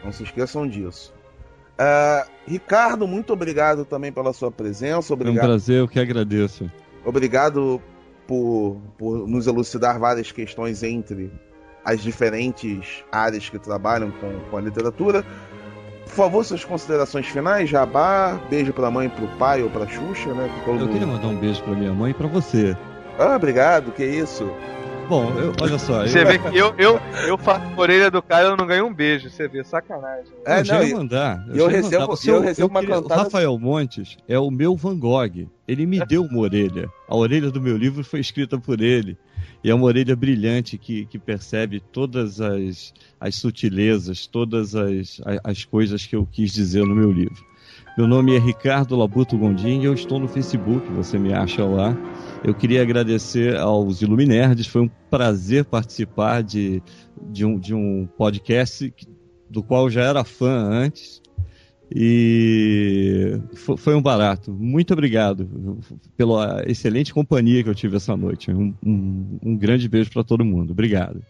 Não 0.03 0.11
se 0.11 0.23
esqueçam 0.23 0.67
disso. 0.67 1.13
Uh, 1.79 2.29
Ricardo, 2.47 3.07
muito 3.07 3.33
obrigado 3.33 3.85
também 3.85 4.11
pela 4.11 4.33
sua 4.33 4.51
presença. 4.51 5.13
Obrigado. 5.13 5.37
É 5.37 5.39
um 5.39 5.45
prazer, 5.45 5.79
eu 5.79 5.87
que 5.87 5.99
agradeço. 5.99 6.69
Obrigado 7.03 7.81
por, 8.27 8.77
por 8.97 9.27
nos 9.27 9.47
elucidar 9.47 9.99
várias 9.99 10.31
questões 10.31 10.83
entre 10.83 11.31
as 11.83 12.01
diferentes 12.01 13.03
áreas 13.11 13.49
que 13.49 13.59
trabalham 13.59 14.11
com, 14.11 14.39
com 14.49 14.57
a 14.57 14.61
literatura. 14.61 15.23
Por 16.05 16.13
favor, 16.13 16.45
suas 16.45 16.63
considerações 16.63 17.27
finais, 17.27 17.69
Jabá, 17.69 18.39
beijo 18.49 18.71
pra 18.71 18.91
mãe, 18.91 19.09
pro 19.09 19.27
pai 19.37 19.61
ou 19.61 19.69
pra 19.69 19.87
Xuxa, 19.87 20.33
né? 20.33 20.49
eu 20.65 20.73
mundo... 20.73 20.87
queria 20.89 21.07
mandar 21.07 21.27
um 21.27 21.35
beijo 21.35 21.61
pra 21.63 21.73
minha 21.73 21.93
mãe 21.93 22.11
e 22.11 22.13
pra 22.13 22.27
você. 22.27 22.75
Ah, 23.17 23.35
obrigado, 23.35 23.91
que 23.91 24.03
isso. 24.03 24.51
Bom, 25.07 25.31
eu, 25.37 25.53
olha 25.61 25.77
só. 25.77 26.01
Você 26.05 26.23
eu... 26.23 26.27
vê 26.27 26.39
que 26.39 26.57
eu, 26.57 26.73
eu, 26.77 26.99
eu 27.27 27.37
faço 27.37 27.65
orelha 27.77 28.09
do 28.09 28.21
cara 28.21 28.47
e 28.47 28.51
eu 28.51 28.57
não 28.57 28.65
ganho 28.65 28.87
um 28.87 28.93
beijo. 28.93 29.29
Você 29.29 29.47
vê, 29.47 29.63
sacanagem. 29.63 30.33
É, 30.45 30.61
eu 30.61 30.65
já 30.65 30.83
ia 30.83 30.95
mandar. 30.95 31.45
Eu, 31.49 31.55
eu 31.55 31.67
recebo, 31.67 32.07
mandar. 32.07 32.27
eu 32.27 32.41
recebo 32.41 32.67
uma 32.69 32.79
queria, 32.79 32.95
cantada... 32.95 33.21
O 33.21 33.23
Rafael 33.23 33.59
Montes 33.59 34.17
é 34.27 34.39
o 34.39 34.49
meu 34.49 34.75
Van 34.75 34.97
Gogh. 34.97 35.47
Ele 35.67 35.85
me 35.85 36.03
deu 36.05 36.23
uma 36.23 36.39
orelha. 36.39 36.89
A 37.07 37.15
orelha 37.15 37.51
do 37.51 37.61
meu 37.61 37.77
livro 37.77 38.03
foi 38.03 38.19
escrita 38.19 38.57
por 38.59 38.81
ele. 38.81 39.17
E 39.63 39.69
é 39.69 39.75
uma 39.75 39.85
orelha 39.85 40.15
brilhante 40.15 40.77
que, 40.77 41.05
que 41.05 41.19
percebe 41.19 41.79
todas 41.79 42.41
as, 42.41 42.93
as 43.19 43.35
sutilezas, 43.35 44.25
todas 44.25 44.75
as, 44.75 45.21
as 45.43 45.63
coisas 45.63 46.05
que 46.05 46.15
eu 46.15 46.27
quis 46.29 46.51
dizer 46.51 46.83
no 46.83 46.95
meu 46.95 47.11
livro. 47.11 47.43
Meu 47.97 48.07
nome 48.07 48.35
é 48.35 48.39
Ricardo 48.39 48.93
Labuto 48.93 49.37
Gondim 49.37 49.79
e 49.79 49.85
eu 49.85 49.93
estou 49.93 50.19
no 50.19 50.27
Facebook, 50.27 50.85
você 50.91 51.17
me 51.17 51.33
acha 51.33 51.63
lá. 51.63 51.95
Eu 52.43 52.53
queria 52.53 52.81
agradecer 52.81 53.55
aos 53.55 54.01
Iluminerds, 54.01 54.67
foi 54.67 54.81
um 54.81 54.89
prazer 55.09 55.63
participar 55.63 56.43
de, 56.43 56.83
de, 57.31 57.45
um, 57.45 57.57
de 57.57 57.73
um 57.73 58.05
podcast 58.17 58.93
do 59.49 59.63
qual 59.63 59.89
já 59.89 60.03
era 60.03 60.25
fã 60.25 60.67
antes. 60.69 61.21
E 61.89 63.39
foi 63.77 63.95
um 63.95 64.01
barato. 64.01 64.51
Muito 64.51 64.91
obrigado 64.91 65.79
pela 66.17 66.63
excelente 66.67 67.13
companhia 67.13 67.63
que 67.63 67.69
eu 67.69 67.75
tive 67.75 67.95
essa 67.95 68.17
noite. 68.17 68.51
Um, 68.51 68.73
um, 68.85 69.39
um 69.41 69.57
grande 69.57 69.87
beijo 69.87 70.11
para 70.11 70.23
todo 70.23 70.43
mundo. 70.43 70.71
Obrigado. 70.71 71.21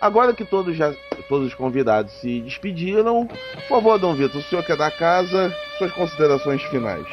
Agora 0.00 0.32
que 0.32 0.46
todos, 0.46 0.74
já, 0.74 0.94
todos 1.28 1.48
os 1.48 1.54
convidados 1.54 2.10
se 2.20 2.40
despediram, 2.40 3.26
por 3.26 3.68
favor, 3.68 3.98
Dom 3.98 4.14
Vitor, 4.14 4.40
o 4.40 4.44
senhor 4.44 4.64
que 4.64 4.72
é 4.72 4.76
da 4.76 4.90
casa, 4.90 5.54
suas 5.76 5.92
considerações 5.92 6.62
finais. 6.64 7.06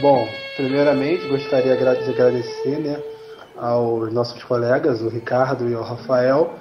Bom, 0.00 0.28
primeiramente 0.56 1.28
gostaria 1.28 1.76
de 1.76 1.82
agradecer 2.10 2.80
né, 2.80 3.00
aos 3.56 4.12
nossos 4.12 4.42
colegas, 4.42 5.00
o 5.02 5.08
Ricardo 5.08 5.68
e 5.68 5.74
o 5.76 5.82
Rafael. 5.82 6.52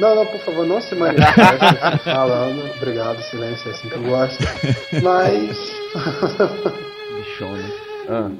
Não, 0.00 0.16
não, 0.16 0.26
por 0.26 0.40
favor, 0.40 0.66
não 0.66 0.80
se 0.80 0.96
manifeste 0.96 1.76
falando. 2.04 2.68
Obrigado, 2.76 3.22
silêncio, 3.22 3.70
é 3.70 3.72
assim 3.72 3.88
que 3.88 3.94
eu 3.94 4.02
gosto. 4.02 4.44
Mas. 5.00 5.56
Bichão, 7.16 7.52
né? 7.52 7.72
Ah. 8.08 8.30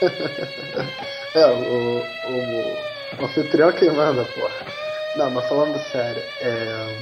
é, 1.38 1.46
o, 1.46 2.02
o, 2.30 3.22
o 3.22 3.24
anfitrião 3.24 3.70
que 3.70 3.88
manda, 3.90 4.24
porra. 4.24 4.77
Não, 5.16 5.30
mas 5.30 5.48
falando 5.48 5.78
sério, 5.90 6.22
é... 6.40 6.94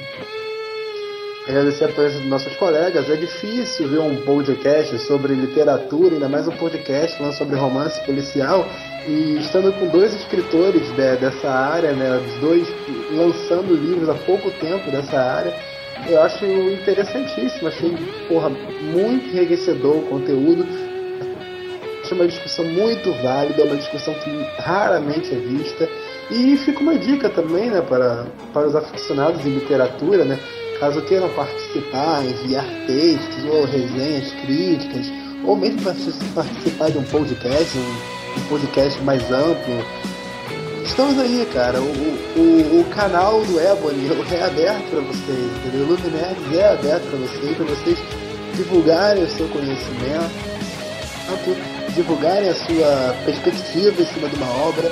agradecer 1.49 1.85
a 1.85 1.89
presença 1.89 2.21
dos 2.21 2.31
nossos 2.31 2.57
colegas. 2.57 3.11
É 3.11 3.17
difícil 3.17 3.89
ver 3.89 3.99
um 3.99 4.17
podcast 4.23 4.99
sobre 5.01 5.35
literatura, 5.35 6.15
ainda 6.15 6.29
mais 6.29 6.49
um 6.49 6.57
podcast 6.57 7.19
falando 7.19 7.35
sobre 7.35 7.57
romance 7.57 8.01
policial, 8.07 8.67
e 9.07 9.39
estando 9.39 9.73
com 9.73 9.89
dois 9.89 10.15
escritores 10.15 10.89
de, 10.95 11.17
dessa 11.17 11.51
área, 11.51 11.93
né, 11.93 12.17
os 12.17 12.41
dois 12.41 12.69
lançando 13.11 13.75
livros 13.75 14.09
há 14.09 14.15
pouco 14.15 14.51
tempo 14.53 14.91
dessa 14.91 15.19
área, 15.19 15.55
Eu 16.09 16.23
acho 16.23 16.45
interessantíssimo, 16.45 17.69
achei, 17.69 17.97
porra, 18.29 18.51
muito 18.51 19.29
enriquecedor 19.35 19.97
o 19.97 20.03
conteúdo. 20.03 20.67
Uma 22.17 22.27
discussão 22.27 22.65
muito 22.65 23.13
válida, 23.23 23.65
uma 23.65 23.77
discussão 23.77 24.15
que 24.15 24.31
raramente 24.59 25.33
é 25.33 25.39
vista. 25.39 25.89
E 26.31 26.57
fica 26.57 26.81
uma 26.81 26.99
dica 26.99 27.29
também, 27.29 27.71
né, 27.71 27.83
para, 27.83 28.27
para 28.53 28.67
os 28.67 28.75
aficionados 28.75 29.45
em 29.45 29.51
literatura, 29.51 30.25
né, 30.25 30.41
caso 30.81 31.01
queiram 31.03 31.29
participar, 31.29 32.25
enviar 32.25 32.65
textos 32.87 33.45
ou 33.45 33.65
resenhas, 33.65 34.33
críticas, 34.41 35.07
ou 35.45 35.57
mesmo 35.57 35.83
participar 35.83 36.91
de 36.91 36.99
um 36.99 37.05
podcast, 37.05 37.79
um, 37.79 38.41
um 38.41 38.49
podcast 38.49 39.01
mais 39.03 39.23
amplo, 39.31 39.85
estamos 40.85 41.19
aí, 41.19 41.47
cara. 41.53 41.81
O, 41.81 41.85
o, 41.85 42.81
o 42.81 42.85
canal 42.95 43.43
do 43.45 43.61
Ebony 43.61 44.09
é 44.33 44.43
aberto 44.43 44.91
para 44.91 45.01
vocês, 45.01 45.51
entendeu? 45.59 45.87
O 45.87 45.91
Luminerds 45.91 46.59
é 46.59 46.73
aberto 46.73 47.11
para 47.11 47.19
vocês, 47.19 47.57
para 47.57 47.67
vocês 47.67 47.99
divulgarem 48.55 49.23
o 49.23 49.29
seu 49.29 49.47
conhecimento, 49.49 50.31
divulgarem 51.97 52.49
a 52.49 52.55
sua 52.55 53.17
perspectiva 53.25 54.01
em 54.01 54.07
cima 54.07 54.29
de 54.29 54.37
uma 54.37 54.51
obra. 54.69 54.91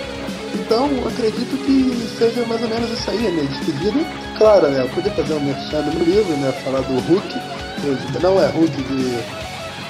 Então, 0.55 0.87
acredito 1.07 1.57
que 1.65 2.19
seja 2.19 2.45
mais 2.47 2.63
ou 2.63 2.69
menos 2.69 2.91
isso 2.91 3.11
aí, 3.11 3.27
a 3.27 3.31
minha 3.31 3.45
despedida. 3.45 4.01
Claro, 4.39 4.69
né? 4.69 4.83
Eu 4.83 4.89
podia 4.89 5.13
fazer 5.13 5.35
um 5.35 5.41
merchan 5.41 5.83
no 5.83 6.05
livro, 6.05 6.37
né? 6.39 6.53
Falar 6.65 6.81
do 6.81 6.99
Hulk. 7.01 7.41
Não 8.21 8.43
é 8.43 8.47
Hulk 8.47 8.83
de 8.83 9.19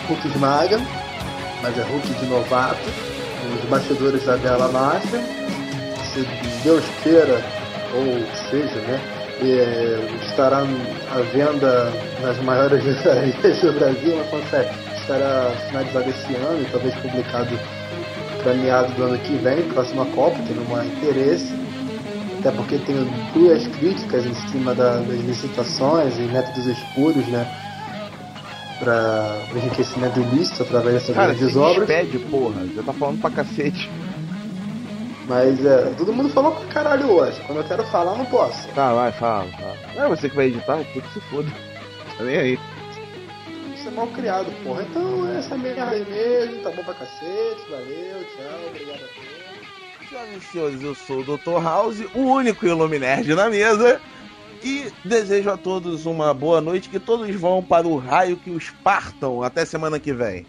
Hulk 0.09 0.29
de 0.29 0.39
Maga, 0.39 0.81
mas 1.63 1.79
é 1.79 1.83
Hulk 1.83 2.13
de 2.13 2.27
Novato. 2.27 2.91
Os 3.63 3.69
bastidores 3.69 4.25
da 4.25 4.37
Bela 4.37 4.69
Máfia 4.69 5.21
se 6.15 6.25
Deus 6.63 6.85
queira, 7.03 7.43
ou 7.93 8.25
seja, 8.49 8.81
né, 8.83 9.01
é, 9.43 10.25
estará 10.25 10.59
à 10.59 11.21
venda 11.33 11.93
nas 12.23 12.39
maiores 12.39 12.83
livrarias 12.87 13.61
do 13.61 13.73
Brasil, 13.73 14.17
mas 14.17 14.29
consegue, 14.29 14.71
estará 15.05 15.51
finalizado 15.69 16.11
esse 16.11 16.35
ano 16.35 16.63
e 16.63 16.65
talvez 16.71 16.95
publicado 16.97 17.59
para 18.43 18.55
meados 18.55 18.95
do 18.95 19.03
ano 19.05 19.19
que 19.19 19.37
vem, 19.37 19.63
próxima 19.69 20.05
Copa, 20.07 20.37
que 20.43 20.53
não 20.53 20.77
há 20.77 20.85
interesse, 20.85 21.55
até 22.41 22.51
porque 22.51 22.79
tem 22.79 22.97
duas 23.33 23.67
críticas 23.69 24.27
em 24.27 24.35
cima 24.49 24.75
da, 24.75 24.97
das 24.99 25.21
licitações 25.21 26.17
e 26.19 26.23
métodos 26.23 26.67
espúrios, 26.67 27.27
né? 27.29 27.47
Para 28.79 29.39
o 29.55 29.57
enriquecimento 29.57 30.21
ilícito 30.21 30.63
através 30.63 30.95
dessas 30.95 31.15
grandes 31.15 31.57
obras. 31.57 31.87
Pede, 31.87 32.19
porra, 32.19 32.67
já 32.75 32.83
tá 32.83 32.93
falando 32.93 33.21
pra 33.21 33.31
cacete. 33.31 33.89
Mas 35.27 35.65
é, 35.65 35.95
todo 35.97 36.13
mundo 36.13 36.29
falou 36.29 36.53
pra 36.53 36.67
caralho 36.67 37.11
hoje. 37.11 37.41
Quando 37.47 37.59
eu 37.59 37.65
quero 37.65 37.83
falar, 37.85 38.15
não 38.19 38.27
posso. 38.27 38.69
Tá, 38.75 38.93
vai, 38.93 39.13
fala, 39.13 39.49
fala. 39.53 39.77
Não 39.95 40.05
é 40.05 40.09
você 40.09 40.29
que 40.29 40.37
vai 40.37 40.47
editar, 40.47 40.79
tu 40.93 41.01
que 41.01 41.13
se 41.15 41.21
foda. 41.31 41.49
Tá 42.19 42.25
nem 42.25 42.37
aí. 42.37 42.59
Mal 43.95 44.09
criado, 44.09 44.51
porra. 44.65 44.83
Então 44.83 45.29
essa 45.37 45.57
merda 45.57 45.89
aí 45.91 46.05
mesmo, 46.05 46.63
tá 46.63 46.71
bom 46.71 46.83
pra 46.83 46.95
cacete, 46.95 47.71
valeu, 47.71 48.25
tchau, 48.25 48.69
obrigado 48.69 49.05
a 49.05 49.09
todos. 49.09 50.09
Senhoras 50.09 50.37
e 50.37 50.41
senhores, 50.41 50.83
eu 50.83 50.95
sou 50.95 51.21
o 51.21 51.25
Dr. 51.25 51.63
House, 51.63 52.01
o 52.15 52.21
único 52.21 52.67
Iluminerd 52.67 53.35
na 53.35 53.49
mesa. 53.49 54.01
E 54.63 54.91
desejo 55.05 55.51
a 55.51 55.59
todos 55.59 56.07
uma 56.07 56.33
boa 56.33 56.59
noite, 56.61 56.89
que 56.89 56.99
todos 56.99 57.29
vão 57.35 57.63
para 57.63 57.87
o 57.87 57.99
raio 57.99 58.37
que 58.37 58.51
os 58.51 58.71
partam. 58.83 59.43
Até 59.43 59.65
semana 59.67 60.01
que 60.01 60.13
vem. 60.13 60.47